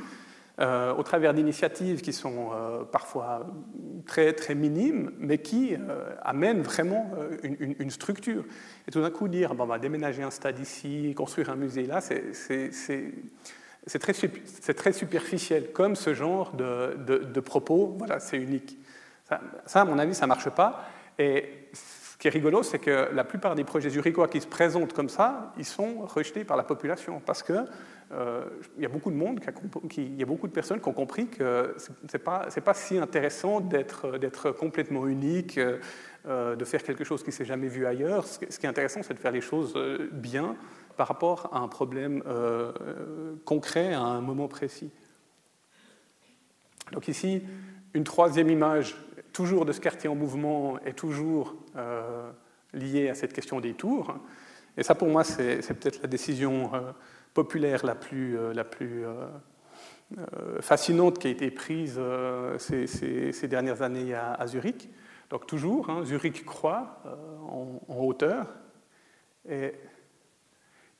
euh, 0.60 0.94
au 0.94 1.02
travers 1.02 1.34
d'initiatives 1.34 2.02
qui 2.02 2.14
sont 2.14 2.52
euh, 2.54 2.84
parfois 2.84 3.48
très, 4.06 4.34
très 4.34 4.54
minimes, 4.54 5.12
mais 5.18 5.40
qui 5.40 5.74
euh, 5.74 6.14
amènent 6.22 6.62
vraiment 6.62 7.10
une, 7.42 7.90
structure. 7.90 8.44
Et 8.88 8.92
tout 8.92 9.02
d'un 9.02 9.10
coup, 9.10 9.28
dire, 9.28 9.56
bon, 9.56 9.64
on 9.64 9.68
va 9.68 9.80
déménager 9.80 10.22
un 10.22 10.30
stade 10.30 10.60
ici, 10.60 11.14
construire 11.16 11.50
un 11.50 11.56
musée 11.56 11.88
là, 11.88 12.02
c'est 12.02 13.12
c'est 13.86 14.00
très, 14.76 14.94
superficiel, 14.94 15.72
comme 15.72 15.96
ce 15.96 16.14
genre 16.14 16.54
de, 16.54 17.40
propos, 17.40 17.96
voilà, 17.98 18.20
c'est 18.20 18.38
unique. 18.38 18.78
Ça, 19.66 19.82
à 19.82 19.86
mon 19.86 20.00
avis, 20.00 20.14
ça 20.14 20.26
ne 20.26 20.30
marche 20.30 20.50
pas. 20.50 20.86
Et 21.20 21.70
ce 21.74 22.18
qui 22.18 22.28
est 22.28 22.32
rigolo, 22.32 22.64
c'est 22.64 22.80
que 22.80 23.10
la 23.14 23.24
plupart 23.24 23.56
des 23.56 23.64
projets 23.64 23.90
zurichois 23.90 24.28
qui 24.28 24.42
se 24.42 24.48
présentent 24.48 24.94
comme 24.94 25.10
ça, 25.10 25.54
ils 25.58 25.66
sont 25.66 26.06
rejetés 26.06 26.44
par 26.44 26.58
la 26.58 26.64
population, 26.64 27.22
parce 27.26 27.44
que 27.44 27.66
euh, 28.14 28.46
y 28.78 28.86
a 28.86 28.90
beaucoup 28.90 29.12
de 29.12 29.16
monde, 29.16 29.40
il 29.98 30.20
y 30.20 30.24
a 30.24 30.26
beaucoup 30.26 30.48
de 30.48 30.52
personnes 30.52 30.80
qui 30.80 30.88
ont 30.88 30.94
compris 30.94 31.28
que 31.28 31.76
ce 31.78 31.90
n'est 32.14 32.20
pas, 32.20 32.48
pas, 32.64 32.74
si 32.74 32.98
intéressant 32.98 33.60
d'être 33.60 34.52
complètement 34.52 35.08
unique, 35.08 35.60
euh, 36.26 36.56
de 36.56 36.66
faire 36.66 36.84
quelque 36.84 37.04
chose 37.04 37.22
qui 37.22 37.30
ne 37.30 37.34
s'est 37.34 37.46
jamais 37.46 37.68
vu 37.68 37.86
ailleurs. 37.86 38.26
Ce 38.26 38.38
qui 38.40 38.66
est 38.66 38.70
intéressant, 38.70 39.02
c'est 39.04 39.14
de 39.14 39.20
faire 39.20 39.32
les 39.32 39.42
choses 39.42 39.74
euh, 39.76 40.10
bien, 40.12 40.56
par 40.98 41.08
rapport 41.08 41.50
à 41.52 41.60
un 41.60 41.68
problème 41.68 42.24
euh, 42.28 42.72
concret 43.46 43.94
à 43.94 44.02
un 44.02 44.22
moment 44.22 44.48
précis. 44.48 44.92
Donc 46.92 47.08
ici, 47.08 47.42
une 47.94 48.04
troisième 48.04 48.50
image, 48.50 48.96
toujours 49.32 49.66
de 49.66 49.72
ce 49.72 49.80
quartier 49.80 50.10
en 50.10 50.16
mouvement, 50.16 50.80
est 50.80 50.94
toujours 50.94 51.56
euh, 51.76 52.30
liée 52.74 53.10
à 53.10 53.16
cette 53.16 53.34
question 53.34 53.60
des 53.60 53.74
tours. 53.74 54.16
Et 54.78 54.84
ça, 54.84 54.96
pour 54.96 55.08
moi, 55.08 55.24
c'est 55.24 55.62
peut-être 55.74 56.02
la 56.02 56.08
décision 56.08 56.74
euh, 56.74 56.92
populaire 57.34 57.86
la 57.86 57.96
plus, 57.96 58.38
la 58.54 58.64
plus 58.64 59.06
fascinante 60.60 61.18
qui 61.18 61.28
a 61.28 61.32
été 61.32 61.50
prise 61.50 62.00
ces, 62.60 63.48
dernières 63.48 63.82
années 63.82 64.14
à, 64.14 64.46
Zurich. 64.46 64.88
Donc 65.32 65.48
toujours, 65.48 65.90
hein, 65.90 66.04
Zurich 66.06 66.46
croît 66.46 67.02
en, 67.50 67.82
en, 67.88 68.00
hauteur. 68.04 68.54
Et 69.50 69.74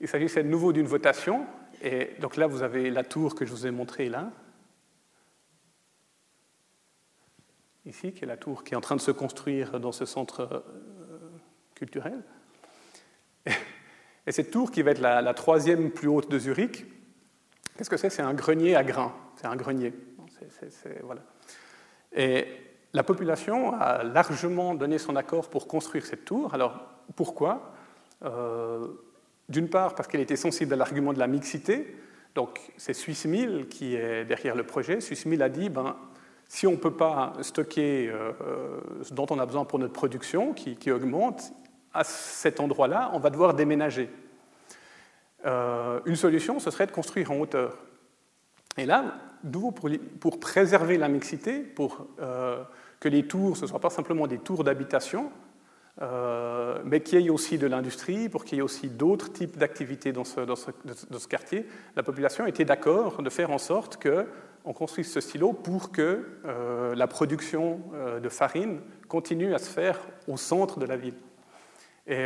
il 0.04 0.10
s'agissait 0.10 0.44
de 0.44 0.50
nouveau 0.50 0.74
d'une 0.74 0.86
votation. 0.86 1.48
Et 1.82 2.12
donc 2.20 2.36
là, 2.36 2.46
vous 2.46 2.62
avez 2.62 2.92
la 2.92 3.06
tour 3.06 3.36
que 3.36 3.46
je 3.46 3.52
vous 3.52 3.66
ai 3.66 3.72
montrée 3.72 4.10
là. 4.10 4.32
Ici, 7.86 8.12
qui 8.12 8.26
est 8.26 8.28
la 8.28 8.36
tour 8.36 8.66
qui 8.66 8.74
est 8.74 8.78
en 8.78 8.82
train 8.82 8.98
de 8.98 9.02
se 9.02 9.12
construire 9.12 9.80
dans 9.80 9.94
ce 9.94 10.06
centre 10.06 10.42
euh, 10.42 10.60
culturel. 11.74 12.22
Et 14.28 14.32
cette 14.34 14.52
tour 14.52 14.72
qui 14.72 14.82
va 14.82 14.92
être 14.92 15.00
la, 15.00 15.34
troisième 15.34 15.90
plus 15.90 16.10
haute 16.10 16.30
de 16.30 16.38
Zurich, 16.38 16.86
qu'est-ce 17.78 17.90
que 17.90 17.98
c'est? 17.98 18.10
C'est 18.10 18.22
un 18.22 18.34
grenier 18.34 18.76
à 18.76 18.84
grains. 18.84 19.16
C'est 19.38 19.48
un 19.48 19.56
grenier. 19.56 19.94
voilà. 21.04 21.22
Et 22.12 22.46
la 22.92 23.04
population 23.04 23.74
a 23.74 24.04
largement 24.04 24.76
donné 24.76 24.98
son 24.98 25.16
accord 25.16 25.50
pour 25.50 25.68
construire 25.68 26.06
cette 26.06 26.26
tour. 26.26 26.54
Alors 26.54 26.78
pourquoi? 27.16 27.74
Euh, 28.24 28.88
d'une 29.50 29.70
part, 29.70 29.96
parce 29.96 30.08
qu'elle 30.08 30.22
était 30.22 30.36
sensible 30.36 30.74
à 30.74 30.78
l'argument 30.78 31.14
de 31.14 31.20
la 31.20 31.28
mixité. 31.28 31.96
Donc, 32.36 32.60
c'est 32.78 32.94
Swissmill 32.94 33.68
qui 33.70 33.96
est 33.96 34.26
derrière 34.26 34.56
le 34.56 34.64
projet. 34.64 35.02
Swissmill 35.02 35.42
a 35.44 35.50
dit 35.50 35.70
ben, 35.70 35.96
si 36.48 36.68
on 36.68 36.72
ne 36.72 36.78
peut 36.78 36.94
pas 36.94 37.34
stocker 37.42 38.10
euh, 38.10 38.32
ce 39.02 39.14
dont 39.14 39.26
on 39.30 39.40
a 39.40 39.46
besoin 39.46 39.66
pour 39.66 39.80
notre 39.80 39.94
production, 39.94 40.54
qui, 40.54 40.92
augmente, 40.92 41.52
à 41.94 42.04
cet 42.04 42.60
endroit-là, 42.60 43.12
on 43.14 43.20
va 43.20 43.30
devoir 43.30 43.54
déménager. 43.54 44.10
Euh, 45.46 46.00
une 46.06 46.16
solution, 46.16 46.60
ce 46.60 46.72
serait 46.72 46.88
de 46.88 46.92
construire 46.92 47.32
en 47.32 47.40
hauteur. 47.40 47.78
Et 48.78 48.86
là, 48.86 49.16
pour, 49.52 49.90
pour 50.20 50.40
préserver 50.40 50.98
la 50.98 51.08
mixité, 51.08 51.60
pour 51.60 52.08
euh, 52.20 52.64
que 53.00 53.10
les 53.10 53.28
tours, 53.28 53.58
ce 53.58 53.64
ne 53.64 53.68
soient 53.68 53.80
pas 53.80 53.90
simplement 53.90 54.28
des 54.28 54.40
tours 54.40 54.64
d'habitation, 54.64 55.32
euh, 56.02 56.80
mais 56.86 57.02
qu'il 57.02 57.22
y 57.22 57.28
ait 57.28 57.30
aussi 57.30 57.60
de 57.60 57.68
l'industrie, 57.68 58.28
pour 58.28 58.46
qu'il 58.46 58.58
y 58.58 58.60
ait 58.60 58.64
aussi 58.64 58.90
d'autres 58.90 59.32
types 59.32 59.58
d'activités 59.58 60.12
dans 60.12 60.24
ce, 60.24 61.28
quartier, 61.28 61.68
la 61.96 62.02
population 62.02 62.48
était 62.48 62.66
d'accord 62.66 63.22
de 63.22 63.30
faire 63.30 63.52
en 63.52 63.60
sorte 63.60 64.02
qu'on 64.02 64.74
construise 64.74 65.12
ce 65.12 65.22
stylo 65.22 65.54
pour 65.54 65.92
que 65.92 66.26
euh, 66.46 66.96
la 66.96 67.06
production 67.06 67.80
euh, 67.94 68.20
de 68.20 68.30
farine 68.30 68.82
continue 69.08 69.54
à 69.54 69.60
se 69.60 69.70
faire 69.70 70.00
au 70.28 70.36
centre 70.36 70.80
de 70.80 70.88
la 70.88 70.98
ville. 70.98 71.18
Et 72.06 72.26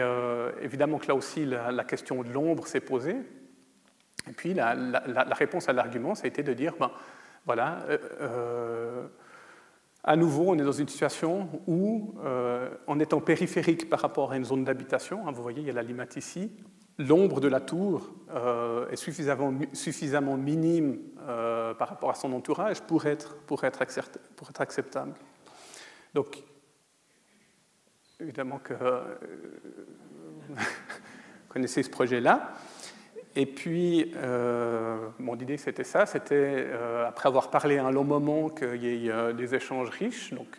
évidemment 0.60 0.98
que 0.98 1.08
là 1.08 1.14
aussi, 1.14 1.46
la, 1.46 1.84
question 1.84 2.24
de 2.24 2.30
l'ombre 2.30 2.66
s'est 2.66 2.80
posée. 2.80 3.16
Et 4.28 4.34
puis 4.34 4.56
la, 4.56 4.74
la 4.74 5.36
réponse 5.36 5.70
à 5.70 5.74
l'argument, 5.74 6.16
ça 6.16 6.24
a 6.24 6.28
été 6.28 6.42
de 6.42 6.52
dire, 6.54 6.74
ben, 6.80 6.90
voilà, 7.46 7.86
à 10.08 10.16
nouveau, 10.16 10.46
on 10.48 10.56
est 10.58 10.64
dans 10.64 10.72
une 10.72 10.88
situation 10.88 11.50
où, 11.68 12.16
euh, 12.24 12.70
en 12.88 12.98
étant 12.98 13.20
périphérique 13.20 13.90
par 13.90 14.00
rapport 14.00 14.32
à 14.32 14.38
une 14.38 14.46
zone 14.46 14.64
d'habitation, 14.64 15.28
hein, 15.28 15.34
vous 15.34 15.44
voyez, 15.44 15.60
il 15.60 15.68
y 15.68 15.70
a 15.70 15.74
la 15.74 15.84
limate 15.84 16.16
ici, 16.16 16.50
l'ombre 16.98 17.42
de 17.42 17.50
la 17.50 17.60
tour 17.60 18.16
euh, 18.34 18.88
est 18.90 18.96
suffisamment, 18.96 20.38
minime 20.38 21.00
euh, 21.28 21.74
par 21.74 21.90
rapport 21.90 22.10
à 22.10 22.14
son 22.14 22.32
entourage 22.32 22.80
pour 22.84 23.06
être, 23.06 23.36
pour 23.40 23.66
être, 23.66 23.84
pour 24.38 24.50
être 24.50 24.62
acceptable. 24.62 25.14
Donc, 26.14 26.42
évidemment 28.22 28.60
que 28.60 28.74
vous 30.50 30.56
connaissez 31.50 31.84
ce 31.84 31.90
projet-là. 31.90 32.54
Et 33.40 33.46
puis, 33.46 34.14
euh, 34.16 34.98
mon 35.20 35.36
idée, 35.36 35.58
c'était 35.58 35.84
ça, 35.84 36.08
c'était, 36.08 36.34
euh, 36.34 37.08
après 37.08 37.30
avoir 37.30 37.52
parlé 37.52 37.78
un 37.78 37.92
long 37.92 38.04
moment, 38.04 38.50
qu'il 38.50 38.84
y 38.84 39.08
ait 39.08 39.12
euh, 39.12 39.32
des 39.32 39.54
échanges 39.54 39.90
riches. 39.90 40.34
Donc, 40.34 40.58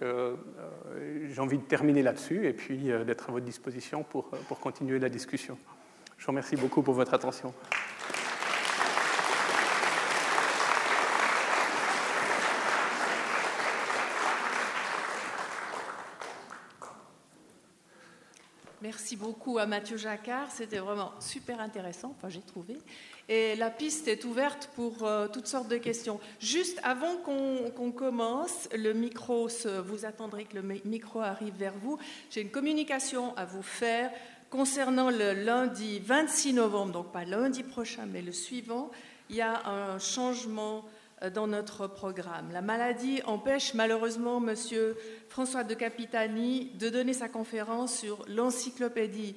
j'ai 1.29 1.41
envie 1.41 1.59
de 1.59 1.65
terminer 1.65 2.05
là-dessus 2.05 2.47
et 2.47 2.53
puis 2.53 2.93
d'être 3.05 3.31
à 3.31 3.33
votre 3.33 3.45
disposition 3.45 4.05
pour, 4.05 4.31
pour 4.47 4.61
continuer 4.61 5.01
la 5.01 5.09
discussion. 5.09 5.59
Je 6.19 6.25
vous 6.25 6.31
remercie 6.31 6.55
beaucoup 6.55 6.83
pour 6.83 6.95
votre 6.95 7.15
attention. 7.15 7.53
Merci 18.81 19.17
beaucoup 19.29 19.59
à 19.59 19.67
Mathieu 19.67 19.99
Jacquard, 19.99 20.51
c'était 20.51 20.79
vraiment 20.79 21.13
super 21.21 21.61
intéressant, 21.61 22.15
enfin 22.17 22.31
j'ai 22.31 22.41
trouvé. 22.41 22.79
Et 23.29 23.57
la 23.57 23.69
piste 23.69 24.09
est 24.09 24.25
ouverte 24.25 24.71
pour 24.75 25.05
euh, 25.05 25.29
toutes 25.29 25.47
sortes 25.47 25.69
de 25.69 25.77
questions. 25.77 26.19
Juste 26.41 26.81
avant 26.83 27.17
qu'on 27.17 27.93
commence, 27.93 28.71
le 28.75 28.95
micro, 28.95 29.51
vous 29.85 30.07
attendrez 30.07 30.47
que 30.47 30.57
le 30.57 30.81
micro 30.87 31.21
arrive 31.21 31.53
vers 31.59 31.75
vous. 31.75 31.99
J'ai 32.31 32.41
une 32.41 32.51
communication 32.51 33.37
à 33.37 33.45
vous 33.45 33.61
faire 33.61 34.11
concernant 34.49 35.11
le 35.11 35.35
lundi 35.35 36.01
26 36.01 36.55
novembre, 36.55 36.93
donc 36.93 37.13
pas 37.13 37.27
lundi 37.27 37.63
prochain, 37.63 38.07
mais 38.11 38.23
le 38.23 38.33
suivant. 38.33 38.91
Il 39.29 39.37
y 39.37 39.43
a 39.43 39.69
un 39.69 39.99
changement 39.99 40.87
dans 41.35 41.47
notre 41.47 41.87
programme. 41.87 42.53
La 42.53 42.63
maladie 42.63 43.21
empêche 43.25 43.75
malheureusement 43.75 44.43
M. 44.47 44.55
François 45.29 45.65
de 45.65 45.75
Capitani 45.75 46.71
de 46.75 46.89
donner 46.89 47.13
sa 47.13 47.29
conférence 47.29 47.99
sur 47.99 48.25
l'encyclopédie 48.29 49.35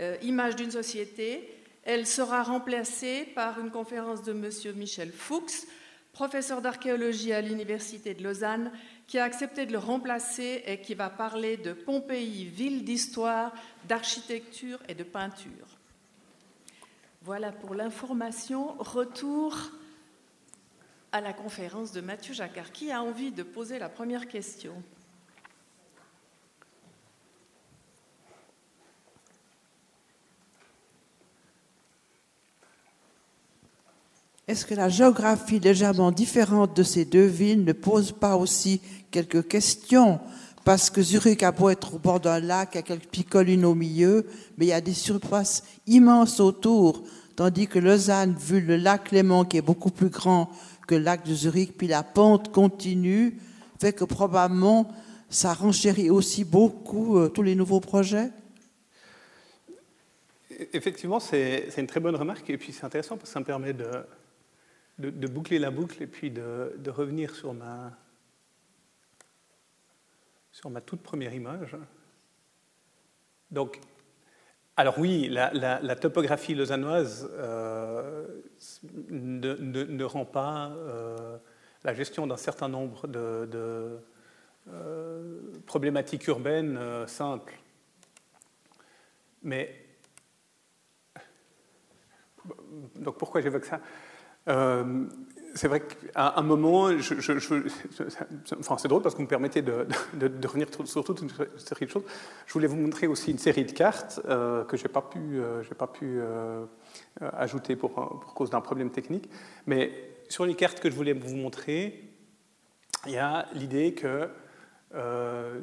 euh, 0.00 0.16
Image 0.22 0.56
d'une 0.56 0.70
société. 0.70 1.48
Elle 1.84 2.06
sera 2.06 2.42
remplacée 2.42 3.24
par 3.34 3.58
une 3.60 3.70
conférence 3.70 4.22
de 4.22 4.32
M. 4.32 4.76
Michel 4.76 5.10
Fuchs, 5.10 5.66
professeur 6.12 6.60
d'archéologie 6.60 7.32
à 7.32 7.40
l'Université 7.40 8.14
de 8.14 8.22
Lausanne, 8.22 8.70
qui 9.06 9.18
a 9.18 9.24
accepté 9.24 9.66
de 9.66 9.72
le 9.72 9.78
remplacer 9.78 10.62
et 10.66 10.80
qui 10.80 10.94
va 10.94 11.10
parler 11.10 11.56
de 11.56 11.72
Pompéi, 11.72 12.44
ville 12.44 12.84
d'histoire, 12.84 13.52
d'architecture 13.88 14.78
et 14.88 14.94
de 14.94 15.02
peinture. 15.02 15.78
Voilà 17.22 17.52
pour 17.52 17.74
l'information. 17.74 18.74
Retour 18.78 19.56
à 21.12 21.20
la 21.20 21.34
conférence 21.34 21.92
de 21.92 22.00
Mathieu 22.00 22.32
Jacquard. 22.32 22.72
Qui 22.72 22.90
a 22.90 23.02
envie 23.02 23.30
de 23.30 23.42
poser 23.42 23.78
la 23.78 23.90
première 23.90 24.26
question? 24.26 24.72
Est-ce 34.48 34.66
que 34.66 34.74
la 34.74 34.88
géographie 34.88 35.60
légèrement 35.60 36.10
différente 36.10 36.76
de 36.76 36.82
ces 36.82 37.04
deux 37.04 37.26
villes 37.26 37.64
ne 37.64 37.72
pose 37.72 38.12
pas 38.12 38.36
aussi 38.36 38.80
quelques 39.10 39.46
questions? 39.46 40.18
Parce 40.64 40.90
que 40.90 41.02
Zurich 41.02 41.42
a 41.42 41.52
beau 41.52 41.68
être 41.68 41.94
au 41.94 41.98
bord 41.98 42.20
d'un 42.20 42.40
lac, 42.40 42.70
il 42.72 42.76
y 42.76 42.78
a 42.78 42.82
quelques 42.82 43.06
petites 43.06 43.28
collines 43.28 43.64
au 43.64 43.74
milieu, 43.74 44.26
mais 44.56 44.66
il 44.66 44.68
y 44.68 44.72
a 44.72 44.80
des 44.80 44.94
surfaces 44.94 45.62
immenses 45.86 46.40
autour, 46.40 47.02
tandis 47.36 47.66
que 47.66 47.78
Lausanne, 47.78 48.34
vu 48.34 48.60
le 48.60 48.76
lac 48.76 49.10
Léman 49.10 49.44
qui 49.44 49.58
est 49.58 49.62
beaucoup 49.62 49.90
plus 49.90 50.08
grand 50.08 50.50
que 50.86 50.94
le 50.94 51.02
lac 51.02 51.24
de 51.24 51.34
Zurich, 51.34 51.76
puis 51.76 51.86
la 51.86 52.02
pente 52.02 52.52
continue, 52.52 53.38
fait 53.80 53.92
que 53.92 54.04
probablement 54.04 54.92
ça 55.28 55.54
renchérit 55.54 56.10
aussi 56.10 56.44
beaucoup 56.44 57.18
euh, 57.18 57.28
tous 57.28 57.42
les 57.42 57.54
nouveaux 57.54 57.80
projets 57.80 58.30
Effectivement, 60.72 61.18
c'est 61.18 61.72
une 61.78 61.86
très 61.86 61.98
bonne 61.98 62.14
remarque 62.14 62.48
et 62.50 62.58
puis 62.58 62.72
c'est 62.72 62.84
intéressant 62.84 63.16
parce 63.16 63.30
que 63.30 63.32
ça 63.32 63.40
me 63.40 63.44
permet 63.44 63.72
de, 63.72 64.04
de, 64.98 65.26
boucler 65.26 65.58
la 65.58 65.70
boucle 65.70 66.02
et 66.02 66.06
puis 66.06 66.30
de, 66.30 66.90
revenir 66.90 67.34
sur 67.34 67.54
ma, 67.54 67.90
sur 70.52 70.70
ma 70.70 70.80
toute 70.80 71.02
première 71.02 71.34
image. 71.34 71.76
Donc, 73.50 73.80
alors 74.76 74.98
oui, 74.98 75.28
la, 75.28 75.96
topographie 75.96 76.54
lausannoise 76.54 77.30
euh, 77.34 78.26
ne, 79.10 80.04
rend 80.04 80.24
pas 80.24 80.70
euh, 80.70 81.36
la 81.84 81.92
gestion 81.92 82.26
d'un 82.26 82.38
certain 82.38 82.68
nombre 82.68 83.06
de, 83.06 83.98
euh, 84.72 85.40
problématiques 85.66 86.26
urbaines 86.26 86.78
simples. 87.06 87.58
Mais 89.42 89.84
donc 92.96 93.18
pourquoi 93.18 93.42
j'évoque 93.42 93.66
ça? 93.66 93.80
C'est 95.54 95.68
vrai 95.68 95.80
qu'à 95.80 96.34
un 96.36 96.42
moment, 96.42 96.90
enfin, 98.58 98.76
c'est 98.78 98.88
drôle 98.88 99.02
parce 99.02 99.14
que 99.14 99.18
vous 99.18 99.24
me 99.24 99.28
permettez 99.28 99.62
de, 99.62 99.86
revenir 100.46 100.68
sur 100.84 101.04
toute 101.04 101.20
une 101.20 101.30
série 101.58 101.86
de 101.86 101.90
choses. 101.90 102.04
Je 102.46 102.52
voulais 102.52 102.66
vous 102.66 102.76
montrer 102.76 103.06
aussi 103.06 103.30
une 103.30 103.38
série 103.38 103.64
de 103.64 103.72
cartes 103.72 104.20
euh, 104.26 104.64
que 104.64 104.76
je 104.76 104.84
n'ai 104.84 104.88
pas 104.88 105.02
pu, 105.02 105.18
euh, 105.18 105.62
pas 105.76 105.86
pu 105.86 106.20
ajouter 107.20 107.76
pour, 107.76 107.92
pour 107.92 108.34
cause 108.34 108.50
d'un 108.50 108.60
problème 108.60 108.90
technique. 108.90 109.28
Mais 109.66 109.92
sur 110.28 110.46
les 110.46 110.54
cartes 110.54 110.80
que 110.80 110.90
je 110.90 110.94
voulais 110.94 111.12
vous 111.12 111.36
montrer, 111.36 112.08
il 113.06 113.12
y 113.12 113.18
a 113.18 113.46
l'idée 113.54 113.94
que 113.94 114.28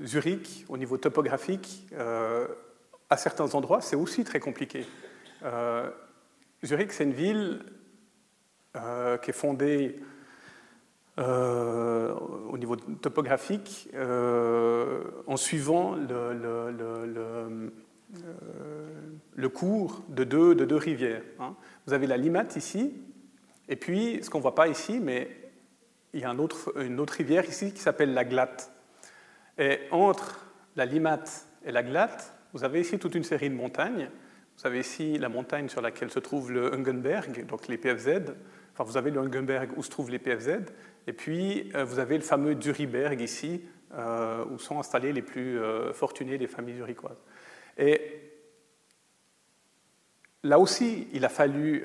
Zurich, 0.06 0.66
au 0.70 0.78
niveau 0.78 0.98
topographique, 0.98 1.88
à 3.10 3.18
certains 3.18 3.54
endroits, 3.56 3.82
c'est 3.82 3.96
aussi 3.96 4.24
très 4.24 4.40
compliqué. 4.40 4.86
Zurich, 6.64 6.92
c'est 6.92 7.06
une 7.06 7.14
ville 7.14 7.64
euh, 8.76 9.18
qui 9.18 9.32
est 9.32 9.34
fondée 9.34 10.00
euh, 11.18 12.14
au 12.14 12.56
niveau 12.56 12.76
topographique 12.76 13.90
euh, 13.96 15.02
en 15.26 15.38
suivant 15.38 15.96
le, 15.96 17.72
cours 19.50 20.04
de 20.10 20.24
deux, 20.24 20.54
de 20.54 20.66
deux 20.66 20.76
rivières. 20.76 21.24
Hein. 21.40 21.56
Vous 21.88 21.94
avez 21.94 22.06
la 22.06 22.16
Limate 22.16 22.58
ici, 22.58 22.94
et 23.68 23.76
puis 23.76 24.20
ce 24.22 24.30
qu'on 24.30 24.38
ne 24.38 24.44
voit 24.44 24.54
pas 24.54 24.68
ici, 24.68 25.00
mais 25.02 25.36
il 26.14 26.20
y 26.20 26.24
a 26.24 26.30
une 26.30 27.00
autre 27.00 27.16
rivière 27.16 27.46
ici 27.46 27.74
qui 27.74 27.82
s'appelle 27.82 28.14
la 28.14 28.24
Glatte. 28.24 28.72
Et 29.58 29.80
entre 29.90 30.46
la 30.76 30.86
Limate 30.86 31.48
et 31.66 31.72
la 31.72 31.82
Glatte, 31.82 32.36
vous 32.54 32.64
avez 32.64 32.82
ici 32.82 33.00
toute 33.00 33.16
une 33.16 33.24
série 33.24 33.50
de 33.50 33.56
montagnes. 33.56 34.12
Vous 34.60 34.68
avez 34.68 34.82
ici 34.82 35.18
la 35.18 35.28
montagne 35.28 35.70
sur 35.70 35.82
laquelle 35.82 36.12
se 36.12 36.20
trouve 36.20 36.52
le 36.52 36.72
Hungenberg, 36.72 37.48
donc 37.48 37.68
les 37.68 37.80
PFZ 37.80 38.36
vous 38.86 38.98
avez 38.98 39.12
le 39.12 39.20
Hungenberg 39.20 39.72
où 39.78 39.84
se 39.84 39.90
trouvent 39.90 40.12
les 40.12 40.20
PFZ, 40.20 40.60
et 41.08 41.14
puis 41.14 41.72
euh, 41.76 41.84
vous 41.84 42.00
avez 42.00 42.16
le 42.18 42.24
fameux 42.24 42.56
Duriberg 42.56 43.20
ici, 43.22 43.64
euh, 43.94 44.46
où 44.52 44.60
sont 44.60 44.80
installés 44.80 45.14
les 45.14 45.22
plus 45.22 45.60
euh, 45.60 45.94
fortunés 45.94 46.38
des 46.38 46.48
familles 46.48 46.78
zurichoises. 46.78 47.18
Et 47.78 48.02
là 50.44 50.60
aussi, 50.60 51.08
il 51.14 51.26
a 51.26 51.30
fallu 51.30 51.84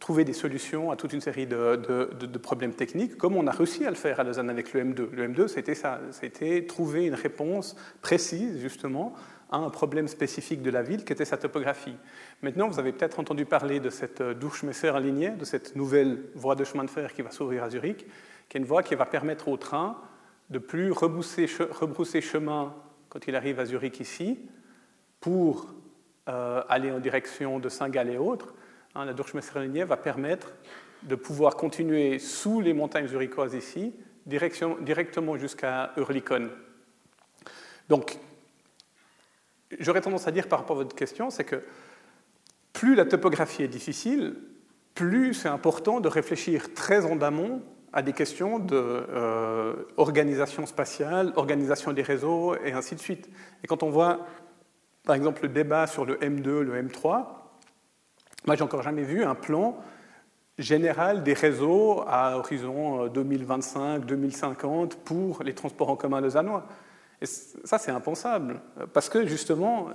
trouver 0.00 0.24
des 0.24 0.32
solutions 0.32 0.90
à 0.90 0.96
toute 0.96 1.12
une 1.12 1.20
série 1.20 1.46
de, 1.46 2.38
problèmes 2.38 2.74
techniques, 2.74 3.16
comme 3.16 3.36
on 3.36 3.46
a 3.46 3.52
réussi 3.52 3.86
à 3.86 3.90
le 3.90 3.96
faire 3.96 4.20
à 4.20 4.24
Lausanne 4.24 4.50
avec 4.50 4.72
le 4.72 4.84
M2. 4.84 5.10
Le 5.10 5.28
M2, 5.28 5.48
c'était 5.48 5.74
ça, 5.74 6.00
c'était 6.10 6.66
trouver 6.66 7.06
une 7.06 7.14
réponse 7.14 7.76
précise, 8.00 8.58
justement, 8.60 9.14
un 9.58 9.70
problème 9.70 10.08
spécifique 10.08 10.62
de 10.62 10.70
la 10.70 10.82
ville 10.82 11.04
qui 11.04 11.12
était 11.12 11.24
sa 11.24 11.36
topographie. 11.36 11.96
Maintenant, 12.42 12.68
vous 12.68 12.78
avez 12.78 12.92
peut-être 12.92 13.20
entendu 13.20 13.44
parler 13.44 13.80
de 13.80 13.90
cette 13.90 14.20
euh, 14.20 14.34
Durchmesser 14.34 14.88
alignée, 14.88 15.30
de 15.30 15.44
cette 15.44 15.76
nouvelle 15.76 16.24
voie 16.34 16.54
de 16.54 16.64
chemin 16.64 16.84
de 16.84 16.90
fer 16.90 17.12
qui 17.12 17.22
va 17.22 17.30
s'ouvrir 17.30 17.64
à 17.64 17.70
Zurich, 17.70 18.06
qui 18.48 18.56
est 18.56 18.60
une 18.60 18.66
voie 18.66 18.82
qui 18.82 18.94
va 18.94 19.06
permettre 19.06 19.48
au 19.48 19.56
train 19.56 19.98
de 20.50 20.58
plus 20.58 20.92
rebrousser, 20.92 21.46
rebrousser 21.70 22.20
chemin 22.20 22.74
quand 23.08 23.26
il 23.26 23.36
arrive 23.36 23.60
à 23.60 23.66
Zurich 23.66 24.00
ici, 24.00 24.38
pour 25.20 25.74
euh, 26.28 26.62
aller 26.68 26.90
en 26.90 26.98
direction 26.98 27.58
de 27.58 27.68
Saint-Gall 27.68 28.10
et 28.10 28.18
autres. 28.18 28.54
Hein, 28.94 29.04
la 29.04 29.12
Durchmesser 29.12 29.56
alignée 29.56 29.84
va 29.84 29.96
permettre 29.96 30.52
de 31.02 31.14
pouvoir 31.14 31.56
continuer 31.56 32.18
sous 32.18 32.60
les 32.60 32.72
montagnes 32.72 33.08
zurichoises 33.08 33.54
ici, 33.54 33.92
direction, 34.26 34.76
directement 34.80 35.36
jusqu'à 35.36 35.92
Eurlikon. 35.96 36.48
Donc, 37.88 38.18
j'aurais 39.78 40.00
tendance 40.00 40.28
à 40.28 40.30
dire 40.30 40.48
par 40.48 40.60
rapport 40.60 40.76
à 40.76 40.80
votre 40.80 40.96
question, 40.96 41.30
c'est 41.30 41.44
que 41.44 41.62
plus 42.72 42.94
la 42.94 43.04
topographie 43.04 43.62
est 43.62 43.68
difficile, 43.68 44.36
plus 44.94 45.34
c'est 45.34 45.48
important 45.48 46.00
de 46.00 46.08
réfléchir 46.08 46.72
très 46.74 47.04
en 47.04 47.20
amont 47.20 47.62
à 47.92 48.02
des 48.02 48.12
questions 48.12 48.58
d'organisation 48.58 50.62
euh, 50.62 50.66
spatiale, 50.66 51.32
organisation 51.36 51.92
des 51.92 52.02
réseaux 52.02 52.54
et 52.64 52.72
ainsi 52.72 52.94
de 52.94 53.00
suite. 53.00 53.28
Et 53.62 53.66
quand 53.66 53.82
on 53.82 53.90
voit, 53.90 54.26
par 55.04 55.14
exemple, 55.14 55.42
le 55.42 55.48
débat 55.48 55.86
sur 55.86 56.06
le 56.06 56.16
M2, 56.16 56.60
le 56.60 56.82
M3, 56.82 57.26
moi, 58.46 58.56
j'ai 58.56 58.62
encore 58.62 58.82
jamais 58.82 59.02
vu 59.02 59.24
un 59.24 59.34
plan 59.34 59.76
général 60.58 61.22
des 61.22 61.34
réseaux 61.34 62.02
à 62.06 62.38
horizon 62.38 63.08
2025-2050 63.08 64.64
euh, 64.64 64.86
pour 65.04 65.42
les 65.42 65.54
transports 65.54 65.90
en 65.90 65.96
commun 65.96 66.20
lausannois. 66.20 66.66
Et 67.22 67.26
ça, 67.26 67.78
c'est 67.78 67.92
impensable, 67.92 68.60
parce 68.92 69.08
que 69.08 69.24
justement, 69.26 69.90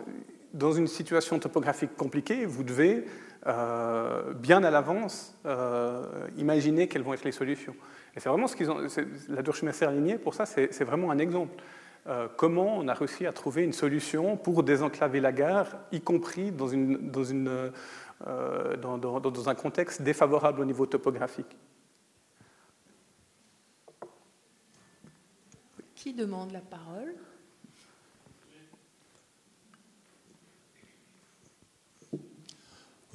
dans 0.53 0.71
une 0.71 0.87
situation 0.87 1.37
topographique 1.39 1.93
compliquée, 1.97 2.45
vous 2.45 2.63
devez 2.63 3.03
euh, 3.45 4.33
bien 4.33 4.63
à 4.63 4.71
l'avance 4.71 5.37
euh, 5.45 6.05
imaginer 6.37 6.87
quelles 6.87 7.03
vont 7.03 7.13
être 7.13 7.25
les 7.25 7.33
solutions. 7.33 7.75
Et 8.15 8.21
c'est 8.21 8.29
vraiment 8.29 8.47
ce 8.47 8.55
qu'ils 8.55 8.71
ont. 8.71 8.79
La 9.27 9.41
Durchmesser 9.41 9.83
alignée, 9.83 10.17
pour 10.17 10.33
ça, 10.33 10.45
c'est 10.45 10.83
vraiment 10.85 11.11
un 11.11 11.17
exemple. 11.17 11.61
Euh, 12.07 12.29
comment 12.37 12.77
on 12.77 12.87
a 12.87 12.93
réussi 12.93 13.27
à 13.27 13.33
trouver 13.33 13.63
une 13.63 13.73
solution 13.73 14.37
pour 14.37 14.63
désenclaver 14.63 15.19
la 15.19 15.33
gare, 15.33 15.67
y 15.91 15.99
compris 15.99 16.51
dans 16.51 16.71
un 19.49 19.55
contexte 19.55 20.01
défavorable 20.01 20.61
au 20.61 20.65
niveau 20.65 20.85
topographique. 20.85 21.57
Qui 25.97 26.13
demande 26.13 26.51
la 26.51 26.61
parole? 26.61 27.15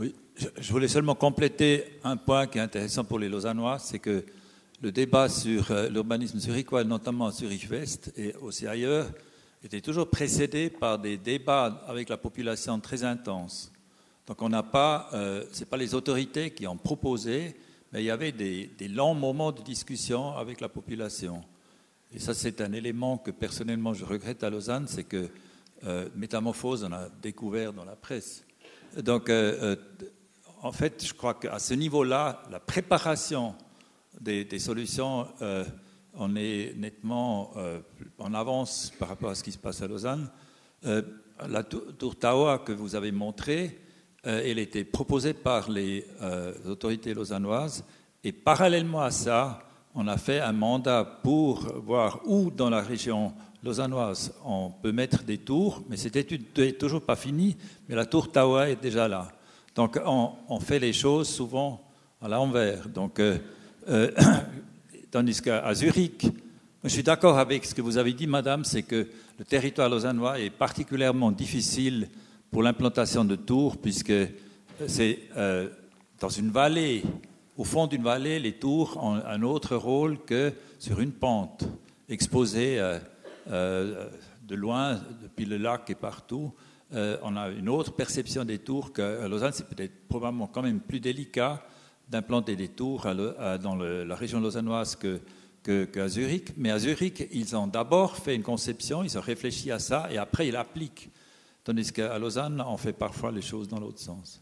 Oui, 0.01 0.13
je 0.59 0.73
voulais 0.73 0.89
seulement 0.89 1.15
compléter 1.15 2.01
un 2.03 2.17
point 2.17 2.49
qui 2.49 2.59
est 2.59 2.61
intéressant 2.61 3.05
pour 3.05 3.21
les 3.21 3.29
Lausannois, 3.29 3.79
c'est 3.79 4.01
que 4.01 4.25
le 4.83 4.91
débat 4.91 5.29
sur 5.29 5.71
euh, 5.71 5.89
l'urbanisme 5.89 6.41
zurichois, 6.41 6.83
notamment 6.83 7.29
à 7.29 7.31
Zurich-West 7.31 8.15
et 8.17 8.35
aussi 8.35 8.67
ailleurs, 8.67 9.13
était 9.63 9.81
toujours 9.81 10.11
précédé 10.11 10.69
par 10.69 10.99
des 10.99 11.17
débats 11.17 11.85
avec 11.87 12.09
la 12.09 12.17
population 12.17 12.81
très 12.81 13.05
intenses. 13.05 13.71
Donc 14.27 14.43
on 14.43 14.49
n'a 14.49 14.65
pas, 14.65 15.09
euh, 15.13 15.45
c'est 15.53 15.69
pas 15.69 15.77
les 15.77 15.95
autorités 15.95 16.51
qui 16.51 16.67
ont 16.67 16.77
proposé, 16.77 17.55
mais 17.93 18.03
il 18.03 18.07
y 18.07 18.11
avait 18.11 18.33
des, 18.33 18.67
des 18.77 18.89
longs 18.89 19.15
moments 19.15 19.53
de 19.53 19.63
discussion 19.63 20.37
avec 20.37 20.61
la 20.61 20.69
population. 20.69 21.45
Et 22.15 22.19
ça, 22.19 22.35
c'est 22.35 22.61
un 22.61 22.73
élément 22.73 23.17
que 23.17 23.31
personnellement 23.31 23.95
je 23.95 24.05
regrette 24.05 24.45
à 24.45 24.51
Lausanne, 24.51 24.87
c'est 24.87 25.05
que 25.05 25.31
euh, 25.85 26.09
Métamorphose, 26.15 26.85
on 26.85 26.93
a 26.93 27.09
découvert 27.23 27.73
dans 27.73 27.85
la 27.85 27.97
presse. 27.97 28.45
Donc, 29.03 29.31
euh, 29.31 29.77
euh, 29.77 29.77
en 30.63 30.73
fait, 30.73 31.05
je 31.05 31.15
crois 31.15 31.35
qu'à 31.35 31.59
ce 31.59 31.73
niveau-là, 31.75 32.43
la 32.51 32.61
préparation 32.61 33.55
des, 34.21 34.47
solutions, 34.59 35.27
on 36.15 36.37
est 36.37 36.75
nettement 36.77 37.53
en 38.19 38.35
avance 38.35 38.93
par 38.97 39.09
rapport 39.09 39.31
à 39.31 39.35
ce 39.35 39.43
qui 39.43 39.51
se 39.51 39.59
passe 39.59 39.83
à 39.83 39.89
Lausanne. 39.89 40.31
la 40.85 41.63
tour 41.65 42.17
Tawa 42.17 42.61
que 42.61 42.71
vous 42.71 42.95
avez 42.95 43.11
montrée, 43.11 43.81
elle 44.23 44.61
était 44.61 44.85
proposée 44.85 45.35
par 45.35 45.69
les 45.69 46.07
autorités 46.67 47.13
lausannoises 47.13 47.85
Et 48.23 48.31
parallèlement 48.31 49.03
à 49.03 49.11
ça, 49.11 49.65
on 49.95 50.09
a 50.09 50.17
fait 50.17 50.41
un 50.41 50.53
mandat 50.53 51.05
pour 51.23 51.61
voir 51.85 52.21
où 52.25 52.51
dans 52.51 52.71
la 52.71 52.81
région 52.81 53.33
lausannoise 53.63 54.35
on 54.45 54.71
peut 54.71 54.93
mettre 54.93 55.23
des 55.23 55.39
tours, 55.39 55.83
mais 55.89 55.97
c'était 55.97 56.25
toujours 56.73 57.03
pas 57.03 57.17
fini, 57.17 57.57
mais 57.89 57.95
la 57.95 58.07
tour 58.07 58.31
Tawa 58.31 58.71
est 58.71 58.81
déjà 58.81 59.09
là. 59.09 59.29
Donc 59.75 59.99
on, 60.05 60.61
fait 60.61 60.79
les 60.79 60.93
choses 60.93 61.29
souvent 61.29 61.83
à 62.21 62.29
l'envers. 62.29 62.89
Donc, 62.89 63.19
euh, 63.19 63.39
euh, 63.89 64.11
tandis 65.11 65.41
qu'à 65.41 65.73
Zurich, 65.75 66.27
je 66.85 66.89
suis 66.89 67.03
d'accord 67.03 67.39
avec 67.39 67.65
ce 67.65 67.75
que 67.75 67.81
vous 67.81 67.97
avez 67.97 68.13
dit, 68.13 68.27
madame, 68.27 68.65
c'est 68.65 68.83
que 68.83 69.09
le 69.39 69.45
territoire 69.45 69.89
lausannois 69.89 70.41
est 70.41 70.51
particulièrement 70.51 71.33
difficile 71.33 72.09
pour 72.51 72.63
l'implantation 72.63 73.25
de 73.25 73.37
tours, 73.37 73.79
puisque 73.79 74.13
c'est 74.87 75.21
euh, 75.37 75.69
dans 76.21 76.29
une 76.29 76.51
vallée, 76.51 77.03
au 77.63 77.65
fond 77.65 77.87
d'une 77.87 78.03
vallée, 78.03 78.41
les 78.41 78.55
tours 78.55 78.99
ont 79.01 79.15
un 79.25 79.43
autre 79.43 79.77
rôle 79.77 80.19
que 80.25 80.53
sur 80.81 80.99
une 80.99 81.13
pente, 81.13 81.63
exposée 82.09 82.77
de 83.47 84.55
loin, 84.57 85.01
depuis 85.23 85.45
le 85.45 85.59
lac 85.59 85.89
et 85.89 85.95
partout. 85.95 86.53
on 86.91 87.37
a 87.37 87.51
une 87.51 87.69
autre 87.69 87.93
perception 87.93 88.45
des 88.45 88.59
tours 88.59 88.93
qu'à 88.93 89.29
Lausanne, 89.29 89.53
c'est 89.55 89.69
peut-être 89.69 90.09
probablement 90.09 90.49
quand 90.49 90.63
même 90.63 90.81
plus 90.81 90.99
délicat 90.99 91.65
d'implanter 92.09 92.57
des 92.57 92.67
tours 92.67 93.07
dans 93.63 93.77
la 93.77 94.17
région 94.17 94.41
lausannoise 94.41 94.97
que, 94.97 95.85
qu'à 95.85 96.09
Zurich. 96.09 96.55
Mais 96.57 96.73
à 96.73 96.81
Zurich, 96.81 97.29
ils 97.31 97.55
ont 97.55 97.69
d'abord 97.69 98.17
fait 98.17 98.35
une 98.35 98.43
conception, 98.43 99.05
ils 99.05 99.17
ont 99.17 99.21
réfléchi 99.21 99.71
à 99.71 99.79
ça, 99.79 100.09
et 100.11 100.19
après 100.19 100.49
ils 100.49 100.53
l'appliquent. 100.53 101.11
Tandis 101.63 101.93
qu'à 101.93 102.19
Lausanne, 102.19 102.61
on 102.67 102.77
fait 102.77 102.93
parfois 102.93 103.31
les 103.31 103.41
choses 103.41 103.69
dans 103.69 103.79
l'autre 103.79 104.01
sens. 104.01 104.41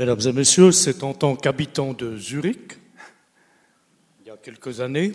Mesdames 0.00 0.20
et 0.28 0.32
messieurs, 0.32 0.72
c'est 0.72 1.02
en 1.02 1.12
tant 1.12 1.36
qu'habitant 1.36 1.92
de 1.92 2.16
Zurich, 2.16 2.78
il 4.22 4.28
y 4.28 4.30
a 4.30 4.36
quelques 4.38 4.80
années, 4.80 5.12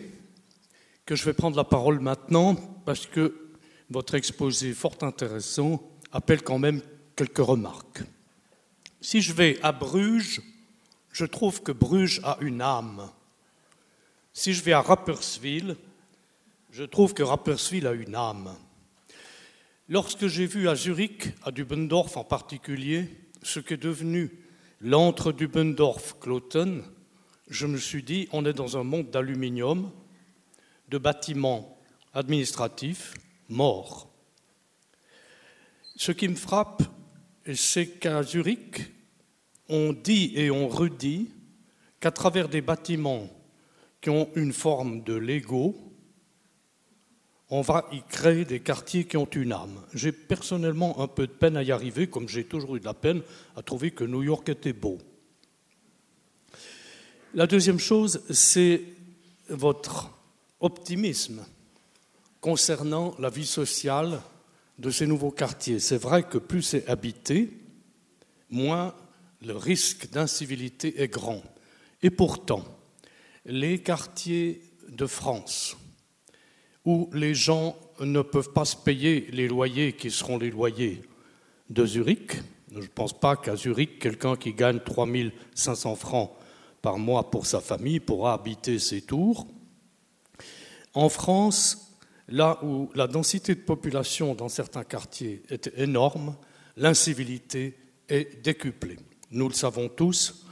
que 1.07 1.15
je 1.15 1.25
vais 1.25 1.33
prendre 1.33 1.57
la 1.57 1.63
parole 1.63 1.99
maintenant 1.99 2.53
parce 2.85 3.07
que 3.07 3.49
votre 3.89 4.13
exposé 4.13 4.73
fort 4.73 4.97
intéressant 5.01 5.81
appelle 6.11 6.43
quand 6.43 6.59
même 6.59 6.83
quelques 7.15 7.39
remarques. 7.39 8.03
Si 9.01 9.21
je 9.21 9.33
vais 9.33 9.57
à 9.63 9.71
Bruges, 9.71 10.43
je 11.11 11.25
trouve 11.25 11.63
que 11.63 11.71
Bruges 11.71 12.21
a 12.23 12.37
une 12.41 12.61
âme. 12.61 13.09
Si 14.33 14.53
je 14.53 14.61
vais 14.61 14.73
à 14.73 14.81
Rapperswil, 14.81 15.77
je 16.69 16.83
trouve 16.83 17.15
que 17.15 17.23
Rapperswil 17.23 17.87
a 17.87 17.93
une 17.93 18.13
âme. 18.13 18.55
Lorsque 19.89 20.27
j'ai 20.27 20.45
vu 20.45 20.69
à 20.69 20.75
Zurich, 20.75 21.29
à 21.43 21.49
Dubendorf 21.49 22.17
en 22.17 22.23
particulier, 22.23 23.09
ce 23.41 23.59
qu'est 23.59 23.77
devenu 23.77 24.44
l'entre 24.85 25.31
Dubendorf-Kloten, 25.31 26.83
je 27.47 27.65
me 27.65 27.77
suis 27.77 28.03
dit, 28.03 28.29
on 28.31 28.45
est 28.45 28.53
dans 28.53 28.77
un 28.77 28.83
monde 28.83 29.09
d'aluminium, 29.09 29.91
de 30.89 30.99
bâtiments 30.99 31.79
administratifs 32.13 33.15
morts. 33.49 34.13
Ce 35.95 36.11
qui 36.11 36.27
me 36.27 36.35
frappe, 36.35 36.83
c'est 37.55 37.87
qu'à 37.99 38.21
Zurich, 38.21 38.93
on 39.69 39.91
dit 39.91 40.33
et 40.35 40.51
on 40.51 40.67
redit 40.67 41.31
qu'à 41.99 42.11
travers 42.11 42.47
des 42.47 42.61
bâtiments 42.61 43.27
qui 44.01 44.11
ont 44.11 44.29
une 44.35 44.53
forme 44.53 45.01
de 45.01 45.15
Lego, 45.15 45.75
on 47.49 47.61
va 47.61 47.87
y 47.91 48.01
créer 48.01 48.45
des 48.45 48.59
quartiers 48.59 49.05
qui 49.05 49.17
ont 49.17 49.25
une 49.25 49.53
âme. 49.53 49.81
J'ai 49.93 50.11
personnellement 50.11 50.99
un 50.99 51.07
peu 51.07 51.27
de 51.27 51.31
peine 51.31 51.57
à 51.57 51.63
y 51.63 51.71
arriver, 51.71 52.07
comme 52.07 52.27
j'ai 52.27 52.43
toujours 52.43 52.75
eu 52.75 52.79
de 52.79 52.85
la 52.85 52.93
peine 52.93 53.21
à 53.55 53.61
trouver 53.61 53.91
que 53.91 54.03
New 54.03 54.23
York 54.23 54.49
était 54.49 54.73
beau. 54.73 54.97
La 57.33 57.47
deuxième 57.47 57.79
chose, 57.79 58.23
c'est 58.31 58.81
votre 59.49 60.09
optimisme 60.59 61.45
concernant 62.41 63.15
la 63.19 63.29
vie 63.29 63.45
sociale 63.45 64.21
de 64.79 64.89
ces 64.89 65.07
nouveaux 65.07 65.31
quartiers. 65.31 65.79
C'est 65.79 65.97
vrai 65.97 66.23
que 66.23 66.37
plus 66.37 66.61
c'est 66.61 66.87
habité, 66.87 67.51
moins 68.49 68.95
le 69.41 69.55
risque 69.55 70.09
d'incivilité 70.09 71.01
est 71.01 71.07
grand. 71.07 71.43
Et 72.01 72.09
pourtant, 72.09 72.63
les 73.45 73.79
quartiers 73.79 74.61
de 74.89 75.05
France, 75.05 75.77
où 76.85 77.09
les 77.13 77.33
gens 77.33 77.75
ne 77.99 78.21
peuvent 78.21 78.51
pas 78.51 78.65
se 78.65 78.75
payer 78.75 79.27
les 79.31 79.47
loyers 79.47 79.93
qui 79.93 80.11
seront 80.11 80.37
les 80.37 80.51
loyers 80.51 81.01
de 81.69 81.85
Zurich. 81.85 82.33
Je 82.71 82.79
ne 82.79 82.87
pense 82.87 83.17
pas 83.17 83.35
qu'à 83.35 83.55
Zurich, 83.55 83.99
quelqu'un 83.99 84.35
qui 84.35 84.53
gagne 84.53 84.79
3500 84.79 85.95
francs 85.95 86.31
par 86.81 86.97
mois 86.99 87.31
pour 87.31 87.45
sa 87.45 87.61
famille 87.61 87.99
pourra 87.99 88.33
habiter 88.33 88.77
ces 88.79 89.01
tours. 89.01 89.47
En 90.93 91.09
France, 91.09 91.91
là 92.27 92.59
où 92.63 92.89
la 92.93 93.07
densité 93.07 93.55
de 93.55 93.61
population 93.61 94.35
dans 94.35 94.49
certains 94.49 94.83
quartiers 94.83 95.41
est 95.49 95.71
énorme, 95.77 96.35
l'incivilité 96.77 97.77
est 98.09 98.43
décuplée. 98.43 98.97
Nous 99.31 99.47
le 99.47 99.53
savons 99.53 99.89
tous. 99.89 100.45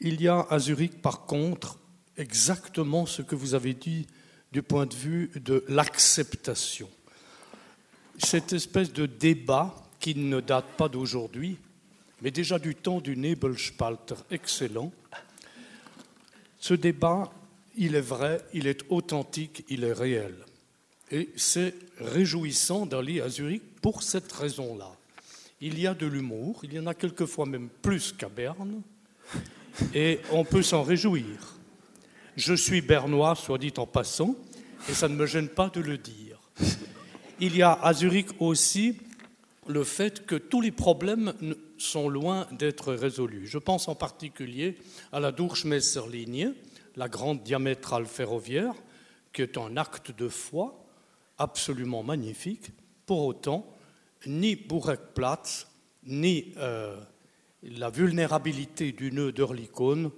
Il 0.00 0.20
y 0.22 0.28
a 0.28 0.46
à 0.48 0.58
Zurich, 0.58 1.02
par 1.02 1.26
contre, 1.26 1.78
exactement 2.16 3.06
ce 3.06 3.22
que 3.22 3.34
vous 3.34 3.54
avez 3.54 3.74
dit 3.74 4.06
du 4.54 4.62
point 4.62 4.86
de 4.86 4.94
vue 4.94 5.32
de 5.34 5.64
l'acceptation. 5.68 6.88
Cette 8.18 8.52
espèce 8.52 8.92
de 8.92 9.04
débat 9.04 9.74
qui 9.98 10.14
ne 10.14 10.40
date 10.40 10.76
pas 10.78 10.88
d'aujourd'hui, 10.88 11.58
mais 12.22 12.30
déjà 12.30 12.60
du 12.60 12.76
temps 12.76 13.00
du 13.00 13.16
Nebelspalter 13.16 14.14
excellent, 14.30 14.92
ce 16.60 16.72
débat, 16.72 17.32
il 17.76 17.96
est 17.96 18.00
vrai, 18.00 18.42
il 18.54 18.68
est 18.68 18.84
authentique, 18.90 19.64
il 19.68 19.82
est 19.82 19.92
réel. 19.92 20.36
Et 21.10 21.30
c'est 21.34 21.74
réjouissant 21.98 22.86
d'aller 22.86 23.20
à 23.20 23.28
Zurich 23.28 23.62
pour 23.82 24.04
cette 24.04 24.30
raison-là. 24.30 24.92
Il 25.60 25.80
y 25.80 25.88
a 25.88 25.94
de 25.94 26.06
l'humour, 26.06 26.60
il 26.62 26.72
y 26.74 26.78
en 26.78 26.86
a 26.86 26.94
quelquefois 26.94 27.44
même 27.44 27.68
plus 27.82 28.12
qu'à 28.12 28.28
Berne, 28.28 28.82
et 29.92 30.20
on 30.30 30.44
peut 30.44 30.62
s'en 30.62 30.84
réjouir. 30.84 31.53
Je 32.36 32.54
suis 32.54 32.80
bernois, 32.80 33.36
soit 33.36 33.58
dit 33.58 33.72
en 33.76 33.86
passant, 33.86 34.34
et 34.88 34.92
ça 34.92 35.08
ne 35.08 35.14
me 35.14 35.24
gêne 35.24 35.48
pas 35.48 35.68
de 35.68 35.80
le 35.80 35.98
dire. 35.98 36.40
Il 37.38 37.56
y 37.56 37.62
a 37.62 37.72
à 37.72 37.92
Zurich 37.92 38.28
aussi 38.40 38.96
le 39.68 39.84
fait 39.84 40.26
que 40.26 40.34
tous 40.34 40.60
les 40.60 40.72
problèmes 40.72 41.32
sont 41.78 42.08
loin 42.08 42.48
d'être 42.50 42.92
résolus. 42.92 43.46
Je 43.46 43.58
pense 43.58 43.86
en 43.86 43.94
particulier 43.94 44.76
à 45.12 45.20
la 45.20 45.30
Durchmesserlinie, 45.30 46.54
la 46.96 47.08
grande 47.08 47.42
diamétrale 47.42 48.06
ferroviaire, 48.06 48.74
qui 49.32 49.42
est 49.42 49.56
un 49.56 49.76
acte 49.76 50.10
de 50.16 50.28
foi 50.28 50.84
absolument 51.38 52.02
magnifique. 52.02 52.70
Pour 53.06 53.24
autant, 53.24 53.64
ni 54.26 54.56
Burekplatz, 54.56 55.68
ni 56.04 56.52
euh, 56.56 57.00
la 57.62 57.90
vulnérabilité 57.90 58.92
du 58.92 59.12
nœud 59.12 59.32
d'Orlikon 59.32 60.10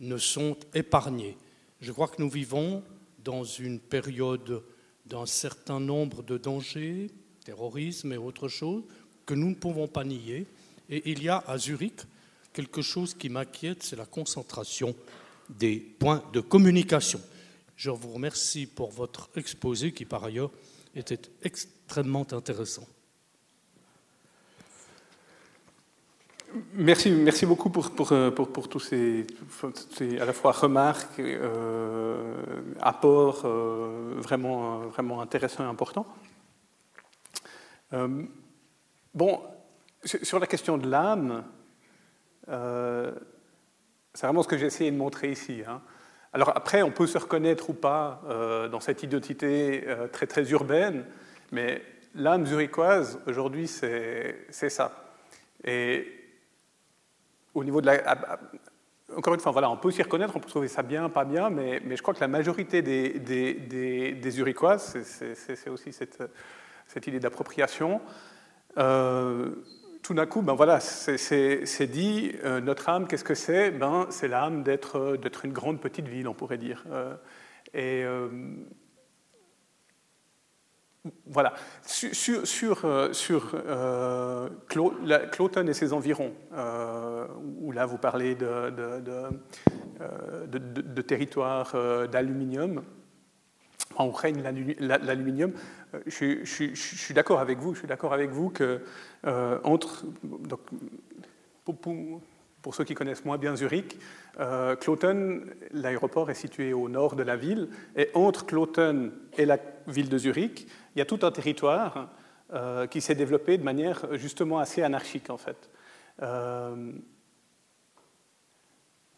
ne 0.00 0.16
sont 0.18 0.56
épargnés. 0.72 1.36
Je 1.84 1.92
crois 1.92 2.08
que 2.08 2.22
nous 2.22 2.30
vivons 2.30 2.82
dans 3.22 3.44
une 3.44 3.78
période 3.78 4.62
d'un 5.04 5.26
certain 5.26 5.78
nombre 5.78 6.22
de 6.22 6.38
dangers, 6.38 7.10
terrorisme 7.44 8.10
et 8.14 8.16
autres 8.16 8.48
choses, 8.48 8.84
que 9.26 9.34
nous 9.34 9.50
ne 9.50 9.54
pouvons 9.54 9.86
pas 9.86 10.02
nier. 10.02 10.46
Et 10.88 11.10
il 11.10 11.22
y 11.22 11.28
a 11.28 11.44
à 11.46 11.58
Zurich 11.58 12.00
quelque 12.54 12.80
chose 12.80 13.12
qui 13.12 13.28
m'inquiète, 13.28 13.82
c'est 13.82 13.96
la 13.96 14.06
concentration 14.06 14.96
des 15.50 15.76
points 15.76 16.24
de 16.32 16.40
communication. 16.40 17.20
Je 17.76 17.90
vous 17.90 18.12
remercie 18.12 18.64
pour 18.64 18.90
votre 18.90 19.28
exposé 19.36 19.92
qui, 19.92 20.06
par 20.06 20.24
ailleurs, 20.24 20.52
était 20.94 21.20
extrêmement 21.42 22.26
intéressant. 22.32 22.88
Merci, 26.74 27.46
beaucoup 27.46 27.68
pour, 27.68 27.90
pour, 27.90 28.12
euh, 28.12 28.30
tous 28.30 28.78
ces, 28.78 29.26
à 30.20 30.24
la 30.24 30.32
fois 30.32 30.52
remarques, 30.52 31.18
euh, 31.18 32.36
apports 32.80 33.42
euh, 33.44 34.14
vraiment, 34.18 34.78
vraiment 34.86 35.20
intéressants 35.20 35.64
et 35.64 35.68
importants. 35.68 36.06
Bon, 39.14 39.40
sur 40.04 40.40
la 40.40 40.48
question 40.48 40.78
de 40.78 40.88
l'âme, 40.88 41.44
c'est 42.46 44.26
vraiment 44.26 44.42
ce 44.42 44.48
que 44.48 44.58
j'ai 44.58 44.66
essayé 44.66 44.90
de 44.90 44.96
montrer 44.96 45.30
ici. 45.30 45.62
Hein. 45.66 45.80
Alors 46.32 46.56
après, 46.56 46.82
on 46.82 46.90
peut 46.90 47.06
se 47.06 47.18
reconnaître 47.18 47.70
ou 47.70 47.74
pas 47.74 48.20
dans 48.72 48.80
cette 48.80 49.04
identité 49.04 49.86
très 50.12 50.26
très 50.26 50.50
urbaine, 50.50 51.04
mais 51.52 51.82
l'âme 52.16 52.46
zurichoise, 52.46 53.20
aujourd'hui, 53.28 53.68
c'est 53.68 54.70
ça. 54.70 55.04
Et 55.64 56.23
au 57.54 57.64
niveau 57.64 57.80
de 57.80 57.86
la. 57.86 58.38
Encore 59.16 59.34
une 59.34 59.40
fois, 59.40 59.52
voilà, 59.52 59.70
on 59.70 59.76
peut 59.76 59.90
s'y 59.90 60.02
reconnaître, 60.02 60.34
on 60.34 60.40
peut 60.40 60.48
trouver 60.48 60.66
ça 60.66 60.82
bien, 60.82 61.08
pas 61.08 61.24
bien, 61.24 61.48
mais, 61.48 61.80
mais 61.84 61.96
je 61.96 62.02
crois 62.02 62.14
que 62.14 62.20
la 62.20 62.28
majorité 62.28 62.82
des, 62.82 63.20
des, 63.20 63.54
des, 63.54 64.12
des 64.12 64.30
Zurichoises, 64.30 64.96
c'est 65.02 65.70
aussi 65.70 65.92
cette, 65.92 66.22
cette 66.88 67.06
idée 67.06 67.20
d'appropriation, 67.20 68.00
euh, 68.78 69.50
tout 70.02 70.14
d'un 70.14 70.26
coup, 70.26 70.42
ben 70.42 70.54
voilà, 70.54 70.80
c'est 70.80 71.86
dit, 71.86 72.32
euh, 72.44 72.60
notre 72.60 72.88
âme, 72.88 73.06
qu'est-ce 73.06 73.24
que 73.24 73.34
c'est? 73.34 73.70
Ben, 73.70 74.06
C'est 74.10 74.28
l'âme 74.28 74.62
d'être 74.62 75.44
une 75.44 75.52
grande 75.52 75.80
petite 75.80 76.08
ville, 76.08 76.28
on 76.28 76.34
pourrait 76.34 76.58
dire. 76.58 76.84
Euh, 76.90 77.14
et 77.72 78.04
voilà. 81.26 81.54
Sur, 81.82 82.46
sur, 82.46 82.84
euh, 82.84 83.12
sur 83.12 83.52
euh, 83.54 84.48
Cloton 84.68 85.66
et 85.66 85.74
ses 85.74 85.92
environs, 85.92 86.32
euh, 86.54 87.26
où 87.60 87.72
là 87.72 87.84
vous 87.86 87.98
parlez 87.98 88.34
de, 88.34 88.70
de, 88.70 90.58
de, 90.82 91.02
territoire 91.02 91.74
d'aluminium, 92.08 92.82
où 93.98 94.10
règne 94.10 94.42
l'aluminium, 94.80 95.52
je, 96.06 96.42
suis 96.44 97.14
d'accord 97.14 97.40
avec 97.40 97.58
vous, 97.58 97.74
je 97.74 97.80
suis 97.80 97.88
d'accord 97.88 98.14
avec 98.14 98.30
vous 98.30 98.48
que 98.48 98.80
entre, 99.64 100.04
donc, 100.22 100.60
pour, 101.64 102.20
pour, 102.62 102.74
ceux 102.74 102.84
qui 102.84 102.94
connaissent 102.94 103.24
moins 103.24 103.38
bien 103.38 103.56
Zurich, 103.56 103.98
Cloton, 104.80 105.42
l'aéroport 105.70 106.30
est 106.30 106.34
situé 106.34 106.72
au 106.72 106.88
nord 106.88 107.14
de 107.14 107.22
la 107.22 107.36
ville, 107.36 107.68
et 107.96 108.10
entre 108.14 108.46
Cloton 108.46 109.12
et 109.38 109.46
la 109.46 109.58
ville 109.86 110.08
de 110.08 110.18
Zurich, 110.18 110.66
il 110.94 110.98
y 110.98 111.02
a 111.02 111.04
tout 111.04 111.20
un 111.22 111.30
territoire 111.30 112.10
euh, 112.52 112.86
qui 112.86 113.00
s'est 113.00 113.14
développé 113.14 113.58
de 113.58 113.64
manière 113.64 114.06
justement 114.16 114.58
assez 114.58 114.82
anarchique 114.82 115.30
en 115.30 115.38
fait. 115.38 115.70
Euh, 116.22 116.92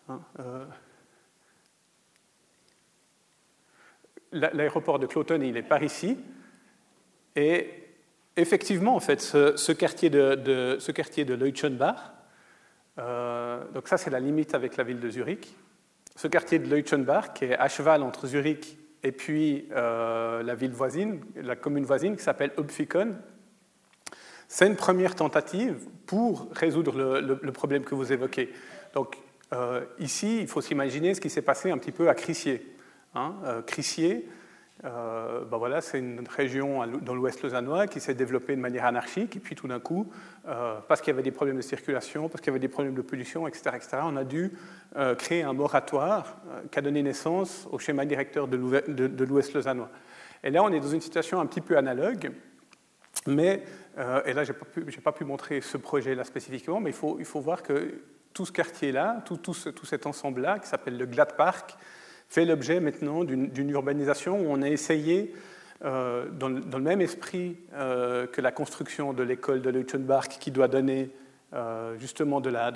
hein, 0.08 0.20
euh, 0.38 0.64
l'aéroport 4.32 4.98
de 4.98 5.06
Cloton, 5.06 5.40
il 5.42 5.56
est 5.56 5.62
par 5.62 5.82
ici, 5.82 6.18
et 7.34 7.68
effectivement, 8.36 8.94
en 8.94 9.00
fait, 9.00 9.20
ce, 9.20 9.72
quartier 9.72 10.08
de, 10.10 10.34
de 10.34 11.36
donc 12.96 13.88
ça 13.88 13.96
c'est 13.96 14.10
la 14.10 14.20
limite 14.20 14.54
avec 14.54 14.76
la 14.76 14.84
ville 14.84 15.00
de 15.00 15.10
Zurich, 15.10 15.54
ce 16.16 16.28
quartier 16.28 16.58
de 16.58 16.68
Leuchenbach, 16.68 17.34
qui 17.34 17.44
est 17.44 17.58
à 17.58 17.68
cheval 17.68 18.02
entre 18.02 18.26
Zurich 18.26 18.78
et 19.06 19.12
puis 19.12 19.68
euh, 19.72 20.42
la 20.42 20.54
ville 20.54 20.72
voisine, 20.72 21.20
la 21.36 21.54
commune 21.54 21.84
voisine 21.84 22.16
qui 22.16 22.24
s'appelle 22.24 22.52
Upfikon. 22.58 23.14
C'est 24.48 24.66
une 24.66 24.76
première 24.76 25.14
tentative 25.14 25.76
pour 26.06 26.48
résoudre 26.52 27.20
le, 27.20 27.52
problème 27.52 27.84
que 27.84 27.94
vous 27.94 28.12
évoquez. 28.12 28.52
Donc 28.94 29.16
euh, 29.52 29.84
ici, 29.98 30.40
il 30.40 30.48
faut 30.48 30.60
s'imaginer 30.60 31.14
ce 31.14 31.20
qui 31.20 31.30
s'est 31.30 31.42
passé 31.42 31.70
un 31.70 31.78
petit 31.78 31.92
peu 31.92 32.08
à 32.08 32.14
Crissier. 32.14 32.74
Hein. 33.14 33.34
Euh, 33.44 33.62
Crissier, 33.62 34.28
ben 34.82 35.56
voilà, 35.56 35.80
c'est 35.80 35.98
une 35.98 36.24
région 36.28 36.86
dans 36.86 37.14
l'ouest 37.14 37.42
lausannois 37.42 37.86
qui 37.86 38.00
s'est 38.00 38.14
développée 38.14 38.54
de 38.54 38.60
manière 38.60 38.84
anarchique, 38.84 39.36
et 39.36 39.40
puis 39.40 39.54
tout 39.54 39.66
d'un 39.66 39.80
coup, 39.80 40.10
euh, 40.46 40.78
parce 40.86 41.00
qu'il 41.00 41.10
y 41.12 41.14
avait 41.14 41.22
des 41.22 41.30
problèmes 41.30 41.56
de 41.56 41.62
circulation, 41.62 42.28
parce 42.28 42.40
qu'il 42.40 42.48
y 42.48 42.50
avait 42.50 42.60
des 42.60 42.68
problèmes 42.68 42.94
de 42.94 43.02
pollution, 43.02 43.48
etc., 43.48 43.70
etc., 43.74 43.98
on 44.02 44.16
a 44.16 44.24
dû 44.24 44.52
euh, 44.96 45.14
créer 45.14 45.42
un 45.42 45.54
moratoire 45.54 46.36
qui 46.70 46.78
a 46.78 46.82
donné 46.82 47.02
naissance 47.02 47.66
au 47.70 47.78
schéma 47.78 48.04
directeur 48.04 48.48
de 48.48 49.24
l'ouest 49.24 49.54
lausannois. 49.54 49.90
Et 50.44 50.50
là, 50.50 50.62
on 50.62 50.70
est 50.70 50.80
dans 50.80 50.88
une 50.88 51.00
situation 51.00 51.40
un 51.40 51.46
petit 51.46 51.62
peu 51.62 51.76
analogue, 51.76 52.30
mais, 53.26 53.62
et 54.26 54.32
là, 54.34 54.44
je 54.44 54.52
n'ai 54.52 55.02
pas, 55.02 55.12
pu 55.12 55.24
montrer 55.24 55.62
ce 55.62 55.78
projet-là 55.78 56.22
spécifiquement, 56.24 56.80
mais 56.80 56.90
il 56.90 57.24
faut, 57.24 57.40
voir 57.40 57.62
que 57.62 58.02
tout 58.34 58.44
ce 58.44 58.52
quartier-là, 58.52 59.24
tout, 59.24 59.54
cet 59.54 60.06
ensemble-là, 60.06 60.58
qui 60.58 60.68
s'appelle 60.68 60.98
le 60.98 61.06
Glad 61.06 61.34
Park, 61.34 61.76
fait 62.28 62.44
l'objet 62.44 62.80
maintenant 62.80 63.24
d'une 63.24 63.70
urbanisation 63.70 64.40
où 64.40 64.46
on 64.48 64.62
a 64.62 64.68
essayé, 64.68 65.32
euh, 65.84 66.28
dans, 66.30 66.48
le 66.48 66.80
même 66.80 67.00
esprit 67.00 67.56
euh, 67.74 68.26
que 68.26 68.40
la 68.40 68.50
construction 68.50 69.12
de 69.12 69.22
l'école 69.22 69.62
de 69.62 69.70
Leuchtenbach, 69.70 70.28
qui 70.40 70.50
doit 70.50 70.68
donner 70.68 71.10
euh, 71.52 71.98
justement 71.98 72.40
de 72.40 72.50
la, 72.50 72.72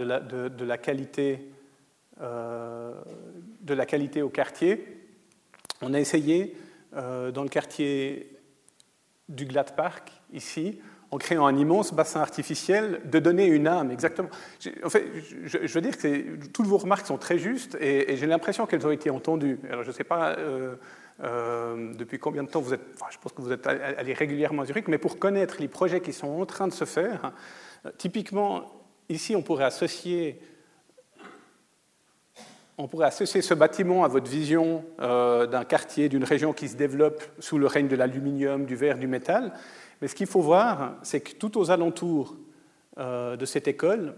qualité, 0.79 1.49
de 2.21 3.75
la 3.75 3.87
qualité 3.87 4.23
au 4.23 4.29
quartier, 4.29 5.07
on 5.83 5.95
a 5.95 6.01
essayé 6.01 6.57
dans 6.93 7.43
le 7.43 7.49
quartier 7.49 8.37
du 9.29 9.47
Glad 9.47 9.75
Park, 9.77 10.11
ici, 10.33 10.81
en 11.13 11.19
créant 11.19 11.47
un 11.47 11.57
immense 11.57 11.93
bassin 11.93 12.21
artificiel, 12.21 13.01
de 13.05 13.19
donner 13.19 13.47
une 13.47 13.67
âme, 13.67 13.91
exactement. 13.91 14.29
En 14.85 14.91
fait, 14.91 15.07
je, 15.45 15.75
veux 15.75 15.81
dire 15.81 15.99
que 15.99 16.47
toutes 16.47 16.67
vos 16.67 16.79
remarques 16.79 17.07
sont 17.07 17.19
très 17.19 17.39
justes 17.39 17.77
et, 17.81 18.17
j'ai 18.17 18.27
l'impression 18.27 18.67
qu'elles 18.67 18.87
ont 18.87 18.93
été 18.93 19.11
entendues. 19.11 19.59
Alors, 19.69 19.83
je 19.83 19.89
ne 19.89 19.95
sais 19.95 20.05
pas 20.05 20.37
euh, 20.39 20.77
euh, 21.25 21.93
depuis 21.95 22.19
combien 22.19 22.45
de 22.45 22.49
temps 22.49 22.61
vous 22.61 22.75
êtes, 22.75 22.83
je 23.11 23.19
pense 23.19 23.33
que 23.33 23.43
vous 23.43 23.53
êtes 23.53 23.67
allé 23.67 24.13
régulièrement 24.13 24.63
à 24.63 24.67
Zurich, 24.67 24.87
mais 24.87 24.99
pour 24.99 25.19
connaître 25.19 25.57
les 25.59 25.69
projets 25.69 26.01
qui 26.01 26.13
sont 26.13 26.29
en 26.29 26.47
train 26.47 26.69
de 26.69 26.73
se 26.73 26.85
faire, 26.85 27.33
typiquement, 27.99 28.71
ici, 29.09 29.35
on 29.35 29.43
pourrait 29.43 29.65
associer 29.65 30.41
on 32.83 32.89
pourrait 32.89 33.09
associer 33.09 33.43
ce 33.43 33.53
bâtiment 33.53 34.05
à 34.05 34.09
votre 34.09 34.31
vision 34.31 34.85
euh, 35.01 35.47
d'un 35.47 35.65
quartier, 35.65 36.09
d'une 36.09 36.25
région 36.25 36.55
qui 36.55 36.69
se 36.69 36.77
développe 36.77 37.23
sous 37.39 37.59
le 37.59 37.67
règne 37.67 37.89
de 37.89 37.97
l'aluminium, 37.97 38.65
du 38.65 38.75
verre, 38.75 38.97
du 38.97 39.07
métal. 39.07 39.53
Mais 40.01 40.09
ce 40.09 40.15
qu'il 40.15 40.27
faut 40.27 40.41
voir, 40.41 40.95
c'est 41.03 41.21
que 41.21 41.33
tout 41.33 41.59
aux 41.59 41.71
alentours 41.71 42.37
euh, 42.99 43.37
de 43.37 43.45
cette 43.45 43.69
école, 43.69 44.15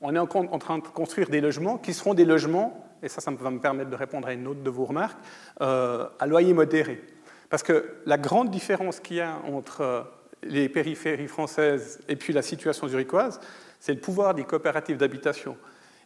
on 0.00 0.14
est 0.14 0.18
en, 0.18 0.26
train 0.26 0.78
de 0.78 0.82
construire 0.82 1.30
des 1.30 1.40
logements 1.40 1.78
qui 1.78 1.94
seront 1.94 2.14
des 2.14 2.24
logements, 2.24 2.88
et 3.02 3.08
ça, 3.08 3.20
ça 3.20 3.30
va 3.30 3.50
me 3.50 3.60
permettre 3.60 3.88
de 3.88 3.96
répondre 3.96 4.26
à 4.26 4.32
une 4.32 4.46
autre 4.46 4.62
de 4.62 4.70
vos 4.70 4.84
remarques, 4.84 5.18
euh, 5.60 6.08
à 6.18 6.26
loyer 6.26 6.52
modéré. 6.52 7.02
Parce 7.48 7.62
que 7.62 7.96
la 8.06 8.18
grande 8.18 8.50
différence 8.50 8.98
qu'il 8.98 9.16
y 9.16 9.20
a 9.20 9.38
entre 9.46 9.80
euh, 9.80 10.02
les 10.42 10.68
périphéries 10.68 11.28
françaises 11.28 12.00
et 12.08 12.16
puis 12.16 12.32
la 12.32 12.42
situation 12.42 12.88
zurichoise, 12.88 13.40
c'est 13.78 13.94
le 13.94 14.00
pouvoir 14.00 14.34
des 14.34 14.44
coopératives 14.44 14.96
d'habitation. 14.96 15.56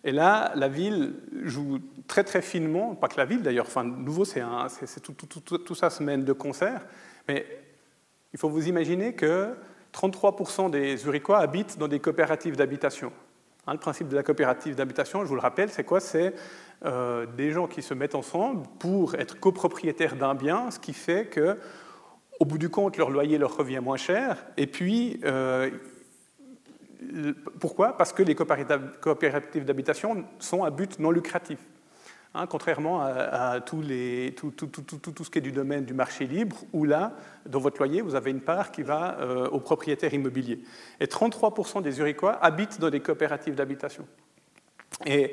Et 0.05 0.13
là, 0.13 0.53
la 0.55 0.69
ville 0.69 1.15
joue 1.43 1.79
très 2.07 2.23
très 2.23 2.43
finement, 2.43 2.95
pas 2.95 3.09
que 3.09 3.17
la 3.17 3.25
ville 3.25 3.43
d'ailleurs, 3.43 3.67
enfin, 3.67 3.83
nouveau, 3.83 4.25
c'est 4.25 4.43
tout, 5.03 5.13
tout, 5.13 5.59
tout, 5.59 5.75
ça 5.75 5.91
se 5.91 6.03
mène 6.03 6.25
de 6.25 6.33
concert, 6.33 6.87
mais 7.29 7.47
il 8.37 8.39
faut 8.39 8.51
vous 8.51 8.69
imaginer 8.69 9.15
que 9.15 9.55
33% 9.95 10.69
des 10.69 10.99
Zurichois 10.99 11.39
habitent 11.39 11.79
dans 11.79 11.89
des 11.89 12.01
coopératives 12.01 12.55
d'habitation. 12.55 13.11
Hein, 13.67 13.73
le 13.73 13.79
principe 13.79 14.09
de 14.09 14.15
la 14.15 14.23
coopérative 14.23 14.75
d'habitation, 14.75 15.23
je 15.23 15.27
vous 15.27 15.37
le 15.37 15.41
rappelle, 15.41 15.71
c'est 15.71 15.85
quoi? 15.85 16.01
C'est 16.01 16.35
euh, 16.85 17.25
des 17.25 17.51
gens 17.51 17.67
qui 17.67 17.81
se 17.81 17.95
mettent 17.95 18.15
ensemble 18.15 18.67
pour 18.79 19.15
être 19.15 19.41
copropriétaires 19.41 20.17
d'un 20.17 20.35
bien, 20.35 20.71
ce 20.71 20.79
qui 20.79 20.93
fait 20.93 21.25
que, 21.29 21.57
au 22.39 22.45
bout 22.45 22.59
du 22.59 22.69
compte, 22.69 22.99
leur 22.99 23.09
loyer 23.09 23.39
leur 23.39 23.57
revient 23.57 23.81
moins 23.83 23.97
cher. 23.97 24.45
Et 24.59 24.67
puis, 24.67 25.19
euh, 25.25 25.71
pourquoi? 27.59 27.97
Parce 27.97 28.13
que 28.13 28.23
les 28.23 28.35
coopératives 28.35 29.65
d'habitation 29.65 30.27
sont 30.41 30.63
à 30.63 30.69
but 30.69 30.99
non 30.99 31.11
lucratif. 31.11 31.59
Hein, 32.37 32.47
contrairement 32.47 33.01
à, 33.01 33.61
tout, 33.65 33.83
ce 33.83 35.31
qui 35.31 35.39
est 35.39 35.43
du 35.43 35.53
domaine 35.53 35.87
du 35.87 35.95
marché 35.95 36.27
libre, 36.27 36.57
où 36.75 36.85
là, 36.85 37.15
dans 37.47 37.61
votre 37.61 37.79
loyer, 37.79 38.03
vous 38.03 38.15
avez 38.15 38.31
une 38.31 38.43
part 38.43 38.73
qui 38.73 38.83
va 38.83 39.19
euh, 39.21 39.49
aux 39.49 39.61
propriétaires 39.61 40.13
immobiliers. 40.13 40.61
Et 41.01 41.07
33% 41.07 41.81
des 41.81 41.99
Uriquois 41.99 42.33
habitent 42.45 42.79
dans 42.79 42.91
des 42.91 43.01
coopératives 43.01 43.55
d'habitation. 43.55 44.07
Et 45.07 45.33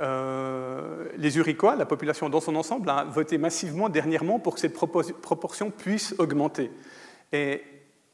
euh, 0.00 1.08
les 1.16 1.38
Uriquois, 1.38 1.74
la 1.74 1.86
population 1.86 2.28
dans 2.28 2.40
son 2.40 2.54
ensemble, 2.56 2.90
a 2.90 3.04
voté 3.04 3.38
massivement 3.38 3.88
dernièrement 3.88 4.38
pour 4.38 4.54
que 4.54 4.60
cette 4.60 4.74
proportion 4.74 5.70
puisse 5.70 6.14
augmenter. 6.18 6.70
Et 7.32 7.62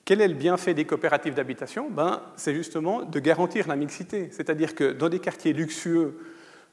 quel 0.05 0.21
est 0.21 0.29
le 0.29 0.35
bienfait 0.35 0.75
des 0.75 0.85
coopératives 0.85 1.35
d'habitation? 1.35 1.91
Ben, 1.91 2.23
C'est 2.37 2.55
justement 2.55 3.03
de 3.03 3.19
garantir 3.19 3.67
la 3.67 3.75
mixité. 3.75 4.29
C'est-à-dire 4.31 4.77
que 4.77 4.93
dans 4.93 5.09
des 5.09 5.19
quartiers 5.19 5.53
luxueux, 5.53 6.21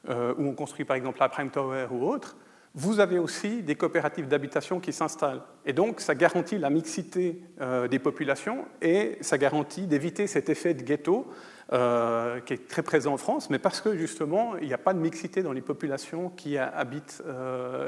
euh, 0.10 0.34
où 0.38 0.48
on 0.48 0.54
construit 0.54 0.86
par 0.86 0.96
exemple 0.96 1.20
la 1.20 1.30
Prime 1.30 1.50
Tower 1.50 1.88
ou 1.92 2.08
autre, 2.08 2.36
vous 2.76 3.00
avez 3.00 3.20
aussi 3.20 3.64
des 3.64 3.76
coopératives 3.76 4.28
d'habitation 4.28 4.80
qui 4.80 4.92
s'installent. 4.92 5.42
Et 5.66 5.72
donc, 5.72 6.02
ça 6.02 6.14
garantit 6.14 6.58
la 6.58 6.70
mixité 6.70 7.42
euh, 7.62 7.88
des 7.88 8.00
populations 8.00 8.66
et 8.82 9.18
ça 9.22 9.38
garantit 9.38 9.88
d'éviter 9.88 10.28
cet 10.28 10.50
effet 10.50 10.74
de 10.74 10.84
ghetto 10.84 11.26
euh, 11.72 12.42
qui 12.42 12.54
est 12.54 12.68
très 12.68 12.84
présent 12.84 13.14
en 13.14 13.18
France, 13.18 13.50
mais 13.50 13.60
parce 13.60 13.80
que 13.82 13.96
justement, 13.96 14.58
il 14.58 14.68
n'y 14.68 14.74
a 14.74 14.78
pas 14.78 14.94
de 14.94 15.00
mixité 15.00 15.42
dans 15.42 15.54
les 15.54 15.62
populations 15.62 16.30
qui 16.30 16.58
habitent 16.58 17.24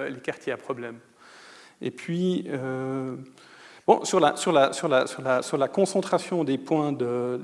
les 0.10 0.20
quartiers 0.22 0.54
à 0.54 0.58
problème. 0.58 0.98
Et 1.82 1.92
puis, 1.92 2.50
bon, 3.86 4.06
sur 4.06 4.20
la, 4.20 5.68
concentration 5.68 6.44
des 6.46 6.58
points 6.58 6.94
de, 6.94 7.40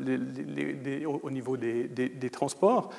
au 1.21 1.29
niveau 1.29 1.57
des, 1.57 1.87
des 1.89 2.29
transports, 2.29 2.89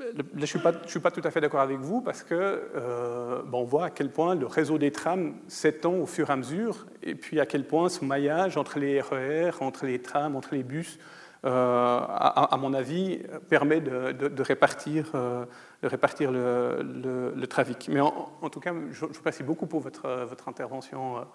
je 0.00 0.40
ne 0.40 0.46
suis, 0.46 0.58
pas 1.00 1.10
tout 1.10 1.20
à 1.24 1.30
fait 1.30 1.40
d'accord 1.40 1.60
avec 1.60 1.78
vous 1.78 2.00
parce 2.00 2.22
que 2.22 2.34
euh, 2.34 3.42
on 3.52 3.64
voit 3.64 3.86
à 3.86 3.90
quel 3.90 4.10
point 4.10 4.34
le 4.34 4.46
réseau 4.46 4.78
des 4.78 4.92
trams 4.92 5.34
s'étend 5.48 5.94
au 5.94 6.06
fur 6.06 6.30
et 6.30 6.32
à 6.32 6.36
mesure 6.36 6.86
et 7.02 7.14
puis 7.14 7.40
à 7.40 7.46
quel 7.46 7.66
point 7.66 7.88
ce 7.88 8.04
maillage 8.04 8.56
entre 8.56 8.78
les 8.78 9.00
RER, 9.00 9.50
e 9.50 9.62
entre 9.62 9.86
les 9.86 10.00
trams, 10.00 10.36
entre 10.36 10.54
les 10.54 10.62
bus, 10.62 10.98
euh, 11.44 12.00
à, 12.00 12.56
mon 12.58 12.74
avis, 12.74 13.20
permet 13.48 13.80
de, 13.80 14.42
répartir, 14.42 15.12
euh, 15.14 15.44
le, 15.82 17.46
trafic. 17.46 17.88
Mais 17.92 18.00
en, 18.00 18.50
tout 18.50 18.60
cas, 18.60 18.74
je, 18.90 19.06
vous 19.06 19.12
remercie 19.18 19.44
beaucoup 19.44 19.66
pour 19.66 19.80
votre 19.80 20.48
intervention 20.48 21.26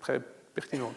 très 0.00 0.20
pertinente. 0.54 0.96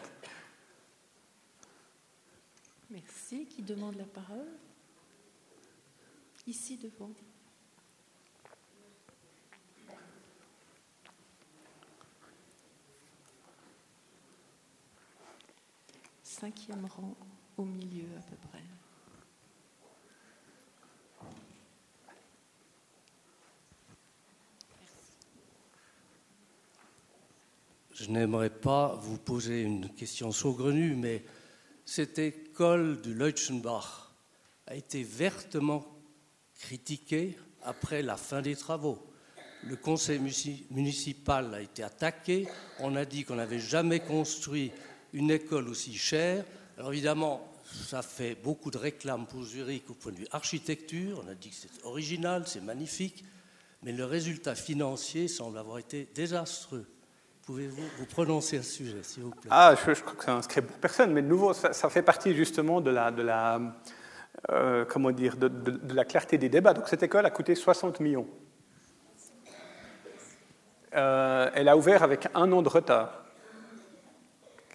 Merci. 2.89 3.45
Qui 3.47 3.61
demande 3.63 3.95
la 3.95 4.05
parole? 4.05 4.47
Ici 6.47 6.77
devant. 6.77 7.11
Cinquième 16.23 16.85
rang 16.85 17.15
au 17.57 17.65
milieu 17.65 18.05
à 18.17 18.21
peu 18.21 18.35
près. 18.47 18.61
Je 27.91 28.11
n'aimerais 28.11 28.51
pas 28.51 28.95
vous 29.01 29.17
poser 29.17 29.63
une 29.63 29.89
question 29.95 30.31
saugrenue, 30.31 30.95
mais 30.95 31.25
cette 31.83 32.19
école 32.19 33.01
du 33.01 33.15
Leutschenbach 33.15 34.13
a 34.67 34.75
été 34.75 35.01
vertement 35.01 35.96
critiqué 36.59 37.37
après 37.63 38.01
la 38.01 38.17
fin 38.17 38.41
des 38.41 38.55
travaux. 38.55 38.99
Le 39.63 39.75
conseil 39.75 40.19
municipal 40.71 41.53
a 41.53 41.61
été 41.61 41.83
attaqué. 41.83 42.47
On 42.79 42.95
a 42.95 43.05
dit 43.05 43.23
qu'on 43.23 43.35
n'avait 43.35 43.59
jamais 43.59 43.99
construit 43.99 44.71
une 45.13 45.31
école 45.31 45.67
aussi 45.67 45.93
chère. 45.95 46.45
Alors 46.77 46.93
évidemment, 46.93 47.51
ça 47.65 48.01
fait 48.01 48.35
beaucoup 48.35 48.71
de 48.71 48.77
réclames 48.77 49.25
pour 49.25 49.43
Zurich 49.43 49.89
au 49.89 49.93
point 49.93 50.11
de 50.11 50.17
vue 50.17 50.27
architecture. 50.31 51.21
On 51.25 51.29
a 51.29 51.33
dit 51.33 51.49
que 51.49 51.55
c'est 51.55 51.85
original, 51.85 52.43
c'est 52.45 52.63
magnifique. 52.63 53.25
Mais 53.83 53.91
le 53.91 54.05
résultat 54.05 54.55
financier 54.55 55.27
semble 55.27 55.57
avoir 55.57 55.79
été 55.79 56.07
désastreux. 56.13 56.85
Pouvez-vous 57.45 57.83
vous 57.97 58.05
prononcer 58.05 58.57
à 58.57 58.63
ce 58.63 58.71
sujet, 58.71 59.03
s'il 59.03 59.23
vous 59.23 59.31
plaît? 59.31 59.49
Ah, 59.49 59.73
je, 59.75 60.01
crois 60.01 60.15
que 60.15 60.23
c'est 60.23 60.31
un 60.31 60.41
secret 60.41 60.61
pour 60.61 60.75
personne, 60.77 61.13
mais 61.13 61.21
de 61.21 61.27
nouveau, 61.27 61.53
ça, 61.53 61.89
fait 61.89 62.01
partie 62.01 62.35
justement 62.35 62.81
de 62.81 62.91
la 62.91 63.59
euh, 64.51 64.85
comment 64.85 65.11
dire, 65.11 65.35
de, 65.35 65.49
la 65.93 66.05
clarté 66.05 66.37
des 66.37 66.47
débats. 66.47 66.73
Donc 66.73 66.87
cette 66.87 67.03
école 67.03 67.25
a 67.25 67.29
coûté 67.29 67.55
60 67.55 67.99
millions. 67.99 68.27
Euh, 70.95 71.49
elle 71.53 71.67
a 71.67 71.75
ouvert 71.75 72.03
avec 72.03 72.27
un 72.33 72.51
an 72.51 72.61
de 72.61 72.69
retard, 72.69 73.25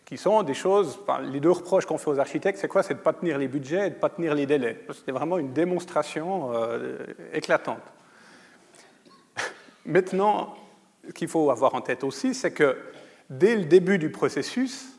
qui 0.05 0.19
sont 0.19 0.43
des 0.43 0.55
choses, 0.55 1.01
les 1.23 1.41
deux 1.41 1.51
reproches 1.51 1.87
qu'on 1.87 1.97
fait 1.97 2.11
aux 2.11 2.19
architectes, 2.19 2.59
c'est 2.59 2.69
quoi? 2.69 2.83
C'est 2.83 2.95
de 2.95 2.99
ne 2.99 3.05
pas 3.05 3.15
tenir 3.15 3.39
les 3.39 3.49
budgets 3.49 3.87
et 3.87 3.91
de 3.91 3.95
ne 3.95 4.01
pas 4.01 4.11
tenir 4.11 4.35
les 4.35 4.45
délais. 4.45 4.85
C'était 4.93 5.13
vraiment 5.13 5.39
une 5.39 5.55
démonstration 5.55 6.53
euh, 6.53 6.99
éclatante. 7.33 7.83
Maintenant, 9.87 10.55
ce 11.07 11.13
qu'il 11.13 11.29
faut 11.29 11.51
avoir 11.51 11.75
en 11.75 11.81
tête 11.81 12.05
aussi, 12.05 12.35
c'est 12.35 12.53
que 12.53 12.77
dès 13.31 13.57
le 13.57 13.65
début 13.65 13.97
du 13.99 14.11
processus, 14.11 14.92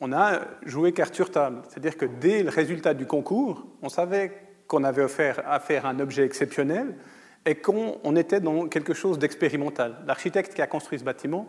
on 0.00 0.12
a 0.12 0.40
joué 0.64 0.92
carte 0.92 1.14
sur 1.14 1.30
table. 1.30 1.62
C'est-à-dire 1.68 1.96
que 1.96 2.06
dès 2.06 2.42
le 2.42 2.50
résultat 2.50 2.94
du 2.94 3.06
concours, 3.06 3.66
on 3.82 3.88
savait 3.88 4.32
qu'on 4.66 4.84
avait 4.84 5.02
affaire 5.02 5.42
à 5.46 5.60
faire 5.60 5.86
un 5.86 5.98
objet 5.98 6.24
exceptionnel 6.24 6.96
et 7.46 7.56
qu'on 7.56 8.16
était 8.16 8.40
dans 8.40 8.68
quelque 8.68 8.94
chose 8.94 9.18
d'expérimental. 9.18 9.96
L'architecte 10.06 10.54
qui 10.54 10.62
a 10.62 10.66
construit 10.66 10.98
ce 10.98 11.04
bâtiment 11.04 11.48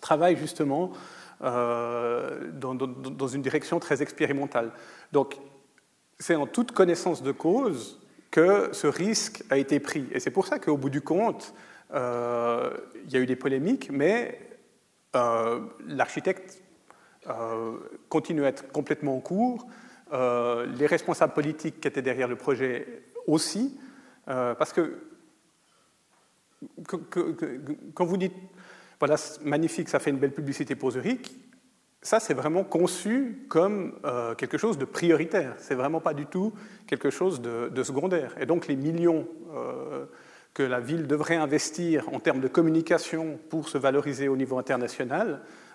travaille 0.00 0.36
justement 0.36 0.92
euh, 1.42 2.50
dans, 2.52 3.28
une 3.28 3.42
direction 3.42 3.80
très 3.80 4.02
expérimentale. 4.02 4.72
Donc, 5.12 5.36
c'est 6.18 6.36
en 6.36 6.46
toute 6.46 6.72
connaissance 6.72 7.22
de 7.22 7.32
cause 7.32 8.00
que 8.30 8.70
ce 8.72 8.86
risque 8.86 9.42
a 9.50 9.58
été 9.58 9.80
pris. 9.80 10.06
Et 10.12 10.20
c'est 10.20 10.30
pour 10.30 10.46
ça 10.46 10.58
qu'au 10.58 10.76
bout 10.76 10.90
du 10.90 11.00
compte, 11.00 11.52
euh, 11.92 12.70
il 13.04 13.12
y 13.12 13.16
a 13.16 13.20
eu 13.20 13.26
des 13.26 13.36
polémiques, 13.36 13.90
mais 13.90 14.38
euh, 15.14 15.60
l'architecte 15.86 16.62
continue 18.08 18.44
à 18.44 18.48
être 18.48 18.70
complètement 18.70 19.16
en 19.16 19.20
cours. 19.20 19.66
Euh, 20.12 20.66
les 20.78 20.86
responsables 20.86 21.32
politiques 21.32 21.80
qui 21.80 21.88
étaient 21.88 22.02
derrière 22.02 22.28
le 22.28 22.36
projet 22.36 23.02
aussi, 23.26 23.76
euh, 24.28 24.54
parce 24.54 24.72
que, 24.72 24.98
quand 27.94 28.04
vous 28.04 28.16
dites, 28.16 28.34
voilà, 29.00 29.16
magnifique, 29.42 29.88
ça 29.88 29.98
fait 29.98 30.10
une 30.10 30.18
belle 30.18 30.32
publicité 30.32 30.76
pour 30.76 30.92
Zurich, 30.92 31.34
ça 32.02 32.20
c'est 32.20 32.34
vraiment 32.34 32.62
conçu 32.62 33.44
comme 33.48 33.98
quelque 34.38 34.58
chose 34.58 34.78
de 34.78 34.84
prioritaire. 34.84 35.54
C'est 35.58 35.74
vraiment 35.74 36.00
pas 36.00 36.14
du 36.14 36.26
tout 36.26 36.52
quelque 36.86 37.10
chose 37.10 37.40
de, 37.40 37.82
secondaire. 37.82 38.34
Et 38.40 38.46
donc 38.46 38.68
les 38.68 38.76
millions 38.76 39.26
que 40.56 40.62
la 40.62 40.80
ville 40.80 41.06
devrait 41.06 41.36
investir 41.36 42.08
en 42.14 42.20
termes 42.20 42.40
de 42.40 42.48
communication 42.48 43.38
pour 43.50 43.68
se 43.68 43.76
valoriser 43.76 44.28
au 44.28 44.36
niveau 44.36 44.56
international, 44.56 45.42
euh, 45.42 45.65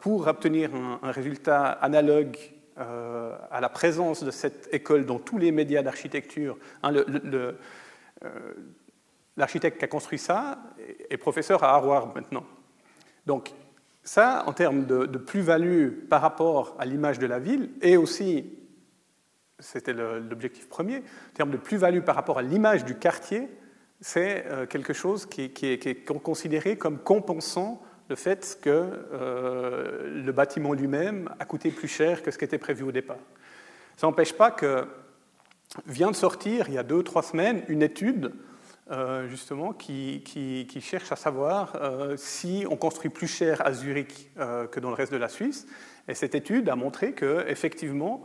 pour 0.00 0.26
obtenir 0.26 0.70
un, 0.74 1.10
résultat 1.10 1.70
analogue 1.70 2.36
euh, 2.76 3.36
à 3.52 3.60
la 3.60 3.68
présence 3.68 4.24
de 4.24 4.32
cette 4.32 4.68
école 4.72 5.06
dans 5.06 5.20
tous 5.20 5.38
les 5.38 5.52
médias 5.52 5.82
d'architecture. 5.82 6.58
Hein, 6.82 6.92
euh, 6.92 7.52
l'architecte 9.36 9.78
qui 9.78 9.84
a 9.84 9.88
construit 9.88 10.18
ça 10.18 10.58
est 11.08 11.16
professeur 11.16 11.62
à 11.62 11.68
Harvard 11.68 12.12
maintenant. 12.16 12.44
Donc 13.26 13.52
ça, 14.02 14.42
en 14.48 14.52
termes 14.52 14.86
de, 14.86 15.06
plus-value 15.18 16.08
par 16.10 16.20
rapport 16.20 16.74
à 16.80 16.84
l'image 16.84 17.20
de 17.20 17.26
la 17.28 17.38
ville, 17.38 17.70
et 17.80 17.96
aussi, 17.96 18.58
c'était 19.60 19.92
l'objectif 19.92 20.68
premier, 20.68 20.98
en 20.98 21.34
termes 21.34 21.52
de 21.52 21.56
plus-value 21.56 22.00
par 22.00 22.16
rapport 22.16 22.38
à 22.38 22.42
l'image 22.42 22.84
du 22.84 22.96
quartier, 22.96 23.48
c'est 24.00 24.44
quelque 24.68 24.92
chose 24.92 25.26
qui, 25.26 25.50
qui, 25.50 25.66
est 25.68 26.04
considéré 26.04 26.76
comme 26.76 26.98
compensant 26.98 27.80
le 28.08 28.16
fait 28.16 28.58
que 28.60 28.70
euh, 28.70 30.22
le 30.22 30.32
bâtiment 30.32 30.72
lui-même 30.72 31.30
a 31.38 31.44
coûté 31.44 31.70
plus 31.70 31.88
cher 31.88 32.22
que 32.22 32.30
ce 32.30 32.38
qui 32.38 32.44
était 32.44 32.58
prévu 32.58 32.84
au 32.84 32.92
départ. 32.92 33.18
Ça 33.96 34.06
n'empêche 34.06 34.32
pas 34.32 34.50
que 34.50 34.86
vient 35.86 36.10
de 36.10 36.16
sortir, 36.16 36.66
il 36.68 36.74
y 36.74 36.78
a 36.78 36.82
deux 36.82 36.96
ou 36.96 37.02
trois 37.02 37.22
semaines, 37.22 37.62
une 37.68 37.82
étude 37.82 38.32
euh, 38.90 39.26
justement 39.28 39.72
qui, 39.72 40.22
cherche 40.80 41.10
à 41.10 41.16
savoir 41.16 41.72
euh, 41.76 42.16
si 42.18 42.66
on 42.68 42.76
construit 42.76 43.10
plus 43.10 43.26
cher 43.26 43.66
à 43.66 43.72
Zurich 43.72 44.30
que 44.36 44.80
dans 44.80 44.90
le 44.90 44.94
reste 44.94 45.12
de 45.12 45.16
la 45.18 45.28
Suisse. 45.28 45.66
Et 46.06 46.14
cette 46.14 46.34
étude 46.34 46.68
a 46.68 46.76
montré 46.76 47.12
que 47.12 47.46
effectivement, 47.48 48.22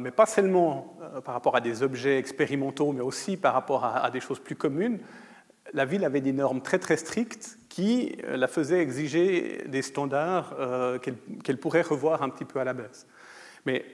mais 0.00 0.10
pas 0.10 0.26
seulement 0.26 0.98
par 1.24 1.34
rapport 1.34 1.56
à 1.56 1.60
des 1.60 1.82
objets 1.82 2.18
expérimentaux, 2.18 2.92
mais 2.92 3.02
aussi 3.02 3.36
par 3.36 3.52
rapport 3.52 3.84
à 3.84 4.10
des 4.10 4.20
choses 4.20 4.38
plus 4.38 4.56
communes, 4.56 5.00
la 5.72 5.84
ville 5.84 6.04
avait 6.04 6.20
des 6.20 6.32
normes 6.32 6.62
très 6.62 6.78
très 6.78 6.96
strictes 6.96 7.58
qui 7.68 8.16
euh, 8.24 8.36
la 8.36 8.48
faisaient 8.48 8.80
exiger 8.80 9.64
des 9.66 9.82
standards 9.82 10.54
euh, 10.58 10.98
qu'elle 10.98 11.58
pourrait 11.58 11.82
revoir 11.82 12.22
un 12.22 12.30
petit 12.30 12.44
peu 12.44 12.60
à 12.60 12.64
la 12.64 12.72
baisse. 12.72 13.06
Mais 13.66 13.84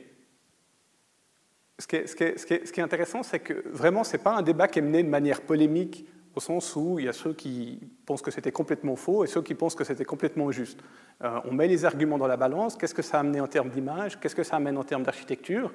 ce 1.79 1.87
qui 1.87 1.97
est, 1.97 2.79
intéressant, 2.79 3.23
c'est 3.23 3.41
que 3.41 3.69
vraiment, 3.69 4.03
ce 4.03 4.17
n'est 4.17 4.23
pas 4.23 4.35
un 4.35 4.43
débat 4.43 4.69
qui 4.69 4.79
est 4.79 4.83
mené 4.83 5.03
de 5.03 5.09
manière 5.09 5.43
polémique, 5.43 6.07
au 6.35 6.41
sens 6.41 6.75
où 6.77 6.99
il 6.99 7.05
y 7.05 7.09
a 7.09 7.13
ceux 7.13 7.35
qui 7.35 7.81
pensent 8.07 8.23
que 8.23 8.31
c'était 8.31 8.53
complètement 8.53 8.97
faux 8.97 9.25
et 9.25 9.27
ceux 9.27 9.43
qui 9.43 9.55
pensent 9.55 9.75
que 9.75 9.85
c'était 9.85 10.05
complètement 10.05 10.51
juste. 10.51 10.81
Euh, 11.23 11.41
on 11.45 11.53
met 11.53 11.69
les 11.69 11.85
arguments 11.85 12.19
dans 12.19 12.27
la 12.27 12.37
balance, 12.37 12.77
qu'est-ce 12.77 12.95
que 12.95 13.03
ça 13.03 13.19
a 13.19 13.21
amené 13.21 13.41
en 13.41 13.47
termes 13.47 13.71
d'image, 13.71 14.19
qu'est-ce 14.21 14.35
que 14.35 14.43
ça 14.43 14.57
amène 14.57 14.79
en 14.79 14.85
termes 14.85 15.03
d'architecture, 15.03 15.73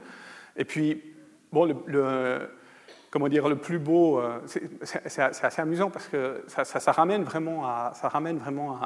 et 0.55 0.65
puis, 0.65 1.01
bon, 1.51 1.65
le 1.65 2.49
comment 3.11 3.27
dire, 3.27 3.47
le 3.47 3.57
plus 3.57 3.77
beau. 3.77 4.19
Euh, 4.19 4.39
c'est 4.85 5.21
assez 5.21 5.61
amusant 5.61 5.91
parce 5.91 6.07
que 6.07 6.43
ça, 6.47 6.91
ramène 6.91 7.23
vraiment, 7.23 7.93
ça 7.93 8.07
ramène 8.07 8.37
vraiment 8.37 8.79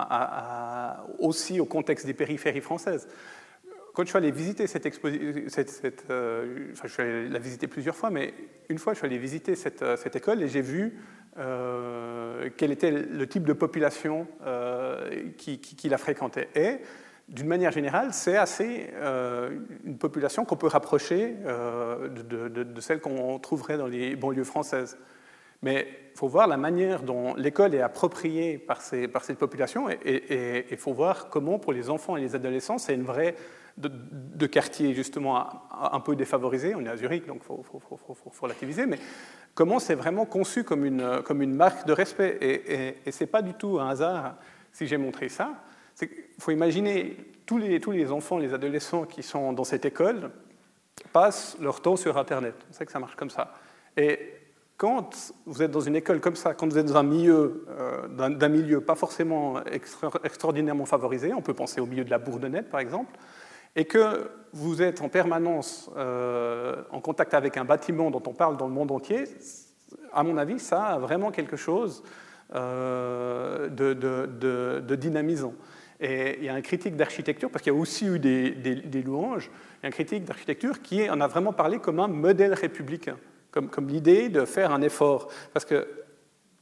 aussi 1.19 1.61
au 1.61 1.65
contexte 1.65 2.06
des 2.06 2.14
périphéries 2.14 2.61
françaises. 2.61 3.07
Quand 3.93 4.03
je 4.03 4.10
suis 4.10 4.18
allé 4.18 4.31
visiter 4.31 4.68
cette 4.68 4.85
exposition, 4.85 5.31
euh, 6.10 6.73
je 6.73 6.88
suis 6.88 7.02
allé 7.02 7.30
la 7.30 7.39
visiter 7.39 7.68
plusieurs 7.68 7.95
fois, 7.95 8.10
mais 8.10 8.34
une 8.68 8.77
fois 8.77 8.91
je 8.91 8.97
suis 8.97 9.07
allé 9.07 9.18
visiter 9.18 9.56
cette, 9.56 9.84
euh, 9.84 9.95
école 10.14 10.43
et 10.43 10.49
j'ai 10.49 10.61
vu 10.61 10.99
quel 12.57 12.72
était 12.72 12.91
le 12.91 13.27
type 13.27 13.43
de 13.43 13.52
population 13.52 14.26
qui, 15.38 15.60
qui, 15.60 15.76
qui, 15.76 15.89
la 15.89 15.97
fréquentait. 15.97 16.47
Et 16.56 16.80
d'une 17.27 17.47
manière 17.47 17.72
générale, 17.72 18.14
c'est 18.14 18.38
assez 18.38 18.89
euh, 18.93 19.60
une 19.84 19.97
population 19.97 20.45
qu'on 20.45 20.57
peut 20.57 20.68
rapprocher 20.68 21.35
euh, 21.45 22.07
de, 22.07 22.81
celle 22.81 23.02
qu'on 23.02 23.39
trouverait 23.39 23.77
dans 23.77 23.88
les 23.88 24.15
banlieues 24.15 24.43
françaises. 24.43 24.97
Mais 25.64 25.88
il 26.14 26.18
faut 26.18 26.27
voir 26.27 26.47
la 26.47 26.57
manière 26.57 27.02
dont 27.02 27.34
l'école 27.35 27.73
est 27.73 27.81
appropriée 27.81 28.60
par, 28.60 28.81
cette 28.81 29.38
population 29.39 29.89
et 29.89 30.65
il 30.69 30.77
faut 30.77 30.93
voir 30.93 31.30
comment, 31.30 31.57
pour 31.57 31.73
les 31.73 31.89
enfants 31.89 32.18
et 32.18 32.22
les 32.22 32.35
adolescents, 32.35 32.77
c'est 32.77 32.93
une 32.93 33.03
vraie 33.03 33.35
de, 33.77 34.47
quartiers 34.47 34.93
justement 34.93 35.64
un 35.72 35.99
peu 35.99 36.15
défavorisés. 36.15 36.76
On 36.76 36.85
est 36.85 36.89
à 36.89 36.97
Zurich, 36.97 37.26
donc 37.26 37.41
il 37.41 37.45
faut, 37.45 38.41
relativiser. 38.41 38.85
Mais 38.85 38.99
comment 39.53 39.80
c'est 39.80 39.95
vraiment 39.95 40.26
conçu 40.26 40.64
comme 40.64 40.85
une, 40.85 41.22
comme 41.23 41.41
une 41.41 41.53
marque 41.53 41.85
de 41.88 41.93
respect? 41.93 42.38
Et, 42.41 42.97
et, 43.06 43.11
ce 43.11 43.23
n'est 43.23 43.30
pas 43.30 43.41
du 43.41 43.53
tout 43.53 43.80
un 43.80 43.89
hasard 43.89 44.35
si 44.72 44.88
j'ai 44.88 44.97
montré 44.97 45.30
ça. 45.30 45.53
Il 46.37 46.43
faut 46.43 46.51
imaginer 46.51 47.17
tous 47.45 47.57
les, 47.57 47.79
tous 47.79 47.91
les 47.91 48.11
enfants, 48.11 48.37
les 48.37 48.53
adolescents 48.53 49.05
qui 49.05 49.23
sont 49.23 49.53
dans 49.53 49.63
cette 49.63 49.85
école 49.85 50.31
passent 51.13 51.57
leur 51.59 51.81
temps 51.81 51.95
sur 51.95 52.17
Internet. 52.17 52.55
On 52.69 52.73
sait 52.73 52.85
que 52.85 52.91
ça 52.91 52.99
marche 52.99 53.15
comme 53.15 53.29
ça. 53.29 53.53
Et 53.97 54.33
quand 54.77 55.33
vous 55.45 55.61
êtes 55.61 55.71
dans 55.71 55.81
une 55.81 55.95
école 55.95 56.19
comme 56.19 56.35
ça, 56.35 56.53
quand 56.53 56.67
vous 56.67 56.77
êtes 56.77 56.87
dans 56.87 56.97
un 56.97 57.03
milieu, 57.03 57.65
euh, 57.69 58.07
d'un 58.07 58.49
milieu 58.49 58.81
pas 58.81 58.95
forcément 58.95 59.63
extraordinairement 60.23 60.85
favorisé, 60.85 61.33
on 61.33 61.41
peut 61.41 61.53
penser 61.53 61.79
au 61.79 61.85
milieu 61.85 62.03
de 62.03 62.09
la 62.09 62.17
Bourdonnette 62.17 62.69
par 62.69 62.79
exemple, 62.79 63.17
et 63.75 63.85
que 63.85 64.29
vous 64.53 64.81
êtes 64.81 65.01
en 65.01 65.09
permanence 65.09 65.89
euh, 65.97 66.83
en 66.91 67.01
contact 67.01 67.33
avec 67.33 67.57
un 67.57 67.65
bâtiment 67.65 68.11
dont 68.11 68.23
on 68.25 68.33
parle 68.33 68.57
dans 68.57 68.67
le 68.67 68.73
monde 68.73 68.91
entier, 68.91 69.25
à 70.13 70.23
mon 70.23 70.37
avis, 70.37 70.59
ça 70.59 70.83
a 70.83 70.99
vraiment 70.99 71.31
quelque 71.31 71.57
chose 71.57 72.03
euh, 72.53 73.69
de, 73.69 74.95
dynamisant. 74.95 75.53
Et 75.99 76.38
il 76.39 76.45
y 76.45 76.49
a 76.49 76.53
un 76.53 76.61
critique 76.61 76.95
d'architecture, 76.95 77.49
parce 77.49 77.63
qu'il 77.63 77.72
y 77.73 77.76
a 77.76 77.80
aussi 77.80 78.05
eu 78.05 78.19
des, 78.19 79.03
louanges, 79.03 79.49
il 79.80 79.84
y 79.84 79.85
a 79.85 79.88
un 79.88 79.91
critique 79.91 80.26
d'architecture 80.26 80.81
qui 80.81 81.09
en 81.09 81.22
a 81.22 81.27
vraiment 81.27 81.53
parlé 81.53 81.80
comme 81.80 81.99
un 81.99 82.07
modèle 82.07 82.53
républicain 82.53 83.17
comme, 83.51 83.88
l'idée 83.88 84.30
de 84.30 84.45
faire 84.45 84.72
un 84.72 84.81
effort. 84.81 85.30
Parce 85.53 85.65
que 85.65 85.88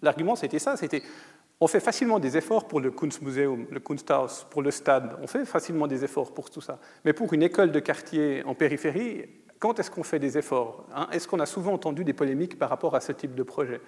l'argument, 0.01 0.35
c'était 0.35 0.60
ça, 0.60 0.77
c'était 0.77 1.01
on 1.60 1.68
fait 1.68 1.80
facilement 1.80 2.19
des 2.19 2.35
efforts 2.35 2.68
pour 2.68 2.81
le 2.81 2.91
Kunstmuseum, 2.91 3.68
le 3.72 3.80
Kunsthaus, 3.80 4.45
pour 4.49 4.61
le 4.61 4.69
stade, 4.69 5.15
on 5.22 5.27
fait 5.27 5.45
facilement 5.45 5.88
des 5.88 6.03
efforts 6.03 6.34
pour 6.34 6.49
tout 6.49 6.61
ça. 6.61 6.80
Mais 7.05 7.14
pour 7.14 7.31
une 7.31 7.41
école 7.41 7.72
de 7.72 7.80
quartier 7.80 8.43
en 8.43 8.53
périphérie, 8.53 9.26
quand 9.60 9.80
est-ce 9.80 9.89
qu'on 9.89 10.03
fait 10.03 10.19
des 10.19 10.38
efforts 10.38 10.85
hein? 10.93 11.07
Est-ce 11.14 11.26
qu'on 11.27 11.39
a 11.39 11.45
souvent 11.45 11.73
entendu 11.73 12.03
des 12.03 12.11
polémiques 12.11 12.60
par 12.60 12.69
rapport 12.69 12.95
à 12.95 12.99
ce 12.99 13.14
type 13.14 13.34
de 13.34 13.43
projet? 13.43 13.80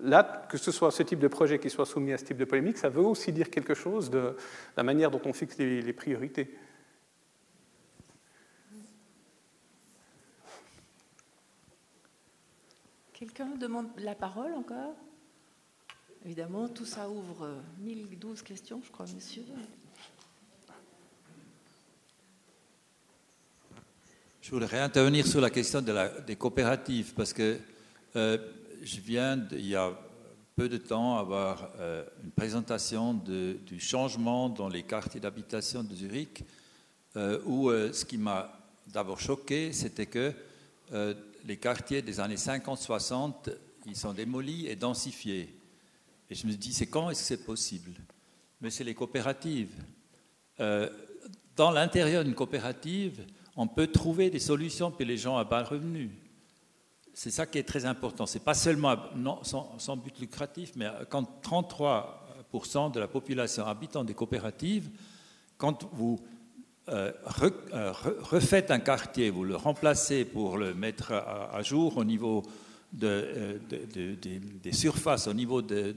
Là, 0.00 0.46
que 0.48 0.56
ce 0.56 0.72
soit 0.72 0.90
ce 0.90 1.02
type 1.02 1.18
de 1.18 1.28
projet 1.28 1.58
qui 1.58 1.68
soit 1.68 1.84
soumis 1.84 2.12
à 2.12 2.18
ce 2.18 2.24
type 2.24 2.38
de 2.38 2.44
polémique, 2.44 2.78
ça 2.78 2.88
veut 2.88 3.02
aussi 3.02 3.32
dire 3.32 3.50
quelque 3.50 3.74
chose 3.74 4.10
de 4.10 4.36
la 4.76 4.82
manière 4.82 5.10
dont 5.10 5.20
on 5.24 5.32
fixe 5.32 5.58
les 5.58 5.92
priorités. 5.92 6.56
Quelqu'un 13.12 13.56
demande 13.56 13.86
la 13.98 14.14
parole 14.14 14.52
encore? 14.54 14.94
Évidemment, 16.24 16.68
tout 16.68 16.84
ça 16.84 17.08
ouvre 17.08 17.48
1012 17.78 18.42
questions, 18.42 18.80
je 18.84 18.90
crois, 18.90 19.06
monsieur. 19.14 19.42
Je 24.40 24.50
voudrais 24.50 24.80
intervenir 24.80 25.26
sur 25.26 25.40
la 25.40 25.50
question 25.50 25.82
des 26.26 26.36
coopératives, 26.36 27.14
parce 27.14 27.32
que 27.32 27.58
euh, 28.16 28.36
je 28.84 29.00
viens, 29.00 29.46
il 29.52 29.66
y 29.66 29.76
a 29.76 29.92
peu 30.56 30.68
de 30.68 30.76
temps, 30.76 31.18
avoir 31.18 31.70
euh, 31.78 32.04
une 32.22 32.30
présentation 32.30 33.14
du 33.14 33.80
changement 33.80 34.48
dans 34.48 34.68
les 34.68 34.84
quartiers 34.84 35.20
d'habitation 35.20 35.82
de 35.82 35.94
Zurich, 35.94 36.44
euh, 37.16 37.40
où 37.44 37.70
ce 37.70 38.04
qui 38.04 38.18
m'a 38.18 38.52
d'abord 38.86 39.20
choqué, 39.20 39.72
c'était 39.72 40.06
que 40.06 40.32
les 41.44 41.56
quartiers 41.56 42.02
des 42.02 42.20
années 42.20 42.36
50-60, 42.36 43.50
ils 43.86 43.96
sont 43.96 44.12
démolis 44.12 44.66
et 44.66 44.76
densifiés. 44.76 45.54
Et 46.30 46.34
je 46.34 46.46
me 46.46 46.52
dis, 46.52 46.72
c'est 46.72 46.86
quand 46.86 47.10
est-ce 47.10 47.20
que 47.20 47.26
c'est 47.26 47.44
possible? 47.44 47.92
Mais 48.60 48.70
c'est 48.70 48.84
les 48.84 48.94
coopératives. 48.94 49.74
Euh, 50.60 50.88
dans 51.56 51.70
l'intérieur 51.70 52.24
d'une 52.24 52.34
coopérative, 52.34 53.24
on 53.56 53.66
peut 53.66 53.86
trouver 53.86 54.30
des 54.30 54.38
solutions 54.38 54.90
pour 54.90 55.04
les 55.04 55.18
gens 55.18 55.36
à 55.36 55.44
bas 55.44 55.62
revenus. 55.62 56.10
C'est 57.14 57.30
ça 57.30 57.46
qui 57.46 57.58
est 57.58 57.62
très 57.62 57.86
important. 57.86 58.26
Ce 58.26 58.38
n'est 58.38 58.44
pas 58.44 58.54
seulement 58.54 58.96
sans, 59.44 59.96
but 59.96 60.18
lucratif, 60.18 60.72
mais 60.74 60.88
quand 61.08 61.40
33% 61.44 62.92
de 62.92 62.98
la 62.98 63.06
population 63.06 63.64
habite 63.66 63.92
dans 63.92 64.02
des 64.02 64.14
coopératives, 64.14 64.90
quand 65.56 65.88
vous 65.92 66.18
euh, 66.88 67.12
euh, 67.72 67.92
refaites 67.92 68.72
un 68.72 68.80
quartier, 68.80 69.30
vous 69.30 69.44
le 69.44 69.54
remplacez 69.54 70.24
pour 70.24 70.58
le 70.58 70.74
mettre 70.74 71.12
à, 71.12 71.62
jour 71.62 71.96
au 71.96 72.04
niveau 72.04 72.42
euh, 73.02 73.58
des 73.70 74.72
surfaces, 74.72 75.28
au 75.28 75.34
niveau 75.34 75.62
de, 75.62 75.94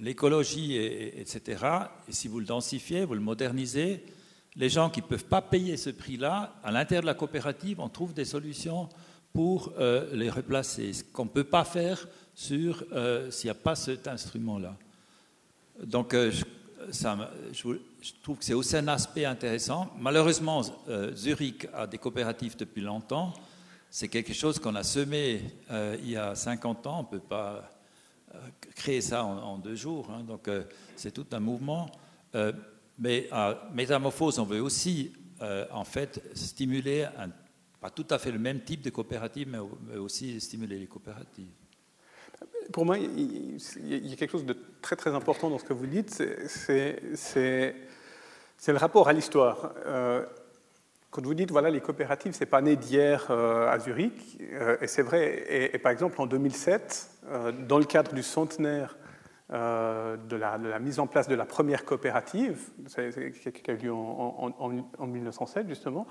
l'écologie, 0.00 0.76
etc. 0.76 1.66
Et 2.08 2.12
si 2.12 2.28
vous 2.28 2.38
le 2.38 2.46
densifiez, 2.46 3.04
vous 3.04 3.14
le 3.14 3.20
modernisez, 3.20 4.04
les 4.54 4.68
gens 4.68 4.88
qui 4.88 5.02
ne 5.02 5.06
peuvent 5.06 5.24
pas 5.24 5.42
payer 5.42 5.76
ce 5.76 5.90
prix-là, 5.90 6.54
à 6.62 6.70
l'intérieur 6.70 7.02
de 7.02 7.08
la 7.08 7.14
coopérative, 7.14 7.80
on 7.80 7.88
trouve 7.88 8.14
des 8.14 8.24
solutions 8.24 8.88
pour 9.34 9.74
les 10.12 10.30
replacer, 10.30 10.92
ce 10.92 11.04
qu'on 11.04 11.24
ne 11.24 11.30
peut 11.30 11.44
pas 11.44 11.64
faire 11.64 12.08
sur 12.34 12.84
s'il 13.30 13.46
n'y 13.48 13.50
a 13.50 13.54
pas 13.54 13.74
cet 13.74 14.08
instrument-là. 14.08 14.76
Donc, 15.84 16.14
ça, 16.90 17.30
je, 17.52 18.12
trouve 18.22 18.38
que 18.38 18.44
c'est 18.44 18.54
aussi 18.54 18.76
un 18.76 18.88
aspect 18.88 19.24
intéressant. 19.24 19.90
Malheureusement, 19.98 20.62
euh, 20.88 21.14
Zurich 21.14 21.66
a 21.74 21.86
des 21.86 21.98
coopératives 21.98 22.56
depuis 22.56 22.82
longtemps. 22.82 23.32
C'est 23.90 24.08
quelque 24.08 24.32
chose 24.32 24.58
qu'on 24.58 24.74
a 24.74 24.82
semé 24.82 25.42
euh, 25.70 25.96
il 26.00 26.10
y 26.10 26.16
a 26.16 26.34
50 26.34 26.86
ans. 26.86 26.98
On 27.00 27.14
ne 27.14 27.18
peut 27.20 27.26
pas 27.26 27.70
euh, 28.34 28.38
créer 28.74 29.00
ça 29.00 29.24
en, 29.24 29.58
deux 29.58 29.76
jours. 29.76 30.10
Hein. 30.10 30.24
donc, 30.24 30.50
c'est 30.96 31.12
tout 31.12 31.26
un 31.32 31.40
mouvement. 31.40 31.90
mais 32.98 33.28
à 33.30 33.68
Métamorphose, 33.72 34.38
on 34.38 34.44
veut 34.44 34.60
aussi, 34.60 35.12
en 35.70 35.84
fait, 35.84 36.22
stimuler, 36.34 37.06
pas 37.84 37.90
tout 37.90 38.06
à 38.08 38.18
fait 38.18 38.32
le 38.32 38.38
même 38.38 38.60
type 38.62 38.80
de 38.80 38.88
coopérative, 38.88 39.46
mais 39.46 39.98
aussi 39.98 40.40
stimuler 40.40 40.78
les 40.78 40.86
coopératives 40.86 41.52
pour 42.72 42.86
moi, 42.86 42.96
il 42.96 43.58
y 43.86 44.12
a 44.12 44.16
quelque 44.16 44.30
chose 44.30 44.46
de 44.46 44.56
très 44.80 44.96
très 44.96 45.14
important 45.14 45.50
dans 45.50 45.58
ce 45.58 45.64
que 45.64 45.74
vous 45.74 45.86
dites, 45.86 46.10
c'est 46.46 47.74
le 48.66 48.76
rapport 48.78 49.08
à 49.08 49.12
l'histoire. 49.12 49.74
Euh, 49.86 50.24
quand 51.10 51.24
vous 51.24 51.34
dites, 51.34 51.50
voilà, 51.50 51.70
les 51.70 51.80
coopératives, 51.80 52.32
c'est 52.32 52.46
pas 52.46 52.62
né 52.62 52.74
d'hier 52.74 53.26
euh, 53.30 53.70
à 53.70 53.78
Zurich, 53.78 54.38
euh, 54.40 54.78
et 54.80 54.86
c'est 54.86 55.02
vrai, 55.02 55.70
et, 55.74 55.78
par 55.78 55.92
exemple 55.92 56.20
en 56.20 56.26
2007, 56.26 57.10
dans 57.68 57.78
le 57.78 57.84
cadre 57.84 58.14
du 58.14 58.22
centenaire 58.22 58.96
de 59.50 60.36
la, 60.36 60.78
mise 60.80 60.98
en 60.98 61.06
place 61.06 61.28
de 61.28 61.34
la 61.34 61.44
première 61.44 61.84
coopérative, 61.84 62.58
qui 62.88 63.70
a 63.70 63.74
eu 63.74 63.76
lieu 63.76 63.92
en 63.92 65.06
1907 65.06 65.68
justement, 65.68 66.06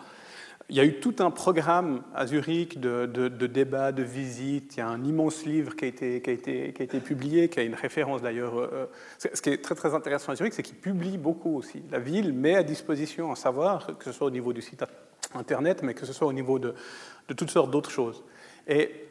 il 0.69 0.77
y 0.77 0.79
a 0.79 0.85
eu 0.85 0.99
tout 0.99 1.15
un 1.19 1.29
programme 1.29 2.03
à 2.15 2.25
Zurich 2.25 2.79
de, 2.79 3.27
débats, 3.47 3.91
de 3.91 4.03
visites. 4.03 4.75
Il 4.75 4.79
y 4.79 4.81
a 4.81 4.87
un 4.87 5.03
immense 5.03 5.45
livre 5.45 5.75
qui 5.75 5.85
a 5.85 5.87
été, 5.87 6.99
publié, 7.03 7.49
qui 7.49 7.59
a 7.59 7.63
une 7.63 7.75
référence 7.75 8.21
d'ailleurs. 8.21 8.57
Euh, 8.57 8.89
ce 9.17 9.41
qui 9.41 9.49
est 9.49 9.61
très, 9.61 9.93
intéressant 9.93 10.31
à 10.31 10.35
Zurich, 10.35 10.53
c'est 10.53 10.63
qu'il 10.63 10.77
publie 10.77 11.17
beaucoup 11.17 11.57
aussi. 11.57 11.83
La 11.91 11.99
ville 11.99 12.33
met 12.33 12.55
à 12.55 12.63
disposition 12.63 13.31
un 13.31 13.35
savoir, 13.35 13.97
que 13.97 14.05
ce 14.05 14.11
soit 14.13 14.27
au 14.27 14.31
niveau 14.31 14.53
du 14.53 14.61
site 14.61 14.83
Internet, 15.35 15.83
mais 15.83 15.93
que 15.93 16.05
ce 16.05 16.13
soit 16.13 16.27
au 16.27 16.33
niveau 16.33 16.59
de, 16.59 16.75
toutes 17.35 17.49
sortes 17.49 17.71
d'autres 17.71 17.91
choses. 17.91 18.23
Et 18.67 19.07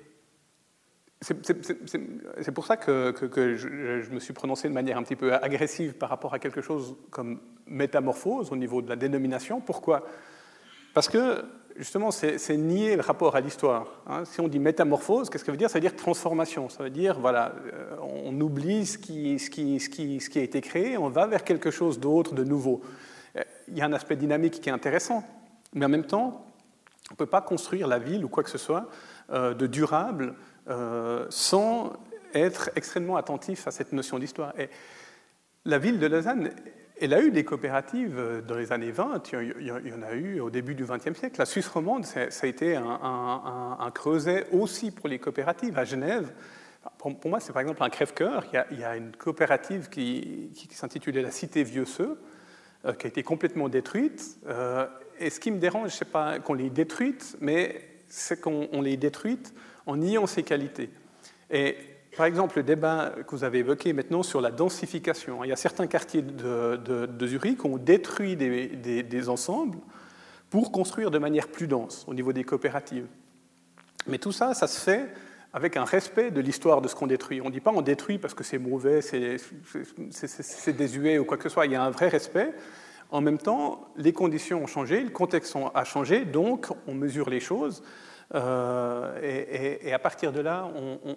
c'est 1.20 2.52
pour 2.52 2.66
ça 2.66 2.76
que, 2.76 3.14
je, 3.56 4.10
me 4.10 4.20
suis 4.20 4.32
prononcé 4.32 4.68
de 4.68 4.74
manière 4.74 4.98
un 4.98 5.02
petit 5.02 5.16
peu 5.16 5.34
agressive 5.34 5.94
par 5.94 6.08
rapport 6.08 6.34
à 6.34 6.38
quelque 6.38 6.60
chose 6.60 6.96
comme 7.10 7.40
métamorphose 7.66 8.50
au 8.50 8.56
niveau 8.56 8.82
de 8.82 8.88
la 8.88 8.96
dénomination. 8.96 9.60
Pourquoi? 9.60 10.04
Parce 10.94 11.08
que, 11.08 11.44
justement, 11.76 12.10
c'est 12.10 12.56
nier 12.56 12.96
le 12.96 13.02
rapport 13.02 13.34
à 13.36 13.40
l'histoire. 13.40 13.86
Hein. 14.06 14.24
Si 14.24 14.40
on 14.40 14.48
dit 14.48 14.58
métamorphose, 14.58 15.30
qu'est-ce 15.30 15.44
que 15.44 15.46
ça 15.46 15.52
veut 15.52 15.58
dire? 15.58 15.70
Ça 15.70 15.78
veut 15.78 15.80
dire 15.80 15.96
transformation. 15.96 16.68
Ça 16.68 16.82
veut 16.84 16.90
dire, 16.90 17.18
voilà, 17.18 17.54
euh, 17.72 17.96
on 18.00 18.38
oublie 18.40 18.86
ce 18.86 18.98
qui, 18.98 20.38
a 20.38 20.42
été 20.42 20.60
créé, 20.60 20.98
on 20.98 21.08
va 21.08 21.26
vers 21.26 21.44
quelque 21.44 21.70
chose 21.70 21.98
d'autre, 21.98 22.34
de 22.34 22.44
nouveau. 22.44 22.82
Euh, 23.36 23.42
il 23.68 23.78
y 23.78 23.80
a 23.80 23.86
un 23.86 23.92
aspect 23.92 24.16
dynamique 24.16 24.60
qui 24.60 24.68
est 24.68 24.72
intéressant, 24.72 25.24
mais 25.72 25.86
en 25.86 25.88
même 25.90 26.04
temps, 26.04 26.46
on 27.10 27.14
ne 27.14 27.16
peut 27.16 27.26
pas 27.26 27.40
construire 27.40 27.86
la 27.86 27.98
ville 27.98 28.24
ou 28.24 28.28
quoi 28.28 28.42
que 28.42 28.50
ce 28.50 28.58
soit 28.58 28.88
euh, 29.30 29.54
de 29.54 29.66
durable 29.66 30.34
sans 31.28 31.92
être 32.34 32.70
extrêmement 32.76 33.16
attentif 33.16 33.66
à 33.66 33.72
cette 33.72 33.92
notion 33.92 34.20
d'histoire. 34.20 34.52
La 35.64 35.78
ville 35.78 35.98
de 35.98 36.06
Lausanne 36.06 36.52
elle 37.02 37.14
a 37.14 37.20
eu 37.20 37.32
des 37.32 37.44
coopératives 37.44 38.16
euh, 38.16 38.40
dans 38.40 38.54
les 38.54 38.72
années 38.72 38.92
20, 38.92 39.32
il 39.32 39.66
y 39.66 39.92
en 39.92 40.02
a 40.02 40.14
eu 40.14 40.38
au 40.40 40.50
début 40.50 40.74
du 40.74 40.84
XXe 40.84 41.18
siècle. 41.18 41.36
La 41.38 41.46
Suisse 41.46 41.66
romande, 41.66 42.04
ça 42.04 42.20
a 42.20 42.46
été 42.46 42.76
un, 42.76 43.90
creuset 43.92 44.46
aussi 44.52 44.92
pour 44.92 45.08
les 45.08 45.18
coopératives. 45.18 45.76
À 45.78 45.84
Genève, 45.84 46.32
pour, 46.98 47.12
moi, 47.24 47.40
c'est 47.40 47.52
par 47.52 47.62
exemple 47.62 47.82
un 47.82 47.90
crève-cœur. 47.90 48.44
Il, 48.70 48.78
y 48.78 48.84
a 48.84 48.96
une 48.96 49.10
coopérative 49.16 49.88
qui, 49.88 50.50
s'intitulait 50.70 51.22
la 51.22 51.32
Cité 51.32 51.64
Vieux-Seux, 51.64 52.20
euh, 52.84 52.92
qui 52.92 53.06
a 53.06 53.08
été 53.08 53.24
complètement 53.24 53.68
détruite. 53.68 54.36
Euh, 54.46 54.86
et 55.18 55.30
ce 55.30 55.40
qui 55.40 55.50
me 55.50 55.58
dérange, 55.58 55.90
sais 55.90 56.04
pas 56.04 56.38
qu'on 56.38 56.54
les 56.54 56.70
détruite, 56.70 57.36
mais 57.40 57.84
c'est 58.08 58.40
qu'on 58.40 58.80
les 58.80 58.96
détruite 58.96 59.52
en 59.86 59.96
niant 59.96 60.26
ses 60.26 60.44
qualités. 60.44 60.90
Par 62.16 62.26
exemple, 62.26 62.58
le 62.58 62.62
débat 62.62 63.12
que 63.26 63.30
vous 63.34 63.44
avez 63.44 63.60
évoqué 63.60 63.92
maintenant 63.92 64.22
sur 64.22 64.40
la 64.40 64.50
densification. 64.50 65.44
Il 65.44 65.48
y 65.48 65.52
a 65.52 65.56
certains 65.56 65.86
quartiers 65.86 66.22
de, 66.22 67.26
Zurich 67.26 67.60
qui 67.60 67.66
ont 67.66 67.78
détruit 67.78 68.36
des, 68.36 69.28
ensembles 69.28 69.78
pour 70.50 70.72
construire 70.72 71.10
de 71.10 71.18
manière 71.18 71.48
plus 71.48 71.66
dense 71.66 72.04
au 72.06 72.14
niveau 72.14 72.32
des 72.32 72.44
coopératives. 72.44 73.06
Mais 74.06 74.18
tout 74.18 74.32
ça, 74.32 74.52
ça 74.52 74.66
se 74.66 74.78
fait 74.78 75.08
avec 75.54 75.76
un 75.76 75.84
respect 75.84 76.30
de 76.30 76.40
l'histoire 76.40 76.82
de 76.82 76.88
ce 76.88 76.94
qu'on 76.94 77.06
détruit. 77.06 77.40
On 77.40 77.46
ne 77.46 77.50
dit 77.50 77.60
pas 77.60 77.72
on 77.74 77.82
détruit 77.82 78.18
parce 78.18 78.34
que 78.34 78.44
c'est 78.44 78.58
mauvais, 78.58 79.00
c'est 79.00 80.72
désuet 80.72 81.18
ou 81.18 81.24
quoi 81.24 81.38
que 81.38 81.44
ce 81.44 81.48
soit. 81.48 81.64
Il 81.66 81.72
y 81.72 81.76
a 81.76 81.82
un 81.82 81.90
vrai 81.90 82.08
respect. 82.08 82.52
En 83.10 83.22
même 83.22 83.38
temps, 83.38 83.88
les 83.96 84.12
conditions 84.12 84.62
ont 84.62 84.66
changé, 84.66 85.00
le 85.00 85.10
contexte 85.10 85.56
a 85.74 85.84
changé, 85.84 86.24
donc 86.24 86.68
on 86.86 86.94
mesure 86.94 87.30
les 87.30 87.40
choses. 87.40 87.82
Euh, 88.34 89.78
et, 89.82 89.92
à 89.92 89.98
partir 89.98 90.32
de 90.32 90.40
là, 90.40 90.70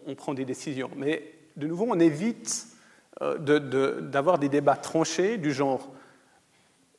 on, 0.08 0.16
prend 0.16 0.34
des 0.34 0.46
décisions. 0.46 0.90
Mais 0.96 1.32
de 1.56 1.68
nouveau, 1.68 1.86
on 1.90 2.00
évite 2.00 2.68
euh, 3.22 3.38
d'avoir 4.02 4.40
des 4.40 4.50
débats 4.50 4.76
tranchés 4.76 5.38
du 5.38 5.54
genre 5.54 5.92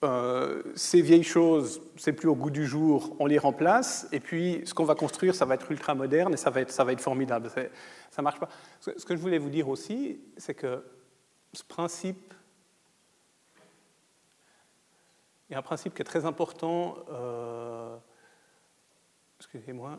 euh, 0.04 0.62
ces 0.74 1.00
vieilles 1.00 1.22
choses, 1.22 1.80
c'est 1.96 2.12
plus 2.12 2.28
au 2.28 2.34
goût 2.34 2.50
du 2.50 2.66
jour, 2.66 3.16
on 3.18 3.26
les 3.26 3.38
remplace, 3.38 4.06
et 4.12 4.20
puis 4.20 4.60
ce 4.66 4.74
qu'on 4.74 4.84
va 4.84 4.94
construire, 4.94 5.34
ça 5.34 5.46
va 5.46 5.54
être 5.54 5.70
ultra 5.70 5.94
moderne 5.94 6.34
et 6.34 6.36
ça 6.36 6.50
va 6.50 6.60
être, 6.60 7.00
formidable. 7.00 7.50
Ça 8.10 8.22
marche 8.22 8.38
pas. 8.38 8.48
Ce 8.80 9.04
que 9.04 9.16
je 9.16 9.20
voulais 9.20 9.38
vous 9.38 9.48
dire 9.48 9.68
aussi, 9.68 10.20
c'est 10.36 10.54
que 10.54 10.84
ce 11.54 11.64
principe, 11.64 12.34
il 15.48 15.52
y 15.52 15.56
a 15.56 15.58
un 15.58 15.62
principe 15.62 15.94
qui 15.94 16.02
est 16.02 16.06
très 16.06 16.26
important, 16.26 16.96
excusez-moi, 19.38 19.98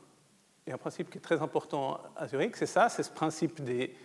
il 0.66 0.70
y 0.70 0.72
a 0.72 0.76
un 0.76 0.80
principe 0.80 1.10
qui 1.10 1.18
est 1.18 1.22
très 1.22 1.42
important 1.42 2.00
à 2.16 2.28
Zurich, 2.28 2.56
c'est 2.56 2.66
ça, 2.66 2.90
c'est 2.90 3.04
ce 3.04 3.12
principe 3.12 3.64
des, 3.64 3.96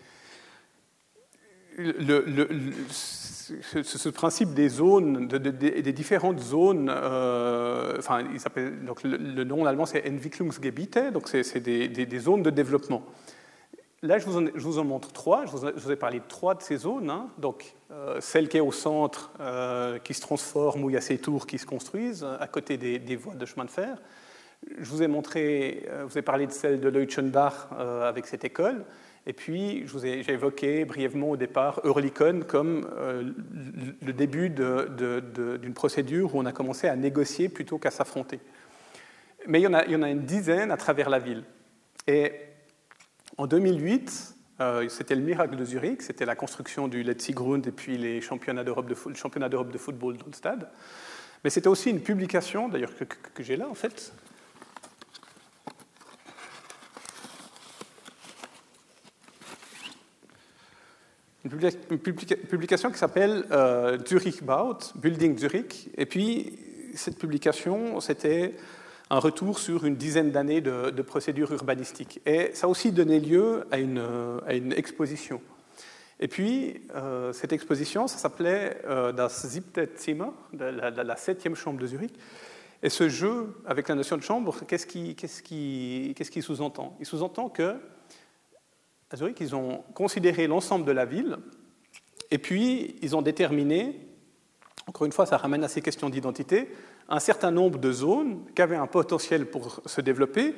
le, 1.78 2.52
ce, 2.90 4.08
principe 4.08 4.54
des 4.54 4.68
zones, 4.68 5.26
des 5.26 5.92
différentes 5.92 6.40
zones, 6.40 6.90
euh, 6.94 7.96
enfin, 7.98 8.24
donc 8.84 9.02
le, 9.02 9.44
nom 9.44 9.62
en 9.62 9.66
allemand 9.66 9.86
c'est 9.86 10.06
Entwicklungsgebiete, 10.08 11.12
donc 11.12 11.28
c'est 11.28 11.60
des, 11.60 12.18
zones 12.18 12.42
de 12.42 12.50
développement. 12.50 13.02
Là, 14.02 14.18
je 14.18 14.26
vous 14.26 14.78
en, 14.78 14.84
montre 14.84 15.12
trois. 15.12 15.46
Je 15.46 15.52
vous, 15.52 15.92
ai 15.92 15.96
parlé 15.96 16.18
de 16.18 16.24
trois 16.26 16.56
de 16.56 16.62
ces 16.62 16.76
zones. 16.76 17.08
Hein. 17.08 17.28
Donc, 17.38 17.76
euh, 17.92 18.20
celle 18.20 18.48
qui 18.48 18.56
est 18.56 18.60
au 18.60 18.72
centre, 18.72 19.30
euh, 19.38 20.00
qui 20.00 20.12
se 20.12 20.20
transforme, 20.20 20.82
où 20.82 20.90
il 20.90 20.94
y 20.94 20.96
a 20.96 21.00
ces 21.00 21.18
tours 21.18 21.46
qui 21.46 21.56
se 21.56 21.66
construisent, 21.66 22.26
à 22.40 22.48
côté 22.48 22.76
des 22.76 23.16
voies 23.16 23.34
de 23.34 23.46
chemin 23.46 23.64
de 23.64 23.70
fer. 23.70 23.98
Je 24.78 24.88
vous 24.88 25.02
ai 25.02 25.08
montré, 25.08 25.88
vous 26.06 26.18
ai 26.18 26.22
parlé 26.22 26.46
de 26.46 26.52
celle 26.52 26.80
de 26.80 26.88
Leutschenbach 26.88 27.72
avec 27.72 28.26
cette 28.26 28.44
école. 28.44 28.84
Et 29.26 29.32
puis, 29.32 29.84
j'ai 29.86 30.32
évoqué 30.32 30.84
brièvement 30.84 31.30
au 31.30 31.36
départ 31.36 31.80
Eurlicon 31.84 32.40
comme 32.46 32.88
euh, 32.96 33.32
le 34.02 34.12
début 34.12 34.50
d'une 34.50 35.74
procédure 35.74 36.34
où 36.34 36.40
on 36.40 36.46
a 36.46 36.52
commencé 36.52 36.88
à 36.88 36.96
négocier 36.96 37.48
plutôt 37.48 37.78
qu'à 37.78 37.92
s'affronter. 37.92 38.40
Mais 39.46 39.60
il 39.60 39.64
y, 39.64 39.66
en 39.68 40.02
a, 40.02 40.10
une 40.10 40.24
dizaine 40.24 40.72
à 40.72 40.76
travers 40.76 41.08
la 41.08 41.20
ville. 41.20 41.44
Et 42.08 42.32
en 43.36 43.46
2008, 43.46 44.34
euh, 44.60 44.88
c'était 44.88 45.14
le 45.14 45.22
miracle 45.22 45.54
de 45.54 45.64
Zurich, 45.64 46.02
c'était 46.02 46.26
la 46.26 46.34
construction 46.34 46.88
du 46.88 47.02
Letzigrund 47.02 47.66
et 47.66 47.72
puis 47.72 47.96
les 47.96 48.20
championnats 48.20 48.64
d'Europe 48.64 48.88
de, 48.88 48.96
le 49.06 49.14
championnat 49.14 49.48
d'Europe 49.48 49.70
de 49.70 49.78
football 49.78 50.16
dans 50.16 50.26
le 50.26 50.32
stade. 50.32 50.68
Mais 51.44 51.50
c'était 51.50 51.68
aussi 51.68 51.90
une 51.90 52.00
publication, 52.00 52.68
d'ailleurs 52.68 52.92
que 53.34 53.42
j'ai 53.42 53.56
là 53.56 53.68
en 53.68 53.74
fait, 53.74 54.12
une 61.44 61.98
publication 61.98 62.90
qui 62.90 62.98
s'appelle 62.98 63.44
euh, 63.50 63.98
Zurich 64.06 64.44
Baut, 64.44 64.78
Building 64.94 65.36
Zurich. 65.38 65.88
Et 65.96 66.06
puis, 66.06 66.58
cette 66.94 67.18
publication, 67.18 68.00
c'était 68.00 68.54
un 69.10 69.18
retour 69.18 69.58
sur 69.58 69.84
une 69.84 69.96
dizaine 69.96 70.30
d'années 70.30 70.60
de, 70.60 71.02
procédures 71.02 71.52
urbanistiques. 71.52 72.20
Et 72.26 72.50
ça 72.54 72.66
a 72.66 72.70
aussi 72.70 72.92
donné 72.92 73.18
lieu 73.18 73.64
à 73.70 73.78
une, 73.78 74.72
exposition. 74.76 75.40
Et 76.20 76.28
puis, 76.28 76.80
euh, 76.94 77.32
cette 77.32 77.52
exposition, 77.52 78.06
ça 78.06 78.18
s'appelait 78.18 78.80
euh, 78.86 79.10
Das 79.10 79.30
Siebte 79.30 79.98
Zimmer, 79.98 80.30
la, 80.56 80.90
la, 80.90 81.16
septième 81.16 81.56
chambre 81.56 81.80
de 81.80 81.86
Zurich. 81.88 82.14
Et 82.84 82.88
ce 82.88 83.08
jeu 83.08 83.54
avec 83.66 83.88
la 83.88 83.96
notion 83.96 84.16
de 84.16 84.22
chambre, 84.22 84.56
qu'est-ce 84.66 84.86
qui, 84.86 85.16
qui 85.16 86.42
sous-entend? 86.42 86.96
Il 87.00 87.06
sous-entend 87.06 87.48
que 87.48 87.76
ils 89.40 89.54
ont 89.54 89.84
considéré 89.94 90.46
l'ensemble 90.46 90.84
de 90.84 90.92
la 90.92 91.04
ville, 91.04 91.38
et 92.30 92.38
puis 92.38 92.96
ils 93.02 93.14
ont 93.14 93.22
déterminé, 93.22 94.08
encore 94.86 95.06
une 95.06 95.12
fois, 95.12 95.26
ça 95.26 95.36
ramène 95.36 95.64
à 95.64 95.68
ces 95.68 95.82
questions 95.82 96.08
d'identité, 96.10 96.68
un 97.08 97.20
certain 97.20 97.50
nombre 97.50 97.78
de 97.78 97.92
zones 97.92 98.44
qui 98.54 98.62
avaient 98.62 98.76
un 98.76 98.86
potentiel 98.86 99.46
pour 99.46 99.82
se 99.86 100.00
développer, 100.00 100.54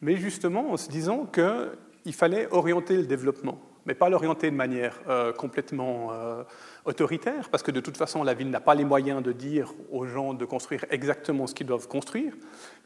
mais 0.00 0.16
justement 0.16 0.70
en 0.70 0.76
se 0.76 0.90
disant 0.90 1.26
qu'il 1.26 2.14
fallait 2.14 2.48
orienter 2.50 2.96
le 2.96 3.06
développement, 3.06 3.58
mais 3.86 3.94
pas 3.94 4.08
l'orienter 4.08 4.50
de 4.50 4.56
manière 4.56 5.00
euh, 5.08 5.32
complètement 5.32 6.12
euh, 6.12 6.42
autoritaire, 6.84 7.48
parce 7.50 7.62
que 7.62 7.70
de 7.70 7.80
toute 7.80 7.96
façon, 7.96 8.22
la 8.22 8.34
ville 8.34 8.50
n'a 8.50 8.60
pas 8.60 8.74
les 8.74 8.84
moyens 8.84 9.22
de 9.22 9.32
dire 9.32 9.72
aux 9.90 10.06
gens 10.06 10.34
de 10.34 10.44
construire 10.44 10.84
exactement 10.90 11.46
ce 11.46 11.54
qu'ils 11.54 11.66
doivent 11.66 11.88
construire. 11.88 12.34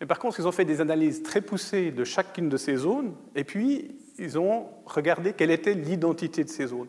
Mais 0.01 0.07
par 0.07 0.19
contre, 0.19 0.41
ils 0.41 0.47
ont 0.47 0.53
fait 0.53 0.65
des 0.65 0.81
analyses 0.81 1.23
très 1.23 1.41
poussées 1.41 1.91
de 1.91 2.05
chacune 2.05 2.49
de 2.49 2.57
ces 2.57 2.77
zones, 2.77 3.15
et 3.35 3.45
puis 3.45 3.97
ils 4.19 4.39
ont 4.39 4.67
regardé 4.85 5.33
quelle 5.33 5.51
était 5.51 5.75
l'identité 5.75 6.45
de 6.45 6.49
ces 6.49 6.67
zones. 6.67 6.89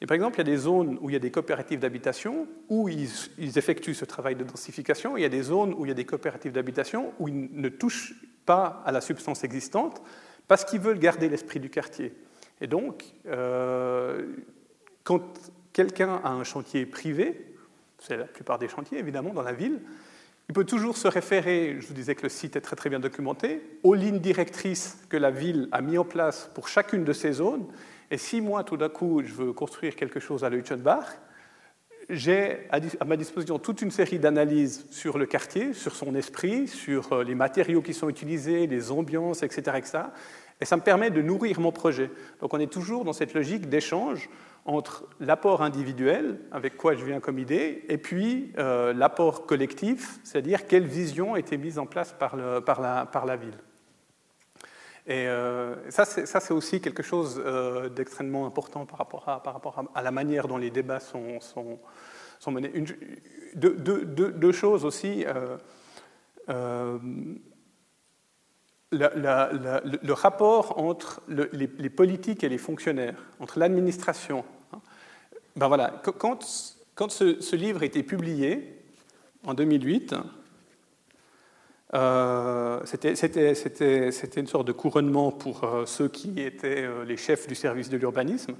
Et 0.00 0.06
par 0.06 0.14
exemple, 0.14 0.36
il 0.36 0.38
y 0.38 0.48
a 0.48 0.52
des 0.54 0.56
zones 0.56 0.98
où 1.00 1.10
il 1.10 1.12
y 1.12 1.16
a 1.16 1.20
des 1.20 1.30
coopératives 1.30 1.78
d'habitation, 1.78 2.46
où 2.68 2.88
ils, 2.88 3.58
effectuent 3.58 3.94
ce 3.94 4.06
travail 4.06 4.34
de 4.34 4.44
densification, 4.44 5.16
il 5.16 5.22
y 5.22 5.26
a 5.26 5.28
des 5.28 5.42
zones 5.42 5.74
où 5.74 5.84
il 5.84 5.88
y 5.88 5.92
a 5.92 5.94
des 5.94 6.06
coopératives 6.06 6.52
d'habitation, 6.52 7.12
où 7.18 7.28
ils 7.28 7.50
ne 7.52 7.68
touchent 7.68 8.14
pas 8.46 8.82
à 8.86 8.92
la 8.92 9.02
substance 9.02 9.44
existante, 9.44 10.00
parce 10.48 10.64
qu'ils 10.64 10.80
veulent 10.80 10.98
garder 10.98 11.28
l'esprit 11.28 11.60
du 11.60 11.68
quartier. 11.68 12.14
Et 12.60 12.66
donc, 12.66 13.04
euh, 13.26 14.26
quand 15.04 15.22
quelqu'un 15.72 16.20
a 16.22 16.30
un 16.30 16.44
chantier 16.44 16.86
privé, 16.86 17.54
c'est 17.98 18.16
la 18.16 18.24
plupart 18.24 18.58
des 18.58 18.68
chantiers 18.68 18.98
évidemment 18.98 19.32
dans 19.32 19.42
la 19.42 19.52
ville, 19.52 19.80
il 20.48 20.52
peut 20.52 20.64
toujours 20.64 20.96
se 20.96 21.06
référer, 21.06 21.76
je 21.78 21.86
vous 21.86 21.94
disais 21.94 22.16
que 22.16 22.24
le 22.24 22.28
site 22.28 22.56
est 22.56 22.60
très 22.60 22.74
très 22.74 22.90
bien 22.90 22.98
documenté, 22.98 23.62
aux 23.84 23.94
lignes 23.94 24.18
directrices 24.18 24.98
que 25.08 25.16
la 25.16 25.30
ville 25.30 25.68
a 25.70 25.80
mis 25.80 25.96
en 25.96 26.04
place 26.04 26.50
pour 26.54 26.66
chacune 26.66 27.04
de 27.04 27.12
ces 27.12 27.32
zones. 27.34 27.66
Et 28.10 28.18
si 28.18 28.40
moi, 28.40 28.64
tout 28.64 28.76
d'un 28.76 28.88
coup, 28.88 29.22
je 29.24 29.32
veux 29.32 29.52
construire 29.52 29.94
quelque 29.94 30.18
chose 30.18 30.42
à 30.42 30.50
Leutschenbach, 30.50 31.06
j'ai 32.08 32.66
à 32.70 33.04
ma 33.04 33.16
disposition 33.16 33.60
toute 33.60 33.82
une 33.82 33.92
série 33.92 34.18
d'analyses 34.18 34.86
sur 34.90 35.18
le 35.18 35.26
quartier, 35.26 35.72
sur 35.72 35.94
son 35.94 36.16
esprit, 36.16 36.66
sur 36.66 37.12
euh, 37.12 37.22
les 37.22 37.36
matériaux 37.36 37.82
qui 37.82 37.94
sont 37.94 38.08
utilisés, 38.08 38.66
les 38.66 38.90
ambiances, 38.90 39.44
etc., 39.44 39.76
etc. 39.76 39.98
Et 40.60 40.66
ça 40.66 40.76
me 40.76 40.82
permet 40.82 41.10
de 41.10 41.22
nourrir 41.22 41.58
mon 41.60 41.72
projet. 41.72 42.10
Donc 42.40 42.52
on 42.52 42.60
est 42.60 42.70
toujours 42.70 43.04
dans 43.04 43.12
cette 43.12 43.34
logique 43.34 43.68
d'échange 43.68 44.28
entre 44.66 45.06
l'apport 45.20 45.62
individuel, 45.62 46.38
avec 46.52 46.76
quoi 46.76 46.94
je 46.94 47.04
viens 47.04 47.20
comme 47.20 47.38
idée, 47.38 47.84
et 47.88 47.96
puis 47.96 48.52
euh, 48.58 48.92
l'apport 48.92 49.46
collectif, 49.46 50.18
c'est-à-dire 50.22 50.66
quelle 50.66 50.86
vision 50.86 51.34
a 51.34 51.38
été 51.38 51.56
mise 51.56 51.78
en 51.78 51.86
place 51.86 52.14
par, 52.18 52.36
la, 52.36 53.36
ville. 53.36 53.58
Et 55.06 55.26
euh, 55.28 55.90
ça, 55.90 56.04
c'est 56.04 56.52
aussi 56.52 56.80
quelque 56.80 57.02
chose 57.02 57.42
euh, 57.44 57.88
d'extrêmement 57.88 58.46
important 58.46 58.84
par 58.84 58.98
rapport, 58.98 59.82
à, 59.94 60.02
la 60.02 60.10
manière 60.10 60.46
dont 60.46 60.58
les 60.58 60.70
débats 60.70 61.00
sont, 61.00 61.40
menés. 62.48 62.72
Deux, 63.54 64.52
choses 64.52 64.84
aussi 64.84 65.24
le 68.92 70.12
rapport 70.12 70.78
entre 70.78 71.22
les, 71.28 71.90
politiques 71.90 72.44
et 72.44 72.48
les 72.48 72.58
fonctionnaires, 72.58 73.24
entre 73.38 73.58
l'administration. 73.58 74.44
Hein. 74.72 74.80
Ben 75.56 75.68
voilà, 75.68 76.02
quand, 76.18 76.42
ce, 76.42 77.56
livre 77.56 77.82
a 77.82 77.84
été 77.84 78.02
publié 78.02 78.76
en 79.44 79.54
2008, 79.54 80.14
euh, 81.94 82.80
c'était 82.84 84.40
une 84.40 84.46
sorte 84.46 84.66
de 84.66 84.72
couronnement 84.72 85.32
pour 85.32 85.64
euh, 85.64 85.86
ceux 85.86 86.08
qui 86.08 86.40
étaient 86.40 86.84
euh, 86.84 87.04
les 87.04 87.16
chefs 87.16 87.48
du 87.48 87.56
service 87.56 87.88
de 87.88 87.96
l'urbanisme. 87.96 88.54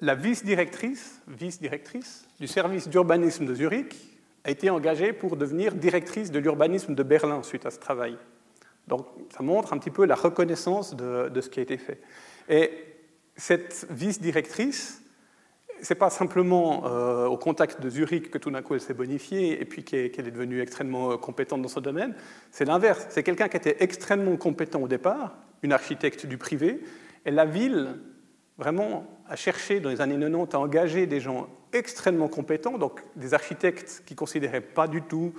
La 0.00 0.16
vice-directrice 0.16 1.22
vice 1.28 1.60
-directrice 1.62 2.24
du 2.40 2.48
service 2.48 2.88
d'urbanisme 2.88 3.46
de 3.46 3.54
Zurich 3.54 3.94
a 4.42 4.50
été 4.50 4.70
engagée 4.70 5.12
pour 5.12 5.36
devenir 5.36 5.74
directrice 5.74 6.32
de 6.32 6.40
l'urbanisme 6.40 6.94
de 6.96 7.02
Berlin 7.04 7.42
suite 7.44 7.64
à 7.64 7.70
ce 7.70 7.78
travail. 7.78 8.18
Donc 8.88 9.06
ça 9.30 9.42
montre 9.42 9.72
un 9.72 9.78
petit 9.78 9.90
peu 9.90 10.04
la 10.04 10.14
reconnaissance 10.14 10.94
de, 10.94 11.40
ce 11.40 11.48
qui 11.48 11.60
a 11.60 11.62
été 11.62 11.78
fait. 11.78 12.00
Et 12.48 12.70
cette 13.36 13.86
vice-directrice, 13.90 15.02
c'est 15.80 15.94
pas 15.94 16.10
simplement 16.10 16.86
euh, 16.86 17.26
au 17.26 17.36
contact 17.36 17.80
de 17.80 17.90
Zurich 17.90 18.30
que 18.30 18.38
tout 18.38 18.50
d'un 18.50 18.62
coup 18.62 18.74
elle 18.74 18.80
s'est 18.80 18.94
bonifiée 18.94 19.60
et 19.60 19.64
puis 19.64 19.84
qu'elle 19.84 20.26
est 20.26 20.30
devenue 20.30 20.60
extrêmement 20.60 21.12
euh, 21.12 21.16
compétente 21.16 21.62
dans 21.62 21.68
ce 21.68 21.80
domaine. 21.80 22.14
C'est 22.50 22.64
l'inverse. 22.64 23.06
C'est 23.10 23.22
quelqu'un 23.22 23.48
qui 23.48 23.56
était 23.56 23.76
extrêmement 23.80 24.36
compétent 24.36 24.80
au 24.80 24.88
départ, 24.88 25.36
une 25.62 25.72
architecte 25.72 26.26
du 26.26 26.38
privé, 26.38 26.80
et 27.24 27.30
la 27.30 27.44
ville 27.44 27.98
vraiment 28.58 29.06
a 29.28 29.36
cherché 29.36 29.80
dans 29.80 29.90
les 29.90 30.00
années 30.00 30.18
90 30.18 30.54
à 30.54 30.60
engager 30.60 31.06
des 31.06 31.20
gens 31.20 31.48
extrêmement 31.72 32.28
compétents, 32.28 32.78
donc 32.78 33.02
des 33.16 33.34
architectes 33.34 34.02
qui 34.06 34.14
considéraient 34.14 34.60
pas 34.60 34.86
du 34.86 35.02
tout 35.02 35.34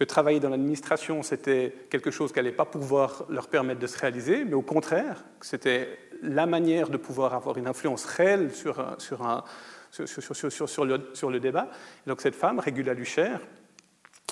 que 0.00 0.04
travailler 0.04 0.40
dans 0.40 0.48
l'administration, 0.48 1.22
c'était 1.22 1.74
quelque 1.90 2.10
chose 2.10 2.32
qui 2.32 2.38
n'allait 2.38 2.52
pas 2.52 2.64
pouvoir 2.64 3.26
leur 3.28 3.48
permettre 3.48 3.80
de 3.80 3.86
se 3.86 3.98
réaliser, 3.98 4.46
mais 4.46 4.54
au 4.54 4.62
contraire, 4.62 5.24
c'était 5.42 5.98
la 6.22 6.46
manière 6.46 6.88
de 6.88 6.96
pouvoir 6.96 7.34
avoir 7.34 7.58
une 7.58 7.66
influence 7.66 8.06
réelle 8.06 8.50
sur, 8.54 8.82
sur, 8.96 9.26
un, 9.26 9.44
sur, 9.90 10.08
sur, 10.08 10.68
sur 10.70 10.84
le, 10.86 11.12
le, 11.28 11.40
débat. 11.40 11.68
Donc 12.06 12.22
cette 12.22 12.34
femme, 12.34 12.60
Régula 12.60 12.94
Lucher, 12.94 13.28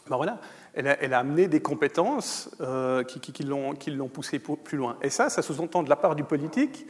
ben 0.08 0.16
voilà, 0.16 0.40
elle 0.72 0.88
a, 0.88 1.02
elle 1.02 1.12
a, 1.12 1.18
amené 1.18 1.48
des 1.48 1.60
compétences 1.60 2.48
euh, 2.62 3.04
qui, 3.04 3.20
qui, 3.20 3.34
qui 3.34 3.42
l'ont 3.42 4.08
poussé 4.08 4.38
plus 4.38 4.78
loin. 4.78 4.96
Et 5.02 5.10
ça, 5.10 5.28
ça 5.28 5.42
sous-entend 5.42 5.82
de 5.82 5.90
la 5.90 5.96
part 5.96 6.16
du 6.16 6.24
politique 6.24 6.86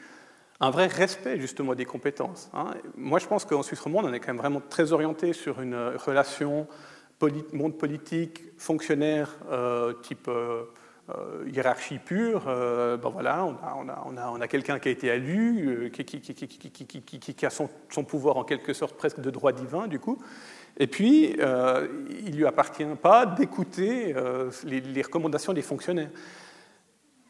un 0.60 0.70
vrai 0.70 0.86
respect 0.86 1.40
justement 1.40 1.74
des 1.74 1.84
compétences. 1.84 2.48
Hein. 2.54 2.74
Moi, 2.96 3.18
je 3.18 3.26
pense 3.26 3.44
qu'en 3.44 3.64
Suisse 3.64 3.80
romande, 3.80 4.04
on 4.04 4.12
est 4.12 4.20
quand 4.20 4.28
même 4.28 4.36
vraiment 4.36 4.60
très 4.60 4.92
orienté 4.92 5.32
sur 5.32 5.60
une 5.60 5.76
relation 5.96 6.68
monde 7.52 7.76
politique, 7.76 8.44
fonctionnaire, 8.56 9.36
euh, 9.50 9.92
type 10.02 10.28
euh, 10.28 10.64
euh, 11.10 11.48
hiérarchie 11.52 11.98
pure. 11.98 12.44
ben 12.44 13.08
voilà, 13.10 13.44
on 13.44 13.52
a, 13.54 13.76
on 13.78 13.88
a, 13.88 14.02
on 14.06 14.16
a, 14.16 14.30
on 14.30 14.40
a 14.40 14.48
quelqu'un 14.48 14.78
qui 14.78 14.88
a 14.88 14.92
été 14.92 15.06
élu, 15.08 15.90
qui, 15.92 16.04
qui, 16.04 17.46
a 17.46 17.50
son, 17.50 17.68
pouvoir 18.04 18.36
en 18.36 18.44
quelque 18.44 18.72
sorte 18.72 18.96
presque 18.96 19.20
de 19.20 19.30
droit 19.30 19.52
divin, 19.52 19.86
du 19.86 19.98
coup. 19.98 20.18
Et 20.76 20.86
puis, 20.86 21.32
il 21.32 21.38
ne 21.38 22.36
lui 22.36 22.46
appartient 22.46 22.84
pas 23.02 23.26
d'écouter 23.26 24.14
les, 24.64 25.02
recommandations 25.02 25.52
des 25.52 25.62
fonctionnaires. 25.62 26.10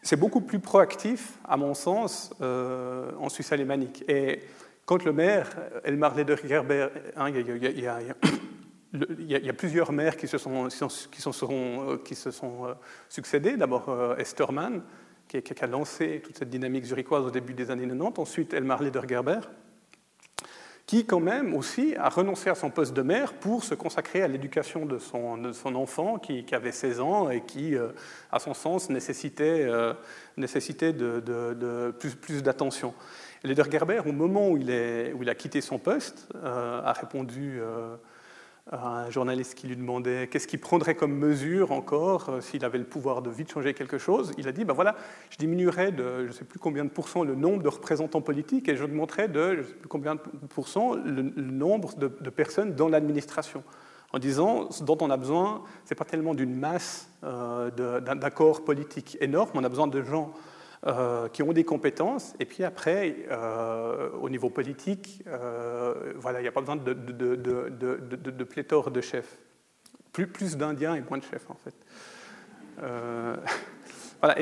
C'est 0.03 0.17
beaucoup 0.17 0.41
plus 0.41 0.59
proactif, 0.59 1.39
à 1.45 1.57
mon 1.57 1.75
sens, 1.75 2.33
en 2.41 3.29
Suisse 3.29 3.53
alémanique. 3.53 4.05
Et 4.09 4.41
quand 4.87 5.05
le 5.05 5.13
maire, 5.13 5.51
Elmar 5.85 6.17
Ledergerber, 6.17 6.89
il, 7.29 7.81
y 7.81 7.87
a, 7.87 8.01
il, 8.93 9.31
y 9.31 9.49
a, 9.49 9.53
plusieurs 9.53 9.93
maires 9.93 10.17
qui 10.17 10.29
se 10.29 10.39
sont, 10.39 10.69
qui 10.69 11.23
qui 12.05 12.15
se 12.15 12.31
sont 12.31 12.67
euh, 12.67 12.75
succédés. 13.09 13.57
D'abord 13.57 13.89
euh, 13.89 14.17
Esterman, 14.17 14.83
qui, 15.27 15.43
qui, 15.43 15.65
a 15.65 15.67
lancé 15.67 16.21
toute 16.25 16.39
cette 16.39 16.51
dynamique 16.51 16.85
zurichoise 16.85 17.25
au 17.25 17.31
début 17.31 17.55
des 17.55 17.71
années 17.71 17.87
90. 17.87 18.19
Ensuite, 18.19 18.55
Elmar 18.55 18.83
Ledergerber, 18.83 19.41
qui 20.87 21.05
quand 21.05 21.21
même 21.21 21.55
aussi 21.55 21.95
a 21.97 22.09
renoncé 22.09 22.49
à 22.49 22.55
son 22.55 22.71
poste 22.71 22.95
de 22.95 23.03
maire 23.03 23.35
pour 23.35 23.63
se 23.63 23.75
consacrer 23.75 24.23
à 24.23 24.29
l'éducation 24.29 24.87
de 24.87 24.99
son, 24.99 25.75
enfant 25.75 26.19
qui, 26.19 26.47
avait 26.53 26.73
16 26.73 27.01
ans 27.01 27.29
et 27.29 27.43
qui, 27.43 27.77
euh, 27.77 27.89
à 28.33 28.39
son 28.39 28.55
sens, 28.55 28.89
nécessitait, 28.89 29.67
euh, 29.67 29.93
nécessitait 30.39 30.95
plus, 30.95 32.15
plus 32.15 32.43
d'attention. 32.43 32.95
Ledergerber, 33.45 34.01
au 34.05 34.13
moment 34.13 34.51
où 34.51 34.57
il, 34.57 35.29
a 35.29 35.35
quitté 35.35 35.61
son 35.61 35.79
poste, 35.79 36.29
euh, 36.35 36.83
a 36.83 36.93
répondu 36.93 37.59
euh, 37.61 37.97
un 38.73 39.11
journaliste 39.11 39.55
qui 39.55 39.67
lui 39.67 39.77
demandait 39.77 40.29
qu'est-ce 40.29 40.47
qu'il 40.47 40.61
prendrait 40.61 40.95
comme 40.95 41.15
mesure 41.15 41.73
encore 41.73 42.29
euh, 42.29 42.41
s'il 42.41 42.65
avait 42.65 42.79
le 42.79 42.85
pouvoir 42.85 43.23
de 43.23 43.31
vite 43.31 43.51
changer 43.51 43.75
quelque 43.75 43.99
chose. 43.99 44.33
Il 44.39 44.47
a 44.49 44.53
dit 44.53 44.65
ben 44.65 44.75
voilà, 44.75 44.97
je 45.31 45.37
diminuerais 45.37 45.93
de 45.93 46.23
je 46.23 46.29
ne 46.29 46.33
sais 46.33 46.45
plus 46.45 46.59
combien 46.59 46.85
de 46.85 46.91
pourcents 46.91 47.25
le 47.25 47.35
nombre 47.35 47.63
de 47.63 47.69
représentants 47.69 48.21
politiques 48.21 48.69
et 48.69 48.77
j'augmenterais 48.77 49.29
de 49.29 49.55
je 49.55 49.61
ne 49.61 49.65
sais 49.65 49.75
plus 49.75 49.89
combien 49.89 50.17
de 50.17 50.21
pourcents 50.49 50.95
le, 50.95 51.23
nombre 51.23 51.97
de, 51.97 52.09
de, 52.21 52.31
personnes 52.31 52.75
dans 52.75 52.89
l'administration. 52.89 53.63
En 54.13 54.19
disant 54.19 54.71
ce 54.71 54.85
dont 54.85 54.99
on 55.01 55.11
a 55.11 55.17
besoin, 55.17 55.63
ce 55.85 55.93
n'est 55.93 55.97
pas 55.97 56.05
tellement 56.05 56.35
d'une 56.35 56.59
masse 56.59 57.11
euh, 57.25 57.71
d'accords 58.01 58.65
politiques 58.65 59.19
énormes, 59.21 59.51
on 59.55 59.65
a 59.65 59.69
besoin 59.69 59.87
de 59.87 60.03
gens 60.03 60.33
euh, 60.87 61.29
qui 61.29 61.43
ont 61.43 61.53
des 61.53 61.65
compétences. 61.65 62.35
Et 62.39 62.45
puis 62.45 62.63
après, 62.63 63.17
euh, 63.33 64.11
au 64.21 64.31
niveau 64.31 64.49
politique, 64.49 65.25
euh, 65.27 66.13
voilà, 66.15 66.39
il 66.39 66.43
n'y 66.43 66.49
a 66.49 66.53
pas 66.53 66.61
besoin 66.61 66.77
de, 66.77 68.45
pléthore 68.45 68.93
de 68.93 69.01
chefs. 69.01 69.39
Plus, 70.13 70.57
d'Indiens 70.57 70.95
et 70.95 71.01
moins 71.01 71.19
de 71.19 71.25
chefs, 71.25 71.51
en 71.51 71.57
fait. 71.57 71.75
Voilà, 74.21 74.37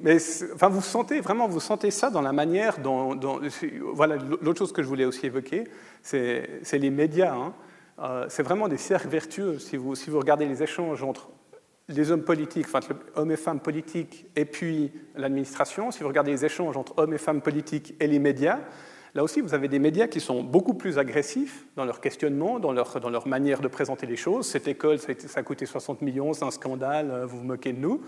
mais 0.00 0.16
enfin, 0.54 0.68
vous 0.68 0.80
sentez 0.80 1.20
vraiment, 1.20 1.46
vous 1.46 1.60
sentez 1.60 1.92
ça 1.92 2.10
dans 2.10 2.20
la 2.20 2.32
manière 2.32 2.78
dont. 2.78 3.16
voilà, 3.94 4.16
l'autre 4.16 4.58
chose 4.58 4.72
que 4.72 4.82
je 4.82 4.88
voulais 4.88 5.04
aussi 5.04 5.26
évoquer, 5.26 5.64
c'est 6.02 6.62
les 6.72 6.90
médias. 6.90 7.34
Hein. 7.34 8.26
C'est 8.28 8.42
vraiment 8.42 8.66
des 8.66 8.78
cercles 8.78 9.08
vertueux. 9.08 9.58
Si 9.60 9.76
vous, 9.76 9.94
si 9.94 10.10
vous 10.10 10.18
regardez 10.18 10.46
les 10.46 10.64
échanges 10.64 11.02
entre 11.04 11.30
les 11.92 12.10
hommes 12.10 12.24
politiques, 12.24 12.66
enfin, 12.66 12.80
hommes 13.14 13.30
et 13.30 13.36
femmes 13.36 13.60
politiques, 13.60 14.26
et 14.36 14.44
puis 14.44 14.92
l'administration, 15.14 15.90
si 15.90 16.00
vous 16.00 16.08
regardez 16.08 16.32
les 16.32 16.44
échanges 16.44 16.76
entre 16.76 16.94
hommes 16.98 17.14
et 17.14 17.18
femmes 17.18 17.40
politiques 17.40 17.94
et 18.00 18.06
les 18.06 18.18
médias, 18.18 18.60
là 19.14 19.22
aussi, 19.22 19.40
vous 19.40 19.54
avez 19.54 19.68
des 19.68 19.78
médias 19.78 20.06
qui 20.06 20.20
sont 20.20 20.42
beaucoup 20.42 20.74
plus 20.74 20.98
agressifs 20.98 21.66
dans 21.76 21.84
leur 21.84 22.00
questionnement, 22.00 22.58
dans 22.58 22.72
leur, 22.72 23.00
dans 23.00 23.10
leur 23.10 23.26
manière 23.26 23.60
de 23.60 23.68
présenter 23.68 24.06
les 24.06 24.16
choses. 24.16 24.46
Cette 24.46 24.68
école, 24.68 24.98
ça 24.98 25.12
a, 25.36 25.42
coûté 25.42 25.66
60 25.66 26.02
millions, 26.02 26.32
c'est 26.32 26.44
un 26.44 26.50
scandale, 26.50 27.10
euh, 27.10 27.26
vous 27.26 27.38
vous 27.38 27.44
moquez 27.44 27.72
de 27.72 27.78
nous. 27.78 28.00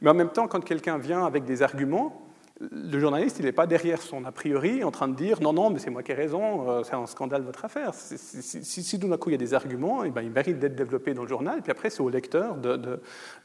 Mais 0.00 0.10
en 0.10 0.14
même 0.14 0.30
temps, 0.30 0.48
quand 0.48 0.64
quelqu'un 0.64 0.98
vient 0.98 1.24
avec 1.24 1.44
des 1.44 1.62
arguments, 1.62 2.29
le 2.60 3.00
journaliste, 3.00 3.38
il 3.38 3.46
n'est 3.46 3.52
pas 3.52 3.66
derrière 3.66 4.02
son 4.02 4.24
a 4.24 4.32
priori 4.32 4.84
en 4.84 4.90
train 4.90 5.08
de 5.08 5.14
dire 5.14 5.40
non, 5.40 5.52
non, 5.52 5.70
mais 5.70 5.78
c'est 5.78 5.90
moi 5.90 6.02
qui 6.02 6.12
ai 6.12 6.14
raison, 6.14 6.68
euh, 6.68 6.82
c'est 6.82 6.94
un 6.94 7.06
scandale 7.06 7.42
votre 7.42 7.64
affaire. 7.64 7.94
Si, 7.94 8.98
tout 8.98 9.08
d'un 9.08 9.16
coup 9.16 9.30
il 9.30 9.32
y 9.32 9.34
a 9.34 9.38
des 9.38 9.54
arguments, 9.54 10.04
eh 10.04 10.10
ben, 10.10 10.20
ils 10.20 10.30
méritent 10.30 10.58
d'être 10.58 10.74
développés 10.74 11.14
dans 11.14 11.22
le 11.22 11.28
journal, 11.28 11.62
puis 11.62 11.70
après 11.70 11.88
c'est 11.88 12.02
au 12.02 12.10
lecteur 12.10 12.56
de, 12.56 13.00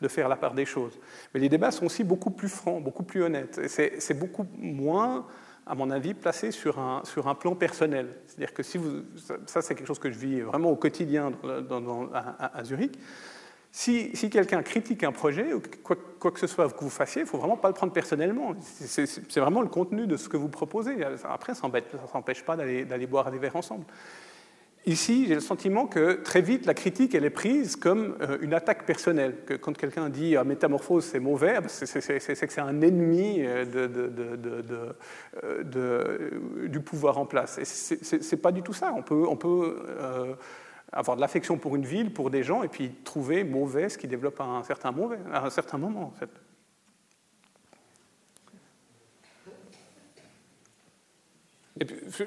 faire 0.08 0.28
la 0.28 0.36
part 0.36 0.54
des 0.54 0.66
choses. 0.66 1.00
Mais 1.34 1.40
les 1.40 1.50
débats 1.50 1.72
sont 1.72 1.86
aussi 1.86 2.04
beaucoup 2.04 2.30
plus 2.30 2.50
francs, 2.50 2.84
beaucoup 2.84 3.04
plus 3.04 3.24
honnêtes. 3.24 3.60
C'est 3.68 4.20
beaucoup 4.20 4.46
moins, 4.58 5.26
à 5.66 5.76
mon 5.76 5.90
avis, 5.92 6.14
placé 6.14 6.52
sur 6.52 6.78
un, 6.80 7.36
plan 7.36 7.56
personnel. 7.56 8.16
C'est-à-dire 8.28 8.54
que 8.54 8.64
si 8.64 8.78
vous. 8.78 9.02
Ça, 9.46 9.62
c'est 9.62 9.76
quelque 9.76 9.88
chose 9.88 10.00
que 10.00 10.12
je 10.12 10.20
vis 10.20 10.42
vraiment 10.42 10.70
au 10.70 10.76
quotidien 10.76 11.32
à 11.44 12.64
Zurich. 12.64 13.00
Si, 13.78 14.30
quelqu'un 14.30 14.64
critique 14.64 15.04
un 15.04 15.12
projet, 15.12 15.52
ou 15.52 15.62
quoi, 15.84 16.32
que 16.32 16.40
ce 16.40 16.48
soit 16.48 16.72
que 16.72 16.80
vous 16.80 16.90
fassiez, 16.90 17.24
il 17.24 17.26
ne 17.26 17.30
faut 17.30 17.38
vraiment 17.38 17.58
pas 17.58 17.68
le 17.68 17.74
prendre 17.74 17.92
personnellement. 17.92 18.54
C'est 18.64 19.36
vraiment 19.36 19.62
le 19.62 19.68
contenu 19.68 20.08
de 20.08 20.16
ce 20.16 20.30
que 20.30 20.38
vous 20.38 20.48
proposez. 20.48 20.96
Après, 21.26 21.54
ça 21.54 21.68
ne 21.68 22.08
s'empêche 22.08 22.46
pas 22.46 22.56
d'aller 22.56 23.06
boire 23.06 23.30
des 23.32 23.38
verres 23.38 23.58
ensemble. 23.58 23.84
Ici, 24.86 25.26
j'ai 25.28 25.36
le 25.36 25.42
sentiment 25.42 25.88
que 25.88 26.14
très 26.14 26.40
vite, 26.40 26.66
la 26.66 26.74
critique, 26.74 27.16
elle 27.16 27.26
est 27.26 27.30
prise 27.30 27.76
comme 27.76 28.16
euh, 28.22 28.38
une 28.40 28.54
attaque 28.54 28.86
personnelle. 28.86 29.36
Que 29.46 29.56
quand 29.56 29.76
quelqu'un 29.76 30.08
dit 30.08 30.38
ah, 30.38 30.46
métamorphose, 30.46 31.04
c'est 31.04 31.20
mauvais, 31.20 31.58
c'est 31.68 32.00
que 32.00 32.54
c'est 32.54 32.62
un 32.62 32.82
ennemi 32.82 33.42
euh, 33.42 33.66
euh, 35.44 36.68
du 36.68 36.80
pouvoir 36.80 37.18
en 37.18 37.26
place. 37.26 37.58
Et 37.58 37.66
c'est 37.66 38.38
pas 38.38 38.54
du 38.54 38.62
tout 38.62 38.74
ça. 38.74 38.94
On 38.96 39.02
peut, 39.02 39.26
avoir 40.96 41.18
de 41.18 41.22
l'affection 41.22 41.58
pour 41.58 41.76
une 41.76 41.86
ville, 41.86 42.12
pour 42.12 42.30
des 42.30 42.42
gens, 42.42 42.64
et 42.64 42.70
puis 42.70 42.90
trouver 43.04 43.44
mauvais 43.44 43.90
ce 43.90 43.98
qui 43.98 44.08
développe 44.08 44.40
à 44.40 44.46
un 44.46 44.64
certain, 44.64 44.92
mauvais, 44.92 45.20
à 45.32 45.46
un 45.46 45.50
certain 45.50 45.78
moment, 45.78 46.04
en 46.04 46.12
fait. 46.12 46.30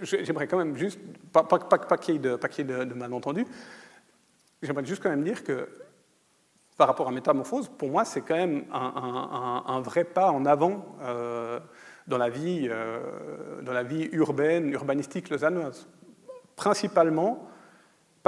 J'aimerais 0.03 0.47
quand 0.47 0.59
même 0.59 0.77
juste, 0.77 1.01
pas, 1.33 1.43
pas, 1.43 1.59
pas, 1.59 1.97
qu'il 1.97 2.17
y 2.17 2.19
ait 2.19 2.65
de, 2.65 2.95
malentendus, 2.95 3.47
j'aimerais 4.63 4.85
juste 4.85 5.03
quand 5.03 5.09
même 5.09 5.25
dire 5.25 5.43
que 5.43 5.67
par 6.77 6.87
rapport 6.87 7.09
à 7.09 7.11
Métamorphose, 7.11 7.69
pour 7.69 7.89
moi, 7.89 8.05
c'est 8.05 8.21
quand 8.21 8.37
même 8.37 8.65
un, 8.71 9.81
vrai 9.81 10.05
pas 10.05 10.31
en 10.31 10.45
avant 10.45 10.85
euh, 11.01 11.59
dans, 12.07 12.19
la 12.19 12.29
vie, 12.29 12.69
euh, 12.71 13.63
dans 13.63 13.73
la 13.73 13.83
vie 13.83 14.11
urbaine, 14.13 14.71
urbanistique 14.71 15.31
lausannoise. 15.31 15.89
Principalement 16.55 17.49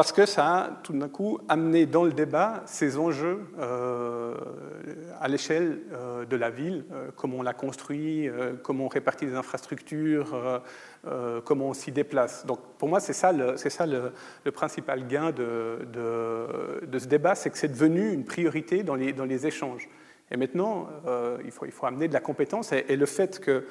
parce 0.00 0.12
que 0.12 0.24
ça 0.24 0.46
a 0.46 0.70
tout 0.82 0.94
d'un 0.94 1.10
coup 1.10 1.40
amené 1.46 1.84
dans 1.84 2.04
le 2.04 2.12
débat 2.14 2.62
ces 2.64 2.96
enjeux 2.96 3.40
euh, 3.58 4.34
à 5.20 5.28
l'échelle 5.28 5.80
euh, 5.92 6.24
de 6.24 6.36
la 6.36 6.48
ville, 6.48 6.86
euh, 6.90 7.10
comment 7.14 7.40
on 7.40 7.42
la 7.42 7.52
construit, 7.52 8.26
comment 8.62 8.86
on 8.86 8.88
répartit 8.88 9.26
les 9.26 9.34
infrastructures, 9.34 10.62
comment 11.44 11.66
on 11.66 11.74
s'y 11.74 11.92
déplace. 11.92 12.46
Donc 12.46 12.60
pour 12.78 12.88
moi, 12.88 12.98
c'est 12.98 13.12
ça, 13.12 13.30
le, 13.30 14.50
principal 14.52 15.06
gain 15.06 15.32
de, 15.32 15.86
ce 16.98 17.06
débat, 17.06 17.34
c'est 17.34 17.50
que 17.50 17.58
c'est 17.58 17.68
devenu 17.68 18.10
une 18.10 18.24
priorité 18.24 18.82
dans 18.82 18.94
les, 18.94 19.46
échanges. 19.46 19.86
Et 20.30 20.38
maintenant, 20.38 20.88
il 21.44 21.50
faut, 21.50 21.84
amener 21.84 22.08
de 22.08 22.14
la 22.14 22.20
compétence 22.20 22.72
et 22.72 22.96
le 22.96 23.04
fait 23.04 23.38
que 23.38 23.66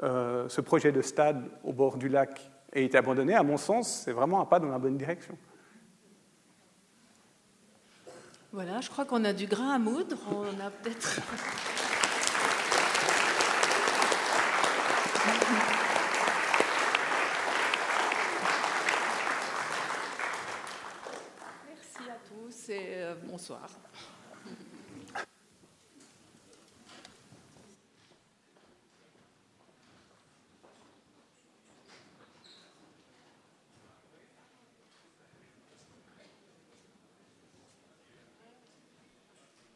ce 0.00 0.60
projet 0.62 0.92
de 0.92 1.02
stade 1.02 1.44
au 1.62 1.74
bord 1.74 1.98
du 1.98 2.08
lac 2.08 2.50
ait 2.72 2.86
été 2.86 2.96
abandonné, 2.96 3.34
à 3.34 3.42
mon 3.42 3.58
sens, 3.58 4.02
c'est 4.06 4.12
vraiment 4.12 4.40
un 4.40 4.46
pas 4.46 4.60
dans 4.60 4.70
la 4.70 4.78
bonne 4.78 4.96
direction. 4.96 5.36
Voilà, 8.54 8.80
je 8.80 8.88
crois 8.88 9.04
qu'on 9.04 9.24
a 9.24 9.32
du 9.32 9.48
grain 9.48 9.74
à 9.74 9.78
moudre. 9.80 10.16
On 10.30 10.64
a 10.64 10.70
peut-être. 10.70 11.20
Merci 21.66 22.08
à 22.08 22.16
tous 22.28 22.68
et 22.68 23.02
euh, 23.02 23.14
bonsoir. 23.24 23.68